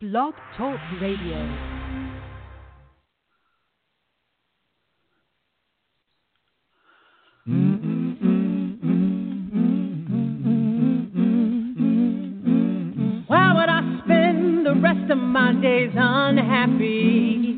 [0.00, 1.38] Blog Talk Radio.
[13.26, 17.56] Why would I spend the rest of my days unhappy?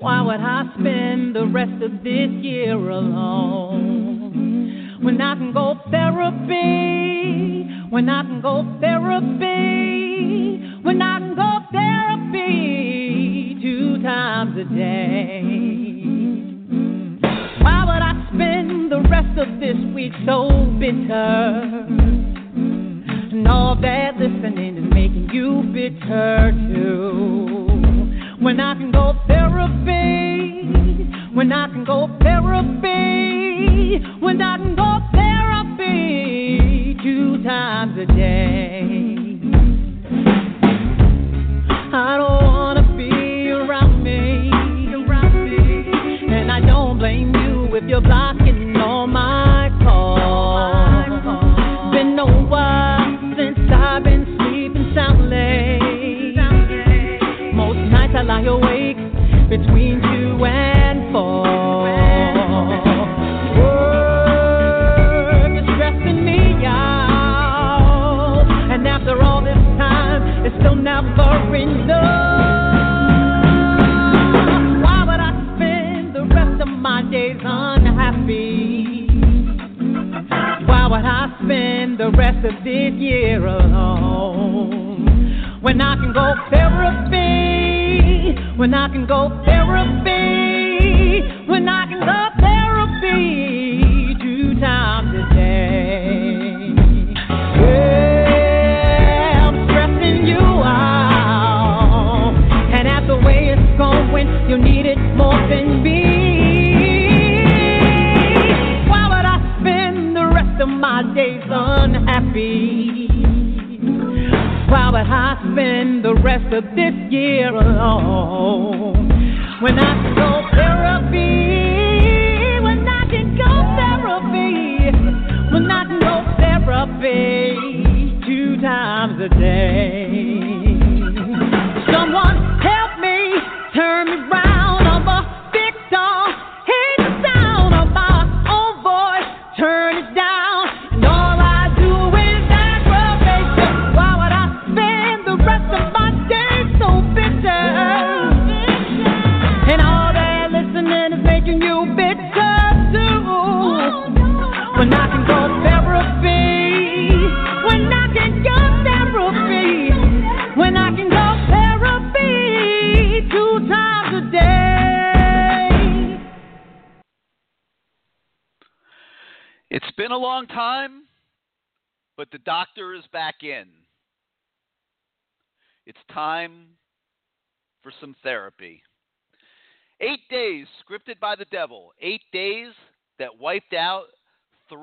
[0.00, 3.53] Why would I spend the rest of this year alone?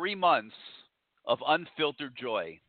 [0.02, 0.56] Three months
[1.28, 2.60] of unfiltered joy.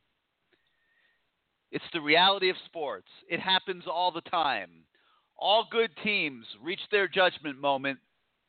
[1.71, 3.09] It's the reality of sports.
[3.27, 4.69] It happens all the time.
[5.39, 7.99] All good teams reach their judgment moment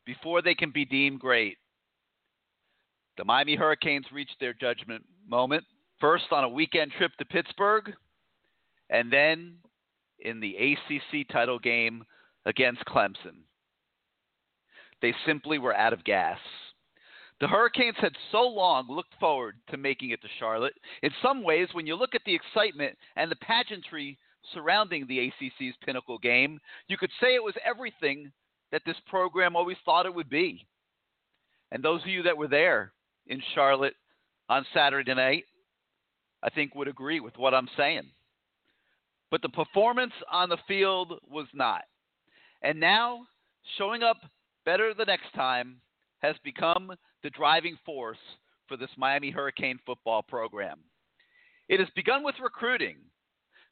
[0.05, 1.57] before they can be deemed great.
[3.17, 5.63] The Miami Hurricanes reached their judgment moment
[6.01, 7.93] first on a weekend trip to Pittsburgh,
[8.89, 9.53] and then
[10.19, 12.03] in the ACC title game
[12.45, 13.45] against Clemson.
[15.01, 16.39] They simply were out of gas.
[17.43, 20.75] The Hurricanes had so long looked forward to making it to Charlotte.
[21.01, 24.17] In some ways, when you look at the excitement and the pageantry
[24.53, 28.31] surrounding the ACC's pinnacle game, you could say it was everything
[28.71, 30.65] that this program always thought it would be.
[31.73, 32.93] And those of you that were there
[33.27, 33.95] in Charlotte
[34.47, 35.43] on Saturday night,
[36.43, 38.09] I think would agree with what I'm saying.
[39.31, 41.81] But the performance on the field was not.
[42.61, 43.25] And now,
[43.77, 44.21] showing up
[44.63, 45.81] better the next time
[46.21, 48.17] has become the driving force
[48.67, 50.79] for this Miami Hurricane football program.
[51.69, 52.97] It has begun with recruiting.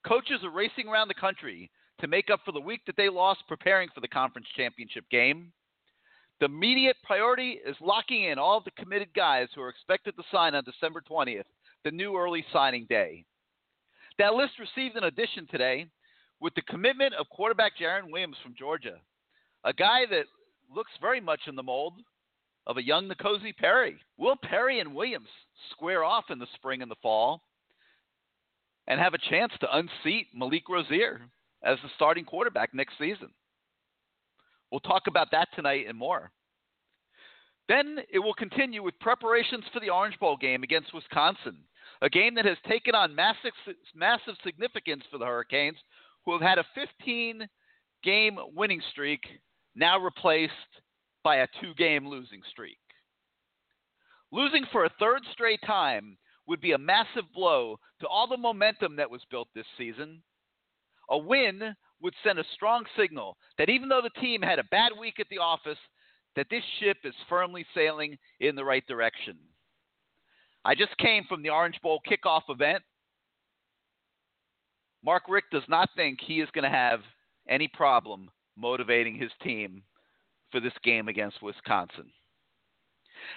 [0.07, 1.69] Coaches are racing around the country
[1.99, 5.51] to make up for the week that they lost preparing for the conference championship game.
[6.39, 10.23] The immediate priority is locking in all of the committed guys who are expected to
[10.31, 11.43] sign on December 20th,
[11.83, 13.25] the new early signing day.
[14.17, 15.85] That list received an addition today
[16.39, 18.95] with the commitment of quarterback Jarren Williams from Georgia,
[19.63, 20.25] a guy that
[20.73, 21.93] looks very much in the mold
[22.67, 23.97] of a young N'Kosi Perry.
[24.17, 25.29] Will Perry and Williams
[25.71, 27.41] square off in the spring and the fall?
[28.87, 31.21] and have a chance to unseat Malik Rosier
[31.63, 33.29] as the starting quarterback next season.
[34.71, 36.31] We'll talk about that tonight and more.
[37.69, 41.57] Then it will continue with preparations for the Orange Bowl game against Wisconsin,
[42.01, 43.53] a game that has taken on massive,
[43.95, 45.77] massive significance for the Hurricanes,
[46.25, 47.47] who have had a 15
[48.03, 49.21] game winning streak
[49.75, 50.51] now replaced
[51.23, 52.77] by a two game losing streak.
[54.31, 58.95] Losing for a third straight time would be a massive blow to all the momentum
[58.95, 60.21] that was built this season.
[61.09, 64.91] A win would send a strong signal that even though the team had a bad
[64.99, 65.77] week at the office,
[66.35, 69.37] that this ship is firmly sailing in the right direction.
[70.63, 72.83] I just came from the Orange Bowl kickoff event.
[75.03, 77.01] Mark Richt does not think he is going to have
[77.49, 79.83] any problem motivating his team
[80.51, 82.11] for this game against Wisconsin.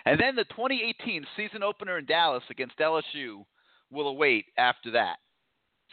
[0.04, 3.44] And then the 2018 season opener in Dallas against LSU
[3.90, 5.16] will await after that.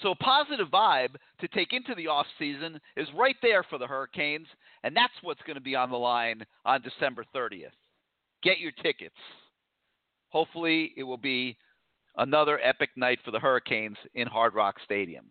[0.01, 4.47] So a positive vibe to take into the offseason is right there for the Hurricanes,
[4.83, 7.71] and that's what's going to be on the line on December 30th.
[8.41, 9.15] Get your tickets.
[10.29, 11.57] Hopefully, it will be
[12.17, 15.25] another epic night for the Hurricanes in Hard Rock Stadium.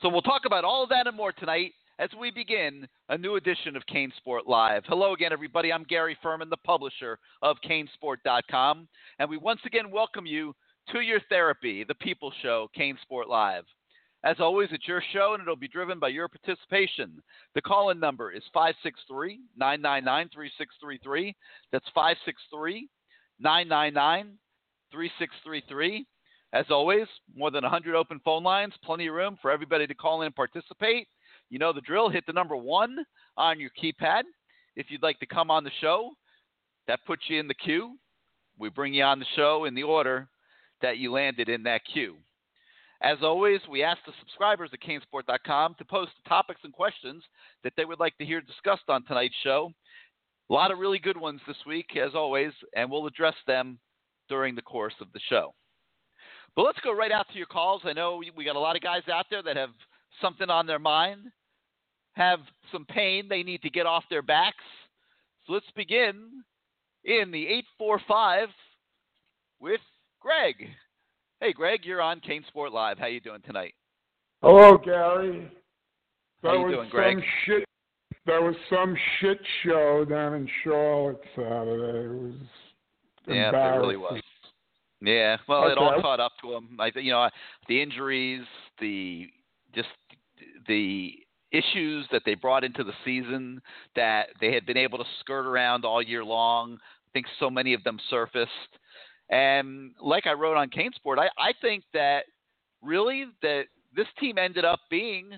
[0.00, 3.36] So we'll talk about all of that and more tonight as we begin a new
[3.36, 4.84] edition of CaneSport Live.
[4.86, 5.72] Hello again, everybody.
[5.72, 10.54] I'm Gary Ferman, the publisher of CaneSport.com, and we once again welcome you
[10.92, 13.64] to your therapy, the People Show, CaneSport Live.
[14.24, 17.20] As always, it's your show, and it'll be driven by your participation.
[17.54, 21.34] The call in number is 563 999 3633.
[21.72, 22.88] That's 563
[23.40, 24.38] 999
[24.92, 26.06] 3633.
[26.52, 27.06] As always,
[27.36, 30.34] more than 100 open phone lines, plenty of room for everybody to call in and
[30.34, 31.06] participate.
[31.50, 32.08] You know the drill.
[32.08, 32.96] Hit the number one
[33.36, 34.22] on your keypad
[34.76, 36.10] if you'd like to come on the show.
[36.86, 37.96] That puts you in the queue.
[38.58, 40.28] We bring you on the show in the order
[40.82, 42.16] that you landed in that queue.
[43.00, 47.22] As always, we ask the subscribers at canesport.com to post topics and questions
[47.62, 49.70] that they would like to hear discussed on tonight's show.
[50.50, 53.78] A lot of really good ones this week, as always, and we'll address them
[54.28, 55.54] during the course of the show.
[56.56, 57.82] But let's go right out to your calls.
[57.84, 59.70] I know we got a lot of guys out there that have
[60.20, 61.26] something on their mind,
[62.18, 62.40] have
[62.72, 64.64] some pain they need to get off their backs.
[65.46, 66.42] So let's begin
[67.04, 68.48] in the 845
[69.60, 69.80] with
[70.20, 70.68] Greg.
[71.40, 72.98] Hey, Greg, you're on CaneSport Live.
[72.98, 73.74] How you doing tonight?
[74.42, 75.50] Hello, Gary.
[76.42, 77.16] That How you was doing, Greg?
[77.16, 77.64] Some shit,
[78.26, 82.06] that was some shit show down in Charlotte Saturday.
[82.06, 82.34] It was
[83.28, 84.20] yeah, it really was.
[85.00, 85.72] Yeah, well, okay.
[85.72, 86.76] it all caught up to him.
[86.80, 87.28] I, you know,
[87.68, 88.42] the injuries,
[88.80, 89.26] the
[89.74, 89.88] just
[90.66, 91.12] the
[91.52, 93.60] issues that they brought into the season
[93.96, 96.74] that they had been able to skirt around all year long.
[96.74, 98.50] I think so many of them surfaced.
[99.30, 102.24] And like I wrote on CaneSport, I, I think that
[102.82, 103.64] really that
[103.94, 105.32] this team ended up being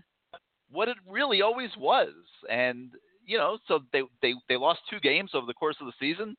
[0.70, 2.12] what it really always was.
[2.48, 2.90] And
[3.26, 6.36] you know, so they they they lost two games over the course of the season.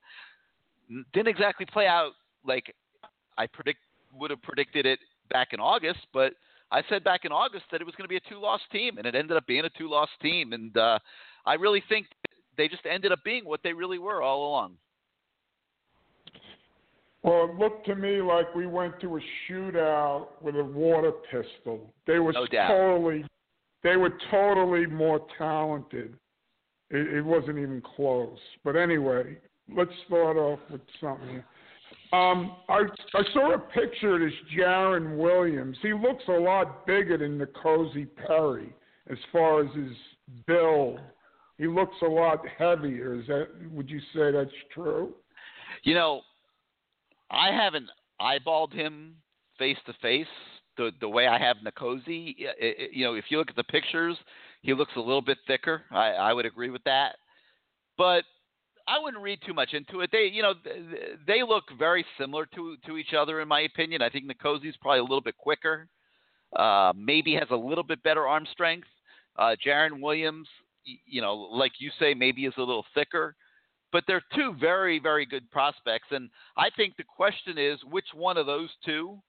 [1.13, 2.11] Didn't exactly play out
[2.45, 2.73] like
[3.37, 3.79] I predict
[4.13, 6.33] would have predicted it back in August, but
[6.71, 9.05] I said back in August that it was going to be a two-loss team, and
[9.05, 10.53] it ended up being a two-loss team.
[10.53, 10.99] And uh,
[11.45, 12.07] I really think
[12.57, 14.77] they just ended up being what they really were all along.
[17.23, 21.93] Well, it looked to me like we went to a shootout with a water pistol.
[22.07, 23.25] They were no totally,
[23.83, 26.15] they were totally more talented.
[26.89, 28.39] It, it wasn't even close.
[28.63, 29.37] But anyway,
[29.75, 31.43] let's start off with something.
[32.13, 32.81] Um, I
[33.13, 35.77] I saw a picture of this Jarren Williams.
[35.81, 38.73] He looks a lot bigger than N'Kosi Perry
[39.09, 39.95] as far as his
[40.45, 40.99] build.
[41.57, 43.19] He looks a lot heavier.
[43.19, 45.13] Is that would you say that's true?
[45.83, 46.21] You know,
[47.29, 47.87] I haven't
[48.19, 49.15] eyeballed him
[49.57, 50.27] face to face
[50.75, 52.35] the the way I have N'Kosi.
[52.91, 54.17] You know, if you look at the pictures,
[54.61, 55.83] he looks a little bit thicker.
[55.91, 57.15] I, I would agree with that,
[57.97, 58.23] but
[58.91, 60.09] I wouldn't read too much into it.
[60.11, 60.53] They, you know,
[61.25, 64.01] they look very similar to to each other in my opinion.
[64.01, 65.87] I think N'Kosi's probably a little bit quicker,
[66.57, 68.87] uh, maybe has a little bit better arm strength.
[69.39, 70.47] Uh, Jarren Williams,
[71.05, 73.35] you know, like you say, maybe is a little thicker.
[73.93, 76.07] But they're two very, very good prospects.
[76.11, 79.19] And I think the question is which one of those two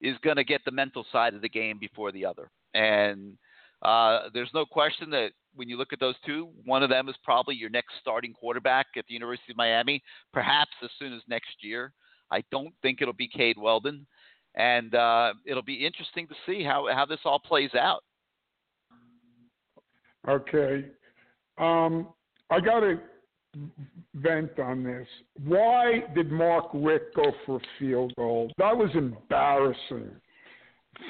[0.00, 2.50] is going to get the mental side of the game before the other.
[2.74, 3.36] And
[3.82, 7.16] uh, there's no question that when you look at those two, one of them is
[7.24, 10.00] probably your next starting quarterback at the University of Miami,
[10.32, 11.92] perhaps as soon as next year.
[12.30, 14.06] I don't think it'll be Cade Weldon.
[14.54, 18.04] And uh, it'll be interesting to see how, how this all plays out.
[20.28, 20.84] Okay.
[21.58, 22.08] Um,
[22.50, 22.98] I got to
[24.14, 25.06] vent on this.
[25.44, 28.50] Why did Mark Richt go for a field goal?
[28.58, 30.10] That was embarrassing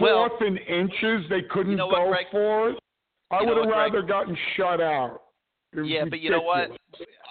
[0.00, 1.28] Well- fourth and inches.
[1.28, 2.26] They couldn't You know what, go Greg?
[2.31, 2.78] for it.
[3.30, 3.92] I would have what, Greg?
[3.92, 5.23] rather gotten shut out.
[5.75, 6.70] Yeah, but you know what?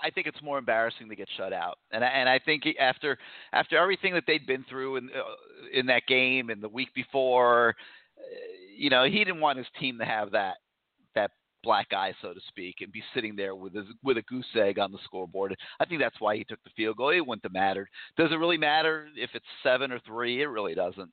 [0.03, 3.17] I think it's more embarrassing to get shut out, and I, and I think after
[3.51, 7.75] after everything that they'd been through in uh, in that game and the week before,
[8.17, 8.21] uh,
[8.77, 10.57] you know, he didn't want his team to have that
[11.15, 11.31] that
[11.63, 14.77] black eye, so to speak, and be sitting there with a, with a goose egg
[14.77, 15.55] on the scoreboard.
[15.79, 17.09] I think that's why he took the field goal.
[17.09, 17.89] It wouldn't have mattered.
[18.17, 20.43] Does it really matter if it's seven or three?
[20.43, 21.09] It really doesn't.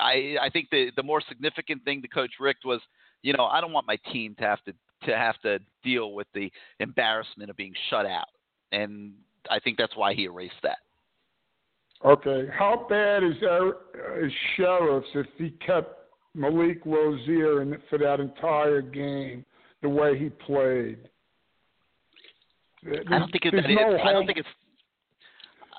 [0.00, 2.80] I I think the the more significant thing to Coach Richt was,
[3.22, 4.72] you know, I don't want my team to have to
[5.04, 8.28] to have to deal with the embarrassment of being shut out,
[8.72, 9.12] and
[9.50, 10.78] I think that's why he erased that.
[12.04, 13.76] Okay, how bad is our,
[14.24, 19.44] is Sheriffs if he kept Malik Rosier in for that entire game
[19.82, 20.98] the way he played?
[22.86, 24.48] I don't think it, that no it's, I don't think it's.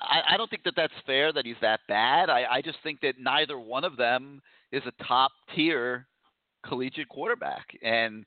[0.00, 2.30] I, I don't think that that's fair that he's that bad.
[2.30, 6.06] I, I just think that neither one of them is a top tier
[6.64, 8.24] collegiate quarterback, and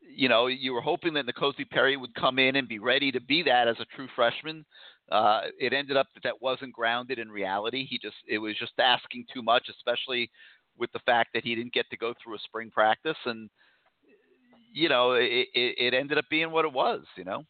[0.00, 3.20] you know you were hoping that Nkosi Perry would come in and be ready to
[3.20, 4.64] be that as a true freshman.
[5.10, 7.86] Uh, it ended up that that wasn't grounded in reality.
[7.86, 10.30] He just it was just asking too much, especially
[10.78, 13.50] with the fact that he didn't get to go through a spring practice, and
[14.72, 17.02] you know it, it, it ended up being what it was.
[17.16, 17.44] You know.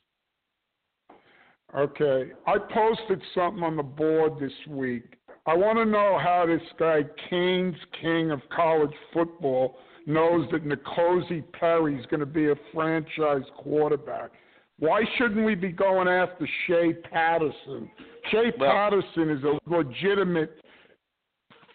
[1.77, 5.05] Okay, I posted something on the board this week.
[5.47, 9.77] I want to know how this guy, Kane's King of college football,
[10.09, 14.31] knows that Nkosi Perry is going to be a franchise quarterback.
[14.79, 17.91] Why shouldn't we be going after Shea Patterson?
[18.31, 20.61] Shea Well- Patterson is a legitimate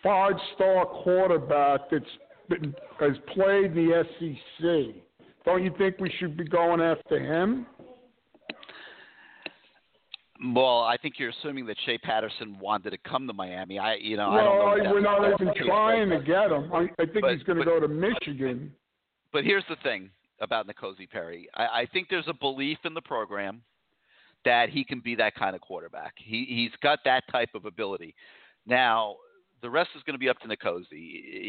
[0.02, 2.06] five-star quarterback that's
[2.50, 5.04] been, has played in the SEC.
[5.46, 7.66] Don't you think we should be going after him?
[10.44, 13.80] Well, I think you're assuming that Shea Patterson wanted to come to Miami.
[13.80, 14.92] I, you know, I don't know.
[14.92, 16.72] we're not even case, trying but- to get him.
[16.74, 18.74] I, I think But- he's going to go to Michigan.
[19.32, 20.10] But here's the thing
[20.42, 21.48] about Nkosi Perry.
[21.56, 23.62] I, I think there's a belief in the program
[24.46, 26.14] that he can be that kind of quarterback.
[26.18, 28.14] He he's got that type of ability.
[28.68, 29.16] Now
[29.62, 30.84] the rest is going to be up to Nkosi.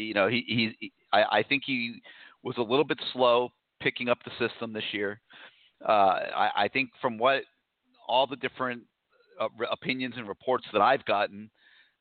[0.07, 0.91] You know, he he.
[1.11, 2.01] I, I think he
[2.41, 3.49] was a little bit slow
[3.81, 5.19] picking up the system this year.
[5.87, 5.91] Uh,
[6.35, 7.43] I, I think from what
[8.07, 8.83] all the different
[9.39, 11.49] uh, opinions and reports that I've gotten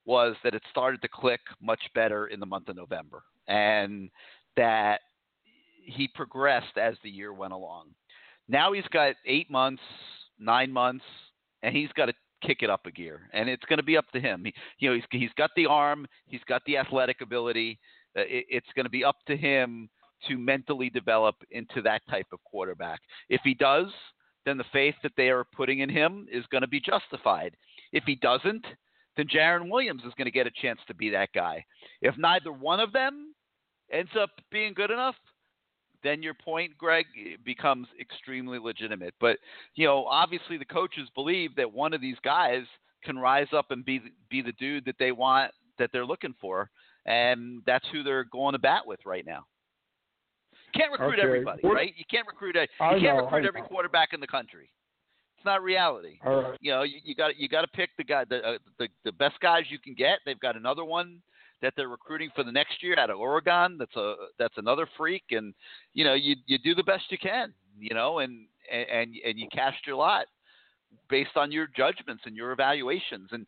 [0.05, 4.11] was that it started to click much better in the month of November, and
[4.57, 5.01] that
[5.85, 7.89] he progressed as the year went along.
[8.49, 9.83] Now he's got eight months,
[10.39, 11.05] nine months,
[11.63, 14.11] and he's got to kick it up a gear, and it's going to be up
[14.13, 14.45] to him.
[14.45, 17.79] He, you know, he's he's got the arm, he's got the athletic ability.
[18.17, 19.89] Uh, it, it's going to be up to him
[20.29, 23.01] to mentally develop into that type of quarterback.
[23.29, 23.89] If he does,
[24.45, 27.57] then the faith that they are putting in him is going to be justified.
[27.93, 28.65] If he doesn't,
[29.17, 31.65] then Jarren Williams is going to get a chance to be that guy.
[32.01, 33.35] If neither one of them
[33.93, 35.15] ends up being good enough,
[36.03, 37.07] then your point, Greg,
[37.45, 39.15] becomes extremely legitimate.
[39.21, 39.39] But
[39.75, 42.65] you know, obviously, the coaches believe that one of these guys
[43.03, 46.71] can rise up and be be the dude that they want, that they're looking for,
[47.07, 49.45] and that's who they're going to bat with right now.
[50.75, 51.23] Can't recruit Okay.
[51.23, 51.95] everybody, What- right?
[51.97, 54.71] You can't recruit a, I you can't know, recruit every quarterback in the country.
[55.37, 56.19] It's not reality.
[56.25, 56.57] Right.
[56.61, 59.13] You know, you, you got you got to pick the guy, the, uh, the the
[59.13, 60.21] best guys you can get.
[60.25, 61.21] They've got another one
[61.63, 63.77] that they're recruiting for the next year out of Oregon.
[63.79, 65.55] That's a that's another freak, and
[65.93, 69.49] you know, you you do the best you can, you know, and and and you
[69.53, 70.27] cast your lot
[71.09, 73.47] based on your judgments and your evaluations, and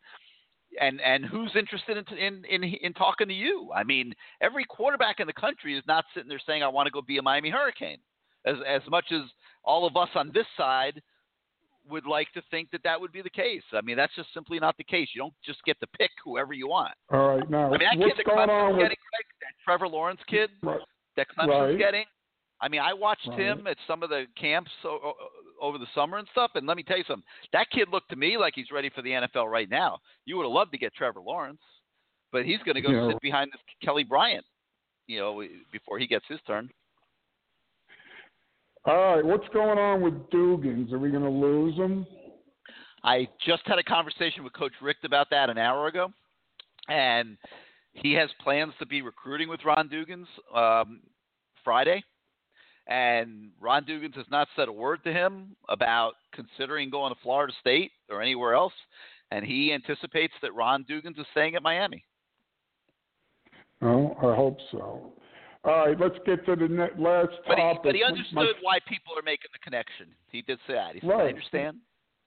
[0.81, 3.71] and and who's interested in in in, in talking to you?
[3.75, 6.91] I mean, every quarterback in the country is not sitting there saying, "I want to
[6.91, 7.99] go be a Miami Hurricane,"
[8.45, 9.23] as as much as
[9.65, 11.03] all of us on this side
[11.89, 13.63] would like to think that that would be the case.
[13.73, 15.09] I mean, that's just simply not the case.
[15.15, 16.95] You don't just get to pick whoever you want.
[17.13, 17.49] All right.
[17.49, 18.83] Now, I mean, that what's kid that going Clemson's on with?
[18.83, 20.81] getting, Greg, that Trevor Lawrence kid Right.
[21.17, 21.79] that Clemson's Right.
[21.79, 22.05] getting.
[22.61, 23.39] I mean, I watched Right.
[23.39, 24.73] him at some of the camps
[25.61, 27.25] over the summer and stuff, and let me tell you something.
[27.53, 29.99] That kid looked to me like he's ready for the NFL right now.
[30.25, 31.61] You would have loved to get Trevor Lawrence,
[32.33, 33.09] but he's going to go Yeah.
[33.09, 34.45] sit behind this Kelly Bryant,
[35.07, 36.71] you know, before he gets his turn.
[38.85, 39.25] All right.
[39.25, 40.93] What's going on with Dugans?
[40.93, 42.07] Are we going to lose him?
[43.03, 46.13] I just had a conversation with Coach Richt about that an hour ago,
[46.89, 47.37] and
[47.93, 51.01] he has plans to be recruiting with Ron Dugans um,
[51.65, 52.03] Friday.
[52.89, 57.53] And Ron Dugans has not said a word to him about considering going to Florida
[57.61, 58.73] State or anywhere else.
[59.33, 62.05] And he anticipates that Ron Dugans is staying at Miami.
[63.83, 65.13] Oh, I hope so.
[65.65, 65.99] All right.
[65.99, 67.83] Let's get to the ne- last But he, topic.
[67.83, 70.07] but he My- understood why people are making the connection.
[70.31, 70.95] He did say that.
[70.95, 71.79] He said, I understand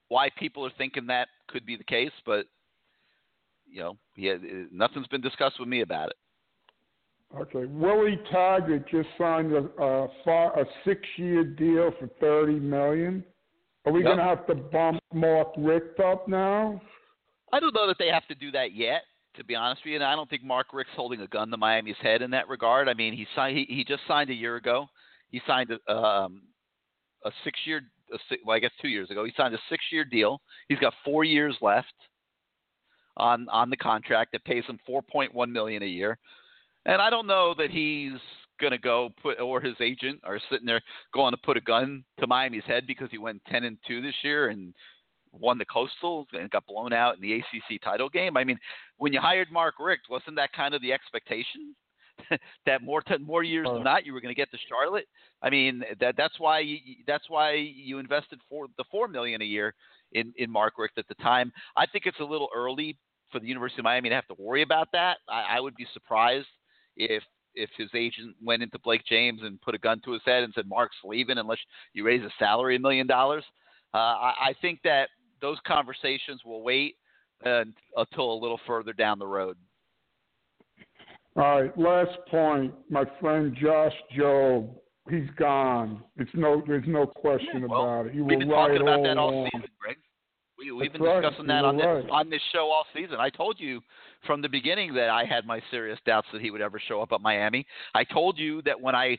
[0.10, 2.48] why people are thinking that could be the case, but
[3.72, 6.16] you know, he had, nothing's been discussed with me about it.
[7.38, 13.24] Okay, Willie Taggart just signed a a, a six-year deal for thirty million.
[13.86, 14.08] Are we Yep.
[14.08, 16.82] going to have to bump Mark Richt up now?
[17.54, 19.04] I don't know that they have to do that yet.
[19.36, 21.58] To be honest with you, and I don't think Mark Richt's holding a gun to
[21.58, 22.90] Miami's head in that regard.
[22.90, 23.56] I mean, he signed.
[23.58, 24.88] He, he just signed a year ago.
[25.30, 26.42] He signed a, um,
[27.24, 27.82] a six-year.
[28.12, 29.24] A six, well, I guess two years ago.
[29.24, 30.42] He signed a six-year deal.
[30.68, 31.94] He's got four years left
[33.18, 36.18] on on the contract that pays him 4.1 million a year.
[36.90, 38.20] And I don't know that he's
[38.60, 40.82] going to go put or his agent are sitting there
[41.14, 44.16] going to put a gun to Miami's head because he went 10 and 2 this
[44.24, 44.74] year and
[45.32, 48.36] won the Coastal and got blown out in the ACC title game.
[48.36, 48.58] I mean,
[48.98, 51.76] when you hired Mark Richt, wasn't that kind of the expectation?
[52.66, 55.08] that more t- more years than not, you were going to get to Charlotte.
[55.44, 56.78] I mean, that that's why you,
[57.08, 59.74] that's why you invested for the four million a year
[60.12, 61.54] in in Mark Richt at the time.
[61.78, 62.98] I think it's a little early
[63.32, 65.20] for the University of Miami to have to worry about that.
[65.30, 66.48] I, I would be surprised
[67.00, 67.24] if
[67.56, 70.54] if his agent went into Blake James and put a gun to his head and
[70.54, 71.58] said Mark's leaving unless
[71.94, 73.44] you raise his salary a million dollars.
[73.94, 75.10] Uh, I, I think that
[75.42, 76.96] those conversations will wait
[77.46, 77.64] uh,
[77.98, 79.58] until a little further down the road.
[81.36, 82.74] All right, last point.
[82.90, 84.70] My friend Josh Jobe,
[85.10, 86.04] he's gone.
[86.18, 88.14] It's no, there's no question Yeah, well, about it.
[88.16, 89.50] You We've were been right talking about all that all along.
[89.54, 89.98] season, Greg.
[90.60, 91.22] We, we've That's been right.
[91.22, 92.10] discussing that on this right.
[92.10, 93.16] on this show all season.
[93.18, 93.80] I told you
[94.28, 97.14] from the beginning that I had my serious doubts that he would ever show up
[97.14, 97.66] at Miami.
[97.96, 99.18] I told you that when I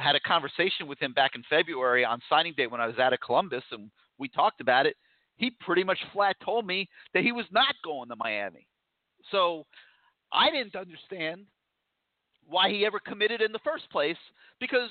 [0.00, 3.12] had a conversation with him back in February on signing day when I was out
[3.12, 4.96] of Columbus and we talked about it,
[5.36, 8.66] he pretty much flat told me that he was not going to Miami.
[9.30, 9.66] So
[10.32, 11.42] I didn't understand
[12.46, 14.16] why he ever committed in the first place
[14.60, 14.90] because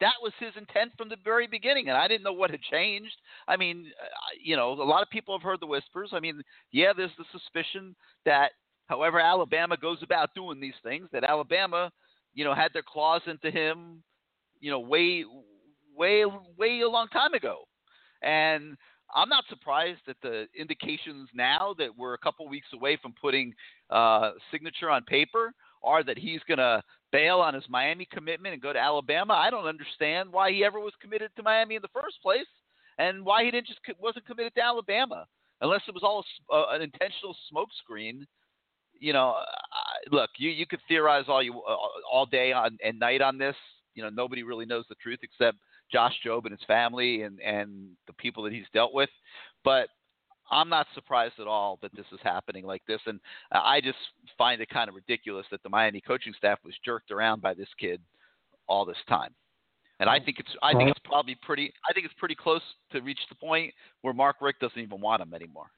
[0.00, 3.16] that was his intent from the very beginning, and I didn't know what had changed.
[3.46, 4.06] I mean, uh,
[4.42, 6.10] you know, a lot of people have heard the whispers.
[6.12, 6.42] I mean,
[6.72, 8.52] yeah, there's the suspicion that,
[8.86, 11.92] however, Alabama goes about doing these things, that Alabama,
[12.34, 14.02] you know, had their claws into him,
[14.60, 15.24] you know, way,
[15.96, 16.24] way,
[16.58, 17.64] way a long time ago,
[18.22, 18.76] and
[19.14, 23.52] I'm not surprised that the indications now that we're a couple weeks away from putting
[23.90, 28.62] uh, signature on paper are that he's going to bail on his Miami commitment and
[28.62, 29.34] go to Alabama.
[29.34, 32.46] I don't understand why he ever was committed to Miami in the first place,
[32.98, 35.26] and why he didn't just wasn't committed to Alabama,
[35.60, 38.22] unless it was all uh, an intentional smokescreen.
[38.98, 41.76] You know, uh, look, you you could theorize all you uh,
[42.10, 43.56] all day on and night on this.
[43.94, 45.58] You know, nobody really knows the truth except
[45.92, 49.10] Josh Jobe and his family and and the people that he's dealt with.
[49.64, 49.88] But
[50.50, 53.20] I'm not surprised at all that this is happening like this, and
[53.52, 53.98] I just
[54.36, 57.68] find it kind of ridiculous that the Miami coaching staff was jerked around by this
[57.78, 58.00] kid
[58.68, 59.34] all this time.
[60.00, 63.00] And I think it's I think it's probably pretty I think it's pretty close to
[63.00, 65.70] reach the point where Mark Richt doesn't even want him anymore.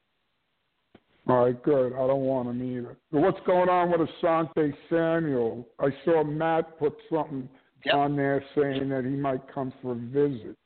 [1.28, 1.92] All right, good.
[1.92, 2.96] I don't want him either.
[3.10, 5.66] But what's going on with Asante Samuel?
[5.80, 7.48] I saw Matt put something
[7.84, 7.94] Yep.
[7.94, 10.56] on there saying that he might come for a visit.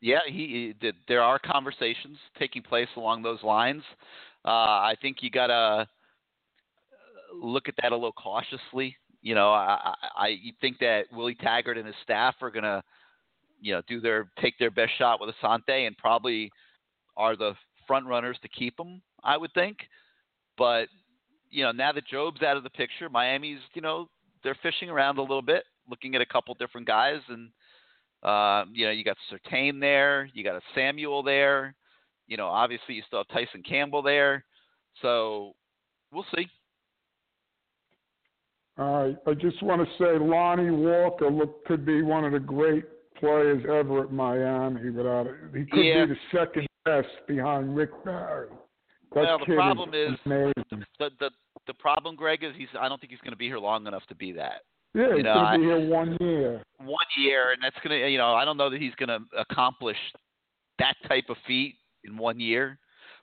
[0.00, 0.92] Yeah, he, he.
[1.08, 3.82] There are conversations taking place along those lines.
[4.44, 5.86] Uh, I think you gotta
[7.34, 8.96] look at that a little cautiously.
[9.22, 12.82] You know, I, I, I think that Willie Taggart and his staff are gonna,
[13.60, 16.50] you know, do their take their best shot with Asante and probably
[17.16, 17.52] are the
[17.86, 19.02] front runners to keep him.
[19.22, 19.76] I would think,
[20.56, 20.88] but
[21.50, 24.08] you know, now that Jobe's out of the picture, Miami's, you know,
[24.42, 27.50] they're fishing around a little bit, looking at a couple different guys, and
[28.22, 31.74] uh, you know, you got Sertain there, you got a Samuel there,
[32.26, 34.44] you know, obviously you still have Tyson Campbell there,
[35.02, 35.52] so
[36.12, 36.46] we'll see.
[38.78, 39.16] All right.
[39.26, 42.84] I just want to say Lonnie Walker look, could be one of the great
[43.18, 44.90] players ever at Miami.
[44.90, 46.06] Without it, he could Yeah.
[46.06, 48.48] be the second best behind Rick Barry.
[49.12, 50.54] That Well, the problem is- amazing.
[50.98, 51.30] The the
[51.66, 54.06] the problem, Greg, is he's I don't think he's going to be here long enough
[54.06, 54.62] to be that.
[54.94, 56.62] Yeah, he's know, gonna be here one year.
[56.78, 59.96] one year, and that's gonna, you know, I don't know that he's gonna accomplish
[60.78, 62.78] that type of feat in one year,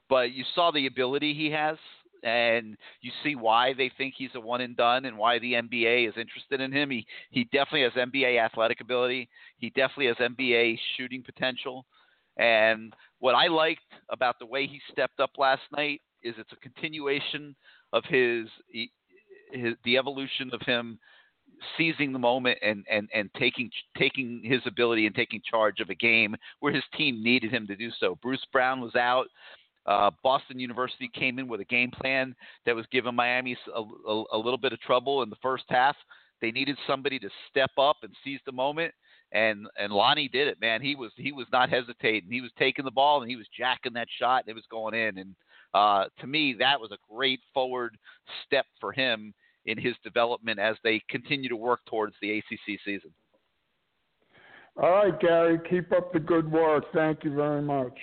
[0.08, 1.76] but you saw the ability he has,
[2.22, 6.08] and you see why they think he's a one and done, and why the NBA
[6.08, 6.90] is interested in him.
[6.90, 9.28] He he definitely has NBA athletic ability.
[9.58, 11.84] He definitely has NBA shooting potential,
[12.38, 16.56] and what I liked about the way he stepped up last night is it's a
[16.56, 17.54] continuation
[17.92, 18.48] of his
[19.52, 20.98] his the evolution of him
[21.76, 25.94] seizing the moment and, and, and taking taking his ability and taking charge of a
[25.94, 28.18] game where his team needed him to do so.
[28.22, 29.26] Bruce Brown was out.
[29.86, 32.34] Uh, Boston University came in with a game plan
[32.66, 35.96] that was giving Miami a, a, a little bit of trouble in the first half.
[36.40, 38.92] They needed somebody to step up and seize the moment,
[39.32, 40.60] and and Lonnie did it.
[40.60, 42.30] Man, he was he was not hesitating.
[42.30, 44.94] He was taking the ball and he was jacking that shot and it was going
[44.94, 45.18] in.
[45.18, 45.34] And
[45.74, 47.96] uh, to me, that was a great forward
[48.46, 49.34] step for him
[49.66, 53.10] in his development as they continue to work towards the ACC season.
[54.80, 56.84] All right, Gary, keep up the good work.
[56.94, 57.98] Thank you very much.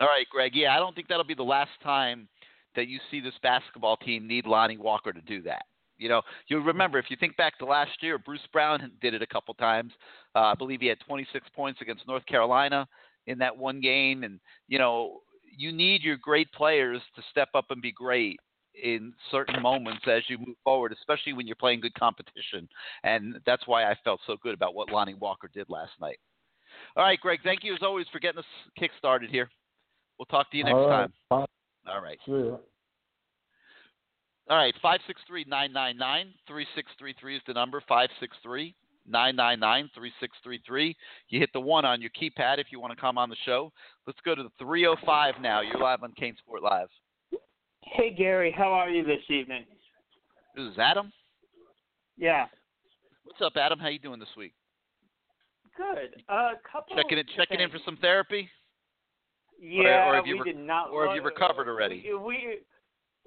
[0.00, 0.52] All right, Greg.
[0.54, 2.28] Yeah, I don't think that'll be the last time
[2.76, 5.62] that you see this basketball team need Lonnie Walker to do that.
[5.98, 9.22] You know, you'll remember if you think back to last year, Bruce Brown did it
[9.22, 9.92] a couple times.
[10.34, 12.88] Uh, I believe he had 26 points against North Carolina
[13.26, 15.20] in that one game, and you know,
[15.56, 18.40] you need your great players to step up and be great
[18.80, 22.68] in certain moments as you move forward, especially when you're playing good competition.
[23.04, 26.18] And that's why I felt so good about what Lonnie Walker did last night.
[26.96, 28.44] All right, Greg, thank you as always for getting us
[28.78, 29.50] kick started here.
[30.18, 31.10] We'll talk to you next All right.
[31.30, 31.46] time.
[31.86, 32.18] All right.
[32.26, 32.56] Ya.
[34.48, 37.80] All right, 563 999 3633 is the number.
[37.88, 38.74] 563
[39.06, 40.96] 999 3633.
[41.28, 43.72] You hit the one on your keypad if you want to come on the show.
[44.06, 45.60] Let's go to the 305 now.
[45.60, 46.88] You're live on CaneSport Live.
[47.84, 49.64] Hey Gary, how are you this evening?
[50.56, 51.12] This is Adam.
[52.16, 52.46] Yeah,
[53.24, 53.78] What's up, Adam?
[53.78, 54.52] How you doing this week?
[55.74, 56.20] good.
[56.28, 56.94] A uh, couple.
[56.96, 58.48] Checking in, checking in for some therapy.
[59.58, 60.90] Yeah, or have you we re- did not.
[60.90, 62.04] or have you recovered already?
[62.04, 62.58] We, we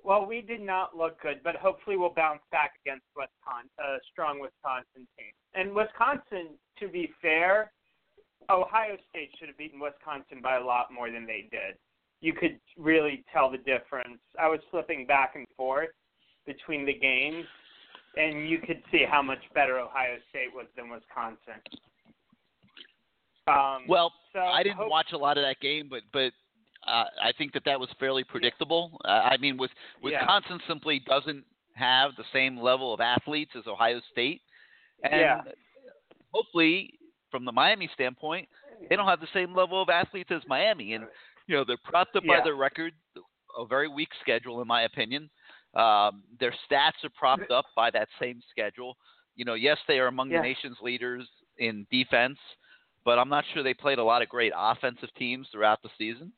[0.03, 4.39] well, we did not look good, but hopefully we'll bounce back against Wisconsin, a strong
[4.39, 5.33] Wisconsin team.
[5.55, 7.71] And Wisconsin, to be fair,
[8.49, 11.81] Ohio State should have beaten Wisconsin by a lot more than they did.
[12.21, 14.19] You could really tell the difference.
[14.39, 15.89] I was flipping back and forth
[16.45, 17.45] between the games,
[18.17, 21.61] and you could see how much better Ohio State was than Wisconsin.
[23.47, 26.31] Um, Well, so I didn't hope- watch a lot of that game, but but
[26.87, 28.99] uh, I think that that was fairly predictable.
[29.05, 30.19] Uh, I mean, with Yeah.
[30.19, 34.41] Wisconsin simply doesn't have the same level of athletes as Ohio State,
[35.03, 35.41] and Yeah.
[36.33, 36.97] hopefully,
[37.31, 38.47] from the Miami standpoint,
[38.87, 41.07] they don't have the same level of athletes as Miami, and
[41.47, 42.43] you know they're propped up by Yeah.
[42.43, 42.93] their record,
[43.57, 45.29] a very weak schedule in my opinion.
[45.75, 48.97] Um, their stats are propped up by that same schedule.
[49.35, 50.37] You know, yes, they are among Yeah.
[50.37, 52.39] the nation's leaders in defense,
[53.03, 56.31] but I'm not sure they played a lot of great offensive teams throughout the season.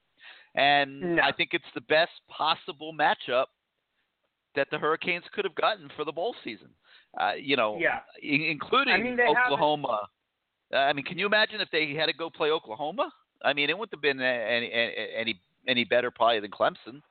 [0.56, 1.22] And No.
[1.24, 3.46] I think it's the best possible matchup
[4.56, 6.74] that the Hurricanes could have gotten for the bowl season.
[7.20, 8.02] Uh, you know, Yeah.
[8.24, 10.10] in- including I mean, Oklahoma.
[10.74, 13.13] Uh, I mean, can you imagine if they had to go play Oklahoma?
[13.43, 17.02] I mean, it wouldn't have been any any any, better probably than Clemson.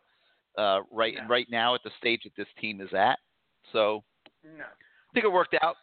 [0.57, 1.27] Uh, right No.
[1.29, 3.19] right now at the stage that this team is at.
[3.73, 4.03] So
[4.43, 4.65] No.
[4.65, 5.77] I think it worked out.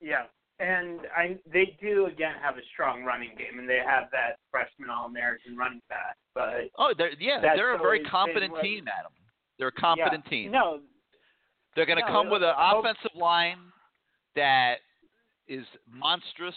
[0.00, 0.24] Yeah.
[0.60, 4.90] And I they do again have a strong running game and they have that freshman
[4.90, 6.16] all American running back.
[6.34, 9.12] But Oh, they're yeah, they're a very competent team, Adam.
[9.58, 10.30] They're a competent yeah.
[10.30, 10.50] team.
[10.52, 10.80] No,
[11.76, 13.58] They're going to no, come with an hope- offensive line
[14.34, 14.76] that
[15.46, 16.54] is monstrous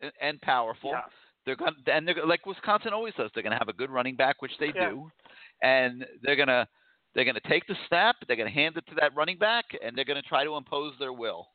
[0.00, 0.90] and- and powerful.
[0.90, 1.02] yeah.
[1.48, 3.30] They're going to, and they're like Wisconsin always does.
[3.32, 4.90] They're going to have a good running back, which they Yeah.
[4.90, 5.10] do,
[5.62, 6.68] and they're going to
[7.14, 8.16] they're going to take the snap.
[8.26, 10.56] They're going to hand it to that running back, and they're going to try to
[10.56, 11.48] impose their will.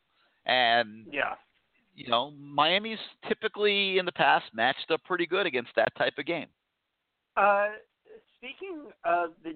[0.48, 1.36] And Yeah.
[1.94, 6.26] you know, Miami's typically in the past matched up pretty good against that type of
[6.26, 6.48] game.
[7.38, 7.68] Uh
[8.38, 9.56] speaking of the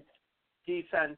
[0.68, 1.18] defense,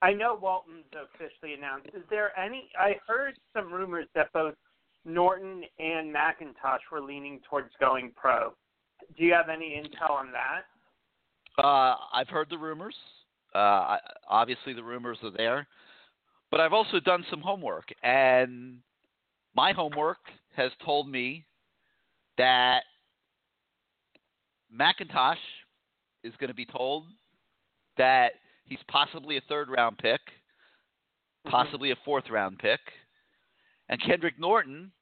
[0.00, 1.88] I know Walton's officially announced.
[1.92, 4.54] Is there any I heard some rumors that both
[5.04, 8.54] Norton and McIntosh were leaning towards going pro.
[9.16, 11.62] Do you have any intel on that?
[11.62, 12.94] Uh, I've heard the rumors.
[13.54, 15.66] Uh, I, obviously, the rumors are there,
[16.50, 18.78] but I've also done some homework, and
[19.54, 20.18] my homework
[20.56, 21.44] has told me
[22.36, 22.80] that
[24.76, 25.36] McIntosh
[26.24, 27.04] is going to be told
[27.96, 28.32] that
[28.64, 30.20] he's possibly a third round pick,
[31.48, 32.80] possibly a fourth round pick,
[33.88, 34.92] and Kendrick Norton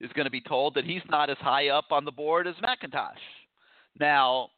[0.00, 2.54] is going to be told that he's not as high up on the board as
[2.56, 3.18] McIntosh.
[3.98, 4.50] Now,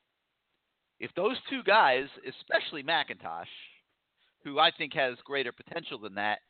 [0.99, 3.47] if those two guys, especially McIntosh,
[4.45, 6.41] who I think has greater potential than that,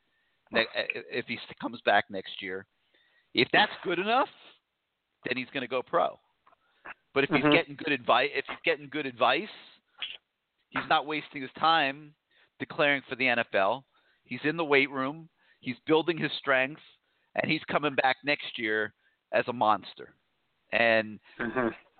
[0.52, 2.66] if he comes back next year,
[3.34, 4.28] if that's good enough,
[5.26, 6.18] then he's going to go pro.
[7.14, 7.52] But if he's Mhm.
[7.52, 9.50] getting good advice, if he's getting good advice,
[10.70, 12.14] he's not wasting his time
[12.58, 13.84] declaring for the NFL.
[14.24, 15.28] He's in the weight room.
[15.60, 16.82] He's building his strength,
[17.36, 18.94] and he's coming back next year
[19.32, 20.14] as a monster.
[20.72, 21.20] And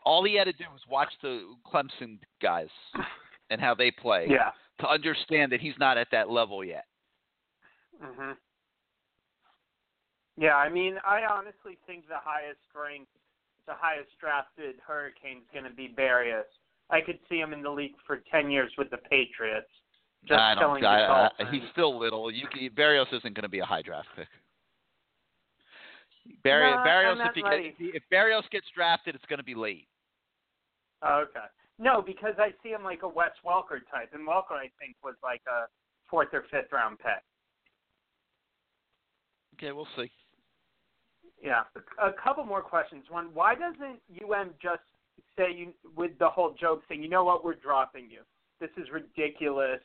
[0.05, 2.70] all he had to do was watch the Clemson guys
[3.51, 4.53] and how they play Yeah.
[4.79, 6.87] to understand that he's not at that level yet.
[8.01, 8.38] Mhm.
[10.37, 13.12] Yeah, I mean, I honestly think the highest ranked,
[13.66, 16.49] the highest drafted Hurricane's going to be Berrios.
[16.88, 19.70] I could see him in the league for ten years with the Patriots.
[20.26, 20.85] Just I don't.
[20.85, 22.30] I, I, he's still little.
[22.30, 24.28] You, can- Berrios isn't going to be a high draft pick.
[26.44, 29.88] Berrios, No, Berrios, if, he if, Berrios gets drafted, it's going to be late.
[31.04, 31.46] Okay.
[31.78, 35.14] No, because I see him like a Wes Welker type, and Welker I think was
[35.22, 35.66] like a
[36.11, 37.24] fourth or fifth round pick.
[39.56, 40.11] Okay, we'll see.
[41.42, 41.62] Yeah.
[42.02, 43.04] A couple more questions.
[43.09, 44.83] One, why doesn't UM just
[45.38, 48.20] say you with the whole joke thing, you know what, we're dropping you.
[48.61, 49.80] This is ridiculous.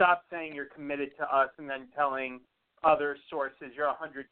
[0.00, 2.40] Stop saying you're committed to us and then telling
[2.82, 4.24] other sources you're 120%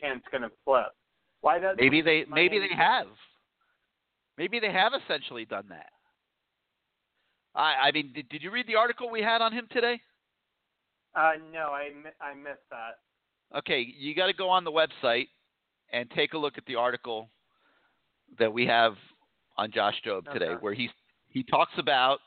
[0.00, 0.86] chance going to flip.
[1.42, 3.06] Why does maybe they maybe they have
[4.38, 5.90] maybe they have essentially done that.
[7.54, 10.00] I I mean, did, did you read the article we had on him today?
[11.14, 13.58] Uh, no, I I missed that.
[13.58, 15.28] Okay, you got to go on the website
[15.92, 17.28] and take a look at the article
[18.38, 18.94] that we have
[19.58, 20.60] on Josh Jobe today, Okay.
[20.60, 20.88] where he
[21.28, 22.20] he talks about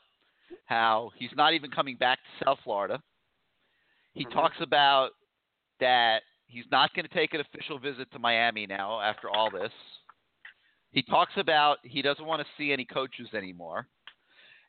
[0.64, 3.02] how he's not even coming back to South Florida.
[4.14, 4.32] He Mhm.
[4.32, 5.12] talks about
[5.80, 9.72] that he's not going to take an official visit to Miami now after all this.
[10.92, 13.88] He talks about he doesn't want to see any coaches anymore.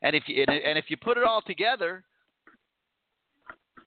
[0.02, 2.04] And if you and, and if you put it all together,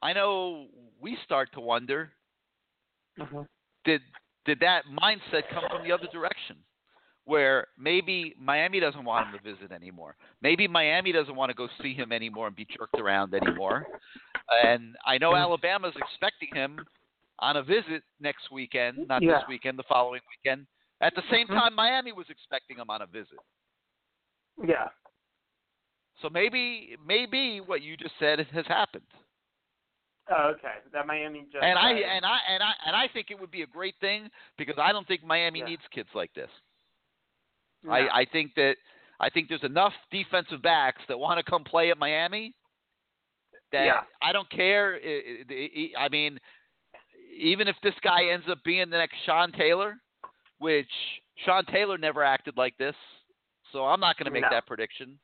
[0.02, 2.14] I know we start to wonder
[3.84, 4.02] did
[4.46, 6.58] did that mindset come from the other direction?
[7.28, 10.16] Where maybe Miami doesn't want him to visit anymore.
[10.42, 13.86] Maybe Miami doesn't want to go see him anymore and be jerked around anymore.
[14.64, 16.80] And I know Alabama's expecting him
[17.40, 19.40] on a visit next weekend, not Yeah.
[19.40, 20.68] this weekend, the following weekend.
[21.02, 21.60] At the same mm-hmm.
[21.60, 23.40] time, Miami was expecting him on a visit.
[24.66, 24.88] Yeah.
[26.22, 29.04] So maybe maybe what you just said has happened.
[30.30, 30.76] Oh, okay.
[30.94, 33.64] That Miami just And I and I and I and I think it would be
[33.64, 35.66] a great thing because I don't think Miami Yeah.
[35.66, 36.50] needs kids like this.
[37.84, 37.92] No.
[37.92, 38.76] I, I think that
[39.20, 42.54] I think there's enough defensive backs that want to come play at Miami
[43.72, 44.02] that Yeah.
[44.22, 45.00] I don't care.
[45.98, 46.40] I mean,
[47.38, 49.96] even if this guy ends up being the next Sean Taylor,
[50.60, 50.90] which
[51.46, 52.96] Sean Taylor never acted like this,
[53.72, 54.50] so I'm not going to make No.
[54.52, 55.20] that prediction.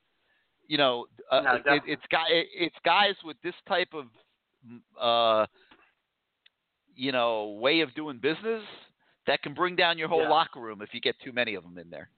[0.67, 4.05] You know, uh, No, it, it's guy, it's guys with this type of,
[4.99, 5.45] uh,
[6.95, 8.63] you know, way of doing business
[9.27, 10.29] that can bring down your whole Yeah.
[10.29, 12.09] locker room if you get too many of them in there.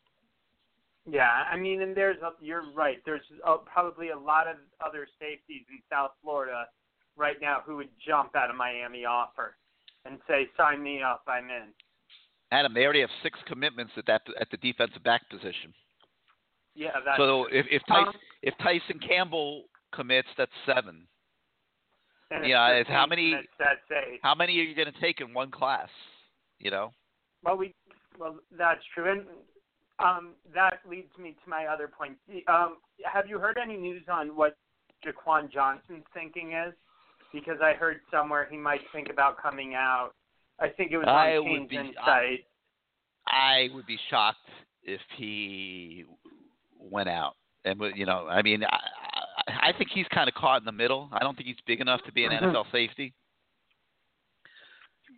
[1.10, 2.98] Yeah, I mean, and there's a, you're right.
[3.06, 6.66] There's uh probably a lot of other safeties in South Florida
[7.16, 9.56] right now who would jump at a Miami offer
[10.06, 11.68] and say, "Sign me up, I'm in."
[12.52, 15.74] Adam, they already have six commitments at that at the defensive back position.
[16.74, 21.08] Yeah, that's so if if Tyson, Um, if Tyson Campbell commits, that's seven.
[22.44, 24.20] yeah, it's how many- That's eight.
[24.24, 25.90] How many are you going to take in one class?
[26.60, 26.92] You know,
[27.44, 27.76] Well, we
[28.18, 29.26] well that's true, and
[30.00, 32.18] um, that leads me to my other point.
[32.48, 34.58] Um, have you heard any news on what
[35.06, 36.74] Jaquan Johnson's thinking is?
[37.34, 40.12] Because I heard somewhere he might think about coming out.
[40.60, 42.46] I think it was on I would be- Insight.
[43.28, 44.38] I would be shocked
[44.84, 46.06] if he
[46.80, 47.34] went out.
[47.66, 48.78] And you know, I mean, I,
[49.48, 51.10] I I think he's kind of caught in the middle.
[51.12, 52.32] I don't think he's big enough to be an.
[52.42, 53.14] NFL safety.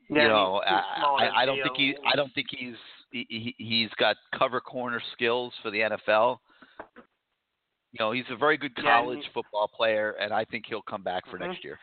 [0.10, 1.96] Yeah, you know, I, I, I don't think he.
[2.12, 2.76] I don't think he's.
[3.12, 6.40] He, he- he's got cover corner skills for the NFL.
[7.94, 11.04] You know, he's a very good college he- football player, and I think he'll come
[11.04, 11.48] back for Mhm.
[11.48, 11.80] next year.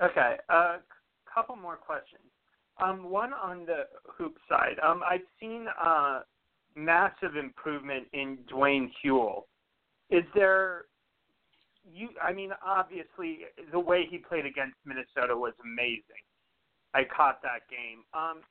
[0.00, 0.78] Okay, a uh,
[1.32, 2.22] couple more questions.
[2.78, 4.78] Um, one on the hoop side.
[4.82, 6.22] Um, I've seen uh,
[6.74, 9.44] massive improvement in Dewan Huell.
[10.10, 10.84] Is there
[11.90, 12.10] you?
[12.22, 16.22] I mean, obviously, the way he played against Minnesota was amazing.
[16.94, 18.04] I caught that game.
[18.12, 18.42] Um,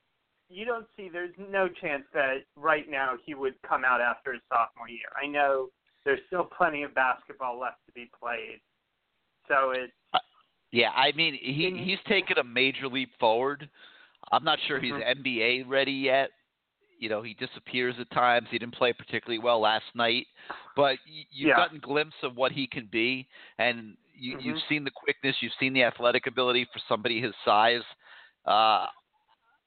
[0.48, 1.08] you don't see.
[1.08, 5.08] There's no chance that right now he would come out after his sophomore year.
[5.20, 5.68] I know
[6.04, 8.60] there's still plenty of basketball left to be played.
[9.48, 9.92] So it's
[10.72, 13.68] Yeah, I mean, he he's taken a major leap forward.
[14.32, 15.22] I'm not sure he's Mhm.
[15.22, 16.30] NBA ready yet.
[16.98, 18.48] You know, he disappears at times.
[18.50, 20.26] He didn't play particularly well last night,
[20.74, 21.56] but you've Yeah.
[21.56, 23.28] gotten a glimpse of what he can be,
[23.58, 24.68] and you, you've Mhm.
[24.68, 27.84] seen the quickness, you've seen the athletic ability for somebody his size.
[28.46, 28.86] Uh,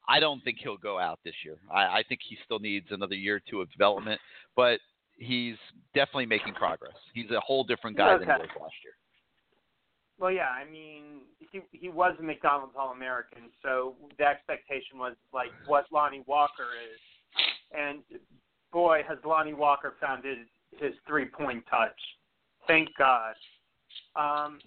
[0.10, 1.58] I don't think he'll go out this year.
[1.72, 4.20] I, I think he still needs another year or two of development,
[4.56, 4.80] but
[5.18, 5.56] he's
[5.94, 6.96] definitely making progress.
[7.14, 8.94] He's a whole different guy than he was last year.
[10.20, 15.16] Well, yeah, I mean, he he was a McDonald's All American, so the expectation was
[15.34, 17.00] like what Lonnie Walker is,
[17.72, 18.00] and
[18.74, 20.40] boy, has Lonnie Walker found his
[20.78, 21.98] his three point touch.
[22.68, 23.36] Thank God.
[24.16, 24.60] Um,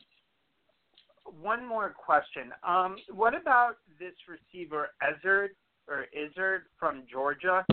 [1.41, 2.53] one more question.
[2.67, 5.49] Um, what about this receiver Ezard
[5.89, 7.65] or Izzard from Georgia?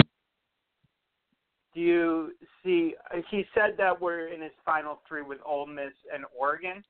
[1.74, 2.32] Do you
[2.64, 2.96] see?
[3.30, 6.84] He said that we're in his final three with Ole Miss and Oregon.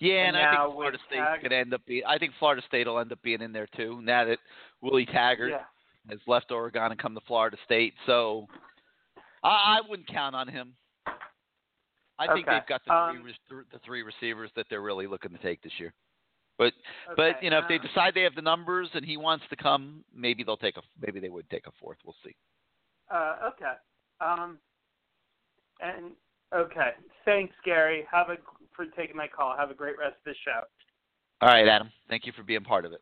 [0.00, 2.02] Yeah, And and, I think Florida State Tag- could end up being.
[2.04, 4.00] I think Florida State will end up being in there too.
[4.02, 4.38] Now that
[4.80, 5.62] Willie Taggart Yeah.
[6.10, 8.48] has left Oregon and come to Florida State, so
[9.44, 10.74] I, I wouldn't count on him.
[12.18, 12.58] I think Okay.
[12.58, 15.62] they've got the Um, three re- the three receivers that they're really looking to take
[15.62, 15.92] this year.
[16.58, 16.74] But
[17.16, 19.56] but you know if they um, decide they have the numbers and he wants to
[19.56, 21.98] come, maybe they'll take a maybe they would take a fourth.
[22.04, 22.36] We'll see.
[23.10, 23.74] Uh, okay.
[24.20, 24.58] Um,
[25.80, 26.12] and
[26.54, 26.90] okay.
[27.24, 28.06] Thanks, Gary.
[28.10, 28.36] Have a
[28.76, 29.56] for taking my call.
[29.56, 30.60] Have a great rest of the show.
[31.40, 31.90] All right, Adam.
[32.08, 33.00] Thank you for being part of it.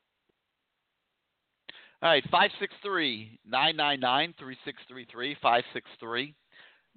[2.03, 5.35] All right, 563 999 3633.
[5.43, 6.35] 563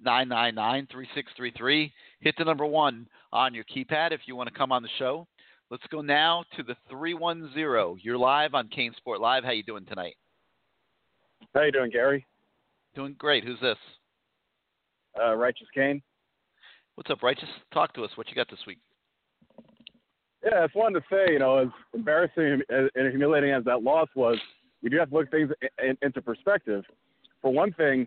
[0.00, 1.92] 999 3633.
[2.20, 5.26] Hit the number one on your keypad if you want to come on the show.
[5.70, 8.00] Let's go now to the 310.
[8.02, 9.44] You're live on CaneSport Live.
[9.44, 10.14] How you doing tonight?
[11.54, 12.26] How you doing, Gary?
[12.94, 13.44] Doing great.
[13.44, 13.78] Who's this?
[15.20, 16.02] Uh, Righteous Kane.
[16.96, 17.48] What's up, Righteous?
[17.72, 18.10] Talk to us.
[18.16, 18.78] What you got this week?
[20.44, 23.82] Yeah, I just wanted to say, you know, as embarrassing and and humiliating as that
[23.82, 24.38] loss was,
[24.82, 25.50] we do have to look things
[26.02, 26.84] into perspective.
[27.40, 28.06] For one thing,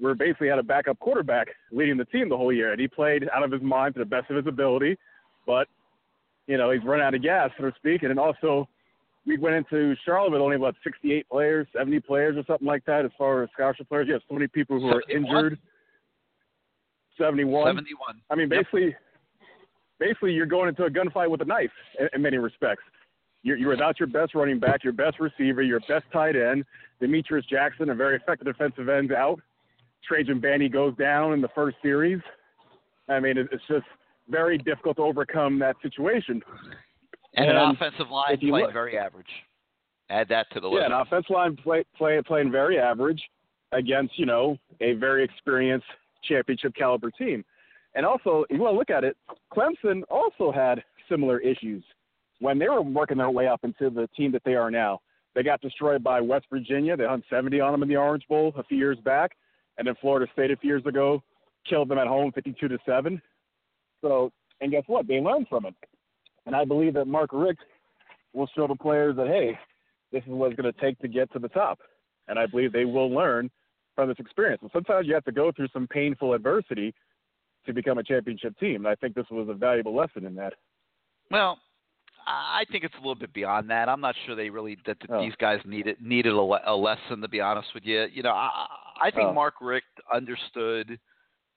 [0.00, 3.28] we basically had a backup quarterback leading the team the whole year, and he played
[3.34, 4.96] out of his mind to the best of his ability.
[5.46, 5.66] But,
[6.46, 8.02] you know, he's run out of gas, so to speak.
[8.02, 8.68] And also,
[9.26, 13.04] we went into Charlotte with only about 68 players, 70 players, or something like that,
[13.04, 14.06] as far as scholarship players.
[14.06, 15.58] You have so many people who are injured.
[17.18, 17.74] 71.
[17.74, 18.20] 71.
[18.30, 18.58] I mean, Yep.
[18.60, 18.96] basically,
[19.98, 22.82] basically, you're going into a gunfight with a knife in, in many respects.
[23.42, 26.64] You're, you're without your best running back, your best receiver, your best tight end.
[27.00, 29.40] Demetrius Jackson, a very effective defensive end, out.
[30.06, 32.20] Trajan Bandy goes down in the first series.
[33.08, 33.86] I mean, it's just
[34.28, 36.42] very difficult to overcome that situation.
[37.34, 39.26] And, an offensive line playing look- very average.
[40.10, 40.80] Add that to the list.
[40.80, 43.22] Yeah, an offensive line play, play, playing very average
[43.72, 45.86] against, you know, a very experienced
[46.22, 47.44] championship caliber team.
[47.94, 49.16] And also, if you want to look at it,
[49.52, 51.84] Clemson also had similar issues
[52.40, 55.00] when they were working their way up into the team that they are now.
[55.34, 56.96] They got destroyed by West Virginia.
[56.96, 59.32] They hung 70 on them in the Orange Bowl a few years back,
[59.78, 61.22] and then Florida State a few years ago
[61.68, 63.20] killed them at home 52 to seven.
[64.02, 65.06] So, and guess what?
[65.06, 65.74] They learned from it.
[66.46, 67.60] And I believe that Mark Richt
[68.32, 69.58] will show the players that hey,
[70.12, 71.78] this is what it's going to take to get to the top.
[72.28, 73.50] And I believe they will learn
[73.94, 74.60] from this experience.
[74.62, 76.94] And sometimes you have to go through some painful adversity
[77.66, 78.76] to become a championship team.
[78.76, 80.54] And I think this was a valuable lesson in that.
[81.30, 81.58] Well,
[82.30, 83.88] I think it's a little bit beyond that.
[83.88, 85.20] I'm not sure they really that Oh.
[85.22, 87.20] these guys needed needed a, a lesson.
[87.22, 88.66] To be honest with you, you know, I,
[89.02, 89.32] I think Oh.
[89.32, 90.98] Mark Richt understood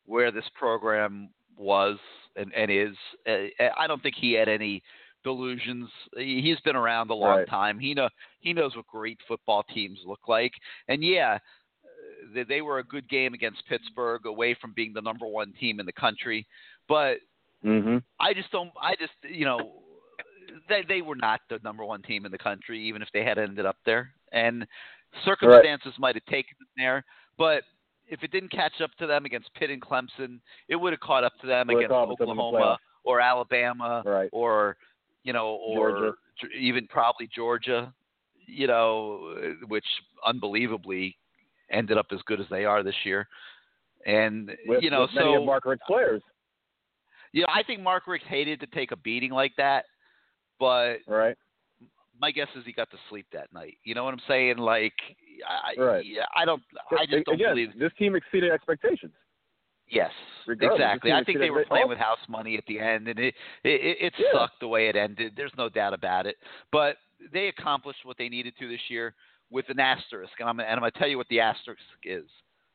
[0.05, 1.97] where this program was
[2.35, 2.95] and, and is.
[3.27, 4.81] I don't think he had any
[5.23, 5.89] delusions.
[6.17, 7.47] He- He's been around a long Right.
[7.49, 7.77] time.
[7.79, 10.53] He know he knows what great football teams look like.
[10.87, 11.37] And yeah,
[11.83, 15.53] uh, they, they were a good game against Pittsburgh, away from being the number one
[15.59, 16.47] team in the country.
[16.87, 17.17] But
[17.63, 17.97] Mm-hmm.
[18.19, 18.71] I just don't.
[18.81, 19.83] I just you know,
[20.69, 23.37] they they were not the number one team in the country, even if they had
[23.37, 24.11] ended up there.
[24.31, 24.65] And
[25.25, 27.03] circumstances might have taken them there,
[27.37, 27.63] but
[28.07, 31.23] if it didn't catch up to them against Pitt and Clemson, it would have caught
[31.23, 34.29] up to them against caught up to them in the Oklahoma or Alabama Right.
[34.31, 34.77] or
[35.23, 36.17] you know or Georgia.
[36.57, 37.93] Even probably Georgia,
[38.47, 39.35] you know,
[39.67, 39.85] which
[40.25, 41.15] unbelievably
[41.69, 43.27] ended up as good as they are this year.
[44.05, 46.23] And With, you know, with many of Mark Richt's players,
[47.33, 49.85] yeah, I think Mark Richt hated to take a beating like that,
[50.61, 51.35] but right?
[52.21, 53.77] my guess is he got to sleep that night.
[53.83, 54.57] You know what I'm saying?
[54.57, 54.93] Like,
[55.47, 56.05] I, Right.
[56.37, 57.79] I don't, I just don't Again, believe.
[57.79, 59.11] this team exceeded expectations.
[59.89, 60.11] Yes,
[60.47, 61.11] regardless, exactly.
[61.11, 63.33] I think they were playing with house money at the end, and it
[63.65, 64.27] it, it Yeah.
[64.33, 65.33] sucked the way it ended.
[65.35, 66.37] There's no doubt about it.
[66.71, 66.95] But
[67.33, 69.15] they accomplished what they needed to this year
[69.49, 72.23] with an asterisk, and I'm and I'm gonna tell you what the asterisk is.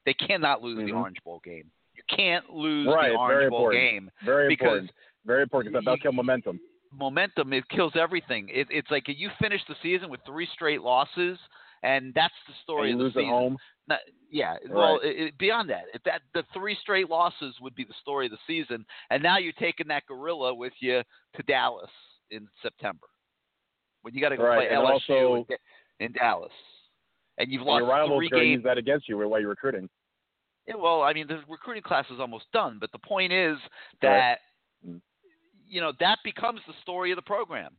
[0.05, 1.01] They cannot lose the Mhm.
[1.01, 1.71] Orange Bowl game.
[1.95, 3.81] You can't lose Right, the Orange Bowl important.
[3.83, 4.91] game Very because important.
[5.25, 6.61] Very important because that'll you- kill momentum.
[6.97, 11.39] Momentum it kills everything it, it's like you finish the season with three straight losses
[11.83, 13.57] and that's the story of the season home.
[13.89, 15.05] Not- yeah well Right.
[15.05, 18.33] it, it, beyond that if that the three straight losses would be the story of
[18.33, 21.03] the season and now you're taking that gorilla with you
[21.37, 21.91] to dallas
[22.31, 23.07] in september
[24.03, 25.47] when you got to go Right, play and lsu also-
[26.01, 26.53] in, in dallas
[27.39, 29.39] and you've lost your rivals three are going to games use that against you while
[29.39, 29.89] you're recruiting.
[30.67, 33.59] yeah, well, I mean, the recruiting class is almost done, but the point is
[34.03, 34.39] that
[34.87, 35.01] Mm.
[35.69, 37.73] You know that becomes the story of the program.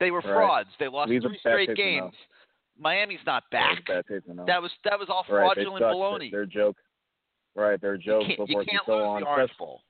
[0.00, 0.34] They were Right.
[0.34, 0.70] frauds.
[0.78, 2.12] They lost three straight taste in the mouth.
[2.12, 2.16] games.
[2.78, 3.86] Miami's not back.
[3.86, 4.46] Bad taste in the mouth.
[4.46, 5.92] That was that was all right, fraudulent suck.
[5.94, 6.30] baloney.
[6.30, 6.76] They're a joke.
[7.56, 9.20] Right, they're a you joke, can't, you can't so lose on.
[9.20, 9.82] the Orange Bowl.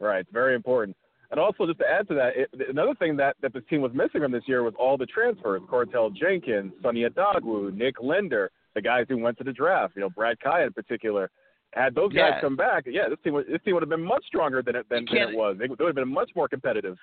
[0.00, 0.96] Right, it's very important.
[1.30, 3.92] And also, just to add to that, it, another thing that, that this team was
[3.94, 5.62] missing from this year was all the transfers.
[5.70, 10.10] Courtel Jenkins, Sunny Odogwu, Nick Linder, the guys who went to the draft, you know,
[10.10, 11.30] Brad Kaaya in particular.
[11.74, 12.40] Had those guys Yeah.
[12.40, 14.88] come back, yeah, this team, would, this team would have been much stronger than it,
[14.88, 15.56] than, than it was.
[15.58, 16.98] They, would- they would have been much more competitive.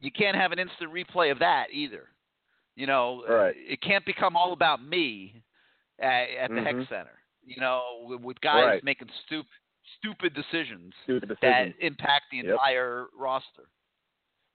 [0.00, 2.08] You can't have an instant replay of that either.
[2.74, 3.54] You know, Right.
[3.56, 5.42] it can't become all about me
[5.98, 6.88] at, at the Hecht Mhm.
[6.88, 7.18] Center.
[7.44, 8.84] You know, with, guys Right.
[8.84, 9.48] making stupid
[9.98, 12.46] stupid decisions Stupid that impact the Yep.
[12.46, 13.64] entire roster.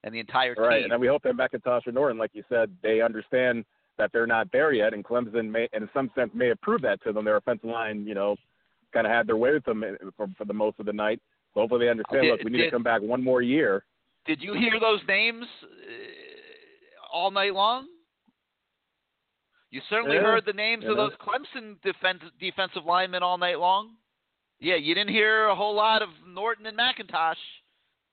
[0.03, 0.63] and the entire Right, team.
[0.63, 3.65] Right, and then we hope that McIntosh and Norton, like you said, they understand
[3.97, 7.01] that they're not there yet, and Clemson may, in some sense, may have proved that
[7.01, 7.25] to them.
[7.25, 8.38] Their offensive line, you know,
[8.93, 9.83] kind of had their way with them
[10.15, 11.19] for, for the most of the night.
[11.53, 12.23] So hopefully they understand.
[12.23, 13.85] Did- look, we need did- to come back one more year.
[14.25, 15.67] Did you hear those names uh,
[17.13, 17.88] all night long?
[19.69, 21.09] You certainly Yeah, heard the names of know.
[21.09, 23.91] those Clemson defense, defensive linemen all night long.
[24.59, 27.35] Yeah, you didn't hear a whole lot of Norton and McIntosh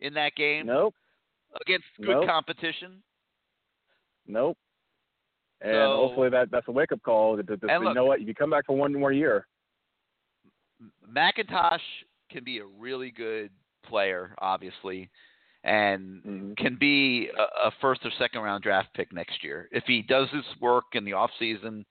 [0.00, 0.94] in that game Nope,
[1.64, 2.26] against good Nope.
[2.28, 3.02] competition.
[4.26, 4.58] nope.
[5.60, 7.36] And So- hopefully that that's a wake up call.
[7.36, 8.20] That, that, that, And you look- know what?
[8.20, 9.46] If you come back for one more year,
[11.08, 11.80] McIntosh
[12.30, 13.50] can be a really good
[13.84, 15.10] player, obviously,
[15.64, 16.56] and Mhm.
[16.56, 20.28] can be a, a first or second round draft pick next year if he does
[20.30, 21.84] his work in the off season,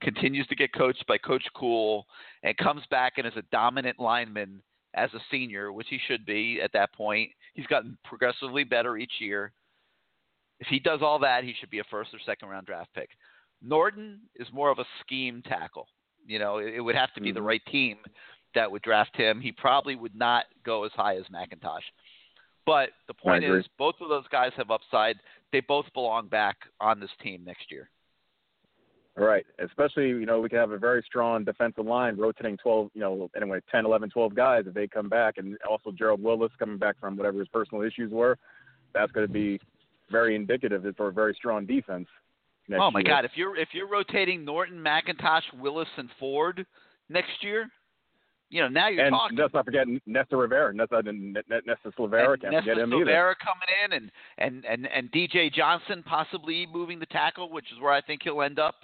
[0.00, 2.02] continues to get coached by Coach Kuli,
[2.42, 4.62] and comes back and is a dominant lineman
[4.94, 7.30] as a senior, which he should be at that point.
[7.54, 9.52] He's gotten progressively better each year.
[10.60, 13.10] If he does all that, he should be a first or second round draft pick.
[13.60, 15.88] Norton is more of a scheme tackle.
[16.26, 17.46] You know, it, it would have to be the Mhm.
[17.46, 17.98] right team
[18.54, 19.40] that would draft him.
[19.40, 21.82] He probably would not go as high as McIntosh.
[22.66, 25.16] But the point is, both of those guys have upside.
[25.52, 27.88] They both belong back on this team next year.
[29.16, 29.46] Right.
[29.58, 33.30] Especially, you know, we can have a very strong defensive line rotating 12, you know,
[33.36, 35.38] anyway, 10, 11, 12 guys if they come back.
[35.38, 38.38] And also Gerald Willis coming back from whatever his personal issues were.
[38.94, 39.58] That's going to be
[40.10, 42.06] very indicative for a very strong defense.
[42.68, 43.08] Next oh my year.
[43.08, 43.24] God!
[43.24, 46.66] If you're if you're rotating Norton, McIntosh, Willis, and Ford
[47.08, 47.70] next year,
[48.50, 49.36] you know now you're and talking.
[49.38, 50.72] let's not forget Nesta Rivera.
[50.74, 52.32] Nesta, Nesta Silvera.
[52.34, 53.04] and Can't Nestor forget him either.
[53.10, 57.80] Silvera coming in, and, and and and DJ Johnson possibly moving the tackle, which is
[57.80, 58.76] where I think he'll end up.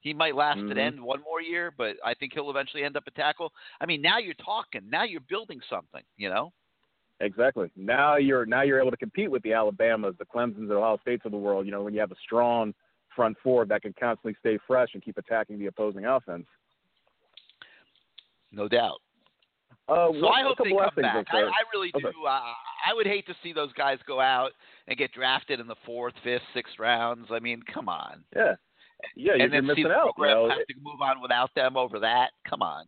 [0.00, 0.78] He might last at Mhm.
[0.78, 3.52] end one more year, but I think he'll eventually end up at tackle.
[3.80, 4.82] I mean, now you're talking.
[4.90, 6.02] Now you're building something.
[6.16, 6.52] You know.
[7.20, 7.70] Exactly.
[7.76, 11.22] Now you're now you're able to compete with the Alabamas, the Clemson's, the Ohio States
[11.24, 11.66] of the world.
[11.66, 12.74] You know, when you have a strong
[13.14, 16.46] front four that can constantly stay fresh and keep attacking the opposing offense.
[18.52, 19.00] No doubt.
[19.88, 21.26] Uh, So I hope they come back.
[21.32, 21.38] I.
[21.38, 22.06] I really do.
[22.06, 22.16] Okay.
[22.24, 24.50] Uh, I would hate to see those guys go out
[24.88, 27.28] and get drafted in the fourth, fifth, sixth rounds.
[27.30, 28.22] I mean, come on.
[28.34, 28.54] Yeah,
[29.16, 30.06] yeah, you're, and then see missing the out.
[30.06, 30.48] You program know?
[30.50, 32.30] have to move on without them over that.
[32.48, 32.86] Come on.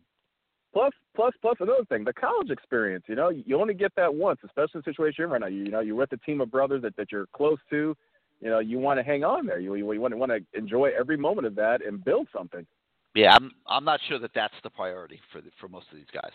[0.72, 3.04] Plus, plus, plus another thing, the college experience.
[3.08, 5.46] You know, you only get that once, especially in the situation you're in right now.
[5.46, 7.96] You, you know, you're with a team of brothers that, that you're close to.
[8.40, 9.60] You know, you want to hang on there.
[9.60, 12.66] You, you, want to want to enjoy every moment of that and build something.
[13.14, 16.10] Yeah, I'm I'm not sure that that's the priority for the, for most of these
[16.12, 16.32] guys.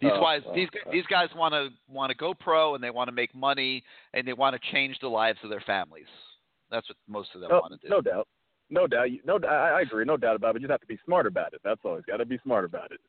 [0.00, 2.82] These Oh, guys well, these uh, these guys want to want to go pro and
[2.82, 3.82] they want to make money
[4.14, 6.06] and they want to change the lives of their families.
[6.70, 7.90] That's what most of them No, want to do.
[7.90, 8.26] no doubt,
[8.70, 9.08] no doubt.
[9.24, 10.04] No, I, I agree.
[10.06, 10.62] No doubt about it.
[10.62, 11.60] You just have to be smart about it.
[11.62, 11.96] That's all.
[11.96, 13.00] You got to be smart about it.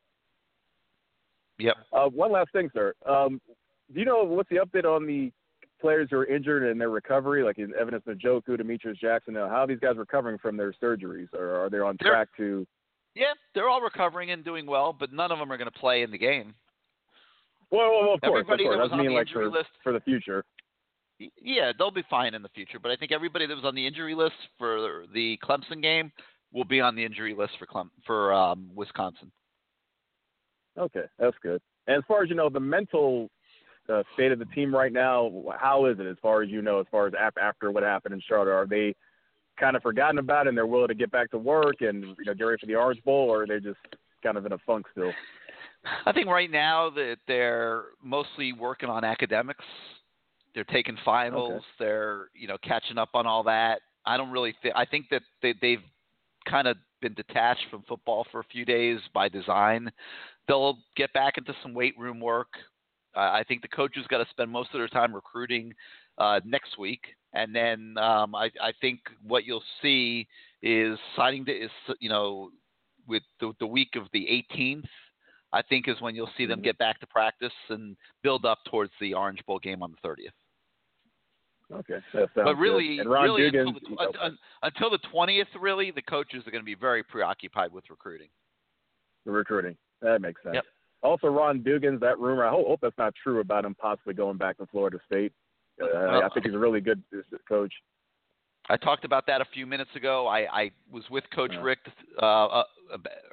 [1.59, 1.75] Yep.
[1.93, 2.93] Uh, one last thing, sir.
[3.07, 3.39] Um,
[3.93, 5.31] do you know what's the update on the
[5.83, 9.35] players who are injured and their recovery, like in Evidence Njoku, Demetrius Jackson?
[9.35, 12.65] How are these guys recovering from their surgeries, or are they on They're- track to?
[13.15, 16.01] Yeah, they're all recovering and doing well, but none of them are going to play
[16.01, 16.55] in the game.
[17.69, 18.77] Well, well, well of course, Everybody of course.
[18.77, 20.45] that was I on mean, the like injury for list for the future.
[21.41, 23.85] Yeah, they'll be fine in the future, but I think everybody that was on the
[23.85, 26.11] injury list for the Clemson game
[26.53, 29.31] will be on the injury list for Clem- for um, Wisconsin.
[30.77, 31.61] Okay, that's good.
[31.87, 33.29] And as far as you know, the mental
[33.89, 36.05] uh, state of the team right now, how is it?
[36.05, 38.95] As far as you know, as far as after what happened in Charlotte, are they
[39.59, 42.25] kind of forgotten about it and they're willing to get back to work and you
[42.25, 43.79] know get ready for the Orange Bowl, or are they just
[44.23, 45.11] kind of in a funk still?
[46.05, 49.65] I think right now that they're mostly working on academics.
[50.55, 51.51] They're taking finals.
[51.51, 51.65] Okay.
[51.79, 53.81] They're you know catching up on all that.
[54.05, 54.75] I don't really think.
[54.75, 55.83] I think that they, they've
[56.49, 59.91] kind of been detached from football for a few days by design.
[60.47, 62.49] They'll get back into some weight room work.
[63.15, 65.73] I think the coaches got to spend most of their time recruiting
[66.17, 67.01] uh, next week,
[67.33, 70.27] and then um, I, I think what you'll see
[70.61, 72.49] is signing the is you know
[73.07, 74.87] with the, the week of the 18th.
[75.51, 76.63] I think is when you'll see them Mhm.
[76.63, 80.31] get back to practice and build up towards the Orange Bowl game on the 30th.
[81.71, 81.99] Okay,
[82.35, 83.01] But really, good.
[83.01, 86.51] and Ron really Dugan, until, the, un- un- until the 20th, really, the coaches are
[86.51, 88.29] going to be very preoccupied with recruiting.
[89.25, 89.77] the recruiting.
[90.01, 90.55] That makes sense.
[90.55, 90.65] Yep.
[91.03, 92.45] Also, Ron Dugans that rumor.
[92.45, 95.33] I hope, hope that's not true about him possibly going back to Florida State.
[95.81, 97.03] Uh, I think he's a really good
[97.47, 97.73] coach.
[98.69, 100.27] I talked about that a few minutes ago.
[100.27, 101.61] I, I was with Coach Yeah.
[101.61, 101.89] Richt
[102.21, 102.63] uh, uh,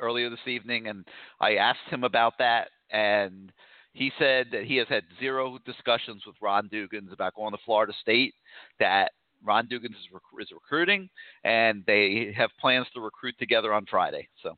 [0.00, 1.06] earlier this evening, and
[1.40, 3.52] I asked him about that, and
[3.92, 7.92] he said that he has had zero discussions with Ron Dugans about going to Florida
[8.00, 8.34] State.
[8.80, 9.12] That
[9.44, 11.08] Ron Dugans is, rec- is recruiting,
[11.44, 14.28] and they have plans to recruit together on Friday.
[14.42, 14.56] So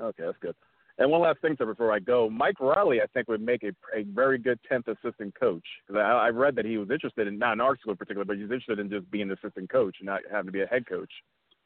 [0.00, 0.54] Okay, that's good.
[0.98, 3.68] And one last thing, sir, before I go, Mike Riley, I think, would make a,
[3.96, 5.62] a very good 10th assistant coach.
[5.86, 8.36] Because I, I read that he was interested in, not our school in particular, but
[8.36, 10.86] he's interested in just being an assistant coach and not having to be a head
[10.88, 11.10] coach.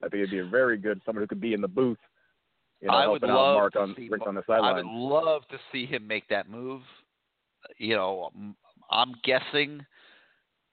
[0.03, 1.99] I think it'd be a very good, someone who could be in the booth,
[2.83, 5.43] you know, I would love Mark to on, see Richt on the I would love
[5.51, 6.83] to see him make that move.
[7.78, 8.30] You know,
[8.91, 9.87] I'm guessing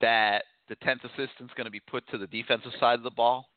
[0.02, 3.48] that the tenth assistant's going to be put to the defensive side of the ball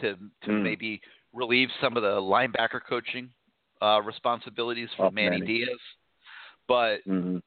[0.00, 0.62] to to Hmm.
[0.62, 1.00] maybe
[1.34, 3.30] relieve some of the linebacker coaching
[3.82, 5.46] uh, responsibilities for Off Manny, Manny.
[5.46, 5.78] Diaz.
[6.68, 7.38] But hmm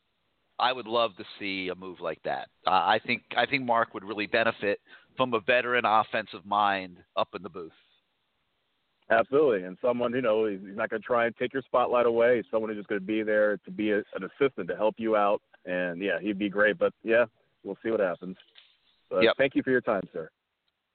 [0.60, 2.48] I would love to see a move like that.
[2.66, 4.80] Uh, I think I think Mark would really benefit
[5.16, 7.72] from a veteran offensive mind up in the booth.
[9.10, 12.38] Absolutely, and someone you know he's not going to try and take your spotlight away.
[12.38, 14.96] He's someone who's just going to be there to be a, an assistant to help
[14.98, 16.78] you out, and yeah, he'd be great.
[16.78, 17.26] But yeah,
[17.64, 18.36] we'll see what happens.
[19.10, 19.36] But Yep.
[19.38, 20.30] thank you for your time, sir.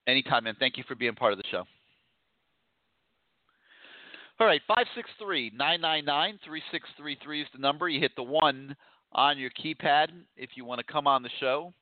[0.07, 0.57] Anytime, man.
[0.59, 1.65] Thank you for being part of the show.
[4.41, 7.89] All right, 563 999 3633 is the number.
[7.89, 8.75] You hit the one
[9.13, 11.73] on your keypad if you want to come on the show.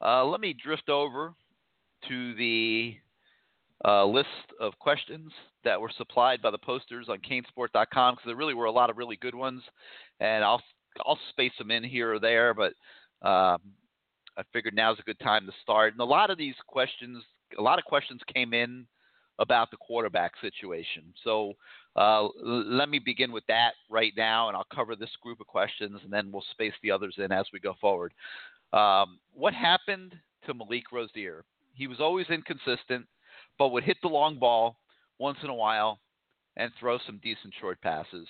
[0.00, 1.34] Uh, let me drift over
[2.08, 2.94] to the
[3.84, 4.28] uh, list
[4.60, 5.32] of questions
[5.64, 8.96] that were supplied by the posters on canesport.com because there really were a lot of
[8.96, 9.62] really good ones,
[10.20, 10.62] and I'll
[11.04, 12.72] I'll space them in here or there, but
[13.26, 13.60] um,
[14.36, 15.92] I figured now's a good time to start.
[15.92, 17.22] And a lot of these questions,
[17.58, 18.86] a lot of questions came in
[19.40, 21.02] about the quarterback situation.
[21.24, 21.54] So
[21.96, 25.98] uh, let me begin with that right now, and I'll cover this group of questions,
[26.04, 28.12] and then we'll space the others in as we go forward.
[28.72, 30.14] Um, what happened
[30.46, 31.44] to Malik Rosier?
[31.74, 33.06] He was always inconsistent,
[33.58, 34.76] but would hit the long ball
[35.18, 35.98] once in a while
[36.56, 38.28] and throw some decent short passes.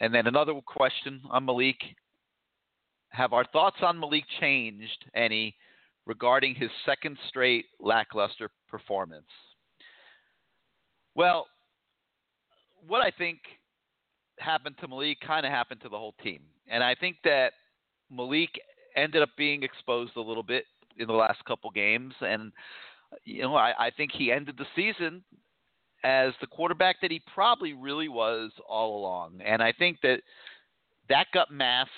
[0.00, 1.76] And then another question on Malik
[3.10, 5.56] have our thoughts on Malik changed any
[6.06, 9.26] regarding his second straight lackluster performance?
[11.14, 11.46] Well,
[12.86, 13.38] what I think
[14.38, 16.40] happened to Malik kind of happened to the whole team.
[16.68, 17.52] And I think that
[18.10, 18.50] Malik
[18.96, 20.64] ended up being exposed a little bit
[20.98, 22.14] in the last couple games.
[22.20, 22.52] And,
[23.24, 25.22] you know, I, I think he ended the season
[26.02, 29.40] as the quarterback that he probably really was all along.
[29.44, 30.20] And I think that
[31.08, 31.90] that got masked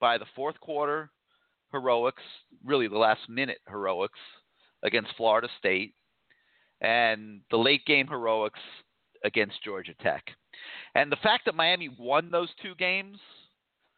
[0.00, 1.10] by the fourth quarter
[1.72, 2.22] heroics,
[2.64, 4.18] really the last minute heroics
[4.82, 5.94] against Florida State,
[6.82, 8.60] and the late game heroics
[9.24, 10.24] against Georgia Tech.
[10.94, 13.18] And the fact that Miami won those two games,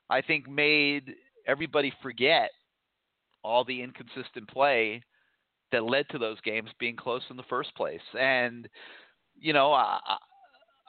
[0.09, 1.15] I think, made
[1.47, 2.51] everybody forget
[3.43, 5.03] all the inconsistent play
[5.73, 8.01] that led to those games being close in the first place.
[8.19, 8.69] And,
[9.37, 9.99] you know, I,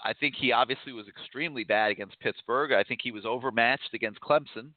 [0.03, 2.71] I think he obviously was extremely bad against Pittsburgh.
[2.71, 4.71] I think he was overmatched against Clemson.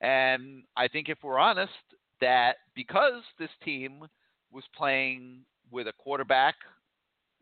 [0.00, 1.72] And I think if we're honest,
[2.20, 4.04] that because this team
[4.50, 6.54] was playing with a quarterback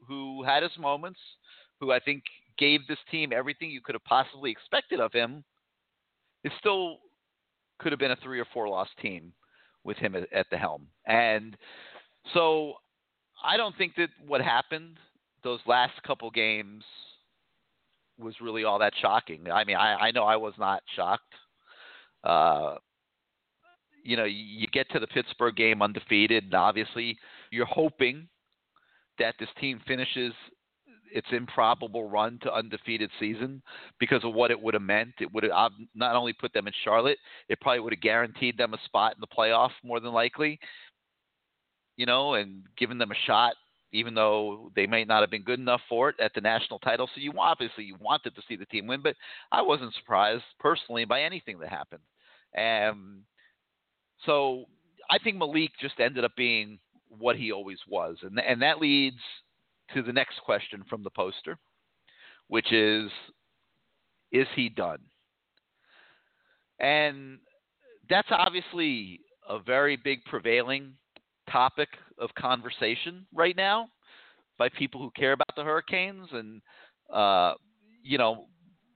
[0.07, 1.21] who had his moments,
[1.81, 2.23] who I think
[2.59, 5.45] gave this team everything you could have possibly expected of him,
[6.43, 6.99] it still
[7.79, 9.33] could have been a three or four loss team
[9.83, 10.87] with him at, at the helm.
[11.07, 11.57] And
[12.33, 12.75] so
[13.45, 14.99] I don't think that what happened
[15.43, 16.83] those last couple games
[18.19, 19.51] was really all that shocking.
[19.53, 21.33] I mean, I, I know I was not shocked.
[22.23, 22.77] Uh,
[24.03, 27.19] you know, you get to the Pittsburgh game undefeated, and obviously
[27.55, 28.29] you're hoping
[29.19, 30.33] that this team finishes
[31.13, 33.63] its improbable run to undefeated season
[34.01, 35.15] because of what it would have meant.
[35.21, 38.75] It would have not only put them in Charlotte, it probably would have guaranteed them
[38.75, 40.59] a spot in the playoff more than likely.
[41.97, 43.55] You know, and given them a shot,
[43.93, 47.09] even though they may not have been good enough for it at the national title.
[47.15, 49.15] So you obviously you wanted to see the team win, but
[49.53, 52.03] I wasn't surprised personally by anything that happened.
[52.55, 53.23] And
[54.27, 54.65] so
[55.09, 56.81] I think Malik just ended up being
[57.19, 59.21] what he always was, and and that leads
[59.93, 61.59] to the next question from the poster,
[62.49, 63.11] which is,
[64.33, 64.99] is he done?
[66.81, 67.39] And
[68.09, 70.95] that's obviously a very big prevailing
[71.51, 71.89] topic
[72.19, 73.89] of conversation right now
[74.59, 76.29] by people who care about the Hurricanes.
[76.33, 76.63] And,
[77.13, 77.55] uh,
[78.03, 78.47] you know,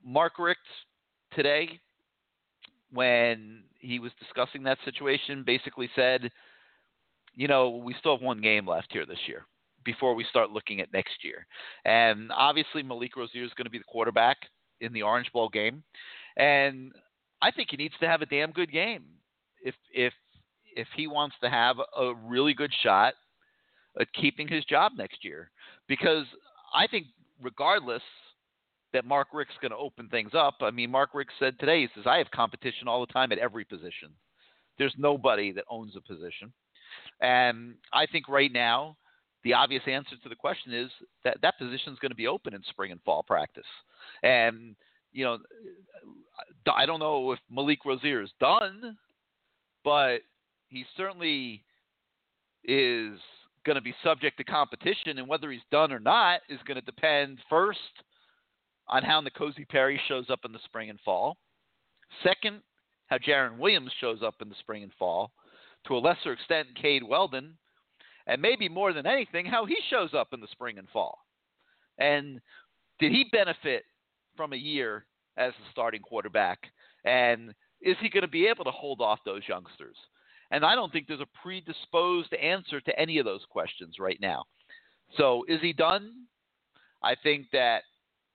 [0.04, 0.60] Mark Richt
[1.34, 1.78] today,
[2.92, 6.30] when he was discussing that situation, basically said,
[7.38, 9.46] you know, we still have one game left here this year
[9.84, 11.46] before we start looking at next year.
[11.84, 14.38] And obviously, Malik Rosier is going to be the quarterback
[14.80, 15.84] in the Orange Bowl game.
[16.36, 16.90] And
[17.40, 19.04] I think he needs to have a damn good game
[19.62, 20.12] if if
[20.74, 23.14] if he wants to have a really good shot
[24.00, 25.48] at keeping his job next year.
[25.86, 26.24] Because
[26.74, 27.06] I think
[27.40, 28.02] regardless
[28.92, 30.56] that Mark Richt's going to open things up.
[30.60, 33.38] I mean, Mark Richt said today, he says, I have competition all the time at
[33.38, 34.10] every position.
[34.78, 36.52] There's nobody that owns a position.
[37.20, 38.96] And I think right now
[39.44, 40.90] the obvious answer to the question is
[41.24, 43.66] that that position is going to be open in spring and fall practice.
[44.22, 44.74] And
[45.12, 45.38] you know,
[46.70, 48.96] I don't know if Malik Rosier is done,
[49.84, 50.18] but
[50.68, 51.64] he certainly
[52.64, 53.18] is
[53.64, 56.84] going to be subject to competition, and whether he's done or not is going to
[56.84, 57.78] depend first
[58.88, 61.36] on how N'Kosi Perry shows up in the spring and fall.
[62.22, 62.60] Second,
[63.06, 65.30] how Jarren Williams shows up in the spring and fall.
[65.88, 67.56] To a lesser extent, Cade Weldon,
[68.26, 71.18] and maybe more than anything, how he shows up in the spring and fall.
[71.98, 72.40] And
[73.00, 73.84] did he benefit
[74.36, 75.06] from a year
[75.38, 76.58] as a starting quarterback?
[77.04, 79.96] And is he going to be able to hold off those youngsters?
[80.50, 84.44] And I don't think there's a predisposed answer to any of those questions right now.
[85.16, 86.12] So is he done?
[87.02, 87.82] I think that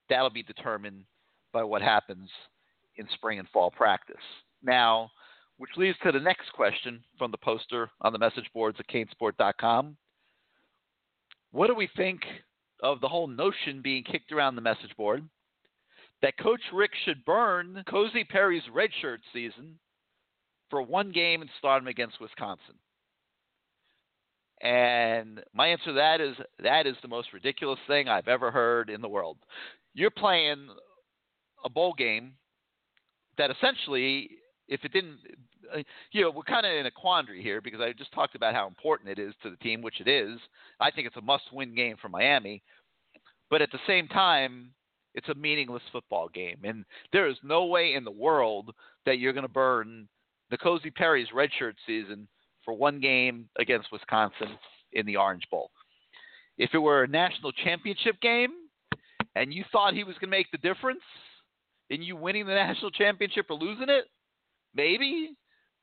[0.09, 1.03] that'll be determined
[1.51, 2.29] by what happens
[2.95, 4.15] in spring and fall practice.
[4.63, 5.11] Now,
[5.57, 9.95] which leads to the next question from the poster on the message boards at canesport.com.
[11.51, 12.21] What do we think
[12.81, 15.23] of the whole notion being kicked around the message board
[16.21, 19.79] that Coach Richt should burn N'Kosi Perry's redshirt season
[20.69, 22.75] for one game and start him against Wisconsin?
[24.61, 28.89] And my answer to that is that is the most ridiculous thing I've ever heard
[28.89, 29.37] in the world.
[29.93, 30.69] You're playing
[31.65, 32.33] a bowl game
[33.37, 34.29] that essentially,
[34.73, 35.19] if it didn't,
[35.73, 38.55] uh, you know, we're kind of in a quandary here because I just talked about
[38.55, 40.39] how important it is to the team, which it is.
[40.79, 42.63] I think it's a must-win game for Miami,
[43.51, 44.71] but at the same time,
[45.13, 48.73] it's a meaningless football game, and there is no way in the world
[49.05, 50.07] that you're going to burn
[50.51, 52.27] N'Kosi Perry's redshirt season
[52.65, 54.57] for one game against Wisconsin
[54.93, 55.69] in the Orange Bowl.
[56.57, 58.51] If it were a national championship game
[59.35, 61.01] and you thought he was going to make the difference
[61.91, 64.05] in you winning the national championship or losing it,
[64.75, 65.35] maybe,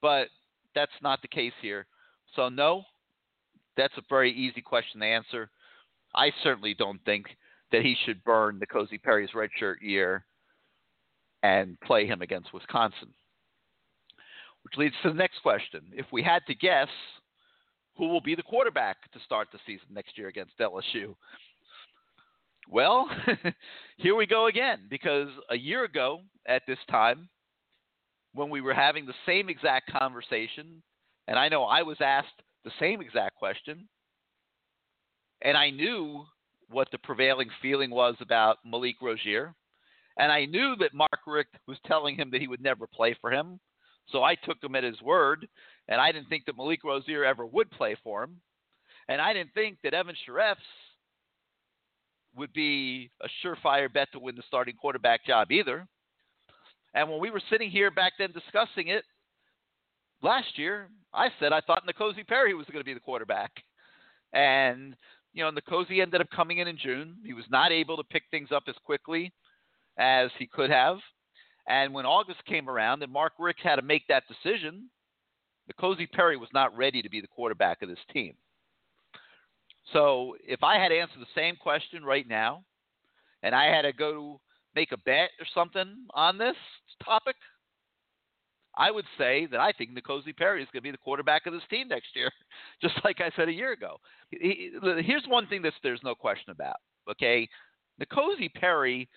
[0.02, 0.28] but
[0.74, 1.86] that's not the case here.
[2.36, 2.84] So, no,
[3.76, 5.50] that's a very easy question to answer.
[6.14, 7.26] I certainly don't think
[7.72, 10.24] that he should burn the N'Kosi Perry's redshirt year
[11.42, 13.08] and play him against Wisconsin.
[14.62, 15.80] Which leads to the next question.
[15.92, 16.88] If we had to guess,
[17.96, 21.14] who will be the quarterback to start the season next year against LSU?
[22.68, 23.08] Well,
[23.96, 27.28] here we go again, because a year ago at this time,
[28.32, 30.82] when we were having the same exact conversation,
[31.28, 33.88] and I know I was asked the same exact question,
[35.42, 36.24] and I knew
[36.68, 39.54] what the prevailing feeling was about Malik Rosier,
[40.18, 43.32] and I knew that Mark Richt was telling him that he would never play for
[43.32, 43.58] him,
[44.12, 45.46] so I took him at his word,
[45.88, 48.40] and I didn't think that Malik Rosier ever would play for him.
[49.08, 50.56] And I didn't think that Evan Shirreffs
[52.36, 55.86] would be a surefire bet to win the starting quarterback job either.
[56.94, 59.04] And when we were sitting here back then discussing it
[60.22, 63.52] last year, I said I thought N'Kosi Perry was going to be the quarterback.
[64.32, 64.96] And,
[65.32, 67.16] you know, N'Kosi ended up coming in in June.
[67.24, 69.32] He was not able to pick things up as quickly
[69.98, 70.98] as he could have.
[71.68, 74.88] And when August came around and Mark Richt had to make that decision,
[75.70, 78.34] N'Kosi Perry was not ready to be the quarterback of this team.
[79.92, 82.64] So if I had to answer the same question right now,
[83.42, 84.40] and I had to go
[84.74, 86.56] make a bet or something on this
[87.04, 87.36] topic,
[88.76, 91.52] I would say that I think N'Kosi Perry is going to be the quarterback of
[91.52, 92.30] this team next year,
[92.82, 93.96] just like I said a year ago.
[94.30, 96.76] Here's one thing that there's no question about.
[97.10, 97.48] Okay,
[98.00, 99.08] N'Kosi Perry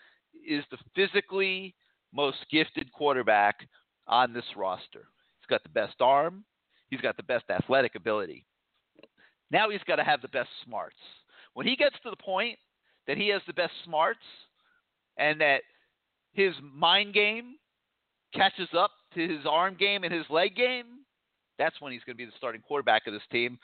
[0.48, 1.76] is the physically
[2.14, 3.68] most gifted quarterback
[4.08, 5.08] on this roster.
[5.40, 6.44] He's got the best arm,
[6.90, 8.46] he's got the best athletic ability.
[9.52, 10.98] Now he's got to have the best smarts.
[11.54, 12.58] When he gets to the point
[13.08, 14.26] that he has the best smarts
[15.18, 15.62] and that
[16.34, 17.56] his mind game
[18.34, 20.86] catches up to his arm game and his leg game,
[21.60, 23.58] that's when he's going to be the starting quarterback of this team.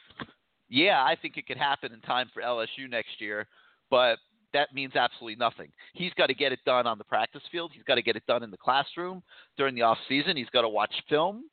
[0.69, 3.47] Yeah, I think it could happen in time for LSU next year,
[3.89, 4.17] but
[4.53, 5.71] that means absolutely nothing.
[5.93, 7.71] He's got to get it done on the practice field.
[7.73, 9.23] He's got to get it done in the classroom
[9.57, 10.37] during the off season.
[10.37, 11.43] He's got to watch film.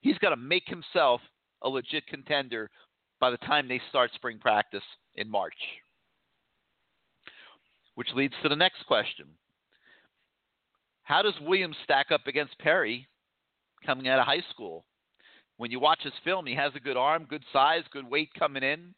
[0.00, 1.20] He's got to make himself
[1.62, 2.70] a legit contender
[3.20, 4.82] by the time they start spring practice
[5.16, 5.54] in March.
[7.94, 9.26] Which leads to the next question.
[11.04, 13.06] How does Williams stack up against Perry
[13.84, 14.84] coming out of high school?
[15.56, 18.62] When you watch his film, he has a good arm, good size, good weight coming
[18.62, 18.94] in.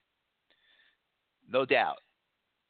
[1.49, 1.99] No doubt.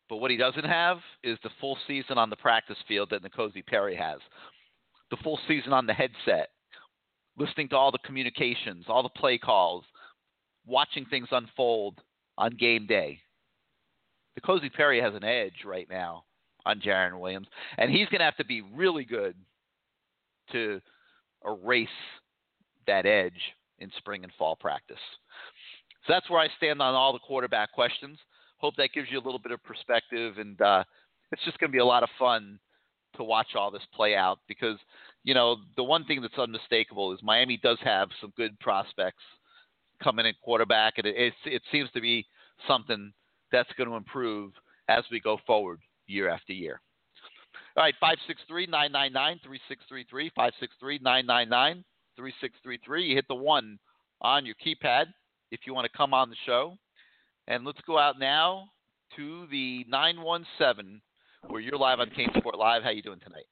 [0.09, 3.65] But what he doesn't have is the full season on the practice field that N'Kosi
[3.65, 4.19] Perry has.
[5.11, 6.51] The full season on the headset,
[7.39, 9.85] listening to all the communications, all the play calls,
[10.65, 12.01] watching things unfold
[12.39, 13.21] on game day.
[14.39, 16.25] N'Kosi Perry has an edge right now
[16.65, 17.47] on Jarren Williams,
[17.79, 19.35] and he's going to have to be really good
[20.53, 20.81] to
[21.47, 21.89] erase
[22.87, 23.41] that edge
[23.79, 24.97] in spring and fall practice.
[26.07, 28.19] So that's where I stand on all the quarterback questions.
[28.59, 30.85] hope that gives you a little bit of perspective, and uh,
[31.33, 32.59] it's just going to be a lot of fun
[33.17, 34.79] to watch all this play out because
[35.25, 39.23] you know the one thing that's unmistakable is Miami does have some good prospects
[40.03, 42.27] coming in quarterback, and it it, it seems to be
[42.69, 43.13] something
[43.53, 44.53] that's going to improve
[44.89, 46.81] as we go forward year after year.
[47.77, 51.85] All right, 563 999 3633, 563 999
[52.17, 53.05] 3633.
[53.05, 53.79] You hit the one
[54.23, 55.07] on your keypad
[55.51, 56.77] if you want to come on the show.
[57.49, 58.69] And let's go out now
[59.17, 61.01] to the 917
[61.49, 62.83] where you're live on CaneSport Live.
[62.83, 63.45] How you doing tonight?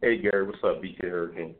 [0.00, 1.54] Hey Gary, what's up, BK Hurricane?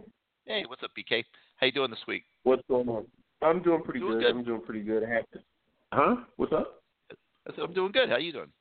[0.47, 1.23] Hey, what's up, BK?
[1.57, 2.25] How you doing this week?
[2.43, 3.07] What's going on?
[3.43, 4.23] I'm doing pretty Doing good.
[4.23, 4.37] good.
[4.37, 5.05] I'm doing pretty good.
[5.05, 5.39] I have to.
[5.93, 6.17] Huh?
[6.37, 6.80] What's up?
[7.59, 8.09] I'm doing good.
[8.09, 8.53] How are you doing?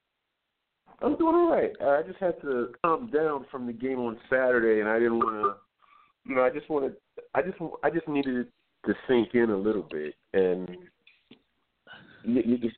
[1.01, 1.71] I'm doing all right.
[1.81, 5.35] I just had to calm down from the game on Saturday, and I didn't want
[5.45, 6.29] to.
[6.29, 6.95] You know, I just wanted.
[7.33, 7.57] I just.
[7.83, 8.47] I just needed
[8.85, 10.69] to sink in a little bit, and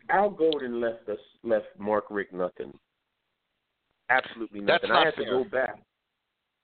[0.10, 2.74] Al Golden left us left Mark Richt nothing.
[4.10, 4.90] Absolutely nothing.
[4.90, 5.26] That's not I had fair.
[5.26, 5.76] to go back.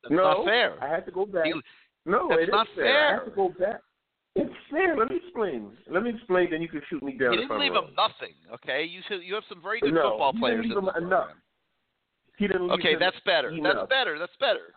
[0.04, 0.84] That's no, not fair.
[0.84, 1.46] I had to go back.
[1.46, 1.62] He-
[2.06, 2.86] No, That's it is not fair.
[2.86, 3.08] fair.
[3.08, 3.82] I have to go back.
[4.38, 4.96] It's fair.
[4.96, 5.72] Let me explain.
[5.90, 6.52] Let me explain.
[6.52, 7.34] Then you can shoot me down.
[7.34, 8.84] you if didn't leave him nothing, okay?
[8.86, 10.66] You should, you have some very good No, football players.
[10.68, 11.30] leave him enough.
[12.38, 12.68] He didn't.
[12.70, 13.50] Leave Okay, that's better.
[13.50, 13.76] enough.
[13.76, 14.20] That's better.
[14.20, 14.74] That's better.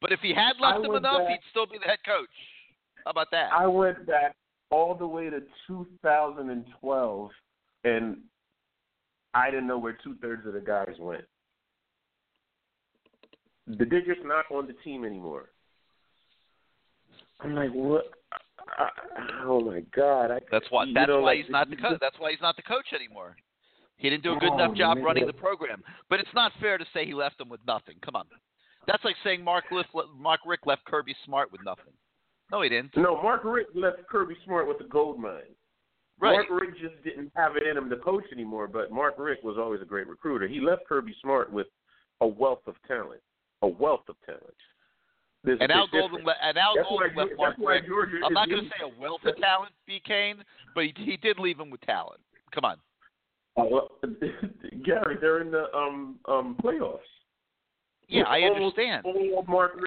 [0.00, 2.28] But if he had I left him enough, back- he'd still be the head coach.
[3.04, 3.52] How about that?
[3.52, 4.34] I went back
[4.70, 7.30] all the way to 2012,
[7.84, 8.16] and
[9.34, 11.24] I didn't know where two thirds of the guys went.
[13.66, 15.50] They're just not on the team anymore.
[17.40, 18.04] I'm like, what?
[18.78, 18.88] I,
[19.44, 20.30] oh my god!
[20.30, 20.86] I, That's why.
[20.94, 21.98] That's know, why like, he's not the coach.
[22.00, 23.36] That's why he's not the coach anymore.
[23.96, 25.04] He didn't do a good Oh, enough job man.
[25.04, 25.82] running the program.
[26.10, 27.96] But it's not fair to say he left them with nothing.
[28.04, 28.24] Come on,
[28.86, 29.86] that's like saying Mark Liff,
[30.16, 31.92] Mark Richt left Kirby Smart with nothing.
[32.50, 32.96] No, he didn't.
[32.96, 35.54] No, Mark Richt left Kirby Smart with a gold mine.
[36.20, 36.32] Right.
[36.32, 39.56] Mark Richt just didn't have it in him to coach anymore, but Mark Richt was
[39.58, 40.46] always a great recruiter.
[40.46, 41.66] He left Kirby Smart with
[42.20, 43.20] a wealth of talent.
[43.62, 44.42] A wealth of talent.
[45.44, 47.86] There's And Al Golden, le- and Al That's Golden why, left Mark Richt.
[48.24, 50.00] I'm not going to say a wealth of talent, B.
[50.04, 50.36] Kane,
[50.74, 52.20] but he, he did leave him with talent.
[52.54, 52.76] Come on.
[53.56, 53.90] Well,
[54.84, 56.98] Gary, they're in the um um playoffs.
[58.08, 59.06] Yeah, I almost understand.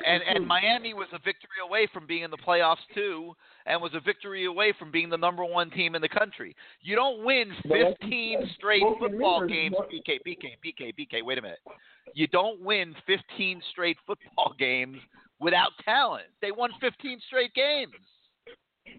[0.06, 0.48] And and.
[0.48, 3.34] Miami was a victory away from being in the playoffs too,
[3.66, 6.56] and was a victory away from being the number one team in the country.
[6.82, 9.76] You don't win But like you 15 said, straight football games.
[9.94, 11.24] BK, BK, BK, BK.
[11.24, 11.60] Wait a minute.
[12.14, 14.98] You don't win 15 straight football games
[15.40, 16.26] without talent.
[16.42, 17.94] They won 15 straight games.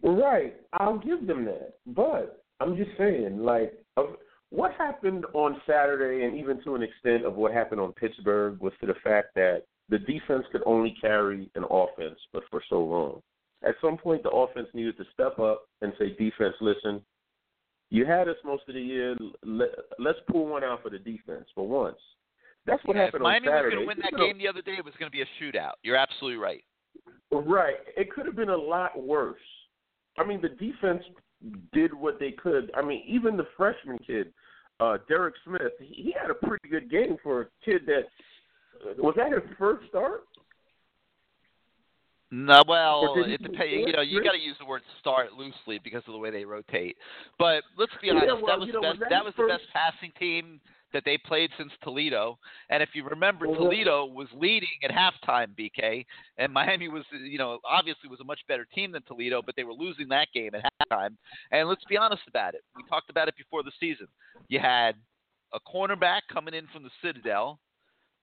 [0.03, 1.74] Right, I'll give them that.
[1.87, 3.72] But I'm just saying, like,
[4.51, 8.72] what happened on Saturday, and even to an extent of what happened on Pittsburgh, was
[8.80, 13.22] to the fact that the defense could only carry an offense, but for so long.
[13.62, 17.05] At some point, the offense needed to step up and say, "Defense, listen,
[17.91, 19.16] you had us most of the year.
[19.43, 21.99] Let, let's pull one out for the defense for once."
[22.67, 24.39] That's what Yeah, if happened Miami on was going to win that You know, game
[24.39, 25.75] the other day, it was going to be a shootout.
[25.83, 26.64] You're absolutely right.
[27.31, 27.77] Right.
[27.97, 29.41] It could have been a lot worse.
[30.19, 31.03] I mean, the defense
[31.73, 32.71] did what they could.
[32.75, 34.33] I mean, even the freshman kid,
[34.81, 38.05] uh, Derek Smith, he, he had a pretty good game for a kid that
[38.99, 40.23] was that his first start.
[42.31, 43.87] No, well, Or did he it depends.
[43.87, 46.45] You know, you got to use the word "start" loosely because of the way they
[46.45, 46.97] rotate.
[47.39, 49.01] But let's be Yeah, honest, well, that was the know, best.
[49.01, 50.61] That that was the best passing team
[50.97, 52.38] that they played since Toledo.
[52.70, 53.44] And if you remember.
[53.44, 56.07] Toledo was leading at halftime, BK,
[56.38, 59.64] and Miami was, you know, obviously was a much better team than Toledo, but they
[59.64, 61.11] were losing that game at halftime.
[61.53, 62.62] And let's be honest about it.
[62.74, 64.09] We talked about it before the season.
[64.49, 64.94] You had
[65.53, 67.61] a cornerback coming in from the Citadel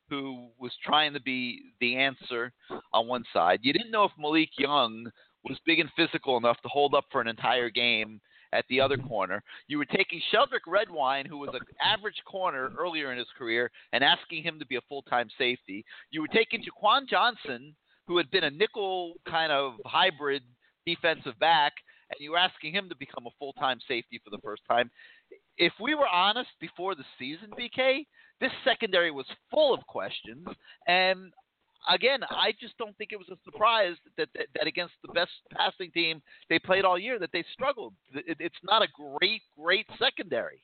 [0.09, 2.51] who was trying to be the answer
[2.91, 3.59] on one side.
[3.61, 5.05] You didn't know if Malik Young
[5.43, 8.19] was big and physical enough to hold up for an entire game
[8.53, 9.07] at the other mm-hmm.
[9.07, 9.43] corner.
[9.67, 14.03] You were taking Sheldrick Redwine, who was an average corner earlier in his career, and
[14.03, 15.83] asking him to be a full time safety.
[16.11, 17.75] You were taking Jaquan Johnson,
[18.07, 20.43] who had been a nickel kind of hybrid
[20.85, 21.73] defensive back,
[22.09, 24.89] and you were asking him to become a full time safety for the first time.
[25.57, 28.05] If we were honest before the season, BK,
[28.39, 30.45] this secondary was full of questions,
[30.87, 31.31] and
[31.89, 35.31] again, I just don't think it was a surprise that, that that against the best
[35.51, 37.93] passing team they played all year that they struggled.
[38.13, 40.61] It, it's not a great, great secondary.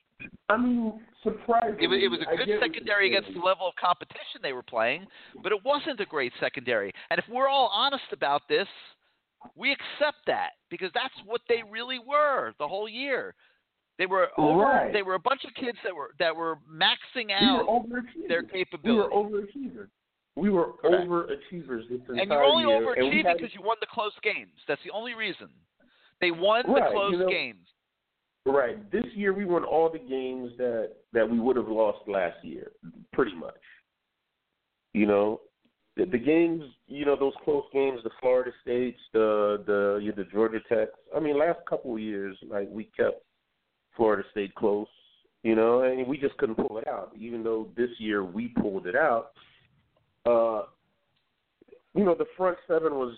[0.50, 4.40] I mean, surprisingly, It was, it was a good secondary against the level of competition
[4.42, 5.06] they were playing,
[5.42, 6.92] but it wasn't a great secondary.
[7.10, 8.66] And if we're all honest about this,
[9.56, 13.34] we accept that because that's what they really were the whole year.
[13.98, 14.60] They were over.
[14.60, 14.92] Right.
[14.92, 18.28] They were a bunch of kids that were that were maxing We out were overachievers.
[18.28, 19.14] their We were capability.
[19.14, 19.88] overachievers.
[20.40, 21.06] We were Correct.
[21.06, 24.52] overachievers this entire And you're only year, overachieving because you won the close games.
[24.66, 25.48] That's the only reason.
[26.22, 27.66] They won the close you know- games.
[28.46, 28.90] Right.
[28.90, 32.72] This year we won all the games that that we would have lost last year,
[33.12, 33.60] pretty much.
[34.94, 35.42] You know,
[35.96, 40.60] the, the games, you know, those close games, the Florida States, the the the Georgia
[40.70, 40.88] Tech.
[41.14, 43.22] I mean, last couple of years, like we kept
[43.94, 44.88] Florida State close.
[45.42, 47.12] You know, and we just couldn't pull it out.
[47.18, 49.32] Even though this year we pulled it out.
[50.26, 50.62] Uh,
[51.94, 53.14] you know, the front seven was,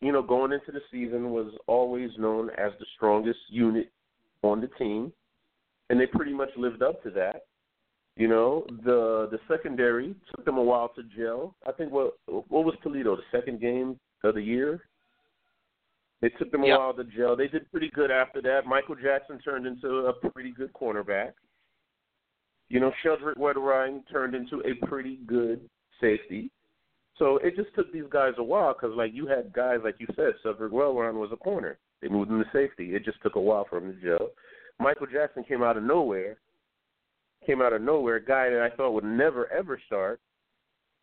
[0.00, 3.90] you know, going into the season was always known as the strongest unit
[4.42, 5.12] on the team,
[5.90, 7.46] and they pretty much lived up to that.
[8.16, 11.56] You know, the the secondary took them a while to gel.
[11.66, 14.82] I think what what was Toledo the second game of the year?
[16.22, 16.78] It took them a Yep.
[16.78, 17.36] while to gel.
[17.36, 18.66] They did pretty good after that.
[18.66, 21.32] Michael Jackson turned into a pretty good cornerback.
[22.68, 25.68] You know, Sheldrick Redwine turned into a pretty good
[26.04, 26.50] safety.
[27.18, 30.06] So it just took these guys a while because, like, you had guys, like you
[30.16, 31.78] said, Cedric Wellrun was a corner.
[32.02, 32.94] They moved him to safety.
[32.94, 34.30] It just took a while for him to gel.
[34.80, 36.36] Michael Jackson came out of nowhere,
[37.46, 40.20] came out of nowhere, a guy that I thought would never, ever start,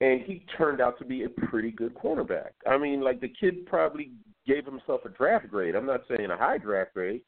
[0.01, 2.51] and he turned out to be a pretty good cornerback.
[2.69, 4.11] I mean, like, the kid probably
[4.45, 5.75] gave himself a draft grade.
[5.75, 7.21] I'm not saying a high draft grade,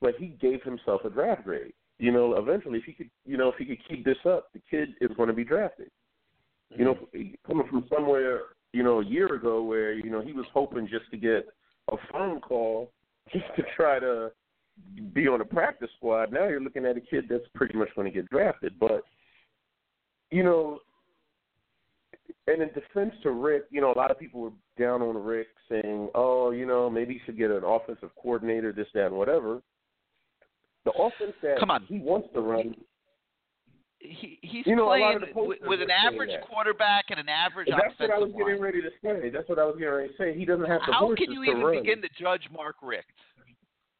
[0.00, 1.72] but he gave himself a draft grade.
[1.98, 4.60] You know, eventually, if he could, you know, if he could keep this up, the
[4.70, 5.90] kid is going to be drafted.
[6.76, 7.08] You know,
[7.46, 8.40] coming from somewhere,
[8.72, 11.48] you know, a year ago where you know he was hoping just to get
[11.90, 12.90] a phone call
[13.32, 14.30] just to try to
[15.12, 16.32] be on a practice squad.
[16.32, 18.78] Now you're looking at a kid that's pretty much going to get drafted.
[18.78, 19.02] But
[20.30, 20.78] you know,
[22.46, 25.50] and in defense to Richt, you know, a lot of people were down on Richt
[25.68, 29.60] saying, "Oh, you know, maybe he should get an offensive coordinator, this, that, and whatever."
[30.84, 31.84] The offense that Come on.
[31.84, 32.74] he wants to run
[34.00, 38.10] He, he's You know, playing with, with an average quarterback and an average That's what
[38.10, 39.28] I was getting ready to say.
[39.28, 40.38] That's what I was getting ready to say.
[40.38, 41.82] He doesn't have the How can you even run.
[41.82, 43.06] begin to judge Mark Richt?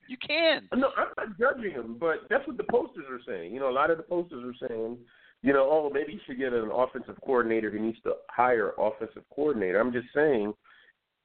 [0.09, 0.69] You can.
[0.75, 3.53] No, I'm not judging him, but that's what the posters are saying.
[3.53, 4.97] You know, a lot of the posters are saying,
[5.43, 7.71] you know, oh, maybe he should get an offensive coordinator.
[7.71, 9.79] He needs to hire offensive coordinator.
[9.79, 10.53] I'm just saying,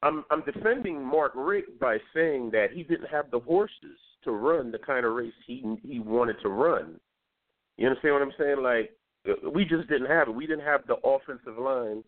[0.03, 4.71] I'm I'm defending Mark Richt by saying that he didn't have the horses to run
[4.71, 6.99] the kind of race he he wanted to run.
[7.77, 8.61] You understand what I'm saying?
[8.61, 8.91] Like
[9.27, 10.31] uh, we just didn't have it.
[10.31, 12.03] We didn't have the offensive line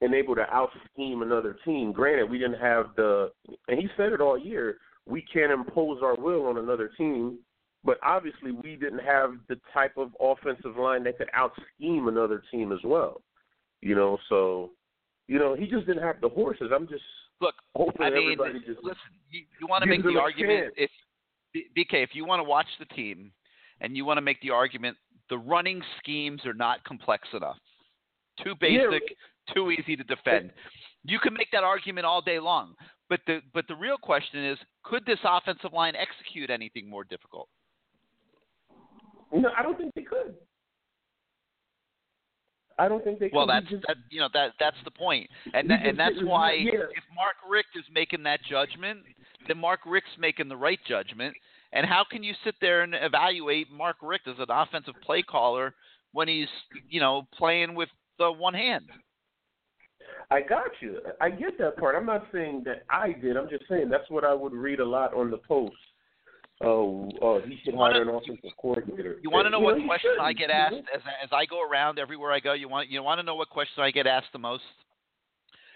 [0.00, 1.92] and able to out scheme another team.
[1.92, 3.30] Granted, we didn't have the
[3.68, 4.78] and he said it all year.
[5.06, 7.38] We can't impose our will on another team,
[7.84, 12.42] but obviously we didn't have the type of offensive line that could out scheme another
[12.50, 13.22] team as well.
[13.80, 14.70] You know, so
[15.26, 16.70] you know he just didn't have the horses.
[16.74, 17.02] I'm just
[17.40, 18.98] Look, hoping I mean, everybody just listen.
[19.30, 20.90] You, you want to make the argument chance.
[21.54, 23.32] if BK, if you want to watch the team
[23.82, 24.96] and you want to make the argument,
[25.28, 27.58] the running schemes are not complex enough,
[28.42, 28.86] too Yeah.
[28.88, 29.16] basic,
[29.54, 30.52] too easy to defend.
[31.04, 32.74] You can make that argument all day long,
[33.08, 37.48] but the but the real question is, could this offensive line execute anything more difficult?
[39.32, 39.50] no.
[39.56, 40.36] I don't think they could.
[42.78, 45.28] I don't think they could Well, that's just- that, you know that that's the point,
[45.54, 46.72] and He tha- just and that's why yeah.
[46.94, 49.04] if Mark Richt is making that judgment,
[49.46, 51.36] then Mark Richt's making the right judgment.
[51.72, 55.74] And how can you sit there and evaluate Mark Richt as an offensive play caller
[56.12, 56.48] when he's
[56.88, 58.90] you know playing with the one hand?
[60.30, 60.98] I got you.
[61.20, 61.94] I get that part.
[61.94, 63.36] I'm not saying that I did.
[63.36, 65.74] I'm just saying that's what I would read a lot on the post.
[66.64, 69.18] Oh, oh, he should wanna- hire an offensive coordinator.
[69.22, 70.22] You want to know what he question should.
[70.22, 72.52] I get asked as as I go around everywhere I go?
[72.52, 74.62] You want you want to know what question I get asked the most?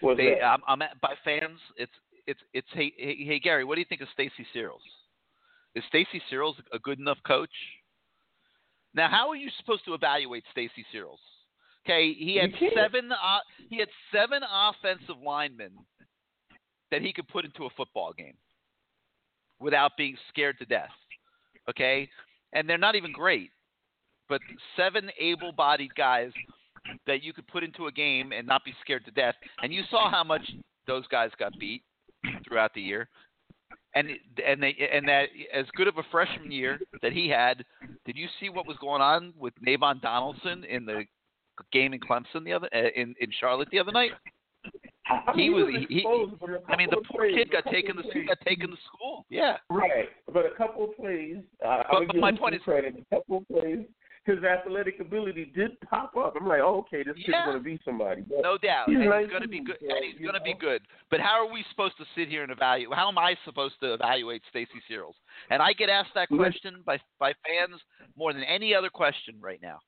[0.01, 0.43] What's They, that?
[0.45, 1.59] I'm, I'm at, by fans.
[1.75, 1.91] It's
[2.25, 4.81] it's it's hey, hey hey Gary, what do you think of Stacy Searels?
[5.77, 7.51] Is Stacy Searels a good enough coach?
[8.95, 11.19] Now, how are you supposed to evaluate Stacy Searels?
[11.85, 15.69] Okay, he had seven uh, he had seven offensive linemen
[16.89, 18.33] that he could put into a football game
[19.59, 20.89] without being scared to death.
[21.69, 22.09] Okay,
[22.53, 23.51] and they're not even great,
[24.27, 24.41] but
[24.75, 26.31] seven able-bodied guys
[27.05, 29.35] that you could put into a game and not be scared to death.
[29.61, 30.41] And you saw how much
[30.87, 31.83] those guys got beat
[32.47, 33.09] throughout the year.
[33.97, 34.09] And
[34.45, 37.63] and they and that as good of a freshman year that he had,
[38.05, 41.03] did you see what was going on with Navaughn Donaldson in the
[41.71, 44.11] game in Clemson the other uh, in in Charlotte the other night?
[45.09, 47.63] I he was- he he- exposed for a I mean, the poor plays, kid got
[47.71, 48.27] taken to plays.
[48.27, 49.25] got taken to school.
[49.29, 49.55] Yeah.
[49.69, 51.37] Right, but a couple of plays.
[51.65, 52.95] Uh, But- but my point is- credit.
[53.09, 53.85] A couple of plays,
[54.27, 56.35] his athletic ability did pop up.
[56.39, 57.45] I'm like, oh, okay, this kid's Yeah.
[57.45, 58.21] going to be somebody.
[58.21, 58.89] But No doubt.
[58.89, 59.77] He's and he's going to be good.
[59.79, 60.81] so, and he's going to be good.
[61.09, 62.95] But how are we supposed to sit here and evaluate?
[62.95, 65.15] How am I supposed to evaluate Stacy Searels?
[65.49, 66.37] And I get asked that mm-hmm.
[66.37, 67.81] question by by fans
[68.17, 69.79] more than any other question right now.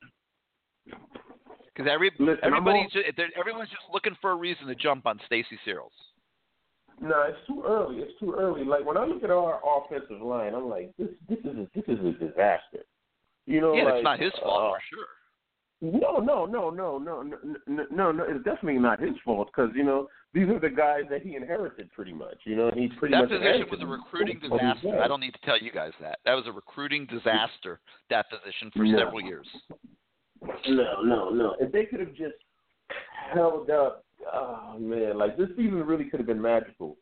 [0.85, 2.09] Because every
[2.41, 3.05] everybody's just,
[3.37, 5.91] everyone's just looking for a reason to jump on Stacy Searels.
[7.01, 7.97] No, it's too early.
[7.97, 8.63] It's too early.
[8.65, 11.85] Like when I look at our offensive line, I'm like, this this is a, this
[11.87, 12.85] is a disaster.
[13.49, 15.07] You know, yeah, like, it's not his fault uh, for sure.
[15.81, 17.37] No, no, no, no, no, no,
[17.89, 18.23] no, no.
[18.25, 21.91] It's definitely not his fault because you know these are the guys that he inherited
[21.91, 22.37] pretty much.
[22.43, 25.01] You know, he's pretty that much position was a recruiting disaster.
[25.01, 26.19] I don't need to tell you guys that.
[26.25, 27.79] That was a recruiting disaster.
[28.11, 28.99] That position for no.
[28.99, 29.47] several years.
[30.67, 31.55] No, no, no.
[31.59, 32.35] If they could have just
[33.33, 36.97] held up, oh man, like this season really could have been magical.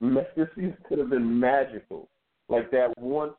[0.00, 2.08] This season could have been magical.
[2.48, 3.32] Like that one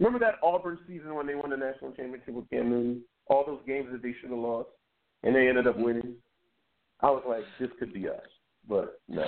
[0.00, 3.02] Remember that Auburn season when they won the national championship with Cam Newton?
[3.26, 4.70] All those games that they should have lost,
[5.22, 6.14] and they ended up winning.
[7.00, 8.16] I was like, this could be us,
[8.68, 9.24] but no.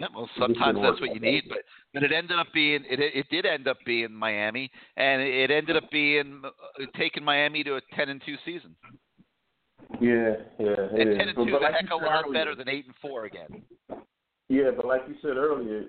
[0.00, 1.58] Yeah, well, sometimes that's what you need, but
[1.92, 5.76] but it ended up being it it did end up being Miami, and it ended
[5.76, 6.50] up being uh,
[6.98, 8.74] taking Miami to a ten and two season.
[10.00, 11.18] Yeah, yeah, it And is.
[11.18, 12.68] ten and But- two but is a like heck of a lot earlier- better than
[12.68, 13.62] eight and four again.
[14.48, 15.80] Yeah, but like you said earlier,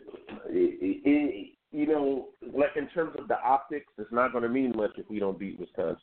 [0.50, 4.72] it, it, you know, like in terms of the optics, it's not going to mean
[4.76, 5.98] much if we don't beat Wisconsin.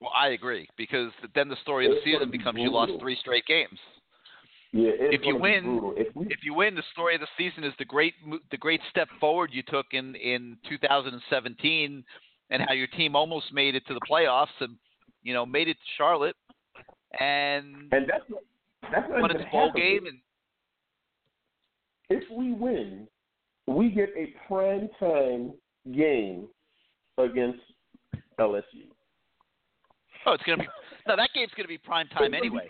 [0.00, 3.16] Well, I agree because then the story of the season be becomes you lost three
[3.16, 3.78] straight games.
[4.72, 7.72] Yeah, If you win- If we, If you win, the story of the season is
[7.78, 8.14] the great
[8.50, 12.04] the great step forward you took in in 2017,
[12.50, 14.76] and how your team almost made it to the playoffs and
[15.22, 16.36] you know made it to Charlotte
[17.20, 18.40] and and that's not,
[18.92, 20.18] that's won its bowl game and
[22.08, 23.08] If we win,
[23.66, 25.52] we get a prime time
[25.94, 26.46] game
[27.18, 27.60] against
[28.38, 28.62] LSU.
[30.26, 30.68] oh it's gonna be
[31.08, 32.66] no that game's gonna be prime time gonna anyway.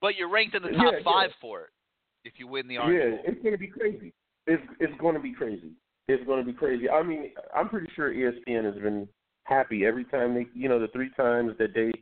[0.00, 1.04] But you're ranked in the top yeah.
[1.04, 1.70] five for it
[2.24, 3.20] if you win the Orange Yeah, Bowl.
[3.26, 4.12] it's going to be crazy.
[4.46, 5.72] It's it's going to be crazy.
[6.08, 6.90] It's going to be crazy.
[6.90, 9.08] I mean, I'm pretty sure ESPN has been
[9.44, 11.92] happy every time they, you know, the three times that they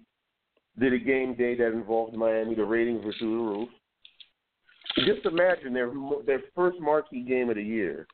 [0.78, 2.54] did a game day that involved Miami.
[2.54, 3.68] The ratings were through the roof.
[5.06, 5.92] Just imagine their
[6.26, 8.06] their first marquee game of the year,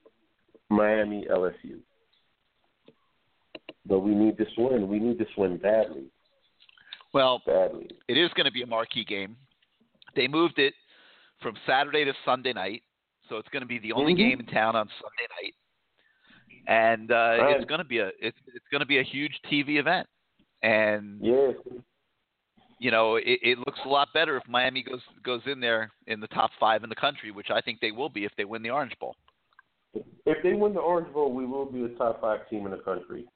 [0.69, 1.79] Miami LSU.
[3.87, 4.89] But we need this win.
[4.89, 6.07] We need this win badly,
[7.12, 7.89] Well, badly.
[8.09, 9.37] it is going to be a marquee game.
[10.17, 10.75] They moved it
[11.41, 12.83] from Saturday to Sunday night,
[13.29, 14.17] so it's going to be the only Mhm.
[14.17, 15.55] game in town on Sunday night,
[16.67, 17.57] and uh, Right.
[17.57, 20.09] it's going to be a it's it's going to be a huge TV event.
[20.62, 21.55] And Yes,
[22.81, 26.19] you know, it, it looks a lot better if Miami goes goes in there in
[26.19, 28.62] the top five in the country, which I think they will be if they win
[28.62, 29.14] the Orange Bowl.
[30.25, 32.79] If they win the Orange Bowl, we will be a top five team in the
[32.79, 33.27] country.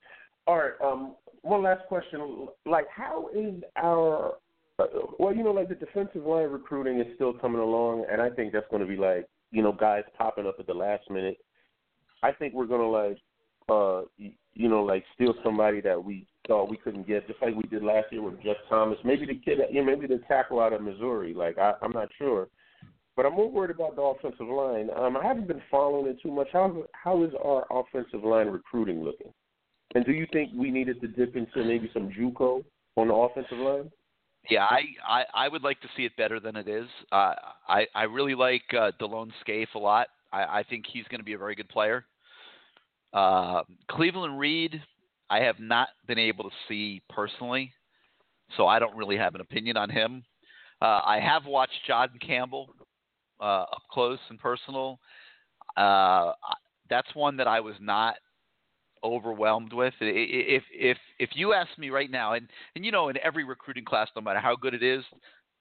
[0.47, 0.73] All right.
[0.83, 2.49] Um, one last question.
[2.67, 4.35] Like, how is our
[5.19, 8.53] well, you know, like the defensive line recruiting is still coming along, and I think
[8.53, 11.39] that's going to be like, you know, guys popping up at the last minute.
[12.23, 13.19] I think we're going to like,
[13.69, 14.03] uh,
[14.55, 17.83] you know, like steal somebody that we thought we couldn't get, just like we did
[17.83, 18.99] last year with Jeff Thomas.
[19.05, 21.35] Maybe the kid, you know, maybe the tackle out of Missouri.
[21.35, 22.49] Like, I, I'm not sure.
[23.21, 24.89] But I'm more worried about the offensive line.
[24.97, 26.49] Um, I haven't been following it too much.
[26.55, 29.31] How how is our offensive line recruiting looking?
[29.95, 32.64] And do you think we needed to dip into maybe some JUCO
[32.97, 33.91] on the offensive line?
[34.49, 36.87] Yeah, I, I, I would like to see it better than it is.
[37.12, 37.35] Uh,
[37.68, 40.07] I, I really like uh, Delone Scaife a lot.
[40.33, 42.07] I, I think he's going to be a very good player.
[43.12, 44.83] Uh, Cleveland Reed,
[45.29, 47.71] I have not been able to see personally,
[48.57, 50.25] so I don't really have an opinion on him.
[50.81, 52.75] Uh, I have watched John Campbell
[53.41, 54.99] uh, up close and personal.
[55.76, 56.32] Uh,
[56.88, 58.16] that's one that I was not
[59.05, 59.95] overwhelmed with.
[60.01, 63.84] If if if you ask me right now, and and you know, in every recruiting
[63.84, 65.05] class, no matter how good it is,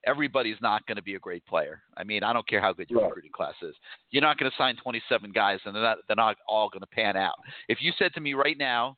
[0.06, 1.82] everybody's not going to be a great player.
[1.98, 3.08] I mean, I don't care how good your Right.
[3.08, 3.76] recruiting class is.
[4.12, 6.88] You're not going to sign 27 guys, and they're not they're not all going to
[6.88, 7.36] pan out.
[7.68, 8.98] If you said to me right now,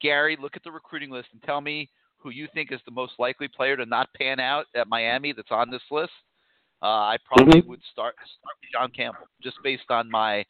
[0.00, 3.14] Gary, look at the recruiting list and tell me who you think is the most
[3.18, 6.12] likely player to not pan out at Miami that's on this list,
[6.82, 7.66] uh, I probably Mhm.
[7.68, 10.44] would start start with John Campbell just based on my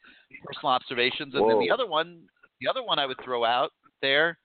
[0.45, 1.35] personal observations.
[1.35, 2.27] And then the other one,
[2.59, 3.71] the other one I would throw out
[4.01, 4.37] there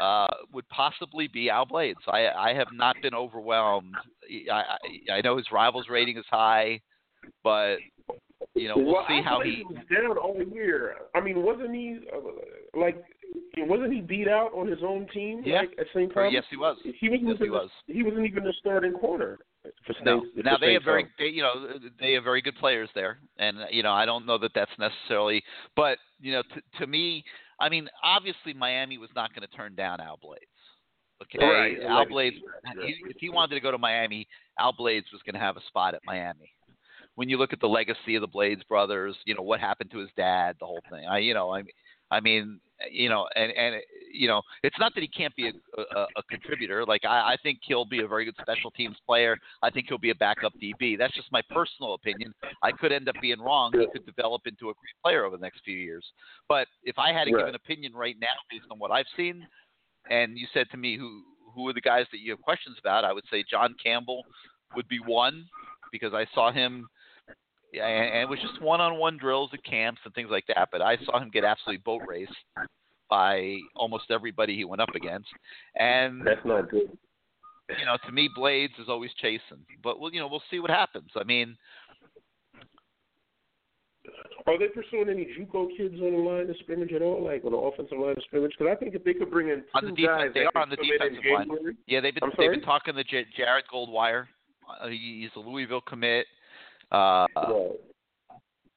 [0.00, 2.00] uh, would possibly be Al Blades.
[2.08, 3.94] I I have not been overwhelmed.
[4.50, 4.76] I
[5.10, 6.80] I, I know his rivals rating is high,
[7.42, 7.76] but
[8.54, 9.64] you know we'll well, see how Blades he.
[9.64, 10.96] was down all year.
[11.14, 13.02] I mean, wasn't he uh, like?
[13.56, 15.42] Wasn't he beat out on his own team?
[15.44, 15.60] Yeah.
[15.60, 16.10] Like, at St.
[16.10, 16.32] Or, Thomas?
[16.32, 16.76] yes, he was.
[16.84, 17.70] He wasn't Yes, he even was.
[17.86, 19.38] he wasn't even the starting corner.
[19.86, 21.66] For No, now they have very, they, you know,
[21.98, 25.42] they have very good players there, and you know, I don't know that that's necessarily,
[25.74, 27.24] but you know, to, to me,
[27.60, 30.44] I mean, obviously Miami was not going to turn down Al Blades.
[31.22, 34.26] Okay, Right, Al Blades, right, he, if he wanted to go to Miami,
[34.58, 36.52] Al Blades was going to have a spot at Miami.
[37.14, 39.98] When you look at the legacy of the Blades brothers, you know what happened to
[39.98, 41.06] his dad, the whole thing.
[41.08, 41.62] I, you know, I,
[42.14, 42.60] I mean,
[42.90, 43.76] you know, and and
[44.12, 46.84] you know, it's not that he can't be a, a, a contributor.
[46.86, 49.36] Like I, I think he'll be a very good special teams player.
[49.62, 50.96] I think he'll be a backup DB.
[50.96, 52.32] That's just my personal opinion.
[52.62, 53.72] I could end up being wrong.
[53.76, 56.04] He could develop into a great player over the next few years.
[56.48, 57.40] But if I had to Right.
[57.40, 59.44] give an opinion right now based on what I've seen,
[60.08, 61.22] and you said to me who
[61.54, 64.22] who are the guys that you have questions about, I would say John Campbell
[64.76, 65.46] would be one
[65.90, 66.86] because I saw him.
[67.74, 70.68] Yeah, and and it was just one-on-one drills at camps and things like that.
[70.70, 72.32] But I saw him get absolutely boat raced
[73.10, 75.28] by almost everybody he went up against.
[75.74, 76.96] And That's not good.
[77.78, 79.64] you know, to me, Blades is always chasing.
[79.82, 81.10] But we'll, you know, we'll see what happens.
[81.16, 81.56] I mean,
[84.46, 87.52] Are they pursuing any JUCO kids on the line of scrimmage at all, like on
[87.52, 88.52] the offensive line of scrimmage?
[88.58, 90.62] Because I think if they could bring in two On the defense- guys, they are
[90.62, 91.48] on the come in in defensive line.
[91.48, 94.26] January- yeah, they've been they've been talking to J- Jared Goldwire.
[94.80, 96.26] Uh, he's a Louisville commit.
[96.92, 97.70] Uh, Right.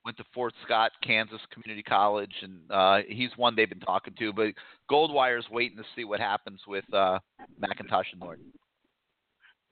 [0.06, 4.32] went to Fort Scott, Kansas Community College, and uh, he's one they've been talking to.
[4.34, 4.54] But
[4.90, 7.20] Goldwire's waiting to see what happens with uh,
[7.62, 8.46] McIntosh and Norton.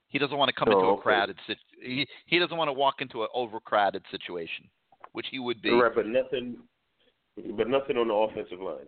[0.08, 1.02] He doesn't want to come Oh, into a okay.
[1.02, 1.56] crowded sit.
[1.82, 4.66] He, he doesn't want to walk into an overcrowded situation,
[5.12, 5.70] which he would be.
[5.70, 6.56] Right, but nothing,
[7.56, 8.86] but nothing on the offensive line.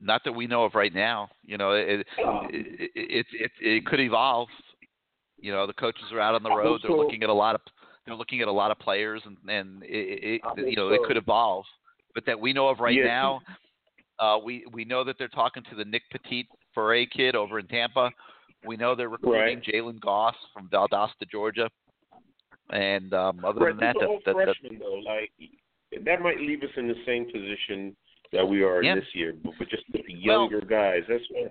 [0.00, 1.28] Not that we know of right now.
[1.44, 2.42] You know, it Oh.
[2.50, 4.48] it, it, it, it could evolve.
[5.38, 6.80] You know, the coaches are out on the road.
[6.82, 7.60] They're looking at a lot of
[8.10, 11.16] they're looking at a lot of players, and and it, it, you know it could
[11.16, 11.64] evolve.
[12.14, 13.04] But that we know of right Yeah.
[13.04, 13.40] now,
[14.18, 17.66] uh, we we know that they're talking to the Nick Petit Foray kid over in
[17.68, 18.10] Tampa.
[18.66, 19.64] We know they're recruiting Right.
[19.64, 21.70] Jalen Goss from Valdosta, Georgia.
[22.72, 25.00] And um, other Right, than that, these are all that, that, that freshmen though.
[25.04, 25.30] Like
[26.04, 27.96] that might leave us in the same position
[28.32, 28.96] that we are Yeah.
[28.96, 31.02] this year, but but just with the Well- younger guys.
[31.08, 31.48] That's why.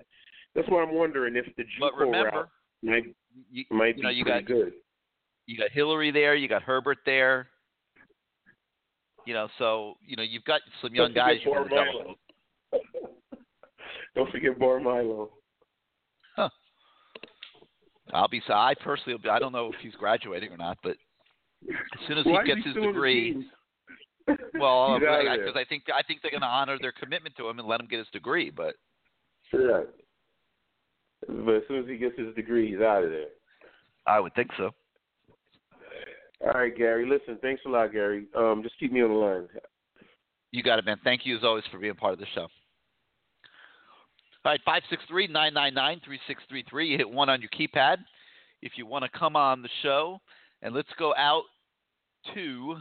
[0.54, 2.48] That's why I'm wondering if the JUCO remember, route
[2.82, 3.04] might
[3.52, 4.72] you, might you know, be you pretty got good.
[5.50, 7.48] You got Hillary there, you got Herbert there.
[9.26, 11.84] You know, so you know you've got some young guys forget you want Bar.
[11.86, 12.14] Milo.
[14.14, 15.30] Don't forget Bar Milo.
[18.12, 20.78] I'll be so I personally, will be, I don't know if he's graduating or not,
[20.82, 20.96] but
[21.70, 23.46] as soon as Why he gets his still on the degree,
[24.58, 25.38] well, He's outta there.
[25.38, 27.78] because I think I think they're going to honor their commitment to him and let
[27.78, 28.50] him get his degree.
[28.50, 28.74] But
[29.52, 29.86] Right.
[31.28, 33.26] But as soon as he gets his degree, he's out of there.
[34.08, 34.72] I would think so.
[36.42, 37.06] All right, Gary.
[37.08, 38.26] Listen, thanks a lot, Gary.
[38.36, 39.48] Um, just keep me on the line.
[40.52, 40.98] You got it, man.
[41.04, 42.48] Thank you as always for being part of the show.
[44.42, 46.88] All right, 563 999 3633.
[46.88, 47.98] You hit one on your keypad
[48.62, 50.18] if you want to come on the show,
[50.62, 51.42] and let's go out
[52.34, 52.76] to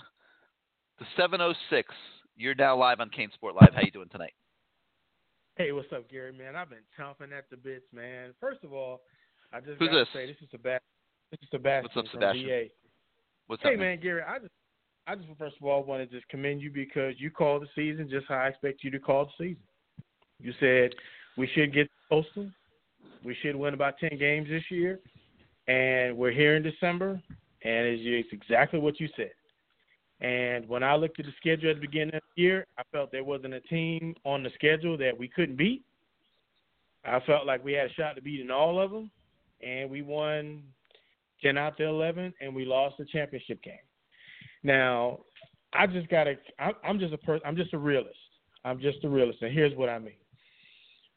[0.99, 1.93] the seven oh six.
[2.37, 3.73] You're now live on CaneSport Live.
[3.73, 4.33] How you doing tonight?
[5.57, 6.31] Hey, what's up, Gary?
[6.31, 8.33] Man, I've been chomping at the bits, man.
[8.39, 9.01] First of all,
[9.51, 10.07] I just Who's gotta this?
[10.13, 10.79] say this is Sebastian.
[11.31, 12.69] This is Sebastian What's up, from Sebastian?
[13.49, 14.51] What's Hey, up, man, Gary, I just,
[15.07, 18.07] I just first of all want to just commend you because you called the season
[18.07, 19.63] just how I expect you to call the season.
[20.39, 20.91] You said
[21.35, 22.47] we should get postal,
[23.25, 24.99] we should win about ten games this year,
[25.67, 27.19] and we're here in December,
[27.63, 29.31] and it's, it's exactly what you said.
[30.21, 33.11] And when I looked at the schedule at the beginning of the year, I felt
[33.11, 35.83] there wasn't a team on the schedule that we couldn't beat.
[37.03, 39.09] I felt like we had a shot to beat in all of them,
[39.59, 40.61] and we won
[41.41, 43.75] 10 out to 11, and we lost the championship game.
[44.63, 45.19] Now,
[45.73, 46.35] I just got to,
[46.83, 48.15] I'm just a person, I'm just a realist.
[48.65, 50.13] I'm just a realist, and here's what I mean.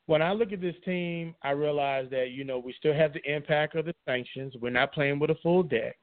[0.07, 3.23] When I look at this team, I realize that, you know, we still have the
[3.33, 4.55] impact of the sanctions.
[4.61, 5.97] We're not playing with a full deck,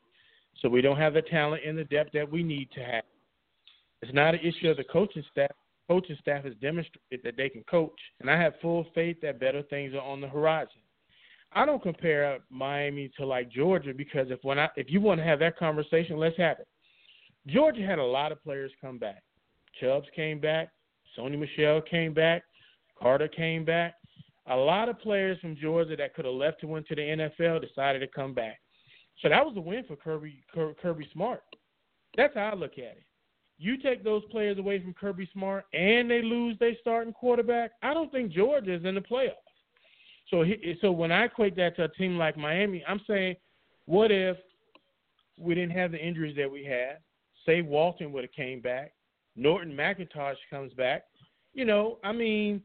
[0.62, 3.04] so we don't have the talent and the depth that we need to have.
[4.02, 5.52] It's not an issue of the coaching staff.
[5.88, 9.64] Coaching staff has demonstrated that they can coach, and I have full faith that better
[9.64, 10.82] things are on the horizon.
[11.54, 15.26] I don't compare Miami to like Georgia because if when I if you want to
[15.26, 16.68] have that conversation, let's have it.
[17.48, 19.24] Georgia had a lot of players come back.
[19.80, 20.70] Chubbs came back,
[21.18, 22.44] Sony Michel came back,
[23.00, 23.96] Carter came back.
[24.48, 27.62] A lot of players from Georgia that could have left to went to the NFL
[27.62, 28.60] decided to come back.
[29.22, 30.44] So that was a win for Kirby
[30.82, 31.42] Kirby Smart.
[32.16, 33.04] That's how I look at it.
[33.58, 37.72] You take those players away from Kirby Smart and they lose their starting quarterback.
[37.82, 39.34] I don't think Georgia is in the playoffs.
[40.30, 43.36] So he, so when I equate that to a team like Miami, I'm saying,
[43.86, 44.38] what if
[45.38, 47.00] we didn't have the injuries that we had?
[47.46, 48.94] Say Walton would have came back,
[49.36, 51.04] Norton McIntosh comes back.
[51.54, 52.62] You know, I mean,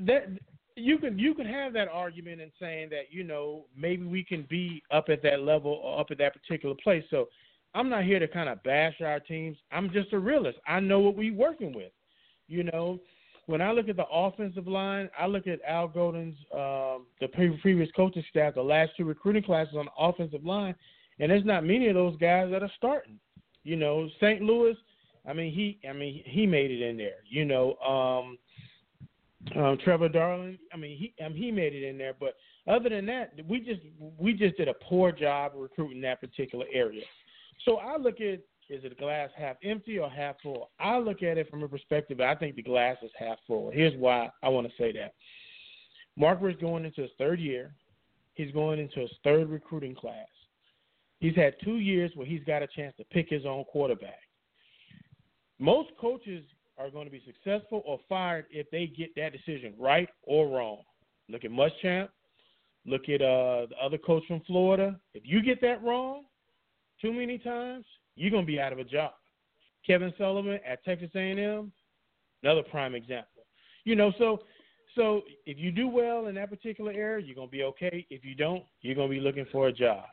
[0.00, 0.28] that
[0.74, 4.46] you can you can have that argument in saying that you know maybe we can
[4.48, 7.04] be up at that level or up at that particular place.
[7.10, 7.28] So
[7.74, 9.56] I'm not here to kind of bash our teams.
[9.70, 10.58] I'm just a realist.
[10.66, 11.92] I know what we're working with.
[12.48, 13.00] You know,
[13.46, 17.56] when I look at the offensive line, I look at Al Golden's um, the pre-
[17.58, 20.74] previous coaching staff, the last two recruiting classes on the offensive line,
[21.18, 23.18] and there's not many of those guys that are starting.
[23.62, 24.42] You know, St.
[24.42, 24.76] Louis,
[25.28, 27.22] I mean, he, I mean, he made it in there.
[27.28, 28.38] You know, um,
[29.60, 30.58] um, Trevor Darling.
[30.72, 32.14] I mean, he, I mean, he made it in there.
[32.18, 32.34] But
[32.68, 33.80] other than that, we just,
[34.18, 37.02] we just did a poor job recruiting that particular area.
[37.64, 40.70] So I look at is it a glass half empty or half full?
[40.80, 42.20] I look at it from a perspective.
[42.20, 43.70] I think the glass is half full.
[43.72, 45.14] Here's why I want to say that.
[46.16, 47.74] Mark is going into his third year.
[48.34, 50.26] He's going into his third recruiting class.
[51.20, 54.20] He's had two years where he's got a chance to pick his own quarterback.
[55.58, 56.44] Most coaches
[56.78, 60.82] are going to be successful or fired if they get that decision right or wrong.
[61.28, 62.08] Look at Muschamp.
[62.84, 64.98] Look at uh, the other coach from Florida.
[65.14, 66.24] If you get that wrong
[67.00, 67.84] too many times,
[68.16, 69.12] you're going to be out of a job.
[69.86, 71.70] Kevin Sumlin at Texas A&M,
[72.42, 73.44] another prime example.
[73.84, 74.40] You know, so
[74.96, 78.06] so if you do well in that particular area, you're going to be okay.
[78.10, 80.04] If you don't, you're going to be looking for a job.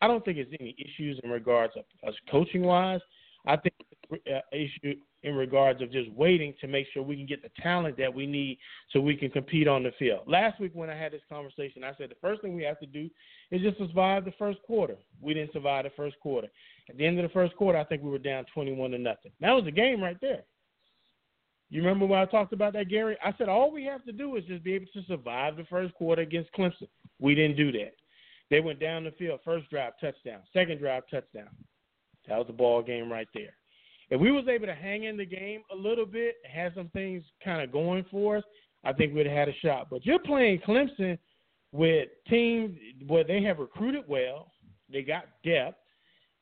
[0.00, 3.00] I don't think there's any issues in regards of us coaching wise.
[3.46, 3.74] I think
[4.12, 7.96] uh, issue in regards of just waiting to make sure we can get the talent
[7.98, 8.58] that we need
[8.90, 10.20] so we can compete on the field.
[10.26, 12.86] Last week when I had this conversation, I said the first thing we have to
[12.86, 13.10] do
[13.50, 14.96] is just survive the first quarter.
[15.20, 16.48] We didn't survive the first quarter.
[16.90, 19.30] At the end of the first quarter, I think we were down 21 to nothing.
[19.40, 20.42] That was a game right there.
[21.70, 23.16] You remember when I talked about that, Gary?
[23.24, 25.94] I said all we have to do is just be able to survive the first
[25.94, 26.88] quarter against Clemson.
[27.20, 27.94] We didn't do that.
[28.50, 31.50] They went down the field, first drive touchdown, second drive touchdown.
[32.26, 33.54] That was the ball game right there.
[34.10, 37.22] If we was able to hang in the game a little bit, have some things
[37.44, 38.44] kind of going for us,
[38.82, 39.86] I think we'd have had a shot.
[39.90, 41.16] But you're playing Clemson
[41.70, 42.76] with teams
[43.06, 44.50] where they have recruited well,
[44.92, 45.78] they got depth,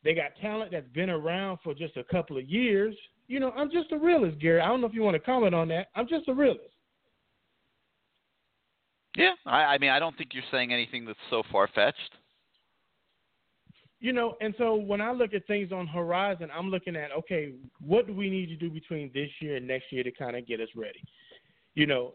[0.05, 2.95] they got talent that's been around for just a couple of years.
[3.27, 4.61] You know, I'm just a realist, Gary.
[4.61, 5.89] I don't know if you want to comment on that.
[5.95, 6.75] I'm just a realist.
[9.17, 12.13] Yeah, I, I mean, I don't think you're saying anything that's so far fetched.
[14.01, 17.55] You know, and so when I look at things on horizon, I'm looking at okay,
[17.85, 20.47] what do we need to do between this year and next year to kind of
[20.47, 21.03] get us ready?
[21.75, 22.15] You know,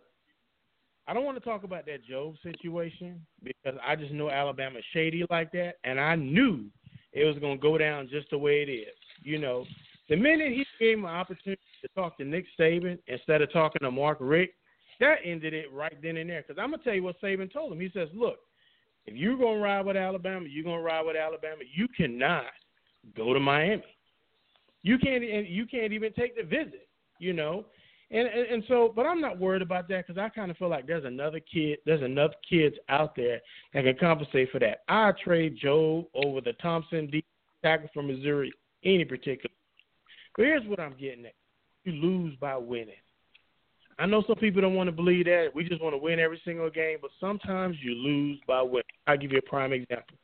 [1.08, 5.26] I don't want to talk about that Jobe situation because I just know Alabama's shady
[5.30, 6.68] like that, and I knew
[7.14, 8.95] it was going to go down just the way it is.
[9.22, 9.65] You know,
[10.10, 13.81] the minute he gave him an opportunity to talk to Nick Saban instead of talking
[13.81, 14.53] to Mark Richt,
[14.99, 16.44] that ended it right then and there.
[16.45, 17.80] Because I'm gonna tell you what Saban told him.
[17.80, 18.40] He says, "Look,
[19.06, 21.64] if you're gonna ride with Alabama, you're gonna ride with Alabama.
[21.73, 22.52] You cannot
[23.15, 23.84] go to Miami.
[24.81, 25.23] You can't.
[25.23, 26.88] You can't even take the visit.
[27.19, 27.65] You know."
[28.12, 30.70] And, and and so, but I'm not worried about that because I kind of feel
[30.70, 33.40] like there's another kid, there's enough kids out there
[33.74, 34.84] that can compensate for that.
[34.88, 37.24] I trade Joe over the Thompson D
[37.64, 38.54] tackle from Missouri
[38.84, 39.54] any particular.
[40.36, 41.34] But here's what I'm getting at:
[41.86, 42.96] you lose by winning.
[44.00, 45.50] I know some people don't want to believe that.
[45.54, 48.84] We just want to win every single game, but sometimes you lose by winning.
[49.08, 50.18] I'll give you a prime example.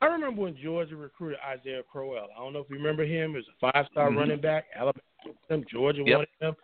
[0.00, 2.28] I remember when Georgia recruited Isaiah Crowell.
[2.34, 3.30] I don't know if you remember him.
[3.30, 4.18] He was a five star mm-hmm.
[4.18, 4.66] running back.
[4.74, 6.16] Alabama, Georgia yep.
[6.18, 6.54] wanted him.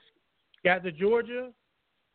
[0.66, 1.52] Got to Georgia.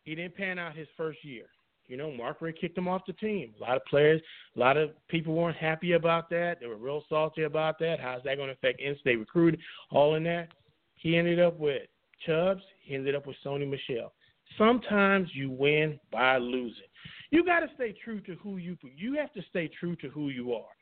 [0.04, 1.46] He didn't pan out his first year.
[1.88, 3.54] You know, Mark Richt kicked him off the team.
[3.58, 4.22] A lot of players,
[4.58, 6.58] a lot of people weren't happy about that.
[6.60, 8.02] They were real salty about that.
[8.02, 9.62] How's that going to affect in-state recruiting?
[9.90, 10.50] All in that.
[10.96, 11.84] He ended up with
[12.26, 12.62] Chubbs.
[12.84, 14.12] He ended up with Sony Michel.
[14.58, 16.84] Sometimes you win by losing.
[17.30, 18.78] You got to stay true to who you.
[18.98, 20.76] You have to stay true to who you are.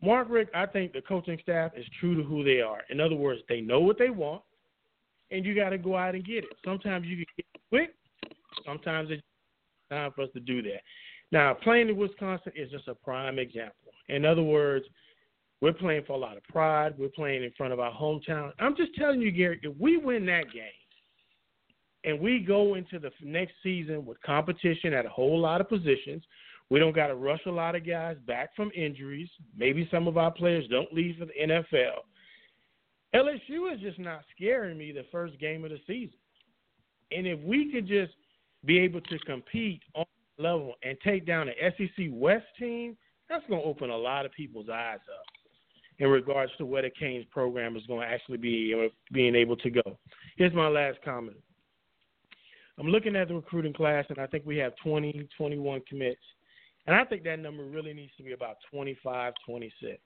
[0.00, 2.82] Mark Richt, I think the coaching staff is true to who they are.
[2.88, 4.42] In other words, they know what they want,
[5.30, 6.56] and you got to go out and get it.
[6.64, 7.94] Sometimes you can get it quick.
[8.64, 9.22] Sometimes it's
[9.90, 10.80] time for us to do that.
[11.32, 13.92] Now, playing in Wisconsin is just a prime example.
[14.08, 14.84] In other words,
[15.60, 16.94] we're playing for a lot of pride.
[16.98, 18.52] We're playing in front of our hometown.
[18.58, 20.64] I'm just telling you, Gary, if we win that game,
[22.04, 26.22] and we go into the next season with competition at a whole lot of positions.
[26.70, 29.28] We don't got to rush a lot of guys back from injuries.
[29.56, 32.04] Maybe some of our players don't leave for the NFL.
[33.14, 36.16] LSU is just not scaring me the first game of the season.
[37.12, 38.12] And if we could just
[38.64, 40.04] be able to compete on
[40.38, 42.96] level and take down an SEC West team,
[43.28, 45.26] that's going to open a lot of people's eyes up
[45.98, 49.70] in regards to where the Canes program is going to actually be being able to
[49.70, 49.98] go.
[50.36, 51.36] Here's my last comment.
[52.78, 56.20] I'm looking at the recruiting class, and I think we have 20, 21 commits.
[56.86, 59.98] And I think that number really needs to be about 25, 26.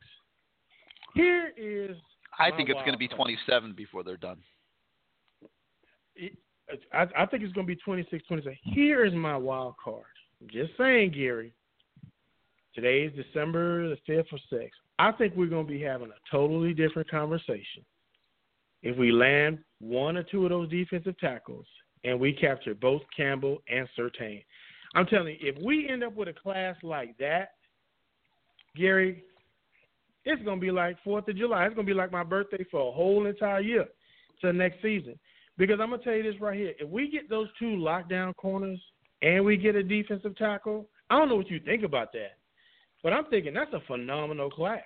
[1.14, 1.96] Here is.
[2.38, 4.38] I think it's going to be 27 before they're done.
[6.92, 8.58] I, I think it's going to be 26, 27.
[8.62, 10.04] Here is my wild card.
[10.40, 11.52] I'm just saying, Gary.
[12.74, 14.68] Today is December the 5th or 6th.
[14.98, 17.84] I think we're going to be having a totally different conversation
[18.82, 21.66] if we land one or two of those defensive tackles
[22.04, 24.44] and we capture both Campbell and Surtain.
[24.94, 27.52] I'm telling you, if we end up with a class like that,
[28.76, 29.24] Gary,
[30.28, 31.64] it's gonna be like Fourth of July.
[31.64, 33.86] It's gonna be like my birthday for a whole entire year.
[34.42, 35.18] to next season.
[35.56, 38.78] Because I'm gonna tell you this right here: if we get those two lockdown corners
[39.22, 42.36] and we get a defensive tackle, I don't know what you think about that,
[43.02, 44.82] but I'm thinking that's a phenomenal class.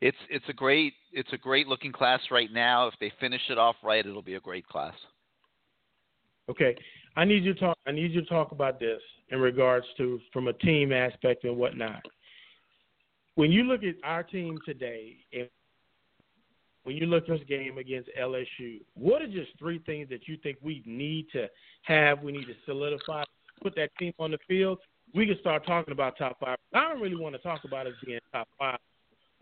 [0.00, 2.88] It's it's a great it's a great looking class right now.
[2.88, 4.94] If they finish it off right, it'll be a great class.
[6.50, 6.76] Okay,
[7.16, 7.78] I need you to talk.
[7.86, 11.56] I need you to talk about this in regards to from a team aspect and
[11.56, 12.02] whatnot.
[13.34, 15.48] When you look at our team today, and
[16.84, 20.36] when you look at this game against LSU, what are just three things that you
[20.42, 21.48] think we need to
[21.82, 22.22] have?
[22.22, 23.24] We need to solidify,
[23.62, 24.78] put that team on the field.
[25.14, 26.58] We can start talking about top five.
[26.74, 28.78] I don't really want to talk about us being top five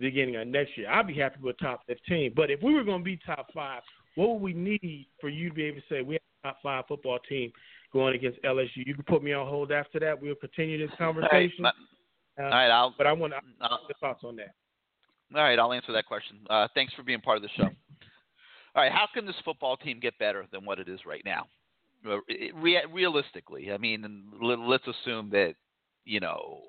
[0.00, 0.90] beginning of next year.
[0.90, 2.32] I'd be happy with top 15.
[2.34, 3.82] But if we were going to be top five,
[4.16, 6.56] what would we need for you to be able to say we have a top
[6.62, 7.52] five football team
[7.92, 8.86] going against LSU?
[8.86, 10.20] You can put me on hold after that.
[10.20, 11.64] We'll continue this conversation.
[11.64, 11.74] Right,
[12.38, 14.54] uh, all right I'll, but I want to your thoughts on that.
[15.34, 16.38] All right, I'll answer that question.
[16.48, 17.68] Uh, thanks for being part of the show.
[18.74, 21.46] All right, how can this football team get better than what it is right now?
[22.04, 25.54] Re- realistically, I mean, let's assume that
[26.04, 26.60] you know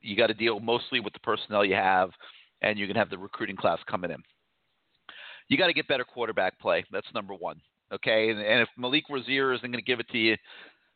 [0.00, 2.10] you got to deal mostly with the personnel you have
[2.62, 4.22] and you're to have the recruiting class coming in.
[5.48, 6.84] You got to get better quarterback play.
[6.90, 7.60] That's number one.
[7.92, 10.36] Okay, and, and if Malik Rosier isn't going to give it to you,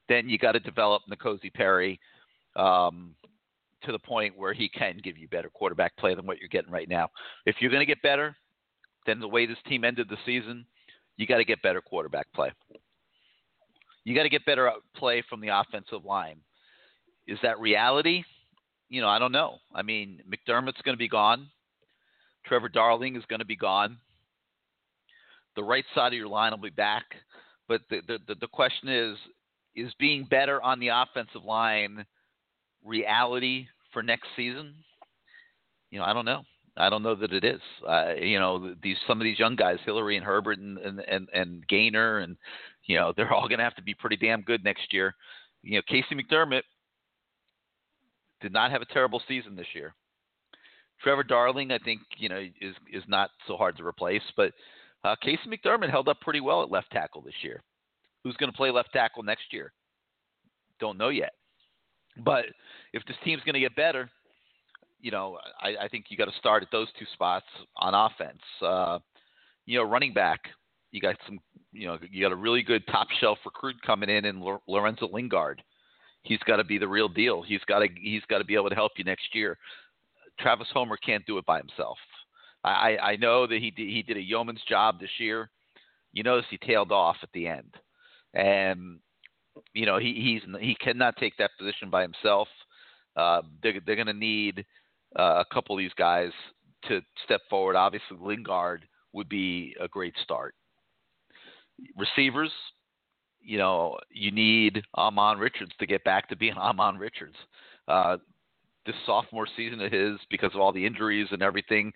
[0.09, 1.99] then you got to develop N'Kosi Perry
[2.57, 3.15] um,
[3.85, 6.71] to the point where he can give you better quarterback play than what you're getting
[6.71, 7.09] right now.
[7.47, 8.37] If you're going to get better
[9.07, 10.65] than the way this team ended the season,
[11.17, 12.53] you got to get better quarterback play.
[14.05, 16.39] You got to get better play from the offensive line.
[17.27, 18.25] Is that reality?
[18.93, 19.57] you know, I don't know.
[19.75, 21.49] I mean, McDermott's going to be gone.
[22.45, 23.97] Trevor Darling is going to be gone.
[25.57, 27.05] The right side of your line will be back,
[27.69, 29.17] but the the the question is,
[29.75, 32.05] is being better on the offensive line
[32.85, 34.75] reality for next season?
[35.91, 36.43] You know, I don't know.
[36.77, 37.61] I don't know that it is.
[37.87, 41.29] Uh, you know, these some of these young guys, Hillary and Herbert and and and,
[41.35, 42.37] and Gaynor, and
[42.87, 45.15] you know, they're all going to have to be pretty damn good next year.
[45.63, 46.63] You know, Casey McDermott
[48.41, 49.95] did not have a terrible season this year.
[51.03, 54.53] Trevor Darling, I think, you know, is is not so hard to replace, but
[55.05, 57.63] uh, Casey McDermott held up pretty well at left tackle this year.
[58.25, 59.73] Who's going to play left tackle next year?
[60.79, 61.33] Don't know yet.
[62.19, 62.47] But
[62.93, 64.11] if this team's going to get better,
[65.01, 68.43] you know, I, I think you got to start at those two spots on offense.
[68.61, 68.99] Uh,
[69.67, 70.41] you know, running back,
[70.91, 71.41] you got some,
[71.73, 75.63] you know, you got a really good top shelf recruit coming in in Lorenzo Lingard
[76.23, 77.43] he's got to be the real deal.
[77.43, 79.59] He's got to he's got to be able to help you next year.
[80.41, 81.99] Travis Homer can't do it by himself.
[82.65, 85.51] I, I know that he did, he did a yeoman's job this year.
[86.13, 87.75] You notice he tailed off at the end,
[88.35, 89.01] and
[89.75, 92.49] you know he he's he cannot take that position by himself.
[93.17, 94.65] Uh, they're they're going to need
[95.19, 96.31] uh, a couple of these guys
[96.89, 97.77] to step forward.
[97.77, 100.55] Obviously, Lingard would be a great start.
[101.97, 102.51] Receivers,
[103.41, 107.37] you know, you need Ahmmon Richards to get back to being Ahmmon Richards.
[107.89, 108.17] Uh,
[108.87, 111.93] this sophomore season of his, because of all the injuries and everything,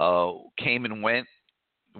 [0.00, 1.26] uh, came and went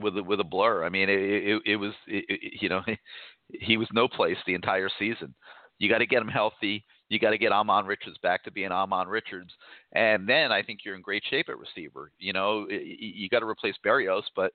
[0.01, 0.85] with a, with a blur.
[0.85, 2.83] I mean, it, it, it was, it, you know,
[3.53, 5.35] he was no place the entire season.
[5.79, 6.85] You got to get him healthy.
[7.09, 9.53] You got to get Ahmmon Richards back to being Ahmmon Richards,
[9.93, 12.11] and then I think you're in great shape at receiver.
[12.19, 14.53] You know, you got to replace Berrios, but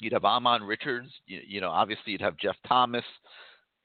[0.00, 1.08] You'd have Ahmmon Richards.
[1.26, 3.04] You, you know, obviously you'd have Jeff Thomas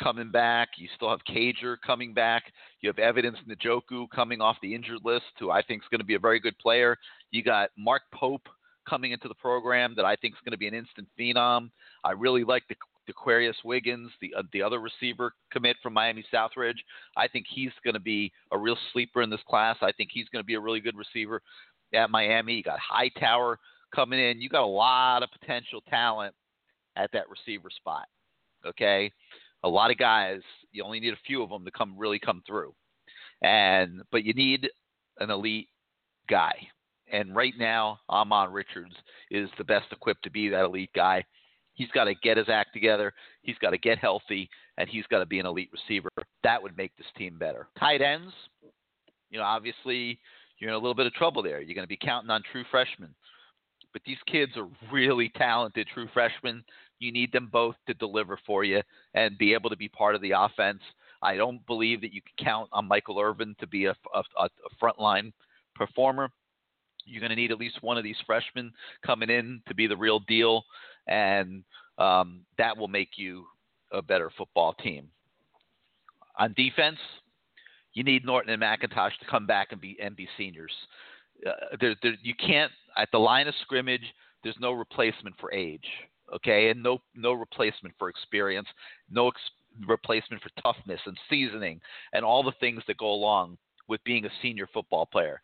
[0.01, 0.69] coming back.
[0.77, 2.43] You still have Cager coming back.
[2.81, 6.05] You have Evidence Njoku coming off the injured list, who I think is going to
[6.05, 6.97] be a very good player.
[7.31, 8.47] You got Mark Pope
[8.87, 11.71] coming into the program that I think is going to be an instant phenom.
[12.03, 12.75] I really like the
[13.09, 16.79] Aquarius Wiggins, the uh, the other receiver commit from Miami Southridge.
[17.17, 19.77] I think he's going to be a real sleeper in this class.
[19.81, 21.41] I think he's going to be a really good receiver
[21.93, 22.55] at Miami.
[22.55, 23.59] You got Hightower
[23.93, 26.33] coming in, you got a lot of potential talent
[26.95, 28.07] at that receiver spot.
[28.65, 29.11] Okay,
[29.63, 30.41] a lot of guys.
[30.71, 32.73] You only need a few of them to come really come through,
[33.41, 34.69] and but you need
[35.19, 35.67] an elite
[36.29, 36.55] guy.
[37.11, 38.95] And right now, Ahmmon Richards
[39.29, 41.23] is the best equipped to be that elite guy.
[41.73, 43.13] He's got to get his act together.
[43.41, 46.09] He's got to get healthy, and he's got to be an elite receiver.
[46.43, 47.67] That would make this team better.
[47.79, 48.33] Tight ends,
[49.29, 50.19] you know, obviously
[50.59, 51.61] you're in a little bit of trouble there.
[51.61, 53.15] You're going to be counting on true freshmen
[53.93, 56.63] but these kids are really talented true freshmen.
[56.99, 58.81] You need them both to deliver for you
[59.13, 60.81] and be able to be part of the offense.
[61.21, 64.49] I don't believe that you can count on Michael Irvin to be a, a, a
[64.81, 65.31] frontline
[65.75, 66.29] performer.
[67.05, 68.73] You're going to need at least one of these freshmen
[69.05, 70.63] coming in to be the real deal,
[71.07, 71.63] and
[71.97, 73.45] um, that will make you
[73.91, 75.09] a better football team.
[76.39, 76.97] On defense,
[77.93, 80.71] you need Norton and McIntosh to come back and be and be seniors.
[81.45, 81.87] Uh,
[82.21, 84.13] you can't at the line of scrimmage.
[84.43, 85.85] there's no replacement for age,
[86.33, 88.67] okay, and no no replacement for experience,
[89.11, 91.79] no ex- replacement for toughness and seasoning
[92.13, 93.57] and all the things that go along
[93.87, 95.41] with being a senior football player.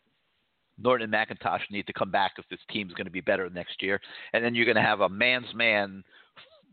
[0.82, 3.82] Norton and McIntosh need to come back if this team's going to be better next
[3.82, 4.00] year,
[4.32, 6.02] and then you're going to have a man's man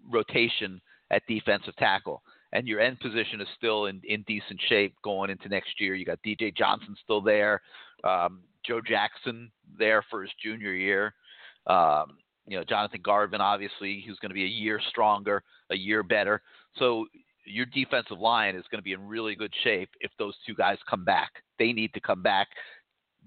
[0.10, 0.82] rotation
[1.12, 2.22] at defensive tackle.
[2.54, 5.96] And your end position is still in, in decent shape going into next year.
[5.96, 7.62] You got DJ Johnson still there,
[8.04, 11.14] um, Joe Jackson there for his junior year.
[11.68, 12.18] Um,
[12.48, 16.42] you know, Jonathan Garvin, obviously, who's going to be a year stronger, a year better.
[16.78, 17.08] So
[17.46, 20.78] your defensive line is going to be in really good shape if those two guys
[20.90, 21.32] come back.
[21.60, 22.48] They need to come back.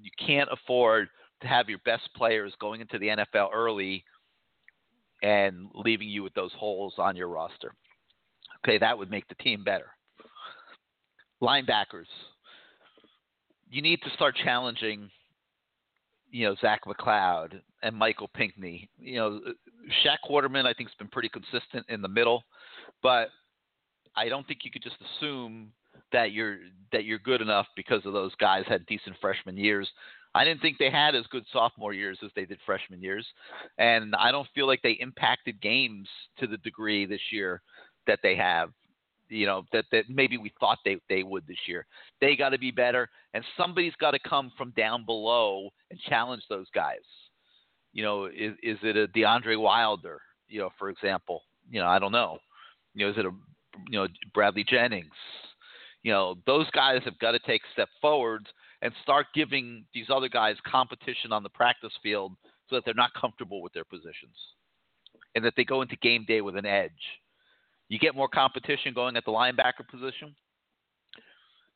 [0.02, 1.08] You can't afford
[1.42, 4.04] to have your best players going into the NFL early
[5.22, 7.74] and leaving you with those holes on your roster.
[8.64, 9.86] Okay, that would make the team better.
[11.42, 12.06] Linebackers.
[13.70, 15.10] You need to start challenging
[16.30, 18.88] you know Zach McCloud and Michael Pinkney.
[18.98, 19.40] You know,
[20.04, 22.44] Shaq Quarterman I think has been pretty consistent in the middle,
[23.02, 23.28] but
[24.16, 25.72] I don't think you could just assume
[26.12, 26.58] that you're
[26.92, 29.88] that you're good enough because of those guys had decent freshman years.
[30.34, 33.26] I didn't think they had as good sophomore years as they did freshman years,
[33.78, 36.08] and I don't feel like they impacted games
[36.38, 37.62] to the degree this year
[38.06, 38.70] that they have
[39.30, 41.86] you know that that maybe we thought they they would this year.
[42.20, 46.42] They got to be better, and somebody's got to come from down below and challenge
[46.50, 46.98] those guys.
[47.92, 50.20] You know, is is it a DeAndre Wilder?
[50.48, 51.42] You know, for example.
[51.70, 52.38] You know, I don't know.
[52.94, 53.30] You know, is it a
[53.88, 55.14] you know Bradley Jennings?
[56.02, 58.46] You know, those guys have got to take a step forward
[58.82, 62.32] and start giving these other guys competition on the practice field
[62.68, 64.36] so that they're not comfortable with their positions
[65.34, 67.20] and that they go into game day with an edge
[67.90, 70.34] you get more competition going at the linebacker position.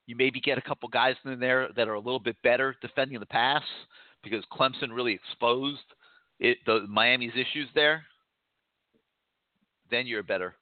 [0.07, 3.19] You maybe get a couple guys in there that are a little bit better defending
[3.19, 3.65] the pass
[4.23, 5.83] because Clemson really exposed
[6.39, 8.05] it, the Miami's issues there.
[9.91, 10.55] Then you're a better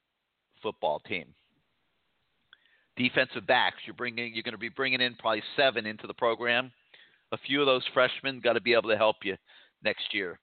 [0.63, 1.25] football team.
[2.95, 6.71] Defensive backs, you're bringing, you're going to be bringing in probably seven into the program.
[7.31, 9.35] A few of those freshmen got to be able to help you
[9.83, 10.39] next year.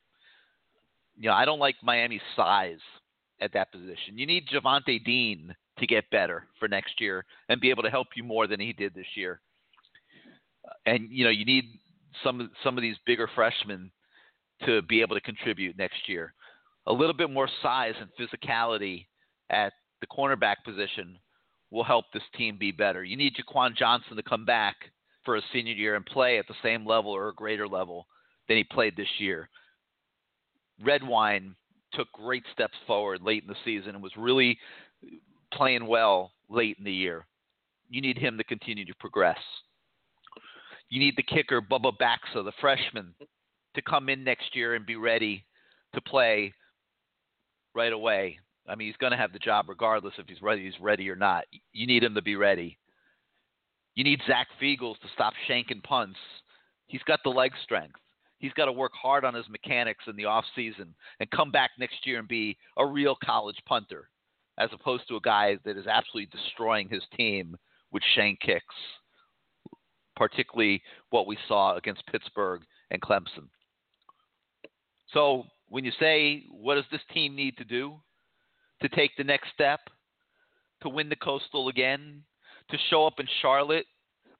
[1.16, 2.80] You know, I don't like Miami's size
[3.40, 4.16] at that position.
[4.16, 8.08] You need Javonte Dean to get better for next year and be able to help
[8.16, 9.40] you more than he did this year.
[10.86, 11.64] And you know, you need
[12.22, 13.90] some some of these bigger freshmen
[14.66, 16.34] to be able to contribute next year.
[16.86, 19.06] A little bit more size and physicality
[19.48, 21.18] at the cornerback position
[21.70, 23.04] will help this team be better.
[23.04, 24.76] You need Jaquan Johnson to come back
[25.24, 28.06] for a senior year and play at the same level or a greater level
[28.48, 29.48] than he played this year.
[30.82, 31.54] Redwine
[31.92, 34.58] took great steps forward late in the season and was really
[35.52, 37.26] playing well late in the year.
[37.88, 39.38] You need him to continue to progress.
[40.88, 43.14] You need the kicker, Bubba Baxa, the freshman,
[43.74, 45.44] to come in next year and be ready
[45.94, 46.52] to play
[47.74, 48.38] right away.
[48.70, 51.16] I mean, he's going to have the job regardless if he's ready, he's ready or
[51.16, 51.44] not.
[51.72, 52.78] You need him to be ready.
[53.94, 56.18] You need Zach Feagles to stop shanking punts.
[56.86, 58.00] He's got the leg strength
[58.40, 61.70] he's got to work hard on his mechanics in the off season and come back
[61.78, 64.08] next year and be a real college punter,
[64.58, 67.56] as opposed to a guy that is absolutely destroying his team
[67.92, 68.74] with shank kicks,
[70.16, 73.48] particularly what we saw against Pittsburgh and Clemson.
[75.12, 78.00] So when you say what does this team need to do
[78.82, 79.80] to take the next step,
[80.82, 82.22] to win the Coastal again,
[82.70, 83.86] to show up in Charlotte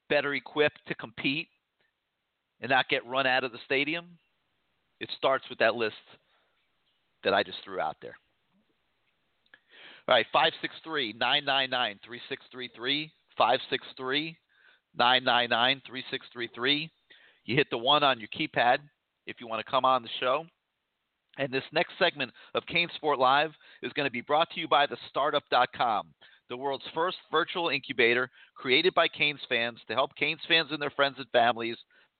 [0.08, 1.48] better equipped to compete
[2.60, 4.06] and not get run out of the stadium,
[4.98, 5.94] it starts with that list
[7.24, 8.16] that I just threw out there.
[10.08, 13.12] All right, 563 999 3633.
[13.38, 14.36] 563
[14.96, 16.90] 999 3633.
[17.44, 18.78] You hit the one on your keypad
[19.26, 20.44] if you want to come on the show.
[21.38, 23.52] And this next segment of CaneSport Live
[23.82, 26.08] is going to be brought to you by thestartup.com,
[26.48, 30.90] the world's first virtual incubator created by Canes fans to help Canes fans and their
[30.90, 31.76] friends and families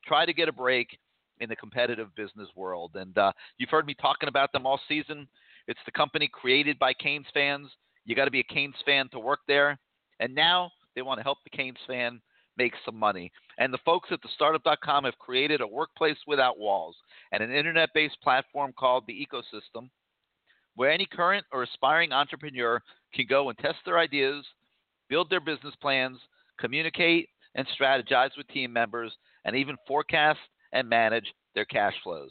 [0.07, 0.97] try to get a break
[1.41, 2.93] in the competitive business world.
[2.95, 5.27] And uh, you've heard me talking about them all season.
[5.67, 7.69] It's the company created by Canes fans.
[8.05, 9.79] You got to be a Canes fan to work there.
[10.21, 12.21] And now they want to help the Canes fan
[12.61, 13.33] make some money.
[13.57, 16.95] And the folks at thestartup.com have created a workplace without walls
[17.33, 19.89] and an internet based platform called the ecosystem
[20.77, 22.81] where any current or aspiring entrepreneur
[23.15, 24.45] can go and test their ideas,
[25.09, 26.19] build their business plans,
[26.59, 29.13] communicate and strategize with team members,
[29.45, 30.39] and even forecast
[30.73, 32.31] and manage their cash flows.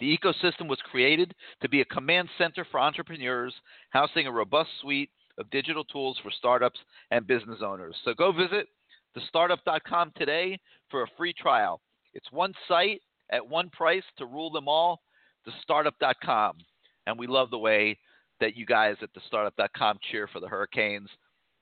[0.00, 3.54] The ecosystem was created to be a command center for entrepreneurs,
[3.90, 6.80] housing a robust suite of digital tools for startups
[7.10, 7.94] and business owners.
[8.04, 8.66] So go visit
[9.16, 10.58] thestartup.com today
[10.90, 11.80] for a free trial.
[12.14, 13.00] It's one site
[13.30, 15.00] at one price to rule them all.
[15.46, 16.58] thestartup.com,
[17.06, 17.98] and we love the way
[18.40, 21.08] that you guys at thestartup.com cheer for the Hurricanes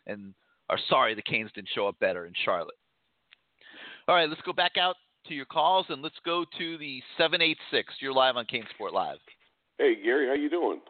[0.07, 0.35] and
[0.71, 2.75] are sorry the Canes didn't show up better in Charlotte.
[4.07, 4.97] All right, let's go back out
[5.27, 7.95] to your calls and let's go to the 786.
[8.01, 9.19] You're live on CaneSport Live.
[9.79, 10.81] Hey Gary, how you doing?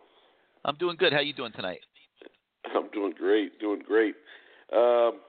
[0.64, 1.12] I'm doing good.
[1.12, 1.80] How you doing tonight?
[2.74, 4.14] I'm doing great, doing great.
[4.72, 5.20] Um,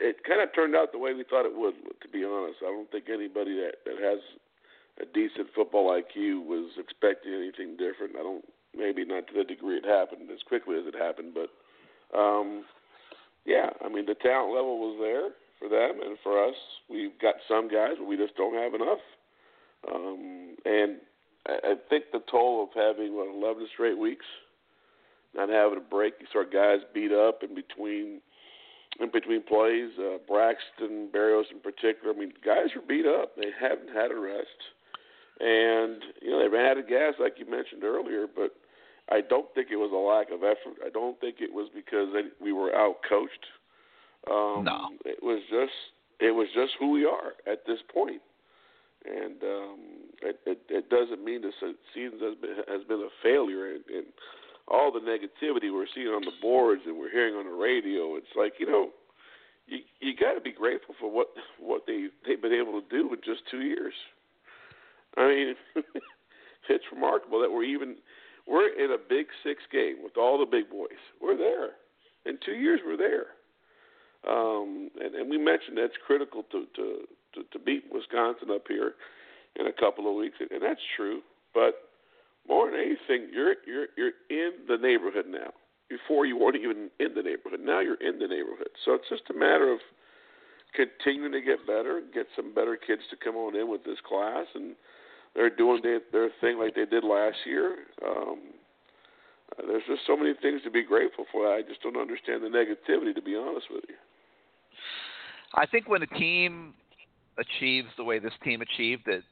[0.00, 1.74] it kind of turned out the way we thought it would.
[2.02, 4.18] To be honest, I don't think anybody that that has
[5.00, 8.16] a decent football IQ was expecting anything different.
[8.18, 8.44] I don't,
[8.76, 11.48] maybe not to the degree it happened as quickly as it happened, but
[12.16, 12.64] um,
[13.44, 16.56] yeah, I mean the talent level was there for them and for us.
[16.88, 19.04] We've got some guys, but we just don't have enough.
[19.88, 20.96] Um, and
[21.46, 24.26] I, I think the toll of having what 11 straight weeks,
[25.34, 28.20] not having a break, you start guys beat up in between
[29.00, 29.90] in between plays.
[29.98, 32.14] Uh, Braxton Berrios in particular.
[32.14, 33.36] I mean, guys are beat up.
[33.36, 34.60] They haven't had a rest,
[35.40, 38.26] and you know they ran out of gas, like you mentioned earlier.
[38.26, 38.54] But
[39.08, 40.78] I don't think it was a lack of effort.
[40.84, 43.46] I don't think it was because they, we were out coached.
[44.30, 45.72] Um, no, it was just
[46.20, 48.20] it was just who we are at this point,
[49.04, 49.78] and um,
[50.22, 51.52] it, it, it doesn't mean the
[51.94, 53.72] season has been has been a failure.
[53.72, 54.06] And, and
[54.70, 58.34] all the negativity we're seeing on the boards and we're hearing on the radio, it's
[58.36, 58.90] like you know,
[59.66, 61.28] you you got to be grateful for what
[61.58, 63.94] what they they've been able to do in just two years.
[65.16, 65.54] I mean,
[66.68, 67.96] it's remarkable that we're even
[68.46, 71.00] we're in a Big Six game with all the big boys.
[71.20, 71.70] We're there.
[72.26, 73.26] In two years, we're there.
[74.28, 78.92] Um, and, and we mentioned that's critical to, to, to, to beat Wisconsin up here
[79.56, 81.20] in a couple of weeks, and that's true.
[81.54, 81.89] But
[82.48, 85.52] more than anything, you're you're you're in the neighborhood now.
[85.88, 87.60] Before you weren't even in the neighborhood.
[87.60, 88.70] Now you're in the neighborhood.
[88.84, 89.80] So it's just a matter of
[90.74, 94.46] continuing to get better, get some better kids to come on in with this class,
[94.54, 94.76] and
[95.34, 97.76] they're doing their, their thing like they did last year.
[98.06, 98.38] Um,
[99.66, 101.52] there's just so many things to be grateful for.
[101.52, 103.96] I just don't understand the negativity, to be honest with you.
[105.54, 106.74] I think when a team
[107.38, 109.22] achieves the way this team achieved, that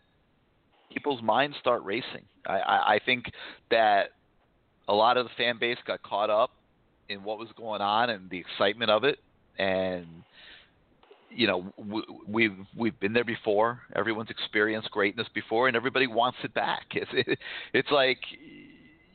[0.99, 2.25] people's minds start racing.
[2.45, 3.31] I, I, I think
[3.71, 4.11] that
[4.89, 6.51] a lot of the fan base got caught up
[7.09, 9.19] in what was going on and the excitement of it,
[9.59, 10.07] and
[11.31, 13.81] you know we, we've we've been there before.
[13.95, 16.87] Everyone's experienced greatness before, and everybody wants it back.
[16.95, 17.39] It's it,
[17.73, 18.19] it's like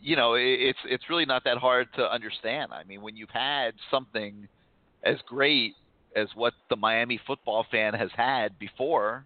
[0.01, 2.71] you know it's it's really not that hard to understand.
[2.71, 4.47] I mean, when you've had something
[5.03, 5.73] as great
[6.15, 9.25] as what the Miami football fan has had before,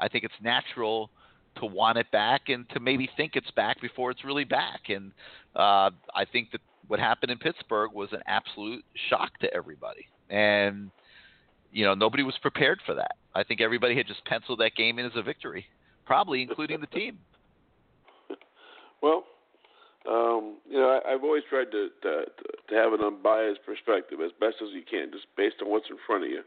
[0.00, 1.10] I think it's natural
[1.56, 4.88] to want it back and to maybe think it's back before it's really back.
[4.88, 5.12] And
[5.54, 10.06] uh, I think that what happened in Pittsburgh was an absolute shock to everybody.
[10.30, 10.90] And
[11.72, 13.16] you know, nobody was prepared for that.
[13.34, 15.66] I think everybody had just penciled that game in as a victory,
[16.04, 17.18] probably including the team.
[19.02, 19.24] Well,
[20.08, 22.24] um, you know, I, I've always tried to, to
[22.68, 25.96] to have an unbiased perspective as best as you can, just based on what's in
[26.06, 26.42] front of you.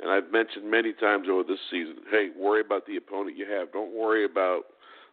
[0.00, 3.72] And I've mentioned many times over this season, hey, worry about the opponent you have.
[3.72, 4.62] Don't worry about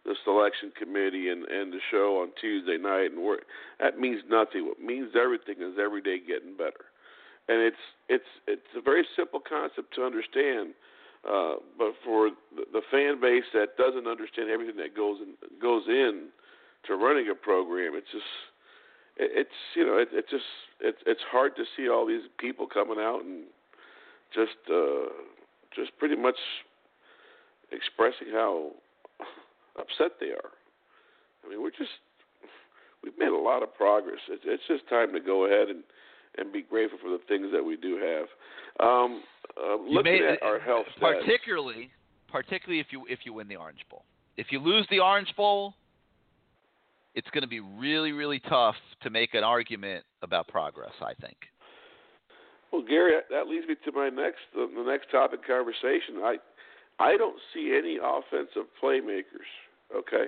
[0.06, 3.12] the selection committee and and the show on Tuesday night.
[3.12, 3.42] And worry.
[3.80, 4.68] that means nothing.
[4.68, 6.86] What means everything is every day getting better
[7.48, 10.74] and it's it's it's a very simple concept to understand.
[11.26, 15.84] Uh, but for the, the fan base that doesn't understand everything that goes in goes
[15.88, 16.30] in
[16.86, 18.34] to running a program, it's just
[19.18, 20.46] it, it's you know it, it's just
[20.80, 23.46] it's it's hard to see all these people coming out and
[24.34, 25.12] just uh,
[25.76, 26.38] just pretty much
[27.72, 28.72] expressing how
[29.80, 30.52] upset they are.
[31.46, 31.92] I mean, we're just
[33.04, 34.20] we've made a lot of progress.
[34.30, 35.84] It's, it's just time to go ahead and
[36.38, 38.28] and be grateful for the things that we do have.
[38.86, 39.24] Um,
[39.58, 41.90] uh, looking made, at our health, particularly,
[42.28, 44.04] stats, particularly if you if you win the Orange Bowl.
[44.38, 45.74] If you lose the Orange Bowl,
[47.14, 50.94] it's going to be really really tough to make an argument about progress.
[51.02, 51.38] I think.
[52.76, 56.20] Well, Gary, that leads me to my next the, the next topic conversation.
[56.20, 56.36] I
[57.00, 59.48] I don't see any offensive playmakers.
[59.96, 60.26] Okay.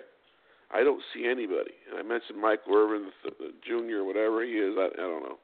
[0.72, 1.76] I don't see anybody.
[1.90, 4.76] And I mentioned Mike Irvin, the, the junior, whatever he is.
[4.78, 5.38] I, I don't know.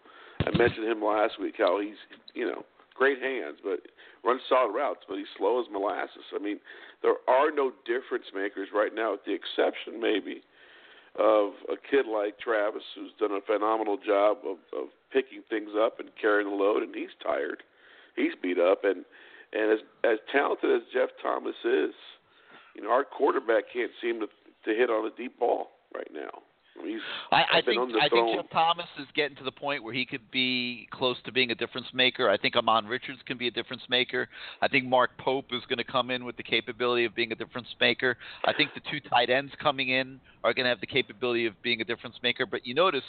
[0.48, 2.00] I mentioned him last week how he's
[2.34, 2.64] you know
[2.96, 3.82] great hands, but
[4.24, 6.24] runs solid routes, but he's slow as molasses.
[6.34, 6.60] I mean,
[7.02, 10.42] there are no difference makers right now, with the exception maybe
[11.20, 16.00] of a kid like Travis, who's done a phenomenal job of, of picking things up
[16.00, 17.62] and carrying the load, and he's tired,
[18.16, 19.06] he's beat up, and
[19.54, 21.94] and as as talented as Jeff Thomas is,
[22.76, 24.28] you know, our quarterback can't seem to
[24.66, 26.42] to hit on a deep ball right now.
[27.32, 28.10] I, I think I underthrown.
[28.10, 31.52] think Jeff Thomas is getting to the point where he could be close to being
[31.52, 32.30] a difference maker.
[32.30, 34.28] I think Ahmmon Richards can be a difference maker.
[34.62, 37.36] I think Mark Pope is going to come in with the capability of being a
[37.36, 38.18] difference maker.
[38.46, 41.60] I think the two tight ends coming in are going to have the capability of
[41.62, 42.46] being a difference maker.
[42.46, 43.04] But you notice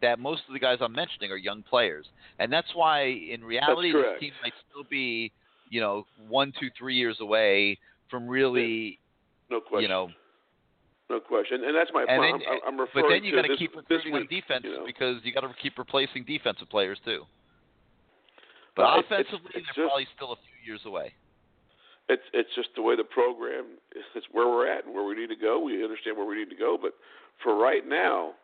[0.00, 2.06] that most of the guys I'm mentioning are young players,
[2.38, 5.32] and that's why in reality this team might still be,
[5.70, 7.78] you know, one, two, three years away
[8.10, 8.98] from really,
[9.50, 9.82] no question.
[9.82, 10.10] you know,
[11.10, 11.64] no question.
[11.64, 12.42] And that's my and point.
[12.46, 14.76] then, I'm, I'm but referring then you to got to keep recruiting on defense you
[14.76, 14.86] know.
[14.86, 17.24] because you got to keep replacing defensive players too.
[18.76, 21.14] But Well, it's- it's- offensively, it's they're just- probably still a few years away.
[22.08, 25.14] it's it's just the way the program is it's where we're at and where we
[25.14, 25.58] need to go.
[25.60, 26.94] We understand where we need to go, but
[27.42, 28.34] for right now,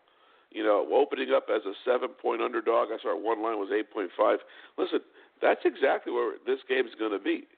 [0.50, 3.90] you know, opening up as a seven point underdog, I saw one line was eight
[3.90, 4.38] point five.
[4.76, 5.00] Listen,
[5.40, 7.48] that's exactly where this game is going to be.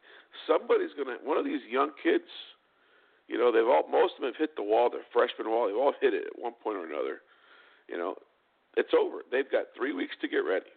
[0.46, 2.28] Somebody's going to one of these young kids.
[3.30, 4.90] You know, they've all most of them have hit the wall.
[4.90, 5.70] They're freshman wall.
[5.70, 7.22] They've all hit it at one point or another.
[7.86, 8.18] You know,
[8.76, 9.22] it's over.
[9.30, 10.74] They've got three weeks to get ready.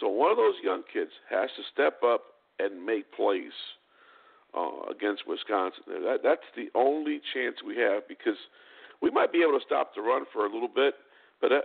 [0.00, 3.52] So one of those young kids has to step up and make plays
[4.56, 5.84] uh, against Wisconsin.
[5.86, 8.40] That, that's the only chance we have because
[9.02, 10.94] we might be able to stop the run for a little bit,
[11.40, 11.60] but uh,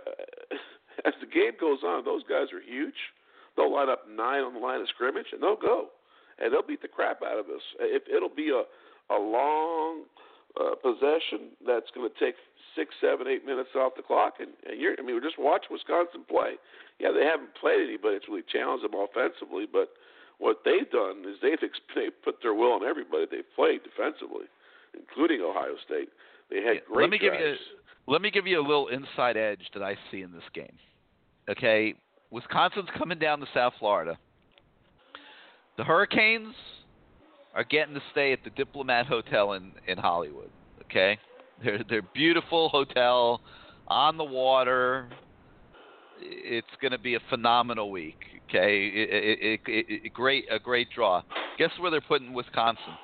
[1.08, 3.16] as the game goes on, those guys are huge.
[3.56, 5.88] They'll line up nine on the line of scrimmage and they'll go,
[6.38, 7.64] and they'll beat the crap out of us.
[7.80, 8.64] If it'll be a
[9.10, 10.04] a long
[10.58, 12.34] uh, possession that's going to take
[12.74, 15.66] six, seven, eight minutes off the clock, and, and you're, I mean, we're just watch
[15.70, 16.60] Wisconsin play.
[17.00, 19.92] Yeah, they haven't played anybody that's really challenged them offensively, but
[20.38, 21.58] what they've done is they've
[21.94, 24.46] they put their will on everybody they've played defensively,
[24.92, 26.08] including Ohio State.
[26.50, 27.60] They had great let me give you drives.
[28.06, 30.76] let me give you a little inside edge that I see in this game.
[31.48, 31.94] Okay,
[32.30, 34.18] Wisconsin's coming down to South Florida.
[35.76, 36.54] The Hurricanes
[37.56, 40.50] are getting to stay at the Diplomat Hotel in in Hollywood.
[40.84, 41.18] Okay,
[41.64, 43.40] they're they're beautiful hotel
[43.88, 45.08] on the water.
[46.20, 48.18] It's going to be a phenomenal week.
[48.48, 51.22] Okay, it, it, it, it, great a great draw.
[51.58, 52.94] Guess where they're putting Wisconsin?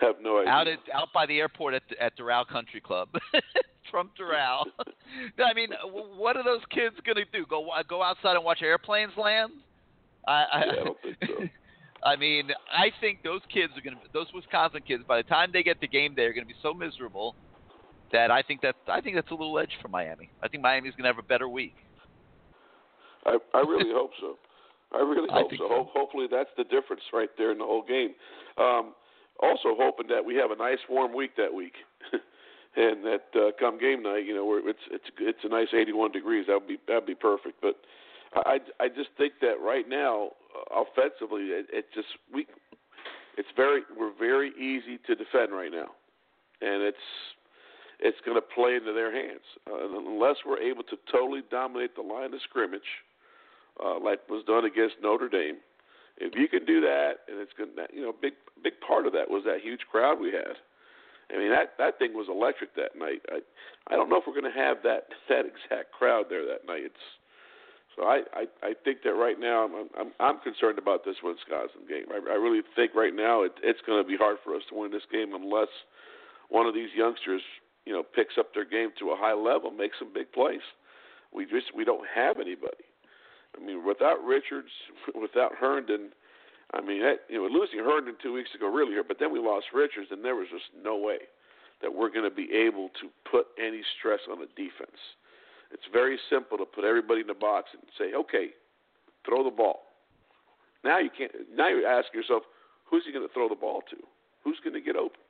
[0.00, 0.50] Have no idea.
[0.50, 3.08] out at out by the airport at the, at Doral Country Club.
[3.90, 4.64] Trump Doral.
[5.38, 7.46] I mean, what are those kids going to do?
[7.48, 9.52] Go go outside and watch airplanes land?
[10.26, 11.48] I I, Yeah, I don't think so.
[12.06, 15.50] I mean, I think those kids are going to those Wisconsin kids by the time
[15.52, 17.34] they get to game day are going to be so miserable
[18.12, 20.30] that I think that I think that's a little edge for Miami.
[20.40, 21.74] I think Miami's going to have a better week.
[23.26, 24.36] I I really hope so.
[24.94, 25.66] I really hope think so.
[25.68, 25.74] so.
[25.74, 28.14] Ho- hopefully that's the difference right there in the whole game.
[28.56, 28.94] Um,
[29.42, 31.74] also hoping that we have a nice warm week that week,
[32.76, 36.12] and that uh, come game night, you know, where it's it's it's a nice 81
[36.12, 36.46] degrees.
[36.46, 37.60] That would be that'd be perfect.
[37.60, 37.76] But
[38.34, 40.30] I I just think that right now
[40.70, 42.46] offensively, it, it just we
[43.36, 45.90] it's very we're very easy to defend right now,
[46.60, 47.06] and it's
[48.00, 52.02] it's going to play into their hands uh, unless we're able to totally dominate the
[52.02, 53.04] line of scrimmage,
[53.82, 55.56] uh, like was done against Notre Dame.
[56.18, 59.12] If you can do that, and it's going, to you know, big big part of
[59.12, 60.56] that was that huge crowd we had.
[61.28, 63.20] I mean, that that thing was electric that night.
[63.28, 63.40] I
[63.92, 66.82] I don't know if we're going to have that that exact crowd there that night.
[66.84, 67.06] It's
[67.96, 71.88] so I I, I think that right now I'm I'm I'm concerned about this Wisconsin
[71.88, 72.06] game.
[72.12, 74.78] I, I really think right now it, it's going to be hard for us to
[74.78, 75.72] win this game unless
[76.48, 77.42] one of these youngsters
[77.84, 80.64] you know picks up their game to a high level, makes some big plays.
[81.32, 82.84] We just we don't have anybody.
[83.56, 84.70] I mean, without Richards,
[85.14, 86.10] without Herndon,
[86.74, 89.38] I mean, that, you know, losing Herndon two weeks ago really hurt, but then we
[89.38, 91.18] lost Richards, and there was just no way
[91.82, 94.98] that we're going to be able to put any stress on the defense.
[95.72, 98.50] It's very simple to put everybody in the box and say, okay,
[99.24, 99.82] throw the ball.
[100.84, 101.32] Now you can't.
[101.54, 102.44] Now you're asking yourself,
[102.84, 103.96] who's he going to throw the ball to?
[104.44, 105.20] Who's going to get open?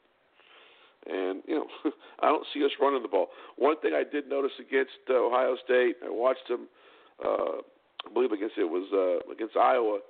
[1.07, 1.67] And you know,
[2.21, 3.29] I don't see us running the ball.
[3.57, 6.69] One thing I did notice against uh, Ohio State, I watched them.
[7.25, 7.65] Uh,
[8.05, 10.01] I believe against it was uh, against Iowa.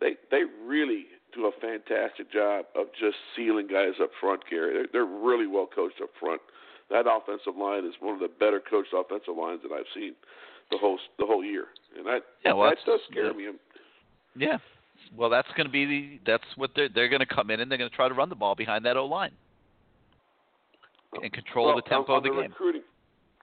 [0.00, 4.72] They they really do a fantastic job of just sealing guys up front, Gary.
[4.74, 6.40] They're, they're really well coached up front.
[6.90, 10.14] That offensive line is one of the better coached offensive lines that I've seen
[10.70, 11.66] the whole the whole year,
[11.96, 13.50] and that Yeah, well, that does scare yeah.
[13.50, 13.58] me.
[14.36, 14.58] Yeah.
[15.16, 17.70] Well, that's going to be the that's what they're they're going to come in and
[17.70, 19.32] they're going to try to run the ball behind that O line
[21.22, 22.50] and control well, the tempo on, of the, on the game.
[22.50, 22.82] Recruiting,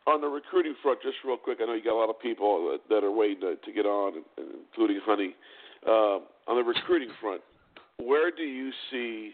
[0.07, 2.77] on the recruiting front, just real quick, I know you got a lot of people
[2.89, 5.35] that, are waiting to, to get on, including Honey.
[5.87, 7.41] Um, on the recruiting front,
[7.97, 9.31] where do you see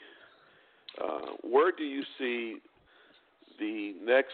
[1.02, 2.58] uh, where do you see
[3.60, 4.34] the next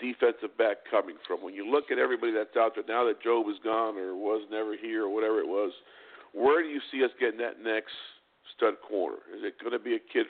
[0.00, 1.42] defensive back coming from?
[1.42, 4.42] When you look at everybody that's out there now that Jobe was gone or was
[4.50, 5.72] never here or whatever it was,
[6.32, 7.92] where do you see us getting that next
[8.56, 9.18] stud corner?
[9.36, 10.26] Is it going to be a kid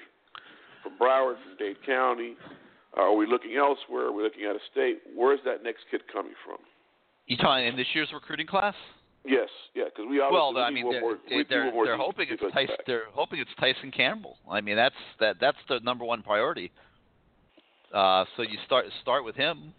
[0.82, 2.36] from Broward, from Dade County?
[2.94, 4.06] Are we looking elsewhere?
[4.08, 4.98] Are we looking at a state?
[5.16, 6.58] Where's that next kid coming from?
[7.26, 8.74] You talking in this year's recruiting class?
[9.26, 11.72] Yes, yeah, because we obviously Well, we I need mean, one they're, more, we they're,
[11.72, 12.66] they're hoping it's Tyson.
[12.76, 12.86] back.
[12.86, 14.36] They're hoping it's Tyson Campbell.
[14.50, 16.70] I mean, that's that that's the number one priority.
[17.94, 19.72] Uh, so you start start with him,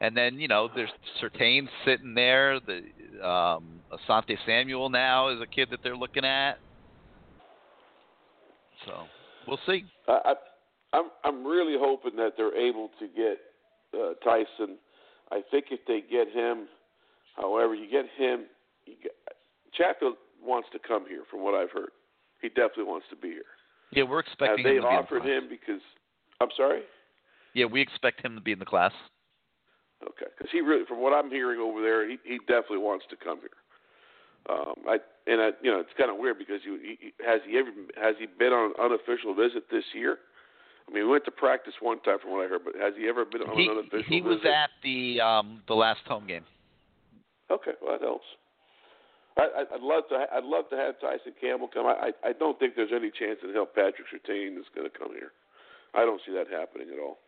[0.00, 0.90] and then you know there's
[1.22, 2.58] Surtain sitting there.
[2.58, 2.78] The
[3.26, 6.58] um, Asante Samuel now is a kid that they're looking at.
[8.84, 9.04] So
[9.46, 9.84] we'll see.
[10.08, 10.34] I, I,
[10.94, 13.38] I'm I'm really hoping that they're able to get
[13.94, 14.76] uh, Tyson.
[15.30, 16.66] I think if they get him,
[17.36, 18.46] however, you get him,
[18.84, 19.12] you get,
[19.74, 21.90] Chatfield wants to come here, from what I've heard.
[22.42, 23.42] He definitely wants to be here.
[23.92, 25.82] Yeah, we're expecting they him to be in the offered him because?
[26.40, 26.82] I'm sorry.
[27.54, 28.92] Yeah, we expect him to be in the class.
[30.02, 33.16] Okay, because he really, from what I'm hearing over there, he he definitely wants to
[33.16, 33.58] come here.
[34.48, 37.40] Um, I and I, you know, it's kind of weird because you he, he- has
[37.46, 37.70] he ever
[38.00, 40.18] has he been on an unofficial visit this year?
[40.88, 43.08] I mean, we went to practice one time, from what I heard, but has he
[43.08, 44.08] ever been on He an unofficial visit?
[44.08, 44.54] he was visit?
[44.54, 46.44] at the um the last home game.
[47.50, 48.24] Okay, well that helps.
[49.36, 50.26] I, I'd love to.
[50.32, 51.86] I'd love to have Tyson Campbell come.
[51.86, 54.96] I, I I don't think there's any chance in hell Patrick Surtain is going to
[54.96, 55.32] come here.
[55.94, 57.18] I don't see that happening at all.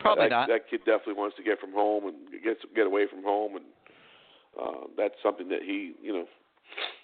[0.00, 0.48] Probably that, not.
[0.48, 3.64] That kid definitely wants to get from home and get get away from home, and
[4.60, 6.24] uh, that's something that he, you know,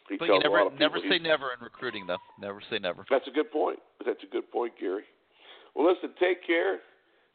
[0.08, 0.88] he But tells you a lot of people.
[0.88, 2.18] never say never in recruiting though.
[2.40, 3.04] Never say never.
[3.10, 3.78] That's a good point.
[4.04, 5.04] That's a good point, Gary.
[5.74, 6.80] Well, listen, take care,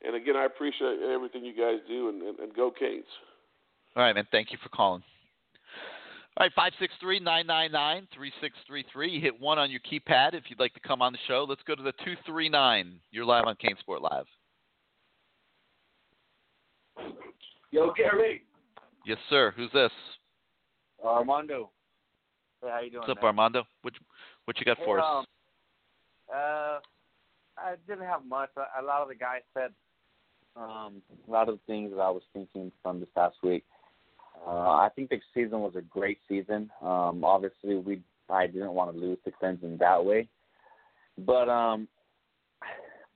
[0.06, 3.06] and again, I appreciate everything you guys do, and, and, and go Canes.
[3.96, 4.28] All right, man.
[4.32, 5.04] Thank you for calling.
[6.38, 9.22] All right, five six three nine nine nine three six three three.
[9.22, 11.46] Hit one on your keypad if you'd like to come on the show.
[11.48, 13.00] Let's go to the two three nine.
[13.12, 14.26] You're live on CaneSport Live.
[17.76, 18.42] Yo, Gary.
[19.06, 19.54] Yes, sir.
[19.58, 19.92] Who's this?
[21.04, 21.72] Armando.
[22.62, 23.02] Hey, how you doing?
[23.02, 23.26] What's up, man?
[23.26, 23.64] Armando?
[23.82, 23.94] What
[24.46, 25.06] what you got Hey, for us?
[25.06, 25.26] um,
[26.34, 26.80] uh,
[27.58, 28.52] I didn't have much.
[28.56, 29.72] A a lot of the guys said
[30.56, 33.66] um, a lot of the things that I was thinking from this past week.
[34.48, 36.72] Uh, I think the season was a great season.
[36.82, 40.30] Um, obviously, we I didn't want to lose to Clemson that way,
[41.18, 41.90] but um,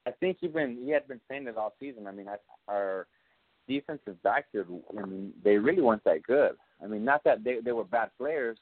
[0.06, 2.08] I think even he had been saying it all season.
[2.08, 2.36] I mean, I,
[2.70, 3.08] our
[3.70, 4.68] defensive backfield,
[4.98, 6.54] I mean, they really weren't that good.
[6.84, 8.58] I mean, not that they they were bad players,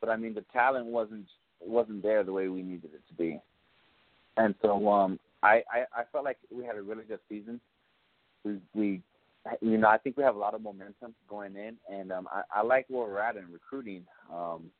[0.00, 1.26] but I mean, the talent wasn't
[1.60, 3.40] wasn't there the way we needed it to be.
[4.36, 7.60] And so, um, I, I I felt like we had a really good season.
[8.44, 9.02] We we
[9.60, 12.60] you know I think we have a lot of momentum going in, and um, I,
[12.60, 14.70] I like where we're at in recruiting um,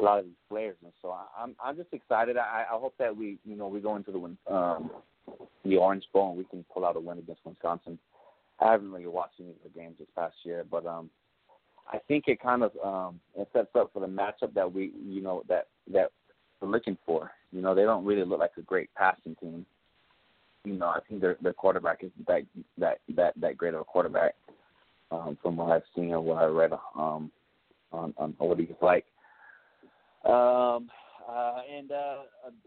[0.00, 2.36] a lot of these players, and so I, I'm I'm just excited.
[2.36, 4.90] I, I hope that we you know we go into the um,
[5.64, 7.98] the Orange Bowl and we can pull out a win against Wisconsin.
[8.60, 11.10] I haven't really watched any of the games this past year, but um,
[11.90, 15.20] I think it kind of um, it sets up for the matchup that we you
[15.20, 16.10] know that that
[16.60, 17.30] we're looking for.
[17.50, 19.66] You know, they don't really look like a great passing team.
[20.64, 22.42] You know, I think their their quarterback is that
[22.78, 24.34] that that that great of a quarterback
[25.10, 27.30] um, from what I've seen or what I read um,
[27.92, 29.06] on on what he's like.
[30.24, 30.88] Um,
[31.28, 32.16] uh, and uh,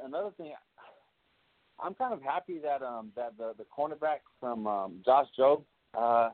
[0.03, 0.53] another thing,
[1.81, 5.63] I'm kind of happy that um that the the cornerback from um, Josh Jobe.
[5.97, 6.29] Uh,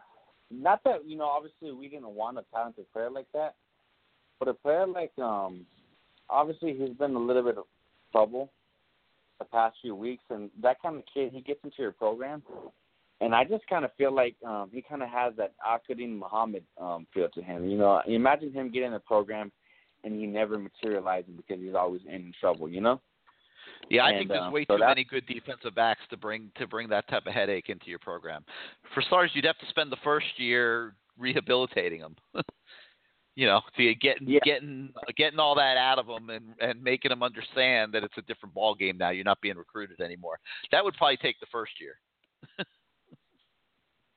[0.50, 3.56] not that you know, obviously we didn't want a talented player like that,
[4.40, 5.66] but a player like um,
[6.30, 7.66] obviously he's been a little bit of
[8.12, 8.52] trouble
[9.40, 12.44] the past few weeks, and that kind of kid he gets into your program,
[13.22, 16.64] and I just kind of feel like um, he kind of has that Al-Quadin Muhammad
[16.80, 17.66] um, feel to him.
[17.70, 19.52] You know, imagine him getting in the program
[20.04, 22.68] and he never materializing because he's always in trouble.
[22.68, 23.02] You know.
[23.90, 26.52] Yeah, I And, think there's uh, way so too many good defensive backs to bring
[26.58, 28.44] to bring that type of headache into your program.
[28.94, 32.16] For starters, you'd have to spend the first year rehabilitating them.
[33.36, 34.40] you know, to get Yeah.
[34.44, 38.22] getting getting all that out of them and and making them understand that it's a
[38.24, 39.10] different ball game now.
[39.10, 40.40] You're not being recruited anymore.
[40.72, 41.98] That would probably take the first year.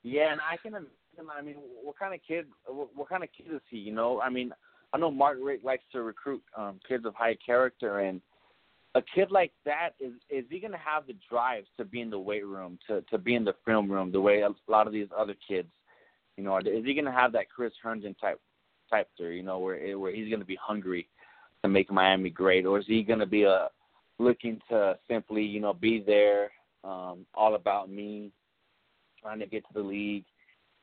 [0.03, 0.91] Yeah, and I can imagine.
[1.37, 2.47] I mean, what kind of kid?
[2.67, 3.79] What, what kind of kid is he?
[3.79, 4.53] You know, I mean,
[4.93, 8.21] I know Mark Richt likes to recruit um, kids of high character, and
[8.95, 12.11] a kid like that is is he going to have the drives to be in
[12.11, 14.93] the weight room, to to be in the film room, the way a lot of
[14.93, 15.69] these other kids,
[16.37, 18.41] you know, is he going to have that Chris Herndon type
[18.91, 19.33] type there?
[19.33, 21.09] You know, where where he's going to be hungry
[21.63, 23.69] to make Miami great, or is he going to be a
[24.19, 26.53] looking to simply, you know, be there,
[26.85, 28.31] um, all about me,
[29.21, 30.25] trying to get to the league.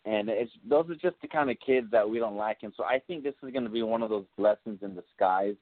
[0.04, 2.60] And it's those are just the kind of kids that we don't like.
[2.64, 5.56] And so I think this is going to be one of those blessings in disguise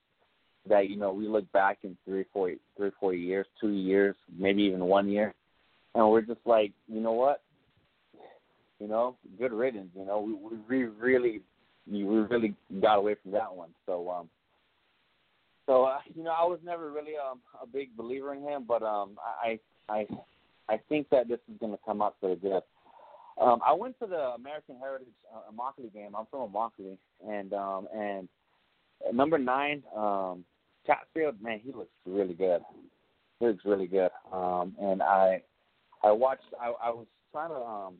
[0.69, 4.63] that you know we look back in three, four, three, four years, two years, maybe
[4.63, 5.33] even one year,
[5.95, 7.41] and we're just like, you know what,
[8.79, 9.89] you know, good riddance.
[9.95, 11.41] You know, we we really
[11.91, 13.69] we really got away from that one.
[13.85, 14.29] So um,
[15.65, 18.83] so uh, you know, I was never really um a big believer in him, but
[18.83, 19.59] um, I
[19.89, 20.07] I
[20.69, 22.61] I think that this is going to come out pretty good.
[23.41, 26.15] Um, I went to the American Heritage uh, Immokalee game.
[26.17, 26.97] I'm from Immokalee,
[27.27, 28.27] and um, and
[29.13, 30.43] number nine, um,
[30.89, 32.61] Chatfield, man, he looks really good.
[33.39, 34.09] He looks really good.
[34.33, 35.41] Um, and I,
[36.03, 36.43] I watched.
[36.59, 37.95] I, I was trying to um,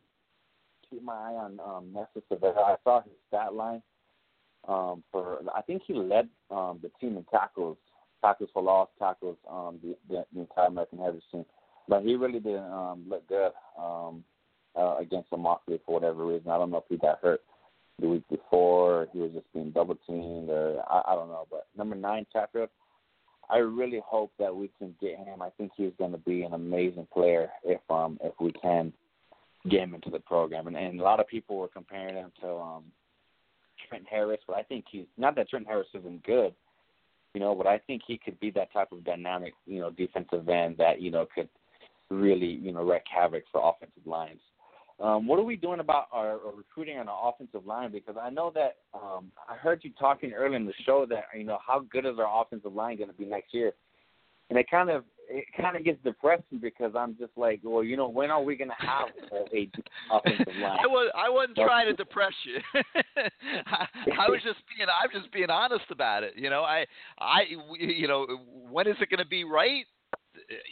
[0.90, 2.57] keep my eye on um, Nesta Silvera.
[2.57, 3.84] I saw his stat line
[4.68, 5.40] um, for.
[5.56, 7.78] I think he led um, the team in tackles,
[8.22, 11.45] tackles for loss, tackles um, the, the, the entire American Heritage team.
[11.88, 13.52] But he really didn't um, look good.
[13.80, 14.24] Um,
[14.76, 16.52] uh, against Immokalee for whatever reason.
[16.52, 17.41] I don't know if he got hurt
[17.99, 21.48] the week before, or he was just being double teamed, or I, I don't know.
[21.49, 22.70] But number nine, Chatfield,
[23.49, 25.41] I really hope that we can get him.
[25.41, 28.93] I think he's going to be an amazing player if um if we can
[29.69, 30.67] get him into the program.
[30.67, 32.84] And, and a lot of people were comparing him to um
[33.88, 36.53] Trent Harris, but I think he's not that Trent Harris isn't good,
[37.34, 40.47] you know, but I think he could be that type of dynamic, you know, defensive
[40.47, 41.49] end that you know could
[42.09, 44.41] really you know wreak havoc for offensive lines.
[45.01, 47.91] Um, what are we doing about our, our recruiting on our offensive line?
[47.91, 51.45] Because I know that um, I heard you talking earlier in the show that you
[51.45, 53.71] know how good is our offensive line going to be next year,
[54.49, 57.95] and it kind of it kind of gets depressing because I'm just like, well, you
[57.95, 59.71] know, when are we going to have a, a
[60.11, 60.80] offensive line?
[60.84, 62.59] I was I wasn't trying to depress you.
[63.67, 63.88] I,
[64.19, 66.34] I was just being I'm just being honest about it.
[66.35, 66.85] You know, I
[67.19, 67.43] I
[67.80, 68.27] you know
[68.69, 69.85] when is it going to be right?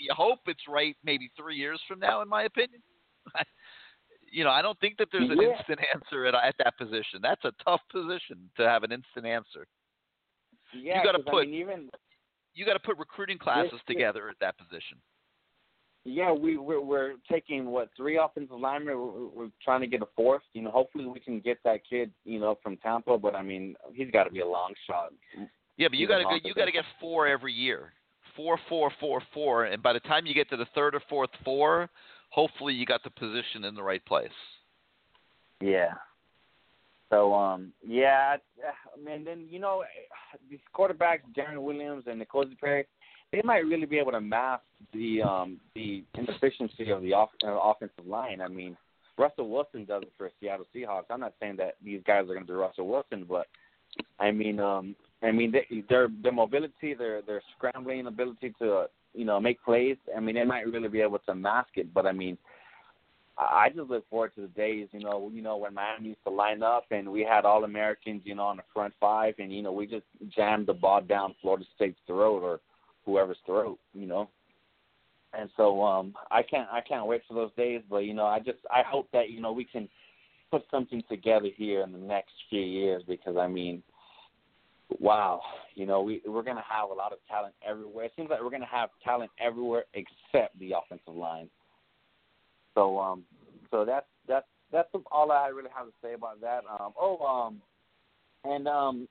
[0.01, 2.81] You hope it's right maybe three years from now, in my opinion
[4.31, 5.57] you know, I don't think that there's an yeah.
[5.57, 7.19] instant answer at, at that position.
[7.21, 9.67] That's a tough position to have an instant answer.
[10.73, 11.89] Yeah, you got to put I mean, even
[12.53, 14.97] you got to put recruiting classes This- together at that position.
[16.03, 18.97] yeah, we we're, we're taking what three offensive linemen.
[18.97, 20.43] We're, we're trying to get a fourth.
[20.53, 22.11] You know, hopefully we can get that kid.
[22.25, 25.13] You know, from Tampa, but I mean, he's got to be a long shot.
[25.77, 27.93] Yeah, but you got to you got to get four every year.
[28.35, 31.31] Four, four, four, four, and by the time you get to the third or fourth
[31.43, 31.89] four,
[32.29, 34.29] hopefully you got the position in the right place.
[35.61, 35.93] Yeah.
[37.09, 38.37] So um yeah,
[39.03, 39.83] mean then you know
[40.49, 42.85] these quarterbacks, Jarren Williams and N'Kosi Perry,
[43.31, 44.63] they might really be able to mask
[44.93, 48.41] the um the inefficiency of the off, uh, offensive line.
[48.41, 48.75] I mean,
[49.17, 51.05] Russell Wilson does it for Seattle Seahawks.
[51.09, 53.47] I'm not saying that these guys are going to be Russell Wilson, but
[54.19, 58.87] I mean um I mean they, their their mobility, their their scrambling ability to
[59.17, 59.97] you know make plays.
[60.15, 62.37] I mean they might really be able to mask it, but I mean
[63.37, 66.31] I just look forward to the days, you know, you know when Miami used to
[66.31, 69.61] line up and we had all Americans, you know, on the front five, and you
[69.61, 72.59] know we just jammed the ball down Florida State's throat or
[73.05, 74.29] whoever's throat, you know.
[75.37, 78.39] And so um I can't I can't wait for those days, but you know I
[78.39, 79.87] just I hope that you know we can
[80.49, 83.83] put something together here in the next few years because I mean,
[84.99, 85.41] wow,
[85.75, 88.05] you know we we're gonna have a lot of talent everywhere.
[88.05, 91.49] It seems like we're gonna have talent everywhere except the offensive line.
[92.75, 93.23] So um,
[93.71, 96.63] so that's that's that's all I really have to say about that.
[96.79, 97.61] Um, oh um,
[98.43, 99.07] and um,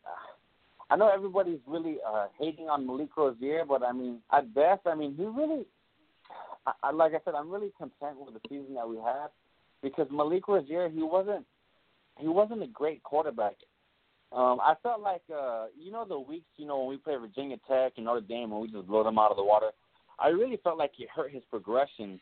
[0.89, 4.95] I know everybody's really uh, hating on Malik Rosier, but I mean, at best, I
[4.95, 5.65] mean, he really,
[6.67, 9.29] I, I, like I said, I'm really content with the season that we had
[9.83, 11.45] because Malik Rosier, he wasn't,
[12.19, 13.57] he wasn't a great quarterback.
[14.33, 17.57] Um, I felt like, uh, you know, the weeks, you know, when we played Virginia
[17.69, 19.71] Tech and Notre Dame, and we just blow them out of the water.
[20.19, 22.21] I really felt like it hurt his progression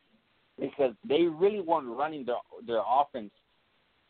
[0.60, 2.36] because they really weren't running their
[2.66, 3.30] their offense,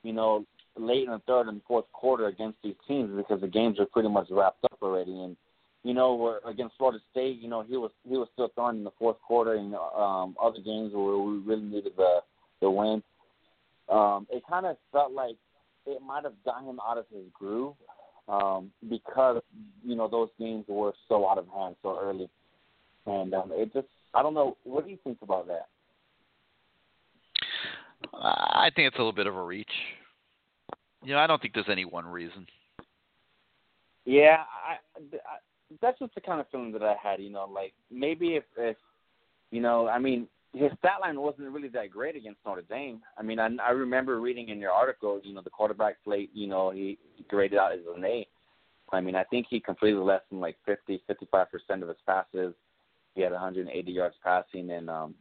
[0.02, 0.44] you know,
[0.76, 4.08] late in the third and fourth quarter against these teams because the games are pretty
[4.08, 5.12] much wrapped up already.
[5.12, 5.36] And
[5.82, 8.84] you know, where against Florida State, you know, he was he was still throwing in
[8.84, 12.20] the fourth quarter, and um, other games where we really needed the
[12.60, 13.02] the win.
[13.90, 15.36] Um, it kind of felt like
[15.86, 17.74] it might have gotten him out of his groove
[18.28, 19.42] um, because
[19.84, 22.28] you know those games were so out of hand so early,
[23.06, 24.56] and um, it just I don't know.
[24.64, 25.66] What do you think about that?
[28.12, 29.70] I think it's a little bit of a reach.
[31.02, 32.46] You know, I don't think there's any one reason.
[34.04, 35.38] Yeah, I, I
[35.80, 37.20] that's just the kind of feeling that I had.
[37.20, 38.76] You know, like maybe if, if
[39.50, 43.00] you know, I mean, his stat line wasn't really that great against Notre Dame.
[43.18, 46.46] I mean, I, I remember reading in your article, you know, the quarterback slate, you
[46.46, 46.98] know, he
[47.28, 48.26] graded out as an A.
[48.92, 52.54] I mean, I think he completed less than like 50, 55 percent of his passes.
[53.14, 55.14] He had 180 yards passing, and um,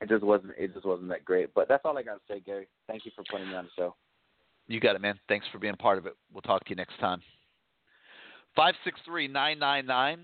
[0.00, 1.52] it just wasn't it just wasn't that great.
[1.54, 2.68] But that's all I got to say, Gary.
[2.86, 3.96] Thank you for putting me on the show.
[4.68, 5.18] You got it, man.
[5.28, 6.14] Thanks for being part of it.
[6.32, 7.22] We'll talk to you next time.
[8.54, 10.20] Five six three nine nine nine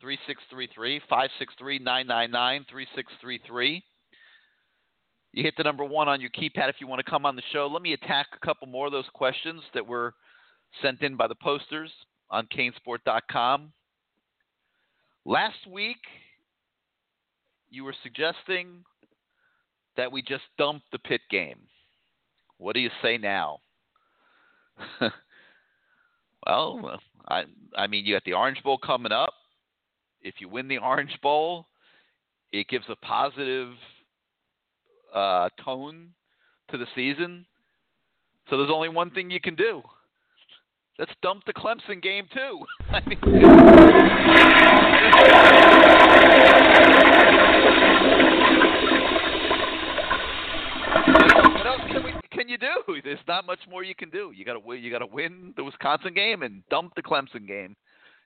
[0.00, 3.82] three six three three five six three nine nine nine three six three three.
[5.32, 7.42] You hit the number one on your keypad if you want to come on the
[7.52, 7.66] show.
[7.66, 10.14] Let me attack a couple more of those questions that were
[10.82, 11.90] sent in by the posters
[12.30, 13.72] on canesport.com.
[15.24, 15.98] Last week,
[17.70, 18.84] you were suggesting
[19.96, 21.58] that we just dump the Pitt game.
[22.56, 23.58] What do you say now?
[26.46, 26.98] well,
[27.28, 27.44] I
[27.76, 29.34] I mean, you got the Orange Bowl coming up.
[30.22, 31.66] If you win the Orange Bowl,
[32.52, 33.68] it gives a positive
[35.14, 36.08] uh, tone
[36.70, 37.46] to the season.
[38.50, 39.82] So there's only one thing you can do.
[40.98, 42.60] Let's dump the Clemson game too.
[51.54, 53.00] What else can, we, can you do?
[53.04, 54.32] There's not much more you can do.
[54.34, 54.82] You got to win.
[54.82, 57.76] You got to win the Wisconsin game and dump the Clemson game.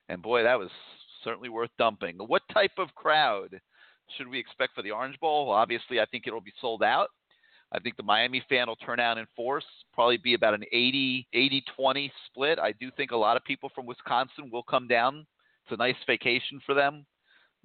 [0.09, 0.69] And boy, that was
[1.23, 2.17] certainly worth dumping.
[2.17, 3.59] What type of crowd
[4.17, 5.47] should we expect for the Orange Bowl?
[5.47, 7.09] Well, obviously, I think it'll be sold out.
[7.71, 11.27] I think the Miami fan will turn out in force, probably be about an 80
[11.33, 12.59] 80 20 split.
[12.59, 15.25] I do think a lot of people from Wisconsin will come down.
[15.63, 17.05] It's a nice vacation for them.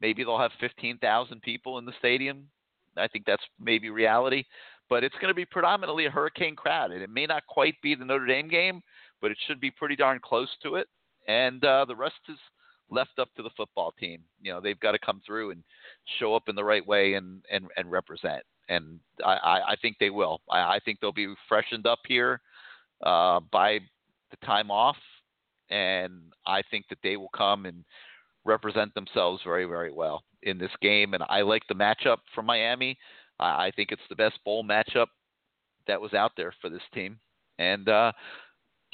[0.00, 2.48] Maybe they'll have 15,000 people in the stadium.
[2.96, 4.44] I think that's maybe reality,
[4.88, 7.94] but it's going to be predominantly a hurricane crowd, and it may not quite be
[7.94, 8.80] the Notre Dame game,
[9.20, 10.88] but it should be pretty darn close to it.
[11.26, 12.38] And uh, the rest is
[12.90, 14.22] left up to the football team.
[14.40, 15.62] You know, they've got to come through and
[16.18, 18.42] show up in the right way and and, and represent.
[18.68, 20.40] And I, I I think they will.
[20.50, 22.40] I, I think they'll be freshened up here
[23.04, 23.80] uh, by
[24.30, 24.96] the time off,
[25.70, 27.84] and I think that they will come and
[28.44, 31.14] represent themselves very, very well in this game.
[31.14, 32.98] And I like the matchup for Miami.
[33.38, 35.06] I, I think it's the best bowl matchup
[35.86, 37.18] that was out there for this team,
[37.58, 38.12] and uh,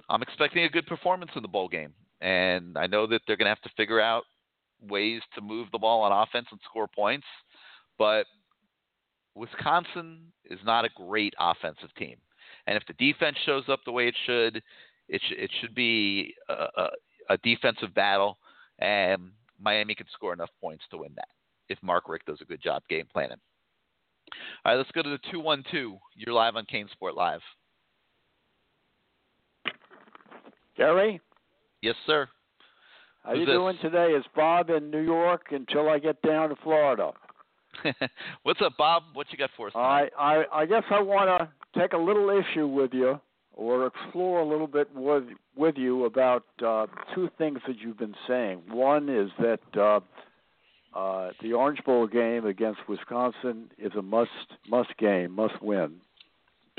[0.08, 1.92] I'm expecting a good performance in the bowl game.
[2.24, 4.24] And I know that they're going to have to figure out
[4.80, 7.26] ways to move the ball on offense and score points,
[7.98, 8.24] but
[9.34, 12.16] Wisconsin is not a great offensive team.
[12.66, 14.62] And if the defense shows up the way it should,
[15.09, 16.88] it, sh- it should be a, a,
[17.30, 18.38] a defensive battle,
[18.78, 19.30] and
[19.60, 21.28] Miami can score enough points to win that
[21.68, 23.38] if Mark Richt does a good job game planning.
[24.64, 25.98] All right, let's go to the 212.
[26.16, 27.40] You're live on CaneSport Live.
[30.74, 31.20] Gary?
[31.85, 32.27] Yes, sir.
[33.24, 33.52] How Who's you this?
[33.52, 34.12] doing today?
[34.12, 37.11] It's Bob in New York until I get down to Florida.
[38.43, 39.02] What's up, Bob?
[39.12, 39.74] What you got for us?
[39.77, 43.20] I, I I guess I want to take a little issue with you
[43.52, 45.24] or explore a little bit with
[45.56, 48.62] with you about uh, two things that you've been saying.
[48.70, 50.01] One is that uh,
[50.98, 54.31] uh, the Orange Bowl game against Wisconsin is a must
[54.66, 55.97] must game, must win,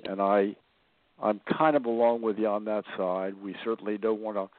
[0.04, 0.56] and I
[1.22, 3.36] I'm kind of along with you on that side.
[3.44, 4.50] We certainly don't want to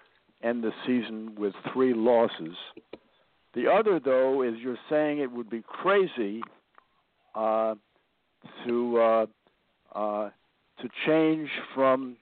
[0.43, 2.57] end the season with three losses.
[3.55, 6.43] The other, though, is you're saying it would be crazy
[7.35, 7.75] uh,
[8.67, 9.27] to uh,
[9.95, 10.31] uh,
[10.83, 12.17] to change from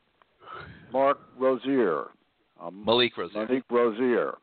[0.92, 2.04] Mark Rosier,
[2.62, 3.46] um, Malik Rosier.
[3.46, 4.34] Malik Rosier.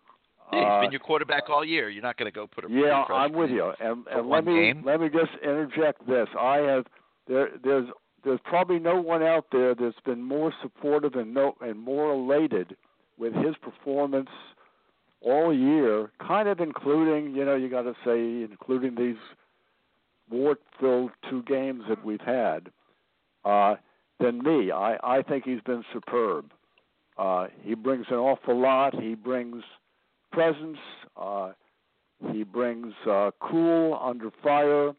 [0.51, 1.89] Yeah, he's Uh, been your quarterback all year.
[1.89, 3.71] You're not going to go put a yeah, I'm with you.
[3.79, 4.83] And, and let me game.
[4.85, 6.27] let me just interject this.
[6.37, 6.85] I have
[7.27, 7.87] there there's
[8.25, 12.75] there's probably no one out there that's been more supportive and no and more elated
[13.17, 14.29] with his performance
[15.21, 19.21] all year, kind of including, you know, you got to say including these
[20.29, 22.69] war-filled two games that we've had,
[23.45, 23.75] uh,
[24.19, 24.71] than me.
[24.71, 26.51] I I think he's been superb.
[27.17, 28.99] Uh, he brings an awful lot.
[28.99, 29.63] He brings
[30.31, 30.77] presence.
[31.17, 31.51] Uh,
[32.31, 34.91] he brings uh, cool under fire,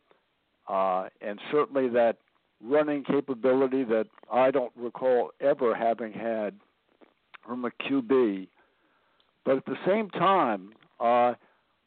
[0.69, 2.19] uh, and certainly that
[2.65, 6.55] running capability that I don't recall ever having had
[7.47, 8.49] from a QB.
[9.45, 11.35] But at the same time, uh,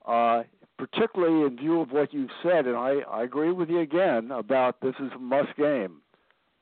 [0.06, 0.44] uh,
[0.78, 4.82] particularly in view of what you've said, and I, I agree with you again about
[4.82, 6.02] this is a must game,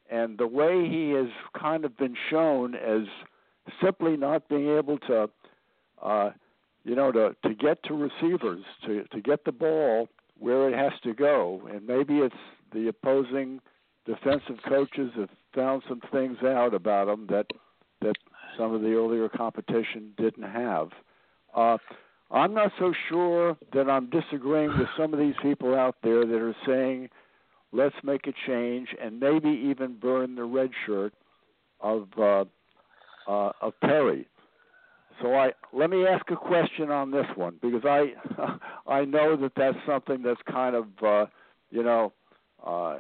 [0.10, 1.28] and the way he has
[1.60, 3.08] kind of been shown as
[3.82, 5.30] simply not being able to,
[6.02, 6.32] uh,
[6.84, 10.94] you know, to to get to receivers, to to get the ball where it has
[11.04, 12.36] to go, and maybe it's
[12.74, 13.60] the opposing
[14.06, 17.48] defensive coaches have found some things out about him that
[18.02, 18.16] that
[18.58, 20.90] some of the earlier competition didn't have.
[21.56, 21.78] Uh,
[22.32, 26.36] I'm not so sure that I'm disagreeing with some of these people out there that
[26.36, 27.10] are saying,
[27.72, 31.14] let's make a change and maybe even burn the red shirt
[31.82, 32.46] of uh,
[33.28, 34.28] uh, of Perry.
[35.22, 38.14] So I let me ask a question on this one because I
[38.88, 41.26] I know that that's something that's kind of uh,
[41.70, 42.14] you know
[42.66, 42.98] uh,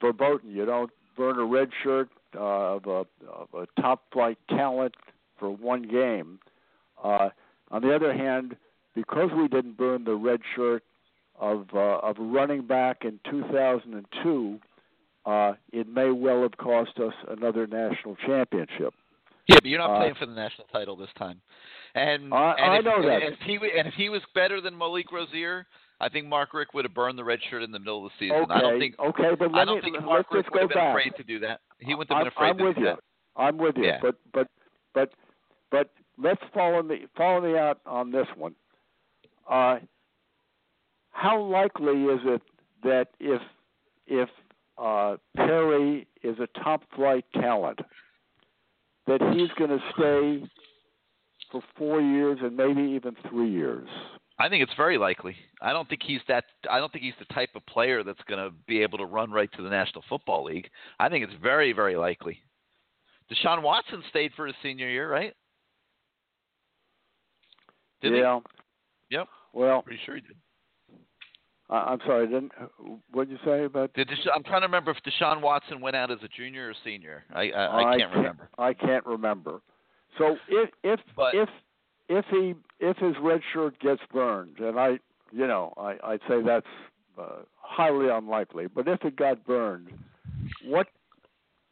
[0.00, 0.50] verboten.
[0.50, 4.94] You don't burn a red shirt uh, of a of a top flight talent
[5.38, 6.38] for one game.
[7.02, 7.30] Uh,
[7.70, 8.56] on the other hand,
[8.94, 10.82] because we didn't burn the red shirt
[11.38, 14.58] of uh, of running back in 2002,
[15.26, 18.94] uh, it may well have cost us another national championship.
[19.48, 21.40] Yeah, but you're not Uh, playing for the national title this time.
[21.94, 23.22] And I- and I if, know that.
[23.22, 25.66] And if he and if he was better than Malik Rosier,
[26.00, 28.24] I think Mark Richt would have burned the red shirt in the middle of the
[28.26, 28.36] season.
[28.42, 28.94] Okay, I don't think.
[28.98, 30.90] okay, but I don't me, think Mark Richt would have been back.
[30.90, 31.60] afraid to do that.
[31.78, 32.86] He wouldn't have I'm, been afraid I'm to with do you.
[32.86, 32.98] that.
[33.36, 33.86] I'm with you.
[33.86, 33.98] Yeah.
[34.02, 34.48] But but
[34.92, 35.10] but
[35.70, 38.54] but let's follow me follow me out on this one.
[39.48, 39.78] Uh,
[41.10, 42.42] how likely is it
[42.82, 43.40] that if
[44.06, 44.28] if
[44.78, 47.78] uh, Perry is a top flight talent,
[49.06, 50.50] that he's going to stay
[51.52, 53.88] for four years and maybe even three years?
[54.38, 55.36] I think it's very likely.
[55.62, 56.44] I don't think he's that.
[56.68, 59.30] I don't think he's the type of player that's going to be able to run
[59.30, 60.68] right to the National Football League.
[60.98, 62.38] I think it's very, very likely.
[63.30, 65.34] Deshaun Watson stayed for his senior year, right?
[68.02, 68.40] Did yeah.
[69.08, 69.16] he?
[69.16, 69.28] Yep.
[69.52, 70.36] Well, Pretty sure he did.
[71.70, 72.26] I, I'm sorry.
[72.26, 72.52] Didn't
[73.12, 73.94] what did you say about?
[73.94, 76.74] Did Desha- I'm trying to remember if Deshaun Watson went out as a junior or
[76.84, 77.24] senior.
[77.32, 78.48] I I, I can't remember.
[78.58, 79.62] I can't remember.
[80.18, 81.48] So if if But- if
[82.08, 84.98] if he if his red shirt gets burned, and I
[85.32, 86.66] you know I I'd say that's
[87.18, 89.90] uh, highly unlikely, but if it got burned,
[90.64, 90.86] what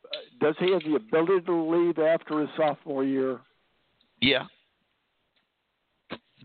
[0.05, 3.41] uh, does he have the ability to leave after his sophomore year?
[4.21, 4.45] Yeah.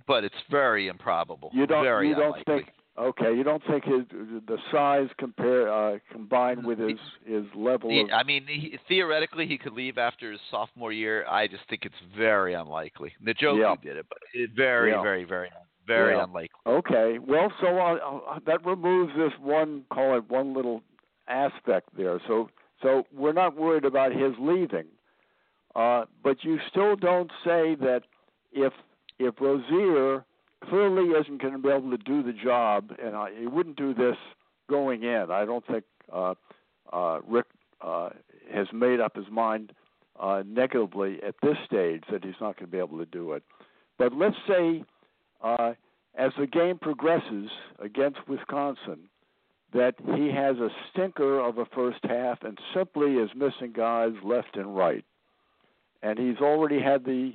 [0.08, 1.52] But it's very improbable.
[1.54, 4.04] You don't very you don't think okay you don't think his
[4.48, 9.58] the size compare uh, combined with his his level of I mean, he, theoretically, he
[9.58, 11.26] could leave after his sophomore year.
[11.28, 13.14] I just think it's very unlikely.
[13.24, 13.76] Njoku Yeah.
[13.82, 15.02] did it, but it very, Yeah.
[15.02, 15.50] very, very,
[15.86, 16.24] very Yeah.
[16.24, 16.60] unlikely.
[16.66, 17.20] Okay.
[17.20, 20.82] Well, so uh, uh, that removes this one, call it one little
[21.28, 22.20] aspect there.
[22.28, 22.50] So,
[22.82, 24.88] so we're not worried about his leaving,
[25.76, 28.04] uh, but you still don't say that
[28.52, 28.74] if
[29.20, 30.24] if Rosier
[30.70, 33.94] clearly isn't going to be able to do the job, and I, he wouldn't do
[33.94, 34.18] this
[34.70, 35.28] going in.
[35.32, 36.34] I don't think uh,
[36.92, 37.52] uh, Richt
[37.82, 38.10] uh,
[38.54, 39.74] has made up his mind
[40.20, 43.44] uh, negatively at this stage that he's not going to be able to do it.
[43.98, 44.84] But let's say
[45.44, 45.74] uh,
[46.18, 49.10] as the game progresses against Wisconsin,
[49.74, 54.56] that he has a stinker of a first half and simply is missing guys left
[54.56, 55.04] and right.
[56.02, 57.34] And he's already had the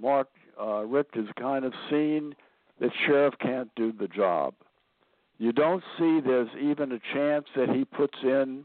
[0.00, 0.28] Mark
[0.60, 2.34] uh, Richt has kind of seen
[2.80, 4.54] that Sheriff can't do the job.
[5.38, 8.64] You don't see there's even a chance that he puts in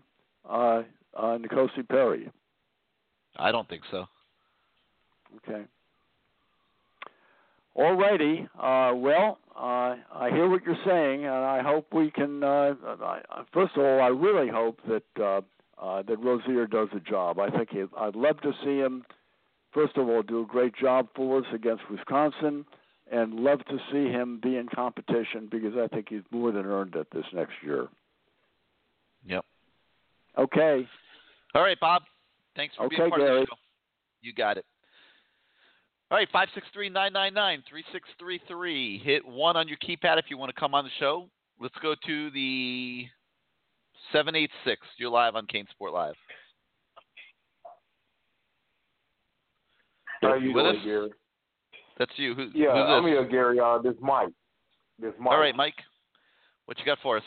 [0.49, 0.83] uh,
[1.17, 2.29] uh, N'Kosi Perry.
[3.38, 4.05] I don't think so.
[5.38, 5.63] Okay.
[7.73, 8.47] All righty.
[8.59, 12.43] Uh, well, uh, I hear what you're saying, and I hope we can.
[12.43, 13.21] Uh, I,
[13.53, 15.41] first of all, I really hope that uh,
[15.81, 17.39] uh, that Rosier does the job.
[17.39, 19.03] I think he, I'd love to see him.
[19.73, 22.65] First of all, do a great job for us against Wisconsin,
[23.11, 26.95] and love to see him be in competition because I think he's more than earned
[26.95, 27.88] it this next year.
[29.25, 29.45] Yep.
[30.38, 30.88] Okay.
[31.53, 32.03] All right, Bob.
[32.55, 33.39] Thanks for being Okay, part of Gary.
[33.41, 33.57] the show.
[34.21, 34.65] You got it.
[36.09, 38.99] All right, five six three nine nine nine three six three three.
[38.99, 41.29] Hit one on your keypad if you want to come on the show.
[41.59, 43.05] Let's go to the
[44.11, 44.81] seven eight six.
[44.97, 46.15] You're live on CaneSport Live.
[50.21, 50.85] How you With doing, us?
[50.85, 51.09] Gary?
[52.01, 52.33] That's you.
[52.33, 53.59] Who, Yeah, who's I'm here, Gary.
[53.59, 54.33] Uh, this Mike.
[54.99, 55.31] This Mike.
[55.31, 55.75] All right, Mike.
[56.65, 57.23] What you got for us?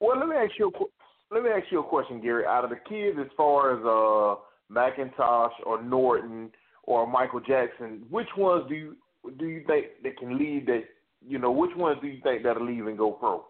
[0.00, 0.68] Well, let me ask you.
[0.68, 2.44] A, let me ask you a question, Gary.
[2.44, 4.36] Out of the kids, as far as uh
[4.70, 6.50] McIntosh or Norton
[6.82, 8.96] or Michael Jackson, which ones do you
[9.38, 10.66] do you think that can leave?
[10.66, 10.82] That
[11.26, 13.46] you know, which ones do you think that'll leave and go pro?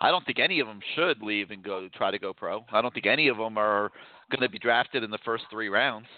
[0.00, 2.64] I don't think any of them should leave and go try to go pro.
[2.72, 3.92] I don't think any of them are
[4.28, 6.08] going to be drafted in the first three rounds.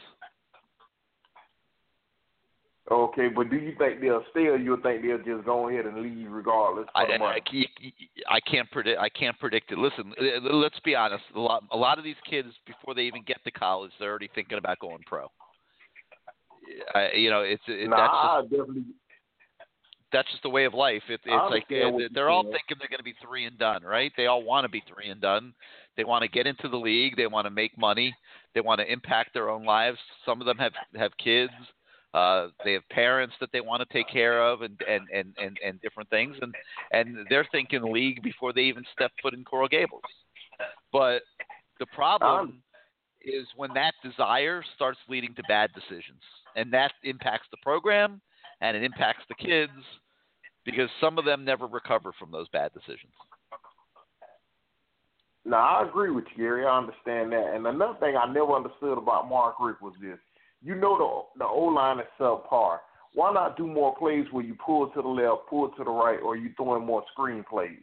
[2.92, 6.02] Okay, but do you think they'll stay, or you think they'll just go ahead and
[6.02, 6.86] leave regardless?
[6.94, 7.38] I, I?
[8.28, 9.00] I, can't predict.
[9.00, 9.78] I can't predict it.
[9.78, 11.24] Listen, uh, let's be honest.
[11.34, 14.28] A lot, a lot of these kids, before they even get to college, they're already
[14.34, 15.28] thinking about going pro.
[16.94, 18.84] I, you know, it's it, nah, that's just, definitely.
[20.12, 21.02] that's just the way of life.
[21.08, 22.52] It, it's like they're, they're all saying.
[22.52, 24.12] thinking they're going to be three and done, right?
[24.18, 25.54] They all want to be three and done.
[25.96, 27.16] They want to get into the league.
[27.16, 28.14] They want to make money.
[28.54, 29.98] They want to impact their own lives.
[30.26, 31.52] Some of them have have kids.
[32.14, 35.58] Uh, they have parents that they want to take care of, and and and and,
[35.64, 36.54] and different things, and
[36.92, 40.02] and they're thinking league before they even step foot in Coral Gables.
[40.92, 41.22] But
[41.78, 42.62] the problem
[43.24, 46.20] is when that desire starts leading to bad decisions,
[46.54, 48.20] and that impacts the program
[48.62, 49.72] and it impacts the kids
[50.64, 53.12] because some of them never recover from those bad decisions.
[55.44, 56.64] Now I agree with you, Gary.
[56.64, 57.52] I understand that.
[57.54, 60.18] And another thing I never understood about Mark Richt was this:
[60.62, 62.78] you know the the O line is subpar.
[63.14, 66.18] Why not do more plays where you pull to the left, pull to the right,
[66.22, 67.78] or you throwing more screen plays?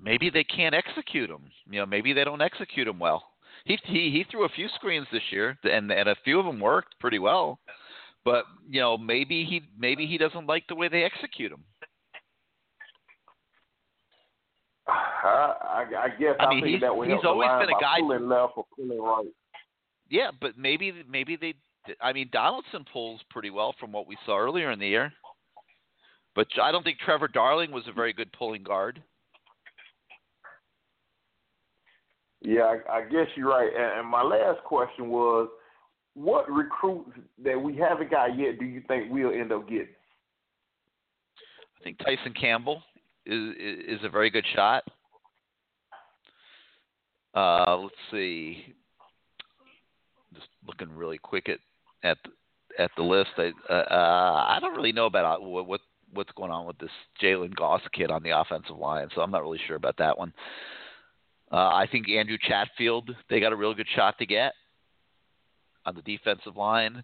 [0.00, 1.42] Maybe they can't execute them.
[1.68, 3.24] You know, maybe they don't execute them well.
[3.64, 6.60] He he he threw a few screens this year, and and a few of them
[6.60, 7.58] worked pretty well.
[8.24, 11.64] But you know, maybe he maybe he doesn't like the way they execute them.
[14.88, 18.28] I, I guess I mean, figured he's- that would he's always been a guy- pulling
[18.28, 19.26] left or pulling right.
[20.10, 21.54] Yeah, but maybe maybe they.
[22.00, 25.12] I mean, Donaldson pulls pretty well from what we saw earlier in the year.
[26.34, 29.02] But I don't think Trevor Darling was a very good pulling guard.
[32.40, 33.70] Yeah, I, I guess you're right.
[33.74, 35.48] And, and my last question was,
[36.14, 37.10] what recruits
[37.42, 39.88] that we haven't got yet do you think we'll end up getting?
[41.80, 42.82] I think Tyson Campbell
[43.26, 44.84] is is a very good shot.
[47.34, 48.74] Uh, let's see.
[50.34, 51.58] Just looking really quick at
[52.04, 52.18] at
[52.78, 53.30] at the list.
[53.36, 55.80] I uh, I don't really know about uh, what, what
[56.12, 56.90] what's going on with this
[57.20, 60.32] Jalen Goss kid on the offensive line, so I'm not really sure about that one.
[61.50, 64.52] Uh, I think Andrew Chatfield they got a real good shot to get
[65.86, 67.02] on the defensive line.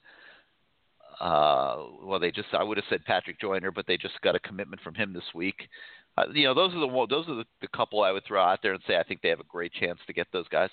[1.21, 4.41] Uh, well, they just I would have said Patrick Joyner, but they just got a
[4.41, 5.69] commitment from him this week.
[6.17, 8.61] Uh, you know, those are the those are the, the couple I would throw out
[8.63, 10.71] there and say I think they have a great chance to get those guys.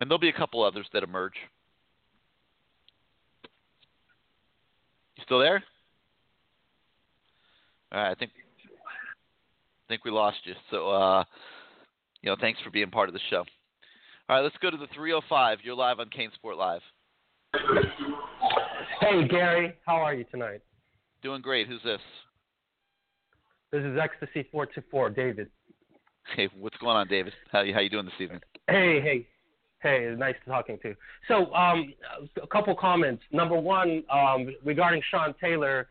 [0.00, 1.34] And there'll be a couple others that emerge.
[5.24, 5.62] Still there?
[7.92, 10.54] All right, I think I think we lost you.
[10.70, 11.24] So, uh,
[12.22, 13.44] you know, thanks for being part of the show.
[14.28, 15.58] All right, let's go to the 305.
[15.62, 16.80] You're live on CaneSport Live.
[19.00, 20.60] Hey, Gary, how are you tonight?
[21.22, 21.68] Doing great.
[21.68, 22.00] Who's this?
[23.70, 25.48] This is Ecstasy four two four, David.
[26.36, 27.32] Hey, what's going on, David?
[27.50, 28.40] How you how you doing this evening?
[28.68, 29.26] Hey, hey,
[29.84, 30.96] hey, nice talking to you.
[31.28, 31.94] So, um,
[32.42, 33.22] a couple comments.
[33.30, 35.88] Number one, um, regarding Sean Taylor,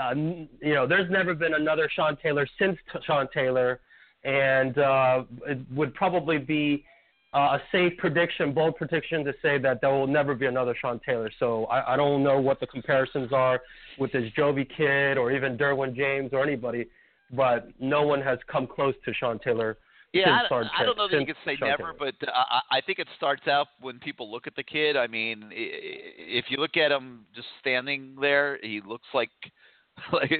[0.00, 3.80] uh, you know, there's never been another Sean Taylor since t- Sean Taylor,
[4.24, 6.84] and uh, it would probably be
[7.32, 10.98] uh, a safe prediction, bold prediction, to say that there will never be another Sean
[11.06, 11.30] Taylor.
[11.38, 13.60] So I, I don't know what the comparisons are
[13.98, 16.86] with this Jovi kid or even Derwin James or anybody,
[17.30, 19.76] but no one has come close to Sean Taylor.
[20.20, 22.98] Yeah, I, I don't know that you could say never, but uh, I I think
[22.98, 24.96] it starts out when people look at the kid.
[24.96, 29.30] I mean, if you look at him just standing there, he looks like
[30.12, 30.30] like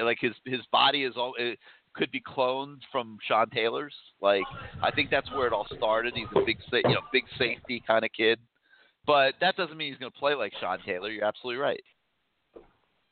[0.00, 1.58] like his his body is all it
[1.94, 3.94] could be cloned from Sean Taylor's.
[4.20, 4.44] Like
[4.82, 6.14] I think that's where it all started.
[6.14, 8.38] He's a big you know big safety kind of kid,
[9.06, 11.10] but that doesn't mean he's going to play like Sean Taylor.
[11.10, 11.82] You're absolutely right.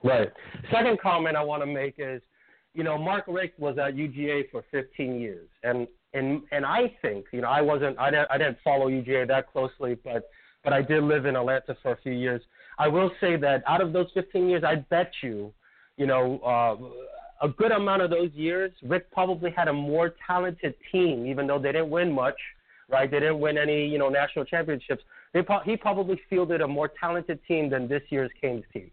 [0.02, 0.30] Right.
[0.70, 2.20] Second comment I want to make is,
[2.74, 7.26] you know, Mark Richt was at UGA for 15 years, and and and I think,
[7.32, 10.30] you know, I wasn't, I didn't, I didn't follow UGA that closely, but
[10.62, 12.40] but I did live in Atlanta for a few years.
[12.78, 15.52] I will say that out of those 15 years, I bet you,
[15.96, 20.74] you know, uh, a good amount of those years, Richt probably had a more talented
[20.90, 22.38] team, even though they didn't win much,
[22.88, 23.10] right?
[23.10, 25.02] They didn't win any, you know, national championships.
[25.34, 28.90] They pro- he probably fielded a more talented team than this year's Canes team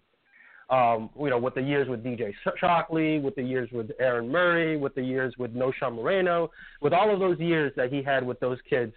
[0.71, 4.77] um, you know, with the years with DJ Shockley, with the years with Aaron Murray,
[4.77, 6.49] with the years with Knowshon Moreno,
[6.81, 8.93] with all of those years that he had with those kids,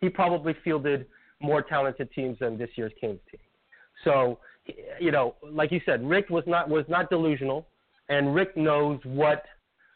[0.00, 1.06] he probably fielded
[1.40, 3.40] more talented teams than this year's Kings team.
[4.04, 4.40] So,
[5.00, 7.66] you know, like you said, Richt was not was not delusional,
[8.08, 9.44] and Richt knows what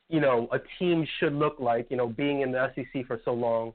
[0.08, 1.88] you know a team should look like.
[1.90, 3.72] You know, being in the SEC for so long,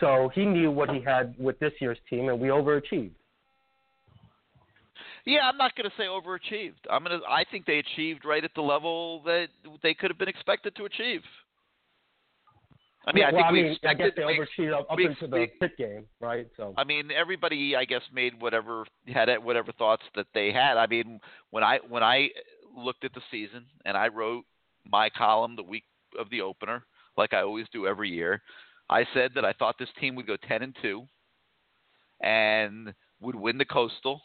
[0.00, 3.12] so he knew what he had with this year's team, and we overachieved.
[5.26, 6.84] Yeah, I'm not going to say overachieved.
[6.90, 7.26] I'm going to.
[7.26, 9.48] I think they achieved right at the level that
[9.82, 11.22] they could have been expected to achieve.
[13.06, 15.06] I mean, I well, think I we mean, I guess they overachieved up, up we-
[15.06, 16.46] into the we- Pitt game, right?
[16.56, 16.74] So.
[16.76, 20.76] I mean, everybody, I guess, made whatever had whatever thoughts that they had.
[20.76, 21.20] I mean,
[21.50, 22.28] when I when I
[22.76, 24.44] looked at the season and I wrote
[24.86, 25.84] my column the week
[26.18, 26.84] of the opener,
[27.16, 28.42] like I always do every year,
[28.90, 31.04] I said that I thought this team would go ten and two,
[32.22, 34.20] and would win the Coastal,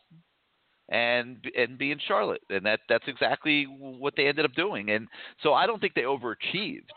[0.90, 4.90] and and be in Charlotte, and that that's exactly what they ended up doing.
[4.92, 5.08] And
[5.44, 6.90] so I don't think they overachieved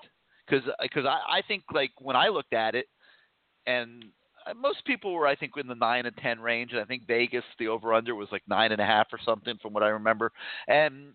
[0.46, 2.86] because because I, I think like when I looked at it,
[3.66, 4.04] and
[4.56, 7.44] most people were I think in the nine and ten range, and I think Vegas
[7.58, 10.32] the over under was like nine and a half or something from what I remember.
[10.68, 11.12] And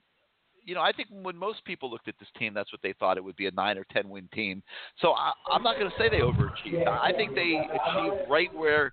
[0.64, 3.18] you know I think when most people looked at this team, that's what they thought
[3.18, 4.62] it would be a nine or ten win team.
[5.02, 6.88] So I, I'm not going to say they overachieved.
[6.88, 8.92] I think they achieved right where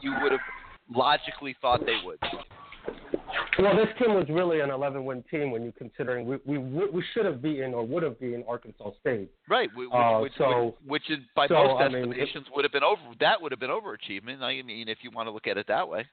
[0.00, 0.40] you would have
[0.88, 2.18] logically thought they would.
[3.58, 7.24] Well, this team was really an 11-win team when you considering we we we should
[7.24, 9.30] have beaten or would have beaten Arkansas State.
[9.48, 12.72] Right, which, Uh, which, so- which, is by so, most I mean, estimations would have
[12.72, 13.00] been over.
[13.20, 14.42] That would have been overachievement.
[14.42, 16.04] I mean, if you want to look at it that way.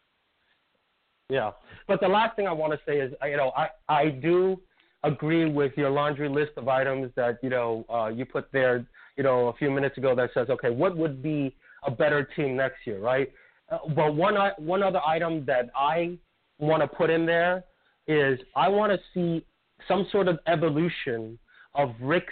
[1.30, 1.52] Yeah,
[1.88, 4.60] but the last thing I want to say is, you know, I I do
[5.04, 8.86] agree with your laundry list of items that you know uh, you put there,
[9.18, 11.56] you know, a few minutes ago that says, okay, what would be
[11.86, 13.32] a better team next year, right?
[13.70, 16.18] Uh, but one i- one other item that I
[16.60, 17.64] want to put in there
[18.08, 19.46] is I want to see
[19.88, 21.38] some sort of evolution
[21.76, 22.32] of Richt's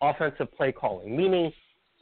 [0.00, 1.52] offensive play calling, meaning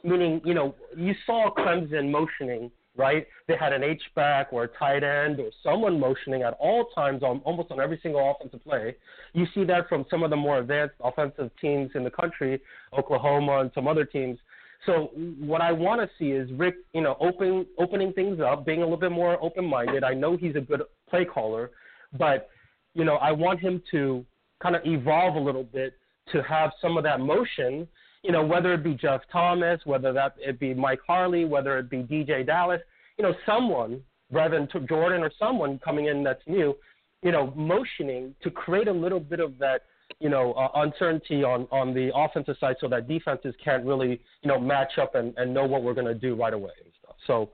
[0.03, 3.27] meaning you know you saw Clemson motioning right?
[3.47, 7.23] They had an H back or a tight end or someone motioning at all times
[7.23, 8.95] on almost on every single offensive play.
[9.33, 12.61] You see that from some of the more advanced offensive teams in the country,
[12.97, 14.39] Oklahoma and some other teams.
[14.85, 15.09] So
[15.39, 18.83] what I want to see is Richt, you know, open opening things up, being a
[18.83, 20.03] little bit more open-minded.
[20.03, 21.71] I know he's a good play caller,
[22.17, 22.49] but
[22.93, 24.25] you know, I want him to
[24.61, 25.93] kind of evolve a little bit
[26.31, 27.87] to have some of that motion
[28.25, 31.91] you know, whether it be Jeff Thomas, whether that it be Mike Harley, whether it
[31.91, 32.81] be DJ Dallas,
[33.19, 34.01] you know, someone,
[34.31, 36.75] rather than Jordan or someone coming in that's new,
[37.21, 39.83] you know, motioning to create a little bit of that,
[40.19, 44.47] you know, uh, uncertainty on on the offensive side, so that defenses can't really, you
[44.47, 47.15] know, match up and, and know what we're going to do right away and stuff.
[47.27, 47.51] So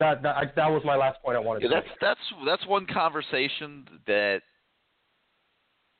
[0.00, 1.62] that that I, that was my last point I wanted.
[1.62, 2.00] Yeah, to that's make.
[2.00, 4.40] that's that's one conversation that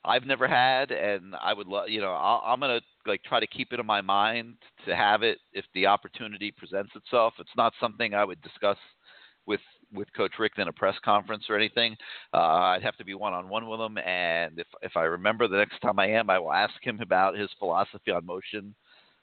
[0.04, 3.46] I've never had, and I would love, you know, I'll, I'm gonna like try to
[3.46, 4.54] keep it in my mind
[4.86, 7.34] to have it if the opportunity presents itself.
[7.38, 8.78] It's not something I would discuss
[9.46, 9.60] with
[9.92, 11.96] with Coach Richt in a press conference or anything.
[12.32, 15.46] Uh, I'd have to be one on one with him, and if if I remember
[15.46, 18.74] the next time I am, I will ask him about his philosophy on motion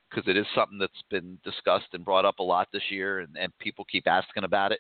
[0.10, 3.36] because it is something that's been discussed and brought up a lot this year, and,
[3.38, 4.80] and people keep asking about it.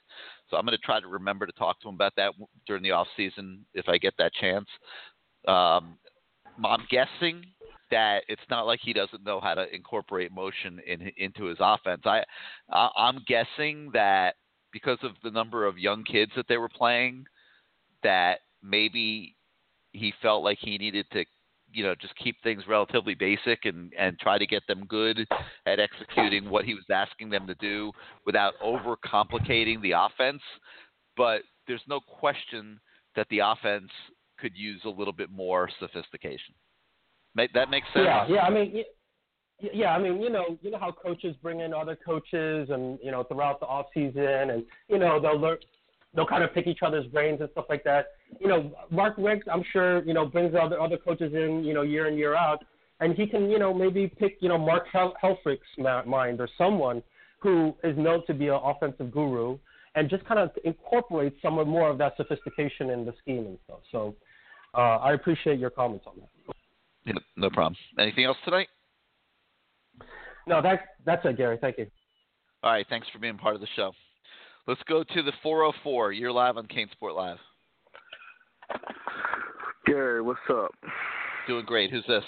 [0.49, 2.33] So I'm going to try to remember to talk to him about that
[2.65, 4.67] during the off season if I get that chance.
[5.47, 5.97] Um,
[6.65, 7.45] I'm guessing
[7.91, 12.01] that it's not like he doesn't know how to incorporate motion in, into his offense.
[12.05, 12.23] I,
[12.71, 14.35] I I'm guessing that
[14.73, 17.25] because of the number of young kids that they were playing,
[18.03, 19.35] that maybe
[19.91, 21.25] he felt like he needed to
[21.77, 25.25] you know just keep things relatively basic and and try to get them good
[25.65, 27.91] at executing what he was asking them to do
[28.25, 30.41] without over complicating the offense
[31.15, 32.79] but there's no question
[33.15, 33.91] that the offense
[34.39, 36.53] could use a little bit more sophistication
[37.37, 38.05] Make, that makes sense.
[38.05, 38.41] Yeah, yeah.
[38.41, 38.83] I mean,
[39.59, 39.95] yeah.
[39.95, 43.23] I mean, you know, you know how coaches bring in other coaches, and you know,
[43.23, 45.57] throughout the off season, and you know, they'll learn,
[46.13, 48.07] they'll kind of pick each other's brains and stuff like that.
[48.39, 51.81] You know, Mark Richt, I'm sure, you know, brings other other coaches in, you know,
[51.83, 52.63] year in year out,
[52.99, 57.03] and he can, you know, maybe pick, you know, Mark Hel- Helfrich's mind or someone
[57.39, 59.57] who is known to be an offensive guru,
[59.95, 63.57] and just kind of incorporate some of more of that sophistication in the scheme and
[63.65, 63.79] stuff.
[63.91, 64.15] So,
[64.73, 66.55] uh, I appreciate your comments on that.
[67.05, 67.75] Yeah, no problem.
[67.99, 68.67] Anything else tonight?
[70.47, 71.57] No, that's that's it, Gary.
[71.59, 71.87] Thank you.
[72.63, 73.91] All right, thanks for being part of the show.
[74.67, 76.11] Let's go to the 404.
[76.11, 77.37] You're live on CaneSport Live.
[79.85, 80.71] Gary, what's up?
[81.47, 81.89] Doing great.
[81.89, 82.23] Who's this?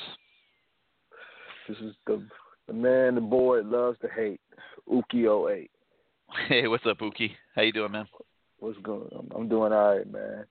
[1.68, 2.26] This is the
[2.68, 4.40] the man, the boy loves to hate,
[4.90, 5.70] Uki 08.
[6.48, 7.32] Hey, what's up, Uki?
[7.56, 8.06] How you doing, man?
[8.60, 9.10] What's going?
[9.18, 10.46] I'm, I'm doing all right, man.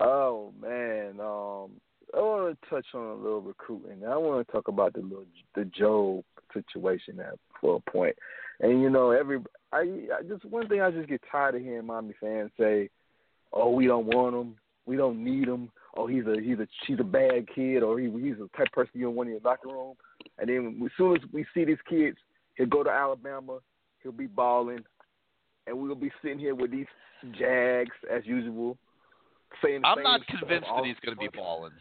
[0.00, 1.72] Oh man, um,
[2.14, 4.06] I want to touch on a little recruiting.
[4.06, 8.16] I want to talk about the little the Joe situation at for a point.
[8.60, 9.38] And you know, every
[9.72, 9.78] I,
[10.18, 12.90] I just one thing I just get tired of hearing Miami fans say,
[13.52, 14.56] "Oh, we don't want him.
[14.86, 15.70] We don't need him.
[15.96, 18.72] Oh, he's a he's a he's a bad kid, or he he's a type of
[18.72, 19.94] person you don't want in your locker room."
[20.38, 22.16] And then as soon as we see these kids,
[22.56, 23.58] he'll go to Alabama,
[24.02, 24.84] he'll be balling,
[25.66, 26.86] and we'll be sitting here with these
[27.38, 28.76] Jags as usual.
[29.62, 31.72] Saying I'm not convinced that he's going to be balling.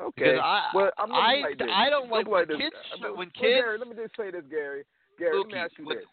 [0.00, 0.32] Okay.
[0.32, 1.60] Because I, well, I'm I, like.
[1.70, 2.76] I don't Look like when kids.
[3.00, 4.84] Well, When well, kids, Gary, let me just say this, Gary.
[5.18, 6.04] Gary, let me ask you this.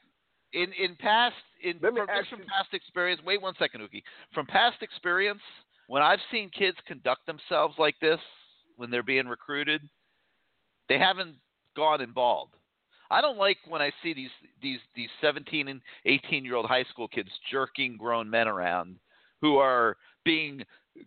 [0.54, 3.22] in in past in from, from past experience.
[3.26, 4.04] Wait one second, Uki.
[4.34, 5.42] From past experience,
[5.88, 8.20] when I've seen kids conduct themselves like this
[8.78, 9.82] when they're being recruited,
[10.90, 11.36] they haven't
[11.76, 12.50] gone and balled.
[13.12, 14.32] I don't like when I see these
[14.62, 18.98] these these 17 and 18 year old high school kids jerking grown men around
[19.42, 20.64] who are being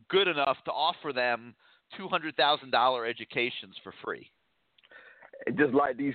[0.09, 1.55] good enough to offer them
[1.97, 4.31] two hundred thousand dollar educations for free.
[5.57, 6.15] just like these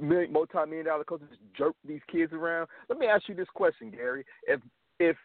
[0.00, 2.68] multi-million dollar coaches jerk these kids around.
[2.88, 4.24] Let me ask you this question, Gary.
[4.46, 4.60] If
[4.98, 5.16] if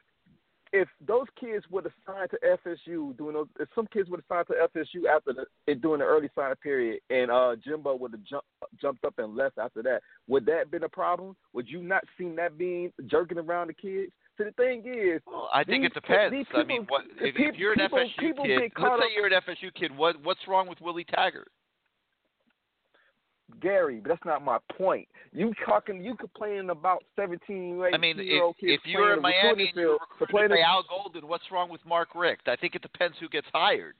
[0.73, 4.45] if those kids would have signed to FSU doing those, if some kids would have
[4.45, 7.95] signed to FSU after the it, during the early sign up period, and uh, Jimbo
[7.95, 8.47] would have jumped
[8.81, 11.35] jumped up and left after that, would that been a problem?
[11.53, 14.11] Would you not seen that being jerking around the kids?
[14.37, 16.33] So the thing is, Well, I think these it depends.
[16.33, 18.71] These I mean, people- what if, people- if you're an people- FSU people kid?
[18.77, 19.95] Let's say you're an FSU kid.
[19.95, 21.47] What what's wrong with Willie Taggart?
[23.61, 25.07] Gary, but that's not my point.
[25.31, 29.75] You talking, you complaining about seventeen, I mean, year if, if you're in Miami and
[29.75, 32.47] you're field to play recruited by Al Golden, what's wrong with Mark Richt?
[32.47, 33.95] I think it depends who gets hired.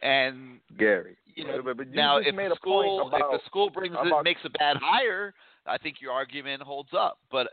[0.00, 3.46] And Gary, you know, but, but you now if made the school about, if the
[3.46, 5.34] school brings it makes a bad hire,
[5.66, 7.18] I think your argument holds up.
[7.32, 7.48] But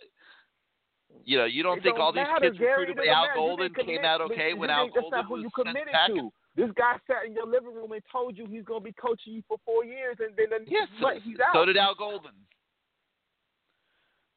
[1.23, 3.33] you know, you don't think don't all these matter, kids Gary, recruited by Al matter.
[3.35, 6.09] Golden came out okay when Al Golden not who was you sent committed back?
[6.09, 6.31] to.
[6.55, 9.33] This guy sat in your living room and told you he's going to be coaching
[9.33, 11.53] you for four years, and then yes, what, he's out.
[11.53, 12.31] So did Al Golden.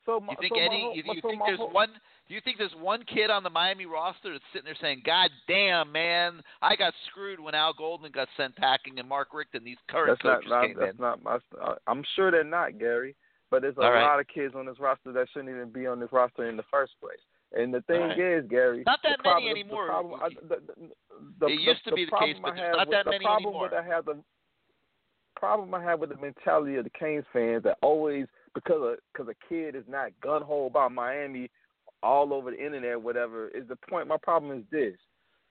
[0.05, 0.93] So my, you think so any?
[0.95, 1.91] you, you so think there's whole, one?
[2.29, 5.31] Do you think there's one kid on the Miami roster that's sitting there saying, "God
[5.47, 9.67] damn, man, I got screwed when Al Golden got sent packing and Mark Richt and
[9.67, 11.03] these current That's not, coaches not came that's in"?
[11.03, 11.39] not my.
[11.87, 13.15] I'm sure they're not Gary,
[13.51, 14.03] but there's a All right.
[14.03, 16.65] lot of kids on this roster that shouldn't even be on this roster in the
[16.71, 17.21] first place.
[17.53, 18.19] And the thing All right.
[18.19, 20.37] is, Gary, Not the that many problem, anymore, The problem, I, Rookie.
[20.43, 20.89] the, the,
[21.41, 23.05] the, It used the, to be the case, but I there's have not with, that
[23.05, 23.63] the many problem anymore.
[23.63, 24.23] With I have the
[25.37, 29.33] problem I have with the mentality of the Canes fans that always because a because
[29.33, 31.51] a kid is not gun ho about Miami
[32.03, 33.49] all over the internet, or whatever.
[33.49, 34.09] Is the point?
[34.09, 34.95] My problem is this: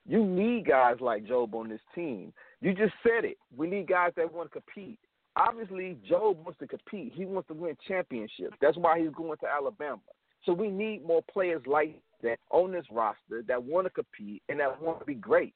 [0.06, 2.32] you need guys like Jobe on this team.
[2.60, 3.38] You just said it.
[3.56, 4.98] We need guys that want to compete.
[5.36, 7.12] Obviously, Jobe wants to compete.
[7.14, 8.56] He wants to win championships.
[8.60, 10.00] That's why he's going to Alabama.
[10.48, 14.58] So we need more players like that on this roster that want to compete and
[14.60, 15.52] that want to be great.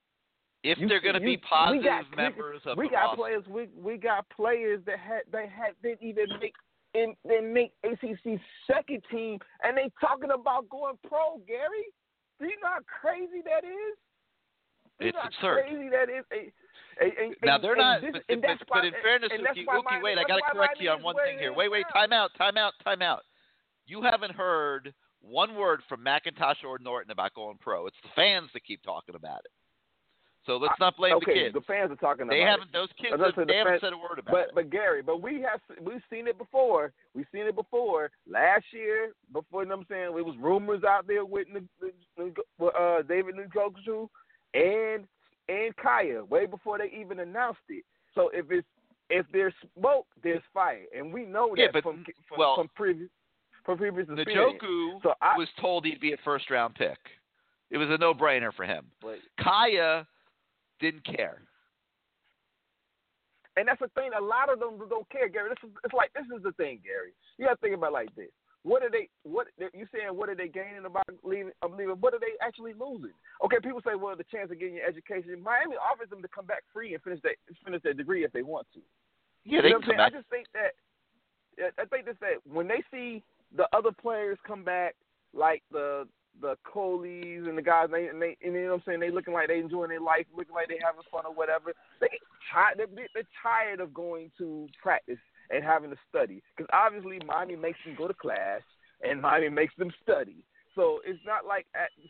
[0.62, 3.16] If You- they're going to be positive got, members we, of we the got roster.
[3.16, 3.44] players.
[3.48, 6.52] We we got players that had they had didn't even make
[6.93, 8.39] in they make ACC
[8.70, 11.40] second team, and they talking about going pro.
[11.48, 11.89] Gary,
[12.39, 13.97] do you know how crazy that is?
[15.01, 15.64] Do you It's know how absurd.
[15.64, 16.24] Crazy that is.
[16.31, 16.52] And-
[17.01, 19.43] and- and- Now they're and not, this- but, and but, that's but in fairness, and
[19.43, 21.55] why Wookie, Miami- wait, I got to correct you on one thing here.
[21.55, 23.24] Wait, wait, time out, time out, time out.
[23.93, 27.86] You haven't heard one word from McIntosh or Norton about going pro.
[27.86, 29.51] It's the fans that keep talking about it.
[30.47, 31.55] So let's not blame okay, the kids.
[31.55, 32.69] the fans are talking They about haven't.
[32.69, 32.73] it.
[32.73, 33.14] Those kids.
[33.20, 34.51] I said, they the haven't said a word about but, it.
[34.55, 36.94] But Gary, but we have we've seen it before.
[37.14, 38.10] We've seen it before.
[38.27, 41.48] Last year, before you know what I'm saying, it was rumors out there with
[42.59, 44.09] uh, David Njoku
[44.55, 45.05] and
[45.51, 47.85] and Kaaya way before they even announced it.
[48.14, 48.66] So if it's
[49.10, 52.69] if there's smoke, there's fire, and we know that Yeah, but- from from, well, from
[52.74, 53.10] previous
[53.64, 54.60] from previous experience.
[54.62, 56.98] Njoku So I, was told he'd be a first round pick.
[57.70, 58.86] It was a no brainer for him.
[59.01, 60.06] But- Kaaya
[60.80, 61.43] didn't care.
[63.56, 64.10] And that's the thing.
[64.16, 65.51] A lot of them don't care, Gary.
[65.51, 67.12] This is it's like this is the thing, Gary.
[67.36, 68.32] You got to think about it like this.
[68.64, 69.09] What are they?
[69.24, 70.16] What you saying?
[70.16, 71.52] What are they gaining about leaving?
[71.60, 72.01] Of leaving?
[72.01, 73.12] What are they actually losing?
[73.44, 75.36] Okay, people say, well, the chance of getting your education.
[75.43, 77.34] Miami offers them to come back free and finish their
[77.64, 78.80] finish their degree if they want to.
[79.44, 80.16] Yeah, you they know can what I'm come saying?
[80.16, 80.72] I just think that
[81.76, 83.22] I think this that when they see
[83.57, 84.95] the other players come back,
[85.35, 86.07] like the
[86.41, 89.11] the Coleys and the guys, they, and they, and you know what I'm saying, they
[89.11, 91.73] looking like they enjoying their life, looking like they having fun or whatever.
[92.01, 92.20] They get
[92.51, 92.79] tired.
[92.79, 95.20] They're, they're tired of going to practice
[95.51, 98.62] and having to study because obviously Miami makes them go to class
[99.03, 100.45] and Miami makes them study.
[100.74, 101.66] So it's not like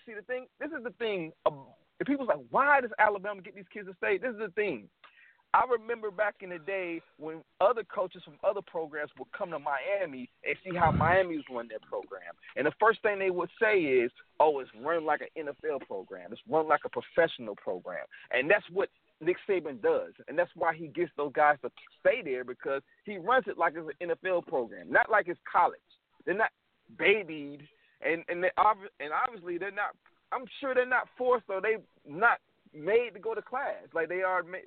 [0.07, 0.47] see the thing.
[0.61, 1.33] This is the thing.
[1.47, 1.67] Um,
[2.07, 4.19] people's like, why does Alabama get these kids to stay?
[4.19, 4.89] This is the thing.
[5.55, 9.59] I remember back in the day when other coaches from other programs would come to
[9.59, 12.33] Miami and see how Miami's run their program.
[12.57, 14.11] And the first thing they would say is,
[14.41, 16.33] oh, it's run like an NFL program.
[16.33, 18.07] It's run like a professional program.
[18.31, 18.89] And that's what
[19.21, 20.13] Nick Saban does.
[20.27, 21.71] And that's why he gets those guys to
[22.01, 25.81] stay there because he runs it like it's an NFL program, not like it's college.
[26.25, 26.51] They're not
[26.99, 27.69] babied.
[28.01, 28.51] And, and, they,
[29.01, 29.95] and obviously they're not,
[30.33, 32.39] I'm sure they're not forced or they're not
[32.75, 34.63] made to go to class like they are made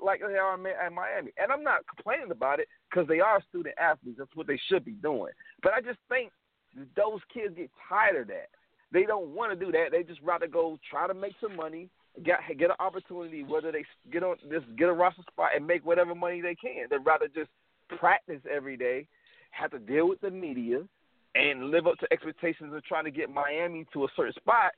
[0.00, 1.32] like they are at Miami.
[1.36, 4.18] And I'm not complaining about it because they are student athletes.
[4.18, 5.32] That's what they should be doing.
[5.62, 6.30] But I just think
[6.96, 8.48] those kids get tired of that.
[8.92, 9.88] They don't want to do that.
[9.92, 11.88] They just rather go try to make some money,
[12.24, 15.84] get get an opportunity, whether they get on just get a roster spot and make
[15.86, 16.86] whatever money they can.
[16.90, 17.50] They'd rather just
[17.98, 19.06] practice every day,
[19.50, 20.82] have to deal with the media,
[21.34, 24.72] and live up to expectations of trying to get Miami to a certain spot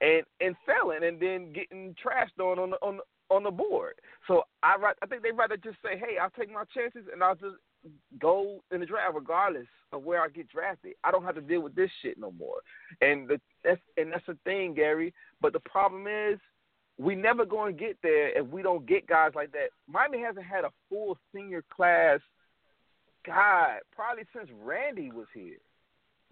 [0.00, 2.98] and and failing and then getting trashed on on the, on
[3.30, 3.94] on the board.
[4.26, 7.34] So I I think they'd rather just say, hey, I'll take my chances and I'll
[7.34, 7.56] just
[8.20, 10.94] go in the draft regardless of where I get drafted.
[11.04, 12.58] I don't have to deal with this shit no more.
[13.00, 15.14] And the that's and that's the thing, Gary.
[15.40, 16.38] But the problem is
[16.98, 19.70] we never going to get there if we don't get guys like that.
[19.88, 22.20] Miami hasn't had a full senior class.
[23.24, 25.58] God, probably since Randy was here.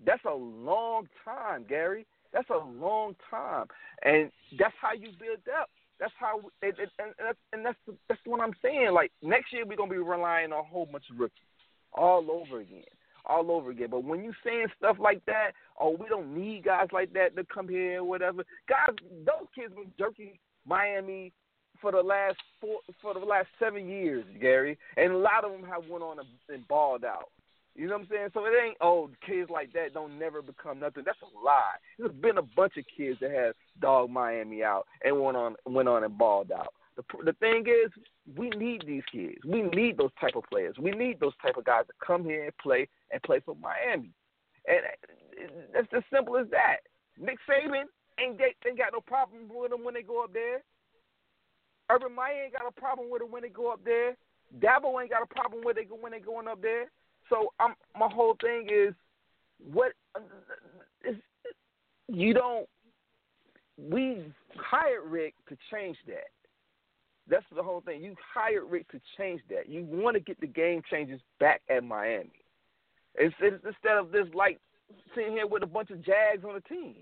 [0.05, 2.07] That's a long time, Gary.
[2.33, 3.67] That's a long time,
[4.03, 5.71] and that's how you build up.
[5.99, 8.91] That's how, and, and, and that's and that's that's what I'm saying.
[8.93, 11.41] Like next year, we're gonna be relying on a whole bunch of rookies
[11.93, 12.83] all over again,
[13.25, 13.89] all over again.
[13.91, 17.45] But when you saying stuff like that, oh, we don't need guys like that to
[17.45, 18.45] come here whatever.
[18.69, 18.95] Guys,
[19.25, 20.33] those kids been jerking
[20.67, 21.33] Miami
[21.81, 25.65] for the last four, for the last seven years, Gary, and a lot of them
[25.69, 27.31] have went on and been balled out.
[27.77, 28.29] You know what I'm saying?
[28.33, 31.03] So it ain't oh kids like that don't never become nothing.
[31.05, 31.77] That's a lie.
[31.99, 35.89] There's been a bunch of kids that have dog Miami out and went on went
[35.89, 36.73] on and balled out.
[36.97, 37.93] The the thing is,
[38.35, 39.39] we need these kids.
[39.47, 40.77] We need those type of players.
[40.81, 44.11] We need those type of guys to come here and play and play for Miami.
[44.67, 44.81] And
[45.75, 46.79] that's as simple as that.
[47.19, 47.85] Nick Saban
[48.19, 50.63] ain't they, ain't got no problem with them when they go up there.
[51.91, 54.17] Urban Meyer ain't got a problem with it when they go up there.
[54.59, 56.91] Dabo ain't got a problem with it when they going up there.
[57.29, 58.95] So I'm my whole thing is
[59.73, 59.93] what
[61.05, 61.17] is
[62.09, 62.69] you don't
[63.79, 66.31] we hired Richt to change that.
[67.29, 68.03] That's the whole thing.
[68.03, 69.69] You hired Richt to change that.
[69.69, 72.31] You want to get the game changes back at Miami.
[73.17, 74.61] It's, it's instead of this like
[75.15, 76.97] sitting here with a bunch of Jags on the team.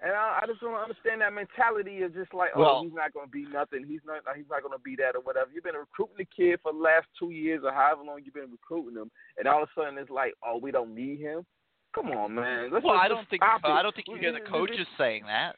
[0.00, 2.92] And I, I just don't understand that mentality of just like, oh, Well- oh, he's
[2.92, 3.84] not going to be nothing.
[3.88, 4.20] He's not.
[4.36, 5.48] He's not going to be that or whatever.
[5.54, 8.52] You've been recruiting the kid for the last two years or however long you've been
[8.52, 11.46] recruiting him, and all of a sudden it's like, oh, we don't need him.
[11.94, 12.68] Come on, man.
[12.70, 15.56] Let's well, just- I don't think I don't think you hear the coaches saying that.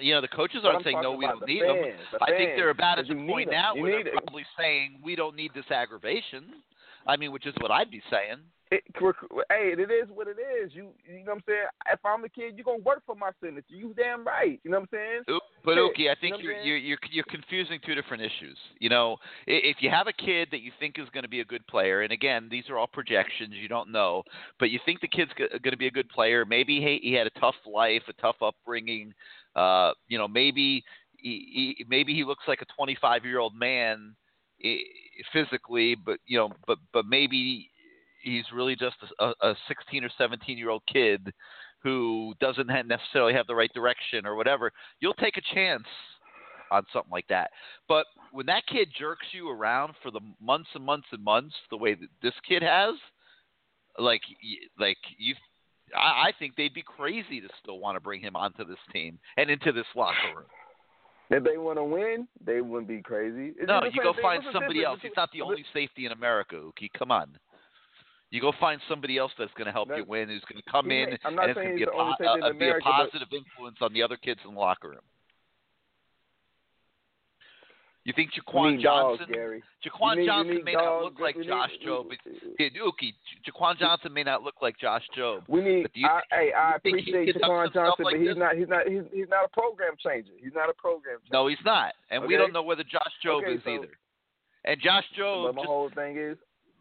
[0.00, 1.76] You know, the coaches aren't I'm saying no, we don't the need them.
[2.12, 4.22] the I think they're about at the point now where they're 'em.
[4.24, 6.62] probably saying we don't need this aggravation.
[7.06, 8.38] I mean, which is what I'd be saying.
[8.72, 8.82] It,
[9.50, 10.72] hey, it is what it is.
[10.74, 11.66] You, you know what I'm saying?
[11.92, 13.74] If I'm a kid, you're gonna work for my signature.
[13.74, 14.58] You damn right.
[14.64, 15.40] You know what I'm saying?
[15.62, 18.56] But Oki, I you think know you're, you're you're you're confusing two different issues.
[18.78, 21.44] You know, if you have a kid that you think is going to be a
[21.44, 24.22] good player, and again, these are all projections, you don't know,
[24.58, 26.46] but you think the kid's going to be a good player.
[26.46, 29.12] Maybe he, he had a tough life, a tough upbringing.
[29.54, 30.82] Uh, you know, maybe
[31.18, 34.16] he, he maybe he looks like a 25 year old man
[35.30, 37.68] physically, but you know, but but maybe
[38.22, 41.32] he's really just a, a 16 or 17 year old kid
[41.82, 44.70] who doesn't ha- necessarily have the right direction or whatever.
[45.00, 45.86] You'll take a chance
[46.70, 47.50] on something like that.
[47.88, 51.76] But when that kid jerks you around for the months and months and months, the
[51.76, 52.94] way that this kid has,
[53.98, 55.34] like y- like you.
[55.94, 59.18] I, I think they'd be crazy to still want to bring him onto this team
[59.36, 60.46] and into this locker room.
[61.28, 63.54] If they want to win, they wouldn't be crazy.
[63.58, 64.98] It's No, you go find somebody difference else.
[65.02, 66.88] He's not the only safety in America, Uki.
[66.98, 67.36] Come on.
[68.32, 70.90] You go find somebody else that's going to help you win, who's going to come
[70.90, 74.02] in and it's going to be, a, po- uh, be a positive influence on the
[74.02, 75.04] other kids in the locker room.
[78.04, 79.36] You think Jaquan dogs, Johnson?
[79.86, 82.16] Jaquan You need- Johnson may not look like need- Josh Jobe.
[82.58, 83.12] Yeah, Uki,
[83.46, 85.42] Jaquan Johnson may not look like Josh Jobe.
[85.46, 85.82] We need.
[85.82, 88.36] But do you I, hey, I you appreciate Jaquan Johnson, like but he's this?
[88.38, 88.56] not.
[88.56, 88.88] He's not.
[88.88, 90.32] He's, he's not a program changer.
[90.42, 91.32] He's not a program changer.
[91.32, 93.88] No, he's not, and we don't know whether Josh Jobe Okay, is so- either.
[94.64, 96.38] And Josh But Jobe my just whole thing is,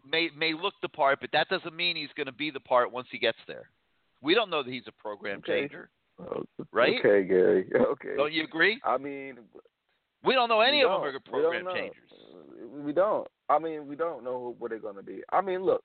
[0.10, 2.92] may may look the part, but that doesn't mean he's going to be the part
[2.92, 3.70] once he gets there.
[4.22, 5.62] We don't know that he's a program Okay.
[5.62, 7.00] changer, oh, right?
[7.00, 7.68] Okay, Gary.
[7.76, 8.16] Okay.
[8.16, 8.80] Don't you agree?
[8.86, 9.38] I mean,
[10.24, 12.12] We don't know any of them are good We program changers.
[12.72, 13.28] We don't.
[13.50, 15.24] I mean, we don't know what they're going to be.
[15.32, 15.84] I mean, look,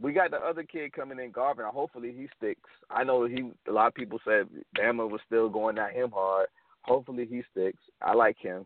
[0.00, 1.66] we got the other kid coming in, Garvin.
[1.66, 2.70] Hopefully, he sticks.
[2.90, 3.50] I know he.
[3.68, 4.46] A lot of people said
[4.76, 6.46] Bama was still going at him hard.
[6.82, 7.82] Hopefully, he sticks.
[8.00, 8.64] I like him.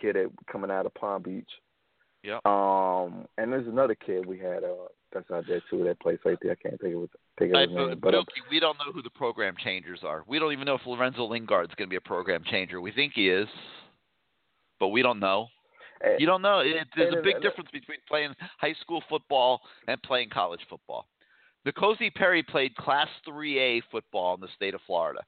[0.00, 0.16] Kid
[0.50, 1.50] coming out of Palm Beach.
[2.22, 2.38] Yeah.
[2.44, 6.50] Um, and there's another kid we had uh that's out there too that plays safety.
[6.50, 8.92] I can't think of it- think of I, his name, but uh, we don't know
[8.92, 10.24] who the program changers are.
[10.26, 12.80] We don't even know if Lorenzo Lingard's going to be a program changer.
[12.80, 13.48] We think he is,
[14.80, 15.46] but we don't know.
[16.04, 16.58] eh, You don't know.
[16.60, 21.06] It, there's a big and- difference between playing high school football and playing college football.
[21.66, 25.20] N'Kosi Perry played Class 3A football in the state of Florida.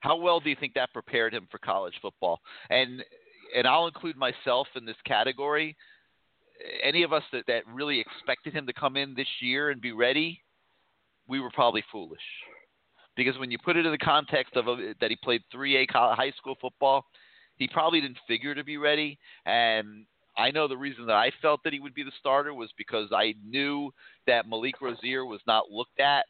[0.00, 2.40] How well do you think that prepared him for college football?
[2.70, 3.02] And
[3.54, 5.76] and I'll include myself in this category.
[6.82, 9.92] Any of us that, that really expected him to come in this year and be
[9.92, 10.40] ready,
[11.26, 12.20] we were probably foolish.
[13.16, 16.16] Because when you put it in the context of a, that he played 3A college,
[16.16, 17.04] high school football,
[17.56, 19.18] he probably didn't figure to be ready.
[19.46, 20.06] And
[20.36, 23.08] I know the reason that I felt that he would be the starter was because
[23.12, 23.92] I knew
[24.26, 26.24] that Malik Rosier was not looked at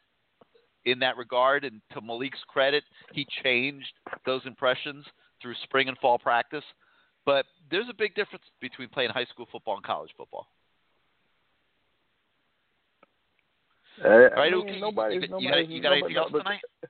[0.85, 1.63] in that regard.
[1.63, 2.83] And to Malik's credit,
[3.13, 3.93] he changed
[4.25, 5.05] those impressions
[5.41, 6.63] through spring and fall practice.
[7.25, 10.47] But there's a big difference between playing high school football and college football.
[14.03, 14.79] Uh, I mean, Uki?
[14.79, 16.61] nobody's, You- you got- you got anything else but- tonight?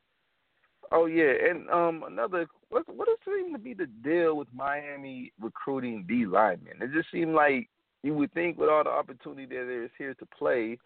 [0.93, 5.31] Oh yeah, and um, another what what does seem to be the deal with Miami
[5.39, 6.81] recruiting D linemen?
[6.81, 7.69] It just seemed like
[8.03, 10.77] you would think with all the opportunity that there is here to play,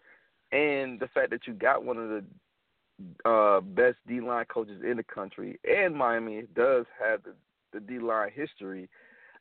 [0.52, 4.96] and the fact that you got one of the uh, best D line coaches in
[4.98, 7.34] the country, and Miami does have the,
[7.72, 8.88] the D line history.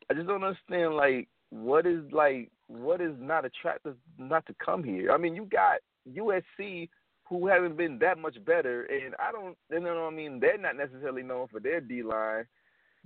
[0.09, 4.83] I just don't understand like what is like what is not attractive not to come
[4.83, 5.11] here.
[5.11, 5.77] I mean, you got
[6.11, 6.89] USC
[7.27, 10.39] who haven't been that much better, and I don't, you know what I mean.
[10.39, 12.45] They're not necessarily known for their D line,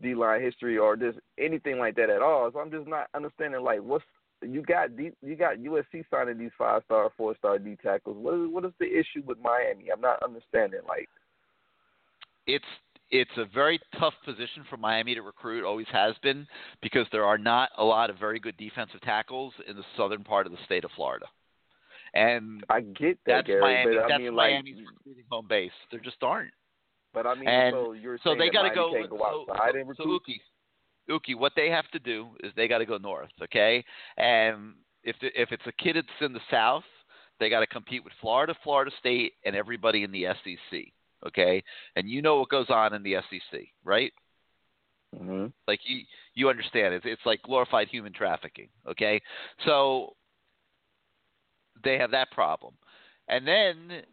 [0.01, 2.49] D line history or just anything like that at all.
[2.51, 4.03] So I'm just not understanding like what's
[4.41, 8.17] you got D, you got USC signing these five star, four star D tackles.
[8.17, 9.89] What is what is the issue with Miami?
[9.91, 10.81] I'm not understanding.
[10.87, 11.09] Like
[12.47, 12.65] it's
[13.11, 16.47] it's a very tough position for Miami to recruit, always has been,
[16.81, 20.45] because there are not a lot of very good defensive tackles in the southern part
[20.45, 21.25] of the state of Florida.
[22.13, 23.95] And I get that, that's Gary, Miami.
[23.95, 25.71] but I that's mean, like- Miami's recruiting home base.
[25.91, 26.51] There just aren't.
[27.13, 28.91] But I mean, And so you're so they gotta go.
[29.09, 30.21] go so, outside so, and so recruit?
[31.09, 33.83] Uki, Uki, what they have to do is they got to go north, okay?
[34.17, 36.83] And if the, if it's a kid that's in the south,
[37.39, 40.81] they got to compete with Florida, Florida State, and everybody in the SEC,
[41.27, 41.63] okay?
[41.95, 44.11] And you know what goes on in the SEC, right?
[45.15, 45.47] Mm-hmm.
[45.67, 46.01] Like you
[46.35, 47.01] you understand it.
[47.05, 49.21] It's like glorified human trafficking, okay?
[49.65, 50.13] So
[51.83, 52.73] they have that problem.
[53.27, 54.03] And then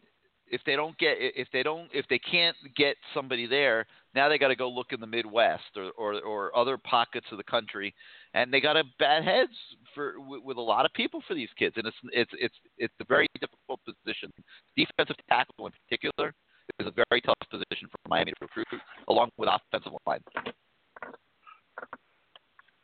[0.49, 3.85] if they don't get if they don't if they can't get somebody there,
[4.15, 7.37] now they got to go look in the Midwest or, or or other pockets of
[7.37, 7.93] the country,
[8.33, 9.51] and they got to bat heads
[9.93, 12.93] for with, with a lot of people for these kids, and it's it's it's it's
[13.01, 14.31] a very difficult position.
[14.75, 16.33] Defensive tackle in particular
[16.79, 18.67] is a very tough position for Miami to recruit,
[19.07, 20.19] along with offensive line.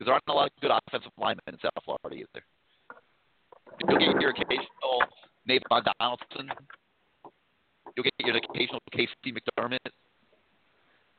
[0.03, 2.43] Because there aren't a lot of good offensive linemen in South Florida either.
[3.87, 5.03] You'll get your occasional
[5.47, 6.51] Navaughn Donaldson.
[7.95, 9.77] You'll get your occasional Casey McDermott.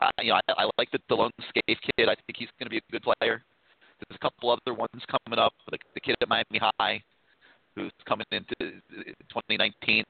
[0.00, 2.08] Uh, you know, I, I like the Delone Scaife kid.
[2.08, 3.42] I think he's going to be a good player.
[3.98, 5.52] There's a couple other ones coming up.
[5.70, 7.02] The kid at Miami High,
[7.76, 10.04] who's coming into 2019,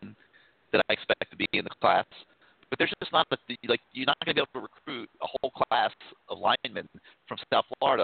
[0.73, 2.07] that I expect to be in the class.
[2.75, 3.37] But there's just not a,
[3.69, 5.93] like you're not going to be able to recruit a whole class
[6.29, 6.89] of linemen
[7.29, 8.03] from South Florida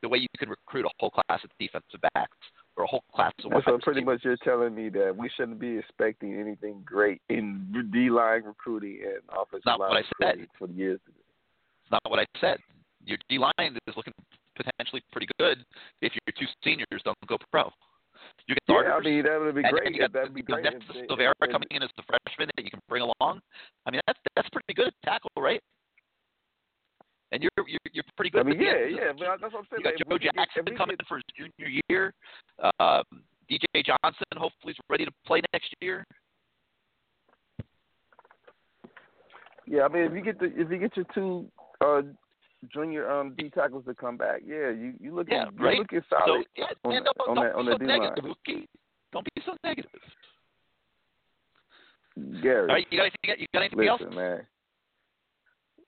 [0.00, 2.36] the way you can recruit a whole class of defensive backs
[2.76, 5.78] or a whole class of So pretty much you're telling me that we shouldn't be
[5.78, 10.46] expecting anything great in D line recruiting and offensive Not line what I said.
[10.56, 11.00] for the years.
[11.08, 12.58] It's not what I said.
[13.04, 14.14] Your D line is looking
[14.54, 15.64] potentially pretty good
[16.00, 17.72] if your two seniors don't go pro.
[18.46, 18.94] You get Yeah.
[18.94, 19.94] I mean that would be great.
[19.94, 20.66] You got That'd be great.
[20.66, 23.40] If they- Silvera coming in as the freshman that you can bring along.
[23.86, 25.60] I mean, that's that's pretty good tackle, right?
[27.32, 28.46] And you're you're, you're pretty good.
[28.46, 29.82] I mean, yeah, yeah, but that's what I'm saying.
[29.82, 32.14] You got Joe could get- Jackson coming in for his junior year.
[32.78, 33.02] Um,
[33.50, 36.04] DJ Johnson hopefully is ready to play next year.
[39.66, 41.50] Yeah, I mean, if you get the if you get your two
[41.84, 42.02] uh,
[42.72, 45.78] junior um, D tackles to come back, yeah, you you look Yeah, you right.
[45.78, 47.98] looking So solid yeah, on, don't, on don't that on be the so D line.
[48.00, 48.68] negative,
[49.12, 49.90] Don't be so negative.
[52.42, 53.40] Gary, All right, you got anything?
[53.40, 54.14] You got anything else?
[54.14, 54.46] man.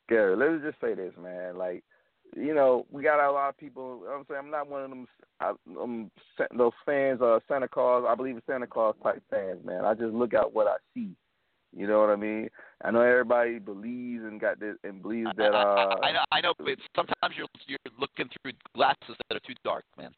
[0.08, 1.56] Gary, let me just say this, man.
[1.56, 1.84] Like,
[2.36, 4.02] you know, we got a lot of people.
[4.10, 5.06] I'm saying I'm not one of them
[5.40, 6.10] I, um,
[6.56, 8.04] those fans, uh, Santa Claus.
[8.06, 9.84] I believe in Santa Claus type fans, man.
[9.84, 11.10] I just look at what I see.
[11.76, 12.48] You know what I mean?
[12.84, 15.52] I know everybody believes and got this and believes that.
[15.54, 16.66] Uh, I, I know, I know, but
[16.96, 20.10] sometimes you're you're looking through glasses that are too dark, man.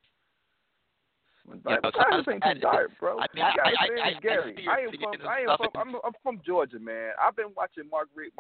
[1.49, 3.19] You know, Like, sometimes- this ain't too dark, bro.
[3.19, 6.13] I mean, I, I, I, I, Gary, I, am from, I am from, I'm, I'm
[6.23, 7.11] from Georgia, man.
[7.21, 8.35] I've been watching Mark Richt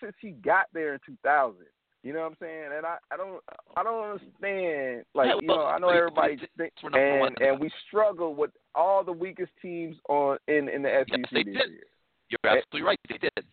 [0.00, 1.56] since he got there in 2000.
[2.04, 2.70] You know what I'm saying?
[2.76, 3.42] And I, I don't,
[3.76, 5.04] I don't understand.
[5.14, 8.34] Like, you know, I know everybody we- think, we're number one and and we struggle
[8.34, 11.70] with all the weakest teams on in in the SEC they this did.
[11.70, 11.82] year.
[12.30, 12.98] You're absolutely right.
[13.08, 13.44] They did,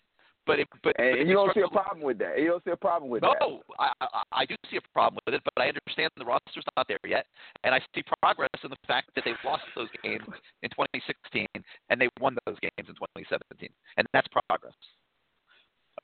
[0.45, 2.40] but it, but, And but you don't see a problem with that.
[2.40, 3.50] You don't see a problem with no, that.
[3.80, 6.88] I, I I do see a problem with it, but I understand the roster's not
[6.88, 7.26] there yet,
[7.64, 10.26] and I see progress in the fact that they lost those games
[10.62, 11.48] in 2016
[11.90, 14.76] and they won those games in 2017, and that's progress.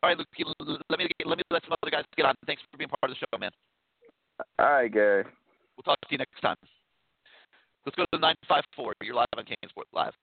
[0.02, 0.28] All right, Luke,
[0.90, 2.36] let me let me let some other guys get on.
[2.48, 3.52] Thanks for being part of the show, man.
[4.58, 5.26] All right, Gary.
[5.78, 6.58] We'll talk to you next time.
[7.86, 8.94] Let's go to the 954.
[9.04, 10.14] You're live on Kane Sport Live.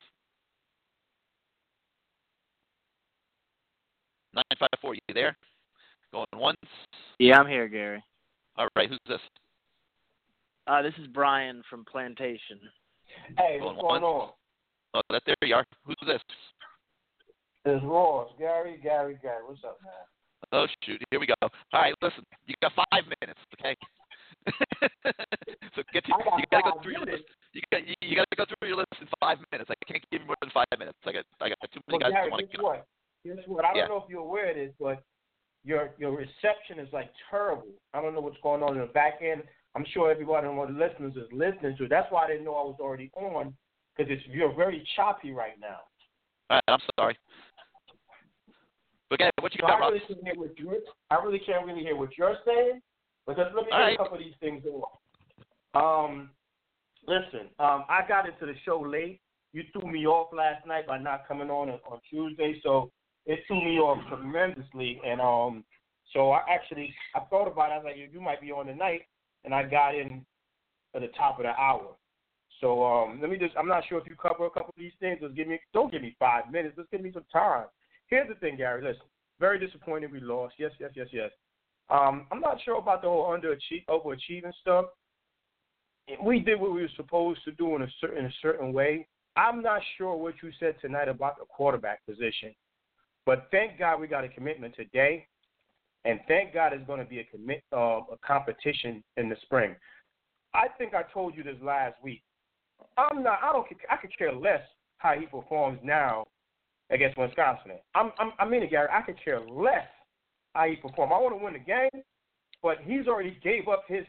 [4.50, 5.36] 954, you there?
[6.12, 6.56] Going once?
[7.18, 8.02] Yeah, I'm here, Gary.
[8.56, 9.20] All right, who's this?
[10.66, 12.60] Uh, this is Brian from Plantation.
[13.36, 14.04] Hey, Going what's going once?
[14.04, 14.30] on?
[14.94, 15.64] Oh, that there you are.
[15.84, 16.22] Who's this?
[17.64, 18.30] It's Ross.
[18.38, 19.44] Gary, Gary, Gary.
[19.44, 19.92] What's up, man?
[20.52, 21.34] Oh shoot, here we go.
[21.42, 23.76] All right, listen, you got five minutes, okay?
[25.74, 27.24] so get to, got you gotta go five through your list.
[27.52, 29.68] You got you, you gotta go through your list in five minutes.
[29.70, 30.96] I can't give you more than five minutes.
[31.04, 32.66] I got I got too many Well, guys Gary, that want to guess go.
[32.68, 32.86] what?
[33.26, 33.64] Guess what?
[33.64, 33.88] I don't Yeah.
[33.88, 35.02] know if you're aware of this, but
[35.64, 36.12] your your
[36.48, 37.68] reception is like terrible.
[37.94, 39.42] I don't know what's going on in the back end.
[39.74, 41.90] I'm sure everybody on the listeners is listening to it.
[41.90, 43.54] That's why I didn't know I was already on
[43.96, 45.80] because it's you're very choppy right now.
[46.50, 47.18] All right, I'm sorry.
[49.10, 50.74] But okay, what you So got, I really can't hear what you're.
[51.10, 52.80] I really can't really hear what you're saying
[53.26, 53.94] because let me get right.
[53.94, 54.98] a couple of these things off.
[55.74, 56.30] Um,
[57.06, 59.20] listen, um, I got into the show late.
[59.52, 62.90] You threw me off last night by not coming on on Tuesday, so
[63.26, 65.00] it threw me off tremendously.
[65.06, 65.64] And um,
[66.12, 67.74] so I actually I thought about it.
[67.74, 69.02] I was like, you, might be on tonight,
[69.44, 70.24] and I got in
[70.94, 71.94] at the top of the hour.
[72.60, 73.54] So um, let me just.
[73.56, 75.18] I'm not sure if you cover a couple of these things.
[75.20, 75.60] Just give me.
[75.72, 76.76] Don't give me five minutes.
[76.76, 77.66] Just give me some time.
[78.08, 78.82] Here's the thing, Gary.
[78.82, 79.02] Listen,
[79.38, 80.54] very disappointed we lost.
[80.58, 81.30] Yes, yes, yes, yes.
[81.90, 84.86] Um, I'm not sure about the whole underachieve, overachieving stuff.
[86.24, 89.06] We did what we were supposed to do in a certain a certain way.
[89.36, 92.54] I'm not sure what you said tonight about the quarterback position,
[93.24, 95.26] but thank God we got a commitment today.
[96.04, 99.74] And thank God it's going to be a commit uh, a competition in the spring.
[100.54, 102.22] I think I told you this last week.
[102.96, 103.40] I'm not.
[103.42, 103.66] I don't.
[103.90, 104.62] I could care less
[104.98, 106.26] how he performs now
[106.90, 107.72] against Wisconsin.
[107.94, 108.12] I'm.
[108.18, 108.88] I'm I mean, it, Gary.
[108.92, 109.86] I could care less
[110.54, 111.12] how he performs.
[111.14, 112.02] I want to win the game,
[112.62, 114.04] but he's already gave up his.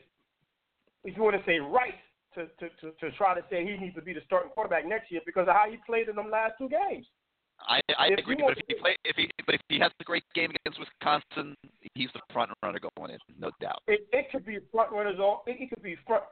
[1.03, 1.95] If you want to say right
[2.35, 5.11] to, to, to, to try to say he needs to be the starting quarterback next
[5.11, 7.06] year because of how he played in them last two games.
[7.67, 10.03] I, I If agree, but if he play, if he but if he has a
[10.03, 11.55] great game against Wisconsin,
[11.93, 13.81] he's the front runner going in, no doubt.
[13.88, 15.43] It, it could be front runners all.
[15.45, 16.23] It, it could be front.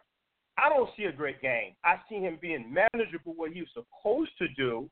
[0.57, 1.73] I don't see a great game.
[1.83, 4.89] I see him being manageable what he was supposed to do,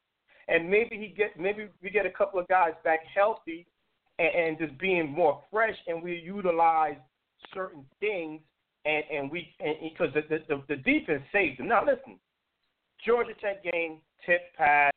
[0.48, 3.66] and maybe he get maybe we get a couple of guys back healthy,
[4.20, 6.98] and, and just being more fresh, and we utilize
[7.54, 8.42] certain things,
[8.86, 11.68] and and we and because the, the the the defense saved them.
[11.68, 12.20] Now listen,
[13.06, 14.92] Georgia Tech game, tip pass,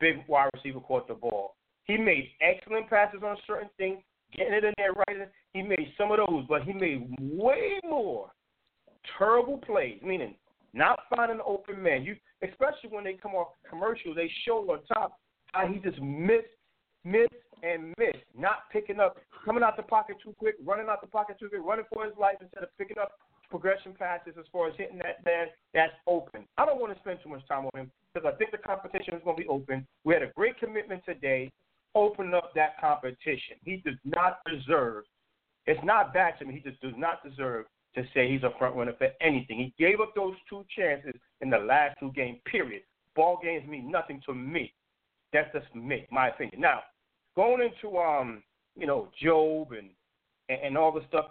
[0.00, 1.54] big wide receiver caught the ball.
[1.84, 3.98] He made excellent passes on certain things,
[4.36, 5.28] getting it in there right.
[5.54, 8.30] He made some of those, but he made way more
[9.18, 10.34] terrible plays, meaning
[10.74, 12.02] not finding an open man.
[12.04, 15.18] You especially when they come off commercial, they show on top
[15.52, 16.46] how he just missed,
[17.04, 21.06] missed, and missed, not picking up, coming out the pocket too quick, running out the
[21.06, 23.12] pocket too quick, running for his life instead of picking up
[23.50, 26.46] progression passes as far as hitting that man that's open.
[26.56, 29.14] I don't want to spend too much time on him because I think the competition
[29.14, 29.86] is going to be open.
[30.04, 31.50] We had a great commitment today,
[31.94, 33.56] Open up that competition.
[33.64, 35.04] He does not deserve.
[35.66, 36.54] It's not bad to me.
[36.54, 39.58] He just does not deserve to say he's a front runner for anything.
[39.58, 42.38] He gave up those two chances in the last two games.
[42.44, 42.82] Period.
[43.16, 44.72] Ball games mean nothing to me.
[45.32, 46.60] That's just me, my opinion.
[46.60, 46.80] Now,
[47.34, 48.42] going into um,
[48.76, 49.90] you know, Jobe and,
[50.48, 51.26] and all the stuff.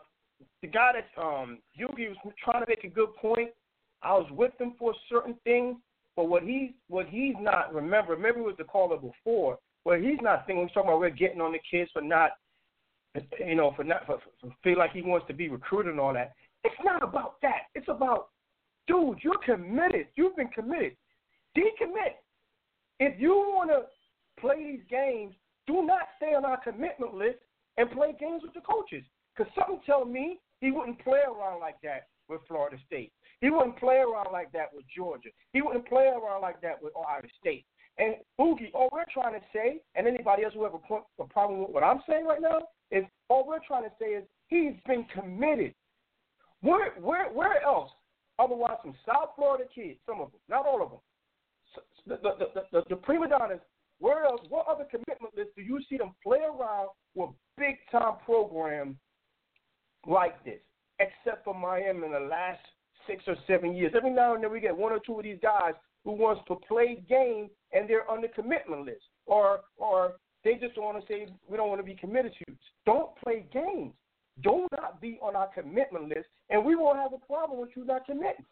[0.61, 3.49] The guy that um Yugi was trying to make a good point.
[4.03, 5.77] I was with him for certain things,
[6.15, 8.13] but what he's what he's not remember.
[8.13, 10.67] Remember, it was the caller before where he's not thinking.
[10.67, 12.31] He's talking about we're getting on the kids for not,
[13.39, 16.13] you know, for not for, for feel like he wants to be recruited and all
[16.13, 16.33] that.
[16.63, 17.67] It's not about that.
[17.73, 18.27] It's about,
[18.87, 20.07] dude, you're committed.
[20.15, 20.97] You've been committed.
[21.57, 22.15] Decommit.
[22.99, 25.35] If you want to play these games,
[25.67, 27.37] do not stay on our commitment list
[27.77, 29.03] and play games with the coaches.
[29.37, 33.11] Because something tell me he wouldn't play around like that with Florida State.
[33.41, 35.29] He wouldn't play around like that with Georgia.
[35.53, 37.65] He wouldn't play around like that with Ohio State.
[37.99, 41.25] And Boogie, all we're trying to say, and anybody else who have a, point, a
[41.25, 42.59] problem with what I'm saying right now,
[42.91, 45.73] is all we're trying to say is he's been committed.
[46.61, 47.91] Where, where, where else?
[48.39, 50.99] Otherwise, some South Florida kids, some of them, not all of them.
[52.07, 53.59] The, the, the, the, the prima donnas,
[53.99, 54.41] where else?
[54.49, 58.95] What other commitment list do you see them play around with big time programs
[60.05, 60.59] like this?
[60.99, 62.59] Except for Miami in the last
[63.07, 63.93] six or seven years.
[63.95, 66.55] Every now and then we get one or two of these guys who wants to
[66.67, 71.27] play games and they're on the commitment list, or or they just want to say
[71.49, 72.45] we don't want to be committed to.
[72.47, 72.57] you.
[72.85, 73.93] Don't play games.
[74.43, 77.85] Do not be on our commitment list, and we won't have a problem with you
[77.85, 78.45] not committing.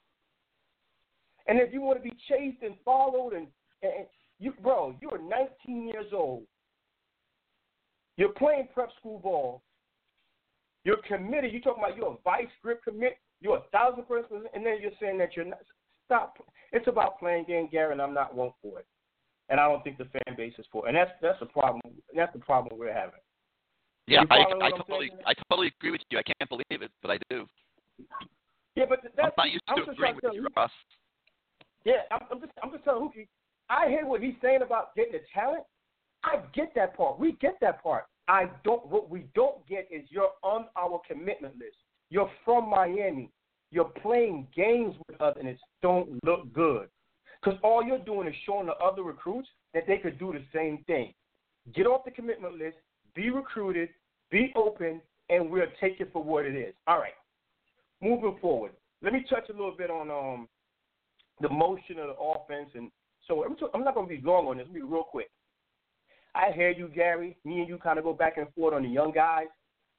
[1.48, 3.48] And if you want to be chased and followed, and,
[3.84, 4.08] and
[4.40, 6.44] you, bro, you are 19 years old.
[8.18, 9.62] You're playing prep school ball.
[10.86, 11.52] You're committed.
[11.52, 13.18] You're talking about you're a vice grip commit.
[13.42, 15.60] You're a thousand percent, and then you're saying that you're not.
[16.06, 16.38] Stop.
[16.72, 18.86] It's about playing game, Gary, and I'm not one for it.
[19.50, 20.90] And I don't think the fan base is for it.
[20.90, 21.82] And that's that's the problem.
[22.16, 23.20] That's the problem we're having.
[24.08, 25.22] Yeah, I, I totally, saying?
[25.26, 26.20] I totally agree with you.
[26.20, 27.48] I can't believe it, but I do.
[28.76, 30.70] Yeah, but that's I'm not used I'm to agreeing with tell you, Ross.
[31.84, 33.28] Yeah, I'm, I'm just I'm just telling Hookie.
[33.70, 35.64] I hear what he's saying about getting the talent.
[36.24, 37.20] I get that part.
[37.20, 38.06] We get that part.
[38.28, 38.86] I don't.
[38.88, 41.78] What we don't get is you're on our commitment list.
[42.10, 43.32] You're from Miami.
[43.72, 46.88] You're playing games with us, and it don't look good.
[47.44, 50.84] Because all you're doing is showing the other recruits that they could do the same
[50.88, 51.14] thing.
[51.74, 52.78] Get off the commitment list.
[53.16, 53.90] Be recruited.
[54.32, 56.74] Be open, and we'll take it for what it is.
[56.88, 57.14] All right.
[58.02, 58.72] Moving forward,
[59.02, 60.48] let me touch a little bit on um
[61.42, 62.92] the motion of the offense, and
[63.28, 64.68] so I'm, I'm not going to be long on this.
[64.72, 65.30] Be real quick.
[66.36, 67.38] I hear you, Gary.
[67.46, 69.48] Me and you kind of go back and forth on the young guys.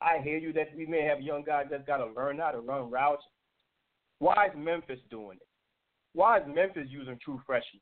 [0.03, 2.61] I hear you that we may have young guys that's got to learn how to
[2.61, 3.25] run routes.
[4.19, 5.47] Why is Memphis doing it?
[6.13, 7.81] Why is Memphis using true freshmen?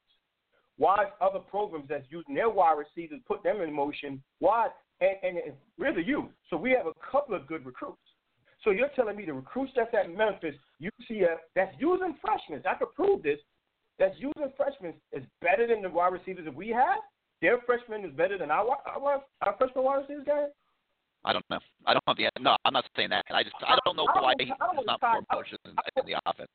[0.77, 4.23] Why is other programs that's using their wide receivers put them in motion?
[4.39, 4.69] Why?
[5.01, 6.29] And, and, and really you.
[6.51, 7.99] So we have a couple of good recruits.
[8.63, 12.63] So you're telling me the recruits that's at Memphis, UCF, that's using freshmen.
[12.69, 13.39] I could prove this.
[13.99, 16.99] That's using freshmen is better than the wide receivers that we have.
[17.43, 20.49] Their freshman is better than our our, our freshman wide receivers, guys.
[21.25, 21.59] I don't know.
[21.87, 22.57] I don't have the no.
[22.65, 23.25] I'm not saying that.
[23.31, 26.51] I just I don't know I why he's don't more motion in, in the offense.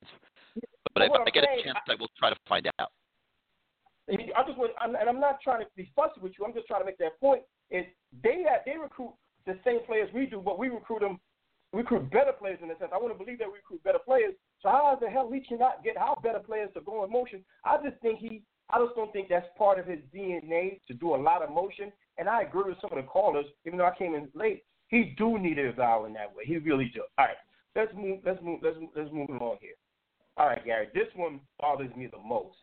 [0.94, 2.90] But But if I get saying, a chance, I will try to find out.
[4.10, 6.44] I just want, and I'm not trying to be fussy with you.
[6.44, 7.42] I'm just trying to make that point.
[7.70, 7.84] Is
[8.24, 9.12] they have, they recruit
[9.46, 11.20] the same players we do, but we recruit them,
[11.72, 12.90] We recruit better players in a sense.
[12.92, 14.34] I want to believe that we recruit better players.
[14.62, 17.44] So how the hell we cannot get our better players to go in motion?
[17.64, 18.42] I just think he,
[18.72, 21.92] I just don't think that's part of his DNA to do a lot of motion.
[22.18, 24.64] And I agree with some of the callers, even though I came in late.
[24.88, 26.44] He do need a vowel in that way.
[26.44, 27.02] He really do.
[27.16, 27.36] All right,
[27.76, 28.20] let's move.
[28.24, 28.60] Let's move.
[28.62, 29.74] Let's let's move along here.
[30.36, 30.88] All right, Gary.
[30.94, 32.56] This one bothers me the most,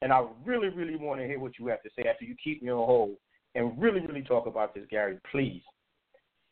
[0.00, 2.62] and I really, really want to hear what you have to say after you keep
[2.62, 3.16] me on hold
[3.54, 5.18] and really, really talk about this, Gary.
[5.30, 5.62] Please.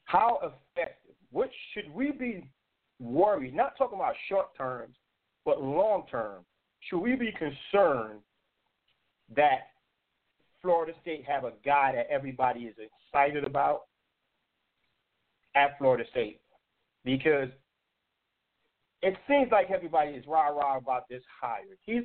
[0.05, 1.15] How effective?
[1.31, 2.47] What should we be
[3.00, 3.55] worried?
[3.55, 4.97] Not talking about short terms,
[5.44, 6.44] but long term.
[6.81, 8.20] Should we be concerned
[9.36, 9.68] that
[10.60, 13.82] Florida State have a guy that everybody is excited about
[15.54, 16.40] at Florida State?
[17.04, 17.48] Because
[19.02, 21.62] it seems like everybody is rah rah about this hire.
[21.84, 22.04] He's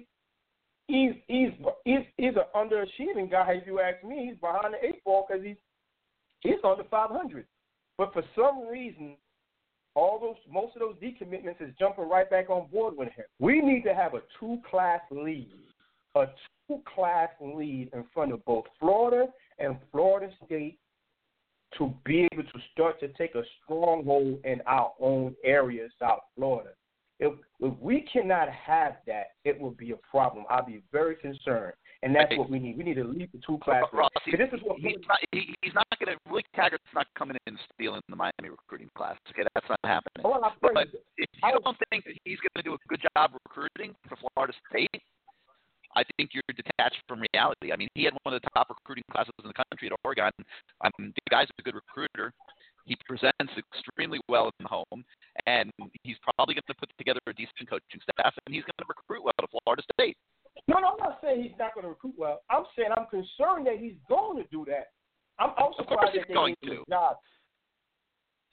[0.87, 1.49] he's he's
[1.85, 3.59] he's he's an underachieving guy.
[3.61, 5.57] If you ask me, he's behind the eight ball because he's
[6.41, 7.45] he's under 500.
[7.97, 9.15] But for some reason,
[9.95, 13.25] all those most of those decommitments is jumping right back on board with him.
[13.39, 15.49] We need to have a two class lead,
[16.15, 16.25] a
[16.93, 19.27] class lead in front of both Florida
[19.59, 20.79] and Florida State
[21.77, 26.71] to be able to start to take a stronghold in our own area, South Florida.
[27.19, 30.45] If, if we cannot have that, it will be a problem.
[30.49, 31.73] I'll be very concerned.
[32.03, 32.77] And that's what we need.
[32.77, 33.89] We need to lead the two classes.
[33.91, 36.19] Ross, he, this is what he's not, he, he's not going to.
[36.29, 39.17] Willie Taggart's not coming in and stealing the Miami recruiting class.
[39.31, 40.21] Okay, that's not happening.
[40.23, 40.87] I'm but
[41.17, 44.53] if you don't think that he's going to do a good job recruiting for Florida
[44.69, 45.01] State,
[45.97, 47.73] I think you're detached from reality.
[47.73, 50.29] I mean, he had one of the top recruiting classes in the country at Oregon.
[51.01, 52.33] Mean, the guy's a good recruiter.
[52.85, 55.01] He presents extremely well in the home,
[55.47, 58.85] and he's probably going to put together a decent coaching staff, and he's going to
[58.87, 60.15] recruit well to Florida State.
[60.69, 62.41] No, no, I'm not saying he's not going to recruit well.
[62.49, 64.93] I'm saying I'm concerned that he's going to do that.
[65.41, 66.85] I'm, I'm surprised he's that they going to.
[66.89, 67.17] job.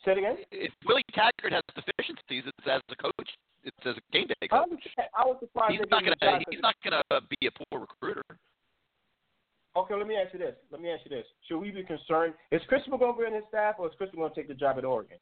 [0.04, 0.36] Say it again.
[0.50, 3.30] If Willie Taggart has deficiencies, as a coach.
[3.64, 4.68] It's as a game day I coach.
[4.70, 4.78] was,
[5.16, 6.40] I was surprised He's not gonna.
[6.50, 8.22] He's not going to be a poor recruiter.
[9.76, 10.54] Okay, let me ask you this.
[10.70, 11.26] Let me ask you this.
[11.48, 12.34] Should we be concerned?
[12.52, 14.54] Is Cristobal going to be in his staff, or is Cristobal going to take the
[14.54, 15.18] job at Oregon?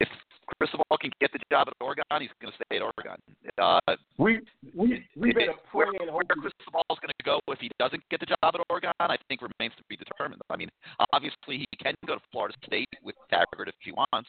[0.00, 0.08] If
[0.56, 3.20] Cristobal can get the job at Oregon, he's going to stay at Oregon.
[3.60, 3.80] Uh,
[4.16, 4.40] we
[4.74, 6.40] we we better where, pray and where hope.
[6.40, 9.76] Cristobal's going to go if he doesn't get the job at Oregon, I think remains
[9.76, 10.40] to be determined.
[10.48, 10.70] I mean,
[11.12, 14.28] obviously he can go to Florida State with Taggart if he wants,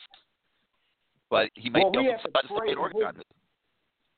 [1.32, 3.24] but he might Well, we go have to to stay at Oregon.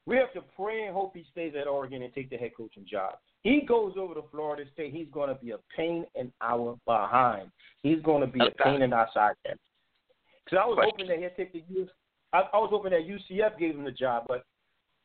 [0.05, 2.85] We have to pray and hope he stays at Oregon and take the head coaching
[2.89, 3.13] job.
[3.43, 7.51] He goes over to Florida State, he's going to be a pain in our behind.
[7.83, 9.35] He's going to be a pain in our side.
[9.43, 11.87] Because I was hoping that he'd take the U.
[12.33, 14.43] I, I was hoping that UCF gave him the job, but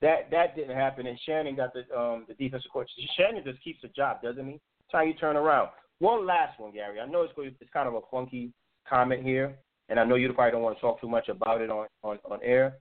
[0.01, 1.07] that that didn't happen.
[1.07, 2.91] And Shannon got the um the defensive coach.
[3.17, 4.53] Shannon just keeps the job, doesn't he?
[4.53, 5.69] That's how you turn around.
[6.01, 7.01] One last one, Gary.
[7.01, 8.53] I know it's going, it's kind of a funky
[8.89, 9.57] comment here,
[9.89, 12.19] and I know you probably don't want to talk too much about it on on
[12.31, 12.77] on air,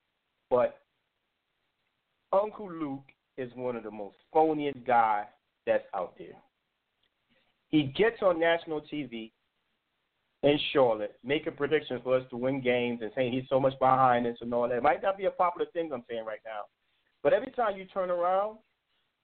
[0.49, 0.79] but
[2.33, 3.05] Uncle Luke
[3.37, 5.25] is one of the most phoniest guys
[5.65, 6.35] that's out there.
[7.69, 9.31] He gets on national TV
[10.43, 14.25] in Charlotte, making predictions for us to win games and saying he's so much behind
[14.27, 14.77] us and all that.
[14.77, 16.61] It might not be a popular thing I'm saying right now,
[17.23, 18.57] but every time you turn around,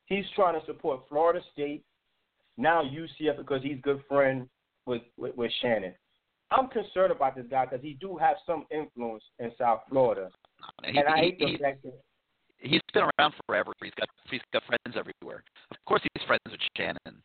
[0.05, 1.83] he's trying to support Florida State,
[2.57, 4.47] now UCF because he's good friend
[4.85, 5.93] with with, with Shannon.
[6.53, 10.29] I'm concerned about this guy because he do have some influence in South Florida,
[10.83, 11.99] he, and I hate he, the fact that.
[12.59, 13.73] He's been around forever.
[13.81, 15.43] He's got he's got friends everywhere.
[15.71, 17.21] Of course, he's friends with Shannon.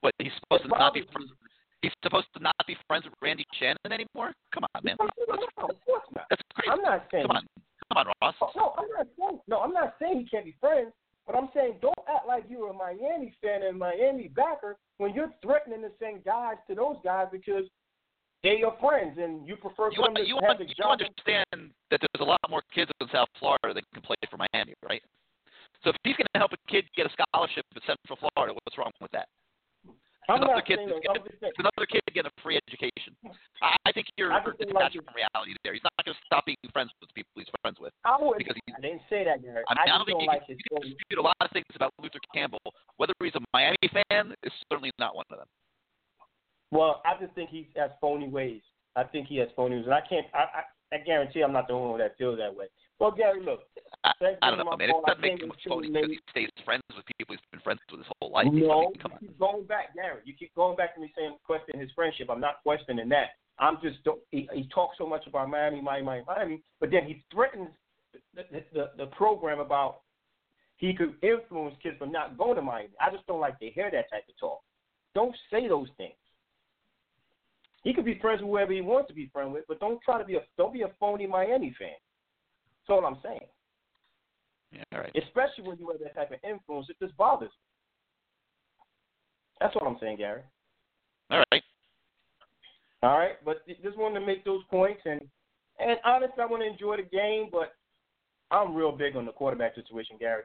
[0.00, 1.32] What he's supposed to not be friends?
[1.82, 4.32] He's supposed to not be friends with Randy Shannon anymore?
[4.52, 4.96] Come on, man.
[5.00, 5.42] That's,
[6.30, 6.70] that's crazy.
[6.70, 7.26] I'm not saying.
[7.26, 7.46] Come on,
[7.88, 8.34] come on, Ross.
[8.40, 9.40] Oh, no, I'm not saying.
[9.48, 10.92] No, I'm not saying he can't be friends.
[11.26, 15.32] But I'm saying don't act like you're a Miami fan and Miami backer when you're
[15.42, 17.64] threatening to send guys to those guys because
[18.46, 21.74] they're your friends and you prefer You, them un- to you, have the you understand
[21.90, 25.02] that there's a lot more kids in South Florida that can play for Miami, right?
[25.82, 28.78] So if he's going to help a kid get a scholarship at Central Florida, what's
[28.78, 29.26] wrong with that?
[30.30, 31.02] I'm another not kid, saying that.
[31.02, 33.14] Getting- another kid getting a free education.
[33.62, 35.74] I, I think you're I detached like from reality there.
[35.74, 37.94] He's not going to stop being friends with the people he's friends with.
[38.02, 38.38] I would.
[38.38, 39.62] Because he, I didn't say that, Gary.
[39.66, 41.38] I mean, I, just don't think don't you, like can, you can dispute a lot
[41.42, 42.62] of things about Luther Campbell.
[42.98, 45.50] Whether he's a Miami fan is certainly not one of them.
[46.70, 48.62] Well, I just think he has phony ways.
[48.96, 50.26] I think he has phony ways, and I can't.
[50.34, 52.66] I, I, I guarantee I'm not the only one that feels that way.
[52.98, 53.60] Well, Gary, look.
[54.04, 54.12] I,
[54.42, 54.90] I don't know, man.
[54.90, 58.00] It doesn't make him phony because he stays friends with people he's been friends with
[58.00, 58.46] his whole life.
[58.50, 60.20] No, you keep going back, Gary.
[60.24, 62.28] You keep going back to me saying question his friendship.
[62.30, 63.36] I'm not questioning that.
[63.58, 63.98] I'm just
[64.30, 67.68] he, he talks so much about Miami, Miami, Miami, Miami, but then he threatens
[68.34, 70.00] the, the, the, the program about
[70.76, 72.90] he could influence kids from not going to Miami.
[73.00, 74.60] I just don't like to hear that type of talk.
[75.14, 76.12] Don't say those things.
[77.86, 80.18] He could be friends with whoever he wants to be friends with, but don't try
[80.18, 81.90] to be a don't be a phony Miami fan.
[82.88, 83.46] That's all I'm saying.
[84.72, 85.14] Yeah, all right.
[85.14, 87.46] Especially when you have that type of influence, it just bothers.
[87.46, 87.54] Me.
[89.60, 90.42] That's what I'm saying, Gary.
[91.30, 91.62] All right.
[93.04, 95.20] All right, but just wanted to make those points, and
[95.78, 97.76] and honestly, I want to enjoy the game, but
[98.50, 100.42] I'm real big on the quarterback situation, Gary.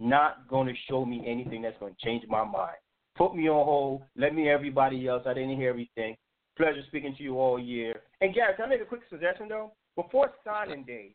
[0.00, 2.74] Not going to show me anything that's going to change my mind.
[3.16, 4.02] Put me on hold.
[4.16, 5.22] Let me everybody else.
[5.26, 6.16] I didn't hear everything.
[6.56, 8.02] Pleasure speaking to you all year.
[8.20, 9.72] And Gary, can I make a quick suggestion though?
[9.96, 11.14] Before signing day,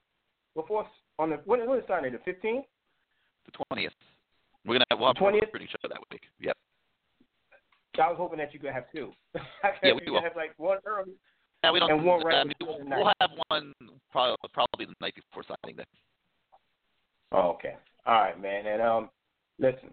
[0.56, 0.88] before
[1.20, 2.18] on the when, when is signing day?
[2.18, 2.66] The fifteenth.
[3.46, 3.94] The twentieth.
[4.66, 5.52] We're gonna have, we'll have 20th?
[5.52, 6.24] pretty sure that week.
[6.42, 6.58] Yep.
[8.00, 9.12] I was hoping that you could have two.
[9.84, 10.22] Yeah, we will.
[10.22, 11.14] have like one early.
[11.64, 11.92] Yeah, we don't.
[11.92, 12.38] And one right.
[12.38, 12.98] I mean, we'll, the night.
[12.98, 13.74] we'll have one
[14.12, 15.84] probably, probably the night before signing day.
[17.32, 17.76] Oh, okay.
[18.06, 18.68] All right, man.
[18.68, 19.10] And um,
[19.60, 19.90] listen,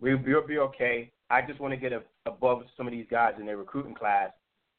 [0.00, 1.10] we we'll be okay.
[1.34, 4.30] I just want to get a, above some of these guys in their recruiting class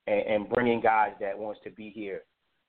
[0.07, 2.21] and, and bring in guys that wants to be here.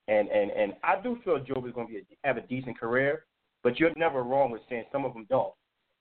[0.09, 2.79] And and and I do feel Jobe is going to be a, have a decent
[2.79, 3.25] career,
[3.63, 5.53] but you're never wrong with saying some of them don't.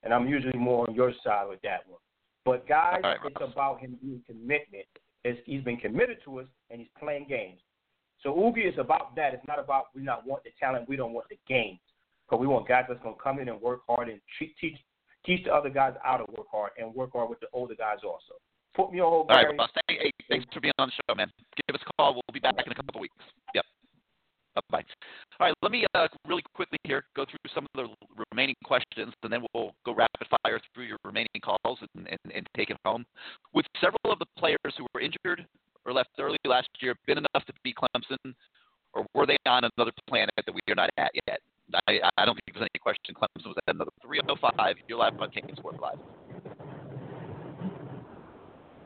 [0.02, 2.00] And I'm usually more on your side with that one.
[2.44, 4.86] But guys, right, it's about him being commitment.
[5.24, 7.58] It's, he's been committed to us and he's playing games.
[8.22, 9.34] So Ugi is about that.
[9.34, 11.80] It's not about we not want the talent, we don't want the games.
[12.28, 14.78] Because we want guys that's going to come in and work hard and treat, teach
[15.26, 17.98] teach the other guys how to work hard and work hard with the older guys
[18.04, 18.38] also.
[18.74, 19.70] Put me on hold, All right, boss.
[19.88, 21.32] Hey, hey, thanks for being on the show, man.
[21.66, 22.14] Give us a call.
[22.14, 23.16] We'll be back in a couple of weeks.
[23.54, 23.64] Yep.
[24.54, 24.84] Bye bye.
[25.40, 29.12] All right, let me uh, really quickly here go through some of the remaining questions,
[29.22, 32.76] and then we'll go rapid fire through your remaining calls and, and, and take it
[32.84, 33.04] home.
[33.52, 35.46] With several of the players who were injured
[35.84, 38.34] or left early last year been enough to beat Clemson,
[38.92, 41.40] or were they on another planet that we are not at yet?
[41.88, 44.76] I, I don't think there's any question Clemson was at another 305.
[44.88, 45.98] You're live on King Sports Live.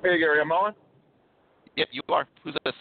[0.03, 0.75] Hey Gary, I'm on.
[1.77, 2.27] Yep, you are.
[2.43, 2.75] Who's this?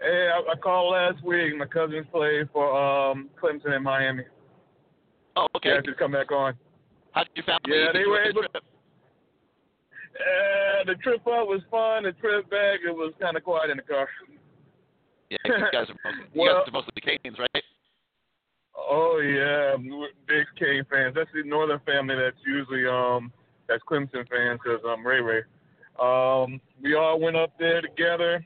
[0.00, 1.56] Hey, I, I called last week.
[1.56, 4.22] My cousins played for um Clemson in Miami.
[5.34, 5.70] Oh, okay.
[5.70, 6.54] Yeah, just come back on.
[7.12, 8.42] How did you family Yeah, they were able.
[8.42, 8.62] trip?
[10.16, 12.04] Uh, the trip up was fun.
[12.04, 14.08] The trip back, it was kind of quiet in the car.
[15.30, 17.64] Yeah, you guys are mostly, you Well- guys are mostly Canes, right?
[18.76, 19.76] Oh yeah,
[20.28, 21.14] big K fans.
[21.14, 23.32] That's the northern family that's usually um
[23.68, 25.42] that's Clemson fans because I'm Ray Ray.
[26.00, 28.44] Um, we all went up there together.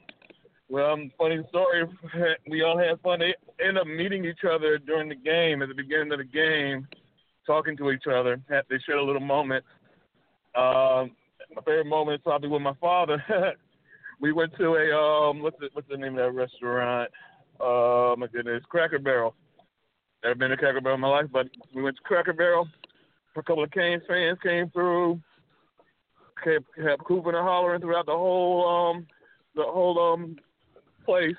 [0.69, 1.85] Well, um, funny story.
[2.49, 3.19] We all had fun.
[3.19, 6.87] They ended up meeting each other during the game at the beginning of the game,
[7.45, 8.41] talking to each other.
[8.49, 9.65] They shared a little moment.
[10.55, 11.11] Um,
[11.55, 13.23] my favorite moment is probably with my father.
[14.21, 17.11] we went to a um what's the what's the name of that restaurant?
[17.61, 19.35] Uh, my goodness, Cracker Barrel.
[20.23, 22.69] Never been to Cracker Barrel in my life, but we went to Cracker Barrel.
[23.37, 25.21] A couple of Canes fans came through.
[26.45, 29.07] Kept, kept hooping and hollering throughout the whole um
[29.55, 30.37] the whole um
[31.05, 31.37] place.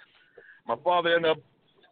[0.67, 1.37] My father ended up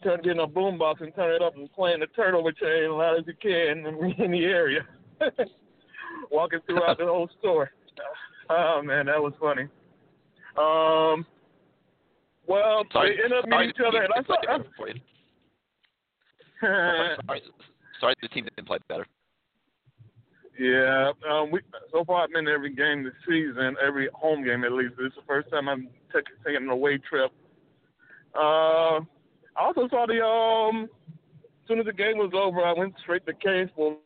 [0.04, 3.20] turn, getting a boombox and turning it up and playing the turnover chain as loud
[3.20, 4.82] as he can in, in the area.
[6.32, 7.72] Walking throughout the whole store.
[8.50, 9.64] Oh man, that was funny.
[10.58, 11.26] Um,
[12.48, 14.70] well, Sorry, they ended up meeting the each other, and I didn't play thought, better
[14.76, 15.00] for you.
[17.26, 17.42] sorry,
[18.00, 19.06] sorry the team didn't play better.
[20.60, 24.66] Yeah, um, we so far I've been to every game this season, every home game
[24.66, 24.96] at least.
[24.98, 27.32] This is the first time I'm t- taking an away trip.
[28.36, 32.94] Uh, I also saw the um, as soon as the game was over, I went
[33.02, 34.00] straight to Canesville,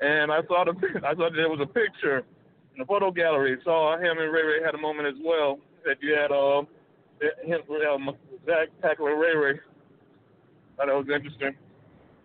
[0.00, 0.74] and I saw the
[1.06, 3.56] I saw there was a picture in the photo gallery.
[3.64, 5.58] Saw him and Ray Ray had a moment as well.
[5.86, 6.66] That you had um,
[7.44, 9.60] him, um Zach tackling Ray Ray.
[10.78, 11.54] That was interesting.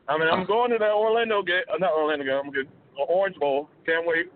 [0.07, 1.61] I mean, I'm going to that Orlando game.
[1.71, 2.41] Uh, not Orlando game.
[2.43, 2.67] I'm good.
[2.97, 3.69] The Orange Bowl.
[3.85, 4.31] Can't wait.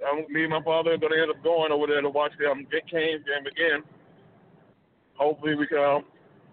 [0.00, 2.32] Um, me and my father are going to end up going over there to watch
[2.38, 3.84] the um, Canes game again.
[5.14, 6.04] Hopefully, we can um,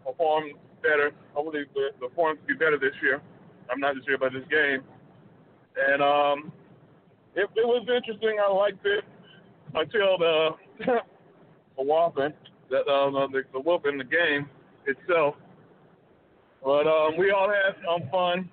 [0.06, 0.51] perform
[0.83, 1.11] better.
[1.33, 3.22] Hopefully, the, the performance will be better this year.
[3.72, 4.83] I'm not this year, but this game.
[5.77, 6.51] And um,
[7.35, 8.38] it, it was interesting.
[8.43, 9.03] I liked it
[9.73, 10.49] until the
[11.77, 12.33] the whopping,
[12.69, 14.49] that uh, the, the whoop in the game
[14.85, 15.35] itself.
[16.64, 18.49] But um, we all had um, fun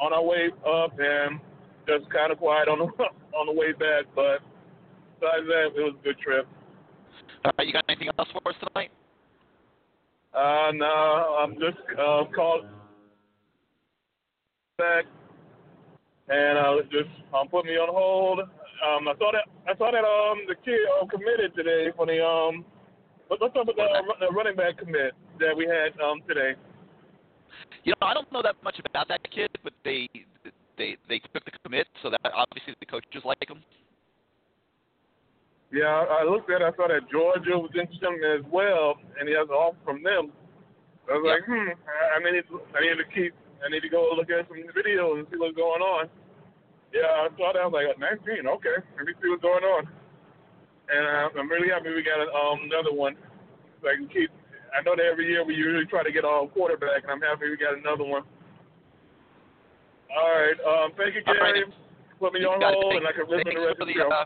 [0.00, 1.40] on our way up and
[1.86, 2.84] just kind of quiet on the
[3.36, 4.04] on the way back.
[4.14, 4.40] But
[5.20, 6.46] besides that, it was a good trip.
[7.44, 8.90] All right, you got anything else for us tonight?
[10.34, 12.66] Uh, no, I'm just uh, called
[14.76, 15.04] back
[16.28, 18.40] and uh, just um, put me on hold.
[18.40, 22.24] Um, I saw that I saw that um the kid um, committed today for the
[22.24, 22.64] um.
[23.28, 26.54] Let's talk about the, uh, the running back commit that we had um today.
[27.84, 30.08] You know, I don't know that much about that kid, but they
[30.76, 33.62] they they took the commit, so that obviously the coaches like him.
[35.72, 36.62] Yeah, I I looked at.
[36.62, 39.54] it, I saw that Georgia was interested in him as well, and he has an
[39.54, 40.32] offer from them.
[41.08, 43.32] I was like, hmm, I, I need to, I need to keep.
[43.58, 46.06] I need to go look at some videos and see what's going on.
[46.94, 47.60] Yeah, I saw that.
[47.60, 48.46] I was like, 19.
[48.46, 49.88] Okay, let me see what's going on.
[50.88, 53.16] And uh, I'm really happy we got um, another one.
[53.82, 54.30] So I can keep.
[54.76, 57.48] I know that every year we usually try to get a quarterback, and I'm happy
[57.50, 58.22] we got another one.
[60.10, 60.56] All right.
[60.64, 61.64] Um, thank you, Gary.
[62.18, 63.94] Put me on hold, Thanks- and I can listen to the rest for of the
[63.94, 64.10] the, show.
[64.10, 64.24] uh,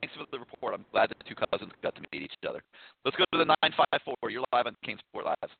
[0.00, 0.72] Thanks for the report.
[0.74, 2.62] I'm glad the two cousins got to meet each other.
[3.04, 4.30] Let's go to the 954.
[4.30, 5.50] You're live on King Sport Live.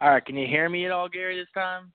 [0.00, 1.92] All right, can you hear me at all, Gary, this time?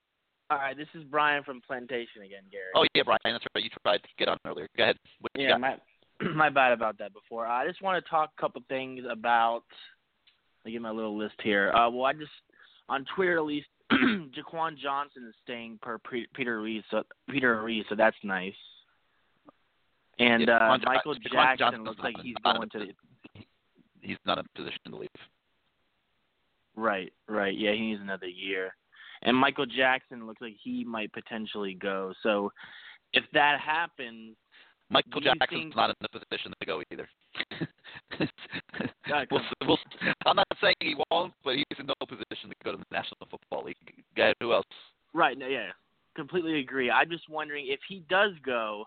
[0.51, 2.69] All right, this is Brian from Plantation again, Gary.
[2.75, 3.19] Oh, yeah, Brian.
[3.25, 3.63] That's right.
[3.63, 4.67] You tried to get on earlier.
[4.77, 4.97] Go ahead.
[5.19, 5.61] What yeah, got?
[5.61, 5.75] my
[6.35, 7.45] my bad about that before.
[7.45, 9.63] I just want to talk a couple things about.
[10.63, 11.71] Let me get my little list here.
[11.73, 12.31] Uh, well, I just
[12.89, 15.99] on Twitter at least, Jaquan Johnson is staying per
[16.33, 18.53] Peter Reese, so Peter Reese, so that's nice.
[20.17, 22.93] And Yeah, uh, Jaquan Michael Jaquan Jackson Johnson's looks like he's going to the
[24.01, 25.09] He's not in a position to leave.
[26.75, 27.57] Right, right.
[27.57, 28.75] Yeah, he needs another year.
[29.23, 32.13] And Michael Jackson looks like he might potentially go.
[32.21, 32.51] So
[33.13, 34.35] if that happens,
[34.89, 37.09] Michael you Jackson's not in the position to go either.
[39.31, 39.77] We'll, we'll,
[40.25, 43.27] I'm not saying he won't, but he's in no position to go to the National
[43.29, 43.77] Football League.
[44.41, 44.65] Who else?
[45.13, 45.69] right, no, yeah,
[46.15, 46.89] completely agree.
[46.89, 48.85] I'm just wondering if he does go,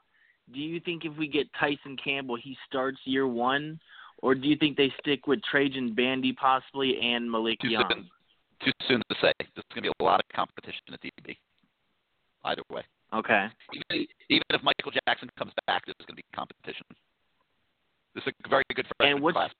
[0.53, 3.79] do you think if we get Tyson Campbell, he starts year one,
[4.19, 7.85] or do you think they stick with Trajan Bandy possibly and Malik Too Young?
[7.91, 8.11] soon.
[8.65, 9.33] Too soon to say.
[9.39, 11.37] There's going to be a lot of competition at DB.
[12.45, 12.83] Either way.
[13.15, 13.47] Okay.
[13.73, 16.85] Even, even if Michael Jackson comes back, there's going to be competition.
[18.15, 19.51] This is a very good freshman And what's class.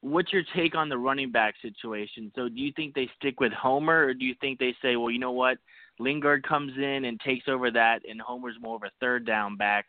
[0.00, 2.30] what's your take on the running back situation?
[2.34, 5.10] So do you think they stick with Homer, or do you think they say, well,
[5.10, 5.58] you know what,
[5.98, 9.86] Lingard comes in and takes over that, and Homer's more of a third down back?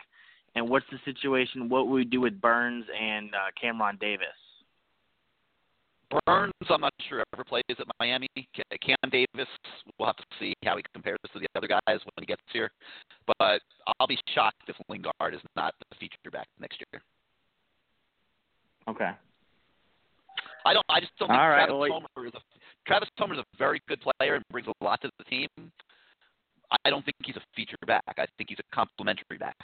[0.55, 1.67] And what's the situation?
[1.67, 4.27] What would we do with Burns and uh, Cameron Davis?
[6.25, 8.27] Burns, I'm not sure ever plays at Miami.
[8.56, 9.48] Ca- Cam Davis,
[9.98, 12.69] we'll have to see how he compares to the other guys when he gets here.
[13.40, 13.61] But
[14.00, 17.01] I'll be shocked if Lingard is not the feature back next year.
[18.88, 19.11] Okay.
[20.66, 20.85] I don't.
[20.90, 22.40] I just don't think All right, Travis well, Homer is a
[22.88, 25.48] Travis Homer is a very good player and brings a lot to the team.
[26.85, 28.03] I don't think he's a feature back.
[28.08, 29.56] I think he's a complementary back.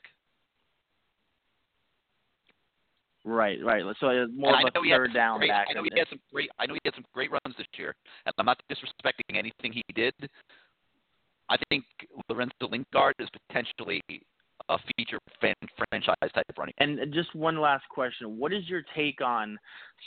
[3.25, 3.83] Right, right.
[3.99, 5.67] So uh, more And of a third down great, back.
[5.69, 6.49] I know he had some great.
[6.57, 7.93] I know he had some great runs this year,
[8.25, 10.13] and I'm not disrespecting anything he did.
[11.49, 11.83] I think
[12.29, 14.01] Lorenzo Lingard is potentially
[14.69, 16.75] a feature fan, franchise type running.
[16.77, 19.57] And just one last question: What is your take on?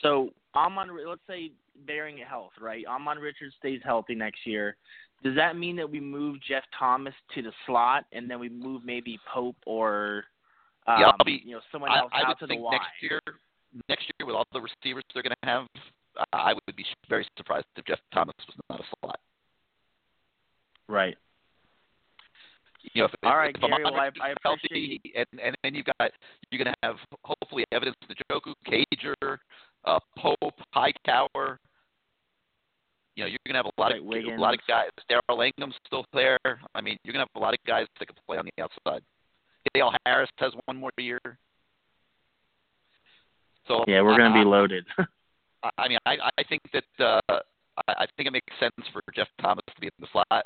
[0.03, 1.53] So Ahmmon, let's say
[1.87, 2.85] bearing health, right?
[2.89, 4.77] Ahmmon Richards stays healthy next year.
[5.23, 8.83] Does that mean that we move Jeff Thomas to the slot, and then we move
[8.85, 10.25] maybe Pope or
[10.87, 12.63] um, yeah, I'll be, you know someone I, else I out would to the think
[12.63, 12.73] Y?
[12.73, 13.21] next year,
[13.89, 15.67] next year with all the receivers they're going to have,
[16.19, 19.21] uh, I would be very surprised if Jeff Thomas was not a slot.
[20.89, 21.17] Right.
[22.95, 25.57] You know, if, All if, right, if Gary, well, I- I is healthy, and, and
[25.63, 26.11] and you've got
[26.51, 29.39] you're going to have hopefully evidence to Joku, Cager,
[29.85, 31.61] uh, Pope, Hightower.
[33.15, 34.37] You know, you're going to have a lot Right, of Wiggins.
[34.37, 34.89] a lot of guys.
[35.09, 36.39] Darrell Langham's still there.
[36.75, 38.63] I mean, you're going to have a lot of guys that can play on the
[38.63, 39.03] outside.
[39.75, 41.21] Dale Harris has one more year.
[43.69, 44.85] So Yeah, we're going to be loaded.
[45.63, 47.21] I, I mean, I, I think that uh,
[47.89, 50.45] I, I think it makes sense for Jeff Thomas to be in the slot,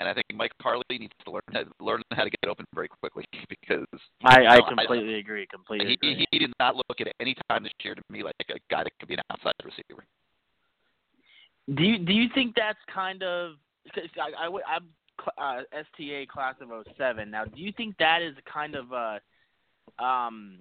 [0.00, 2.88] and I think Mike Harley needs to learn how, learn how to get open very
[2.88, 3.86] quickly because
[4.24, 5.46] I, you I know, completely agree.
[5.50, 6.26] Completely he, agree.
[6.30, 8.92] he did not look at any time this year to me like a guy that
[8.98, 10.04] could be an outside receiver.
[11.74, 13.52] Do you do you think that's kind of?
[13.94, 14.88] Cause I, I, I'm
[15.38, 17.44] uh, STA class of '07 now.
[17.44, 19.18] Do you think that is a kind of uh
[20.02, 20.58] um?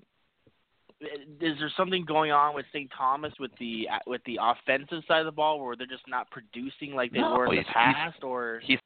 [1.42, 2.90] Is there something going on with St.
[2.98, 6.96] Thomas with the with the offensive side of the ball where they're just not producing
[6.96, 8.80] like they No, were in the he's- he's- past, or He's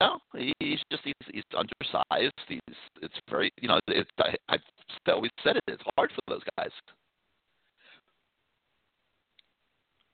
[0.00, 0.18] no,
[0.58, 2.32] he's just he's, he's undersized.
[2.48, 2.60] He's
[3.00, 4.60] it's very you know it's I, I've
[5.08, 5.62] always said it.
[5.68, 6.70] It's hard for those guys.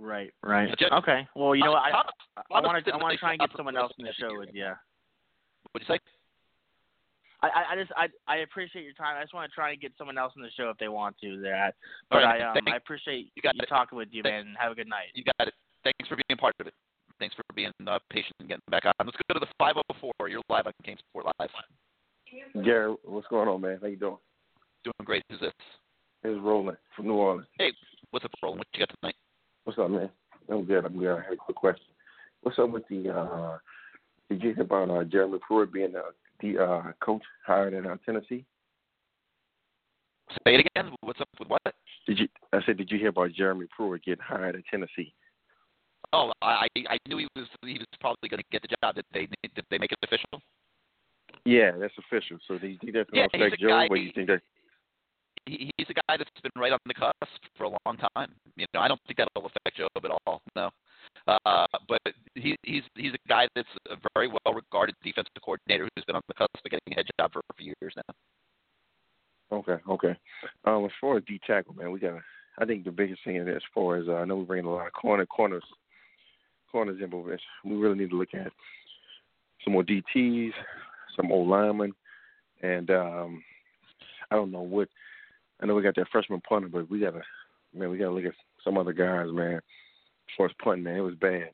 [0.03, 0.69] Right, right?
[0.69, 1.27] Yeah, Jeff- Okay.
[1.35, 1.83] Well, you know what?
[1.87, 2.13] I Thomas-
[2.51, 4.51] I want to I want to try and get someone else in the show with
[4.53, 4.75] yeah.
[5.71, 6.01] What'd you say?
[7.43, 9.17] I, I I just I I appreciate your time.
[9.17, 11.17] I just want to try and get someone else in the show if they want
[11.23, 11.41] to.
[11.43, 11.75] That,
[12.11, 14.57] but right, I um thank- I appreciate you got you talking with you, Thank- man.
[14.59, 15.11] Have a good night.
[15.15, 15.55] You got it.
[15.85, 16.75] Thanks for being part of it.
[17.19, 18.93] Thanks for being uh, patient and getting back on.
[19.05, 20.29] Let's go to the 504.
[20.29, 21.51] You're live on King Sport Live.
[22.65, 23.79] Gary, what's going on, man?
[23.81, 24.17] How you doing?
[24.85, 25.23] Doing great.
[25.31, 25.53] Who's this?
[26.25, 27.47] It's Roland from New Orleans.
[27.59, 27.73] Hey,
[28.11, 28.59] what's up, Roland?
[28.61, 29.15] What you got tonight?
[29.65, 30.11] What's up, man?
[30.51, 30.85] I'm good.
[30.85, 31.17] I'm good.
[31.19, 31.85] I had a quick question.
[32.43, 33.11] What's up with the?
[33.11, 33.59] uh
[34.29, 36.11] Did you hear about uh, Jeremy Pruitt being uh,
[36.41, 38.45] the uh, coach hired in uh, Tennessee?
[40.45, 40.93] Say it again.
[41.03, 41.63] What's up with what?
[42.07, 42.29] Did you?
[42.53, 45.15] I said, did you hear about Jeremy Pruitt getting hired at Tennessee?
[46.13, 48.97] Oh, I I knew he was he was probably going to get the job.
[48.97, 50.43] Did they did they make it official?
[51.45, 52.39] Yeah, that's official.
[52.49, 54.43] So do you think that's going to affect Joe, guy- or you think that?
[55.47, 58.33] He, he's a guy that's been right on the cusp for a long time.
[58.57, 60.41] You know, I don't think that'll affect Jobe at all.
[60.55, 60.71] No,
[61.27, 62.01] uh, but
[62.35, 66.23] he, he's he's a guy that's a very well regarded defensive coordinator who's been on
[66.29, 68.15] the cusp of getting a head job for a few years now.
[69.53, 70.17] Okay, okay.
[70.65, 72.21] Um, as far as D tackle, man, we got.
[72.59, 74.87] I think the biggest thing as far as uh, I know we're bringing a lot
[74.87, 75.65] of corner corners,
[76.71, 77.25] corners in, but
[77.65, 78.53] we really need to look at
[79.65, 80.53] some more DTs,
[81.17, 81.93] some old linemen,
[82.63, 83.43] and um,
[84.31, 84.89] I don't know what.
[85.63, 87.23] I know we got that freshman punter, but we gotta,
[87.75, 88.35] man, we gotta look at
[88.65, 89.57] some other guys, man.
[89.57, 91.51] As far as punting, man, it was bad.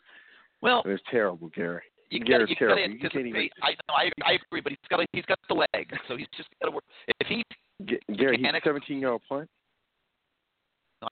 [0.63, 1.83] Well, it was terrible, Gary.
[2.11, 2.95] You Gary's gotta, terrible.
[2.95, 3.49] You can't even.
[3.63, 6.49] I know, I, I agree, but he's got he's got the leg, so he's just
[6.61, 6.85] got to work.
[7.21, 7.43] If he,
[7.85, 9.49] G- Gary, he's a 17 yard punt.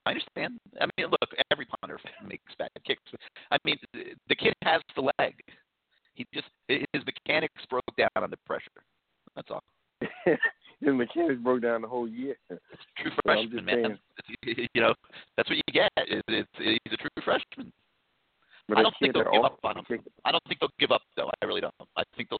[0.05, 0.59] I understand.
[0.81, 3.01] I mean, look, every punter makes bad kicks.
[3.51, 5.35] I mean, the kid has the leg.
[6.15, 8.83] He just his mechanics broke down under pressure.
[9.35, 9.63] That's all.
[10.81, 12.35] His mechanics broke down the whole year.
[12.49, 13.99] True So freshman, man.
[14.45, 14.93] You know,
[15.35, 15.91] that's what you get.
[15.97, 17.71] It, he's a true freshman.
[18.67, 19.85] But I don't think they'll give up on him.
[20.25, 21.29] I don't think they'll give up though.
[21.41, 21.73] I really don't.
[21.95, 22.39] I think they'll.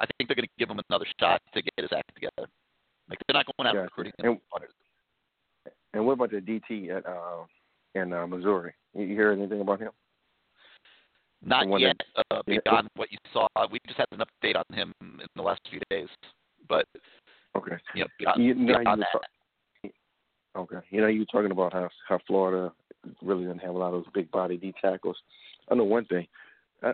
[0.00, 2.48] I think they're going to give him another shot to get his act together.
[3.08, 3.84] Like they're not going out Gotcha.
[3.84, 4.38] recruiting And-.
[5.94, 7.44] And what about the DT at uh
[7.94, 8.74] in uh, Missouri?
[8.94, 9.90] You hear anything about him?
[11.42, 11.96] Not yet.
[12.16, 15.26] that- uh, yeah, beyond what you saw, we just had an update on him in
[15.36, 16.08] the last few days.
[16.68, 16.86] But
[17.58, 17.76] Okay.
[17.94, 19.92] you know, You beyond you that, talk-
[20.56, 20.86] okay.
[20.90, 22.72] You know, you were talking about how how Florida
[23.22, 25.16] really doesn't have a lot of those big body D tackles.
[25.70, 26.26] I know one thing.
[26.82, 26.92] Uh,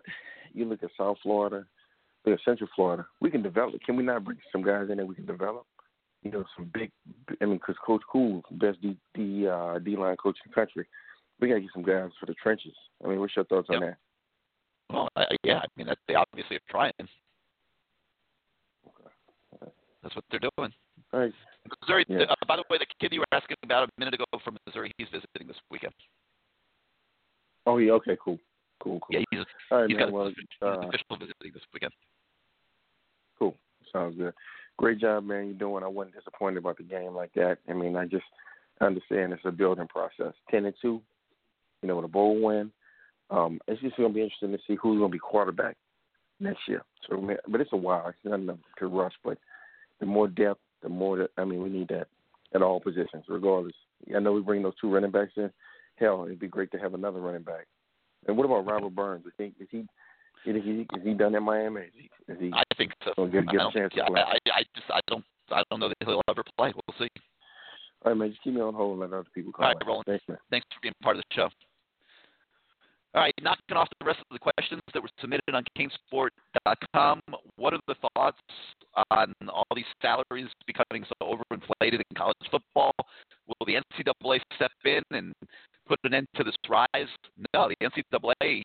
[0.52, 1.66] you look at South Florida,
[2.24, 3.06] look at Central Florida.
[3.20, 3.80] We can develop.
[3.84, 5.66] Can we not bring some guys in there we can develop?
[6.22, 6.90] You know, some big.
[7.40, 10.86] I mean, because Coach Kuli, best D D uh, D line coach in the country.
[11.40, 12.74] We gotta get some guys for the trenches.
[13.04, 13.96] I mean, what's your thoughts on that?
[14.90, 16.92] well, I, yeah, I mean, that, they obviously are trying.
[20.04, 20.70] That's what they're doing.
[21.12, 21.32] Right.
[21.80, 22.04] Missouri.
[22.08, 22.24] Yeah.
[22.28, 24.92] Uh, by the way, the kid you were asking about a minute ago from Missouri,
[24.98, 25.94] he's visiting this weekend.
[27.66, 27.92] Oh yeah.
[27.92, 28.16] Okay.
[28.22, 28.38] Cool.
[28.82, 29.00] Cool.
[29.00, 29.08] Cool.
[29.10, 30.08] Yeah, he's, All right, he's man.
[30.08, 30.26] got Well,
[30.62, 31.92] a, uh, official visiting this weekend.
[33.38, 33.56] Cool.
[33.92, 34.34] Sounds good.
[34.76, 35.46] Great job, man.
[35.46, 35.82] You're doing.
[35.82, 37.58] I wasn't disappointed about the game like that.
[37.68, 38.24] I mean, I just
[38.80, 40.34] understand it's a building process.
[40.50, 41.00] Ten and two,
[41.80, 42.70] you know, with a bowl win.
[43.30, 45.76] Um, it's just going to be interesting to see who's going to be quarterback
[46.40, 46.82] next year.
[47.08, 48.08] So, but it's a while.
[48.08, 49.14] It's not enough to rush.
[49.24, 49.38] But
[50.04, 52.08] the more depth, the more that I mean, we need that
[52.54, 53.72] at all positions, regardless.
[54.14, 55.50] I know we bring those two running backs in.
[55.96, 57.66] Hell, it'd be great to have another running back.
[58.26, 59.24] And what about Robert Burns?
[59.24, 59.78] Is he is he
[60.46, 61.82] is he, is he done in Miami?
[61.82, 63.12] Is he, is he I think so.
[63.16, 64.20] gonna get, I get a don't, chance yeah, to play?
[64.20, 66.72] I, I just I don't I don't know that he'll ever play.
[66.74, 67.10] We'll see.
[68.04, 68.30] All right, man.
[68.30, 69.64] Just keep me on hold and let other people call.
[69.64, 69.86] All right.
[69.86, 70.04] Roland.
[70.06, 70.38] Thanks, man.
[70.50, 71.48] Thanks for being part of the show.
[73.14, 77.20] All right, knocking off the rest of the questions that were submitted on CaneSport.com.
[77.54, 78.40] What are the thoughts
[79.12, 82.90] on all these salaries becoming so overinflated in college football?
[83.46, 85.32] Will the NCAA step in and
[85.86, 87.08] put an end to this rise?
[87.54, 88.62] No, the NCAA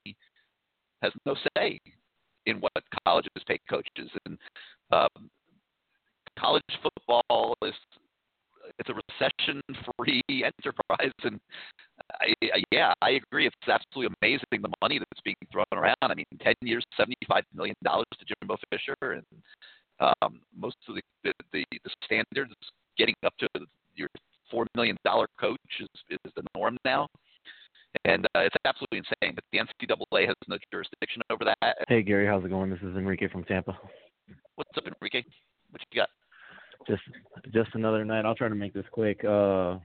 [1.04, 1.78] has no say
[2.48, 2.72] in what
[3.06, 4.36] colleges pay coaches, and
[4.92, 5.30] um,
[6.40, 7.76] college football is
[8.80, 11.40] it's a recession-free enterprise, and
[12.22, 13.46] I, I, yeah, I agree.
[13.46, 15.96] It's absolutely amazing the money that's being thrown around.
[16.02, 19.24] I mean, ten years, seventy-five million dollars to Jimbo Fisher, and
[20.00, 22.54] um, most of the the, the the standards
[22.98, 23.48] getting up to
[23.96, 24.10] your
[24.50, 27.08] four million dollar coach is is the norm now,
[28.06, 29.36] and uh, it's absolutely insane.
[29.36, 31.76] But the NCAA has no jurisdiction over that.
[31.88, 32.70] Hey Gary, how's it going?
[32.70, 33.78] This is Enrique from Tampa.
[34.56, 35.24] What's up, Enrique?
[35.72, 36.10] What you got?
[36.88, 37.04] Just
[37.52, 38.26] just another night.
[38.26, 39.24] I'll try to make this quick.
[39.24, 39.78] Uh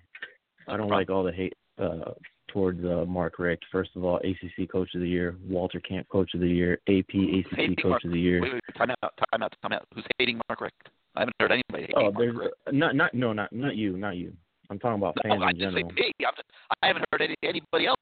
[0.66, 2.12] I don't like all the hate uh
[2.48, 3.64] towards uh Mark Richt.
[3.72, 7.08] First of all, ACC Coach of the Year, Walter Camp Coach of the Year, AP
[7.14, 8.40] ACC Hating Coach Mark- of the Year.
[8.42, 9.86] Wait, wait, time out, time out, time out.
[9.94, 10.74] Who's hating Mark Richt?
[11.16, 12.54] I haven't heard anybody hating Oh, Mark there's Richt.
[12.72, 14.32] not not no not not you, not you.
[14.70, 15.90] I'm talking about fans No, I in just say me.
[16.26, 16.48] I'm just,
[16.82, 17.98] I haven't heard any, anybody else.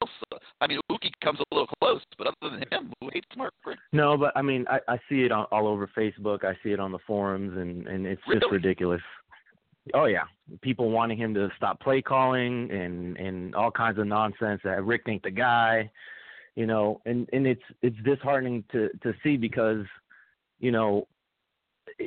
[0.61, 3.81] I mean, Uki comes a little close, but other than him, who hates Mark Richt?
[3.91, 6.45] No, but I mean, I, I see it on, all over Facebook.
[6.45, 9.01] I see it on the forums, and and it's just ridiculous.
[9.93, 10.23] Oh yeah,
[10.61, 14.61] people wanting him to stop play calling and and all kinds of nonsense.
[14.63, 15.91] That Richt ain't the guy,
[16.55, 19.85] you know, and and it's it's disheartening to to see because,
[20.59, 21.07] you know,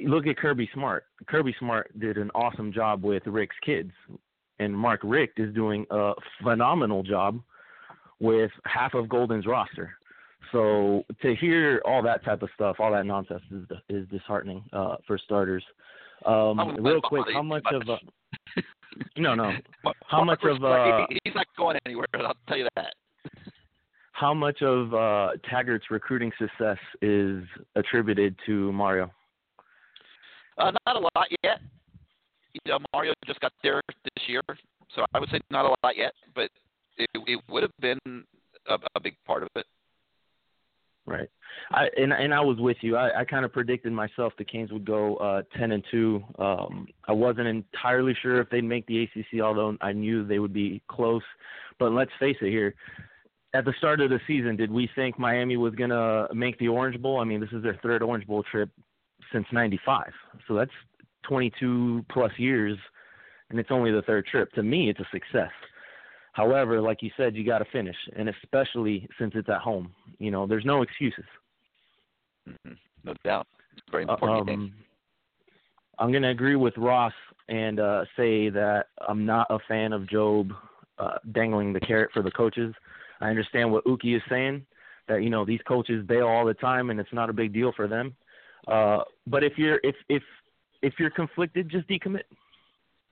[0.05, 1.05] look at Kirby Smart.
[1.27, 3.93] Kirby Smart did an awesome job with Richt's kids,
[4.59, 7.41] and Mark Richt is doing a phenomenal job
[8.21, 9.93] with half of Golden's roster.
[10.53, 14.97] So to hear all that type of stuff, all that nonsense is is disheartening uh,
[15.07, 15.65] for starters.
[16.25, 17.99] Um, real quick, how much of a
[19.17, 19.53] No, no.
[20.09, 22.07] How much of uh, he's not going anywhere.
[22.15, 22.95] I'll tell you that.
[24.13, 27.43] how much of uh, Taggart's recruiting success is
[27.75, 29.11] attributed to Mario?
[30.59, 31.61] Uh, not a lot yet.
[32.55, 34.43] You know, Mario just got there this year,
[34.95, 36.51] so I would say not a lot yet, but
[36.97, 37.99] it, it would have been
[38.69, 39.67] a, a big part of it.
[41.05, 41.29] Right.
[41.77, 42.97] I and and I was with you.
[42.97, 46.25] I, I kind of predicted myself the Canes would go uh, ten and two.
[46.39, 50.55] Um, I wasn't entirely sure if they'd make the ACC, although I knew they would
[50.55, 51.23] be close.
[51.79, 52.75] But let's face it here.
[53.53, 57.01] At the start of the season, did we think Miami was gonna make the Orange
[57.01, 57.21] Bowl?
[57.21, 58.71] I mean, this is their third Orange Bowl trip
[59.31, 60.05] since '95,
[60.49, 60.71] so that's
[61.29, 62.79] 22 plus years,
[63.51, 64.51] and it's only the third trip.
[64.53, 65.51] To me, it's a success.
[66.33, 69.93] However, like you said, you got to finish, and especially since it's at home.
[70.19, 71.25] You know, there's no excuses.
[72.49, 72.73] Mm-hmm.
[73.05, 73.47] No doubt.
[73.73, 74.75] It's very important Um, game.
[75.99, 77.13] I'm going to agree with Ross
[77.49, 80.51] and uh, say that I'm not a fan of Jobe
[80.99, 82.75] uh, dangling the carrot for the coaches.
[83.21, 84.67] I understand what Uki is saying
[85.09, 87.73] that you know these coaches bail all the time and it's not a big deal
[87.75, 88.15] for them.
[88.67, 90.23] Uh, but if you're if if
[90.83, 92.23] if you're conflicted, just decommit.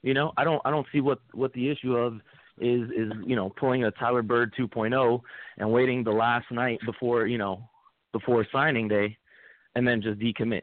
[0.02, 2.14] You know, I don't I don't see what what the issue of
[2.58, 5.20] is is you know pulling a Tyler Byrd 2.0
[5.58, 7.62] and waiting the last night before you know
[8.12, 9.16] before signing day,
[9.74, 10.62] and then just decommit.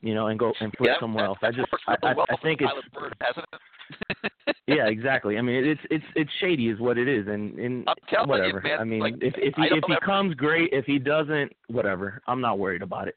[0.00, 1.38] You know, and go and flip Yeah, somewhere else.
[1.42, 4.32] I just I, I, I think it's Byrd, it?
[4.66, 5.38] yeah, exactly.
[5.38, 8.60] I mean, it's it's it's shady, is what it is, and and telling you, whatever.
[8.60, 10.70] man, I mean, like, if if he if he ever- comes, great.
[10.72, 12.20] If he doesn't, whatever.
[12.26, 13.16] I'm not worried about it.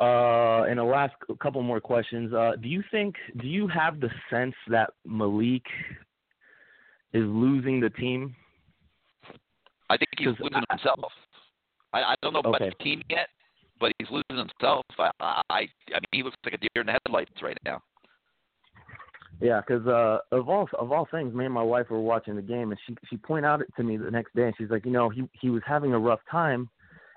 [0.00, 2.32] Uh, and the last couple more questions.
[2.32, 3.16] Uh, do you think?
[3.40, 5.64] Do you have the sense that Malik
[7.12, 8.36] is losing the team?
[9.90, 11.10] I think he's losing himself.
[11.92, 12.70] I, I don't know about Okay.
[12.78, 13.28] the team yet,
[13.80, 14.84] but he's losing himself.
[14.98, 17.82] I, I, I mean, he looks like a deer in the headlights right now.
[19.40, 22.42] Yeah, 'cause uh, of all of all things, me and my wife were watching the
[22.42, 24.84] game, and she she pointed out it to me the next day, and she's like,
[24.84, 26.68] you know, he he was having a rough time,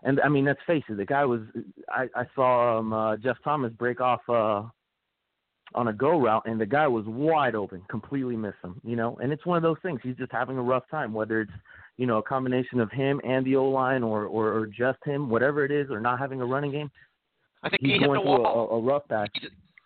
[0.03, 1.41] and I mean, let's face it, the guy was.
[1.89, 4.63] I I saw um, uh, Jeff Thomas break off uh,
[5.73, 9.17] on a go route, and the guy was wide open, completely missed him, you know,
[9.21, 9.99] and it's one of those things.
[10.03, 11.51] He's just having a rough time, whether it's
[11.97, 15.29] you know a combination of him and the O line, or, or or just him,
[15.29, 16.89] whatever it is, or not having a running game.
[17.63, 18.69] I think He's he hit going through wall.
[18.71, 19.29] a, a rough patch.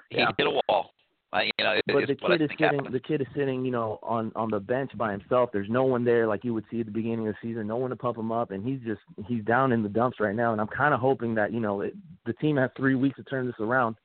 [0.09, 0.31] He Yeah.
[0.37, 0.91] hit a wall.
[1.33, 2.77] Uh, you know, But the kid is sitting.
[2.77, 2.93] happened.
[2.95, 5.49] The kid is sitting, you know, on on the bench by himself.
[5.51, 7.67] There's no one there like you would see at the beginning of the season.
[7.67, 10.35] No one to pump him up, and he's just he's down in the dumps right
[10.35, 10.53] now.
[10.53, 11.93] And I'm kind of hoping that you know it,
[12.25, 13.97] the team has three weeks to turn this around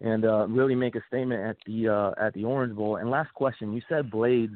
[0.00, 2.96] and uh, really make a statement at the uh, at the Orange Bowl.
[2.96, 4.54] And last question, you said Blades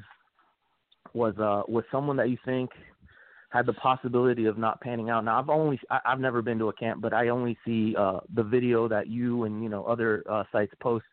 [1.14, 2.70] was uh was someone that you think
[3.50, 5.24] had the possibility of not panning out.
[5.24, 8.20] Now I've only I, I've never been to a camp, but I only see uh
[8.34, 11.06] the video that you and you know other uh, sites post,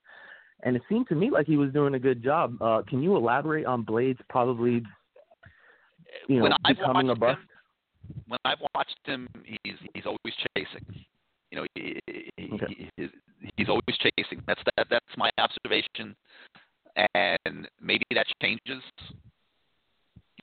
[0.63, 2.61] and it seemed to me like he was doing a good job.
[2.61, 4.83] Uh, can you elaborate on Blades probably
[6.27, 7.39] you know When I've becoming a watched bust?
[7.39, 7.47] him,
[8.27, 9.27] when I've watched him,
[9.63, 11.05] he's he's always chasing.
[11.51, 11.99] You know, he,
[12.37, 12.89] he, Okay.
[12.97, 13.09] he,
[13.55, 14.43] he's always chasing.
[14.47, 14.87] That's that.
[14.89, 16.15] That's my observation,
[17.13, 18.83] and maybe that changes.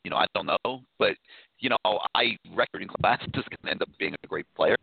[0.04, 1.14] You know, I don't know, but
[1.58, 1.76] you know,
[2.14, 4.76] I record in class is going to end up being a great player,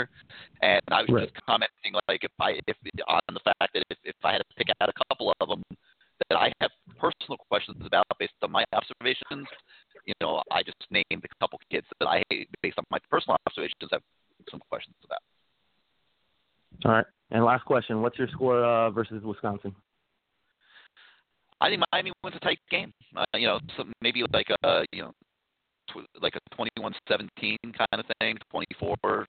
[0.61, 1.30] and I was Right.
[1.30, 4.56] just commenting like if I if on the fact that if, if I had to
[4.56, 5.64] pick out a couple of them
[6.30, 9.48] that I have personal questions about based on my observations,
[10.06, 12.23] you know, I just named a couple kids that I
[12.61, 14.01] based on my personal observations have
[14.49, 15.19] some questions about.
[16.85, 17.06] All right.
[17.31, 19.75] And last question, what's your score uh, versus Wisconsin?
[21.62, 22.94] I think Miami wins a tight game.
[23.16, 25.12] Uh, you know, some, maybe like a you know,
[25.92, 29.26] tw- like a 21-17 kind of thing, 24-17.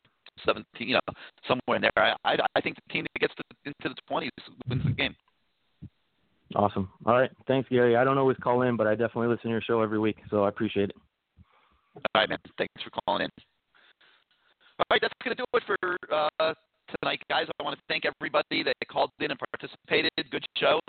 [0.78, 1.00] You know,
[1.46, 1.92] somewhere in there.
[1.96, 4.28] I I, I think the team that gets to, into the 20s
[4.68, 5.14] wins the game.
[6.56, 6.88] Awesome.
[7.06, 7.30] All right.
[7.46, 7.96] Thanks, Gary.
[7.96, 10.44] I don't always call in, but I definitely listen to your show every week, so
[10.44, 10.96] I appreciate it.
[11.94, 12.38] All right, man.
[12.58, 13.30] Thanks for calling in.
[14.78, 16.54] All right, that's going to do it for uh,
[17.00, 17.46] tonight, guys.
[17.60, 20.10] I want to thank everybody that called in and participated.
[20.30, 20.80] Good show.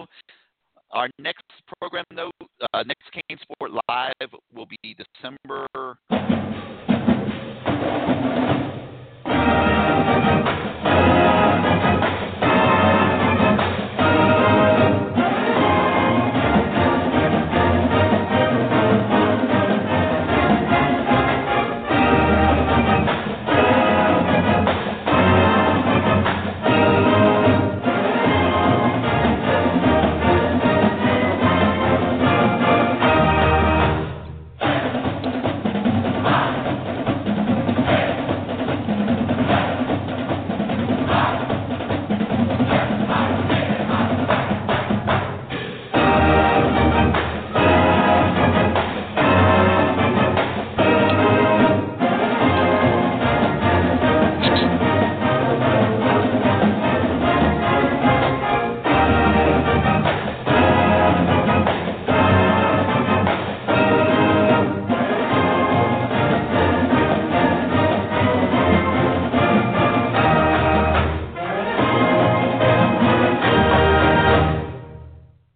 [0.94, 1.45] Our next
[1.80, 2.32] program though,
[2.74, 5.68] uh, next CaneSport Live will be December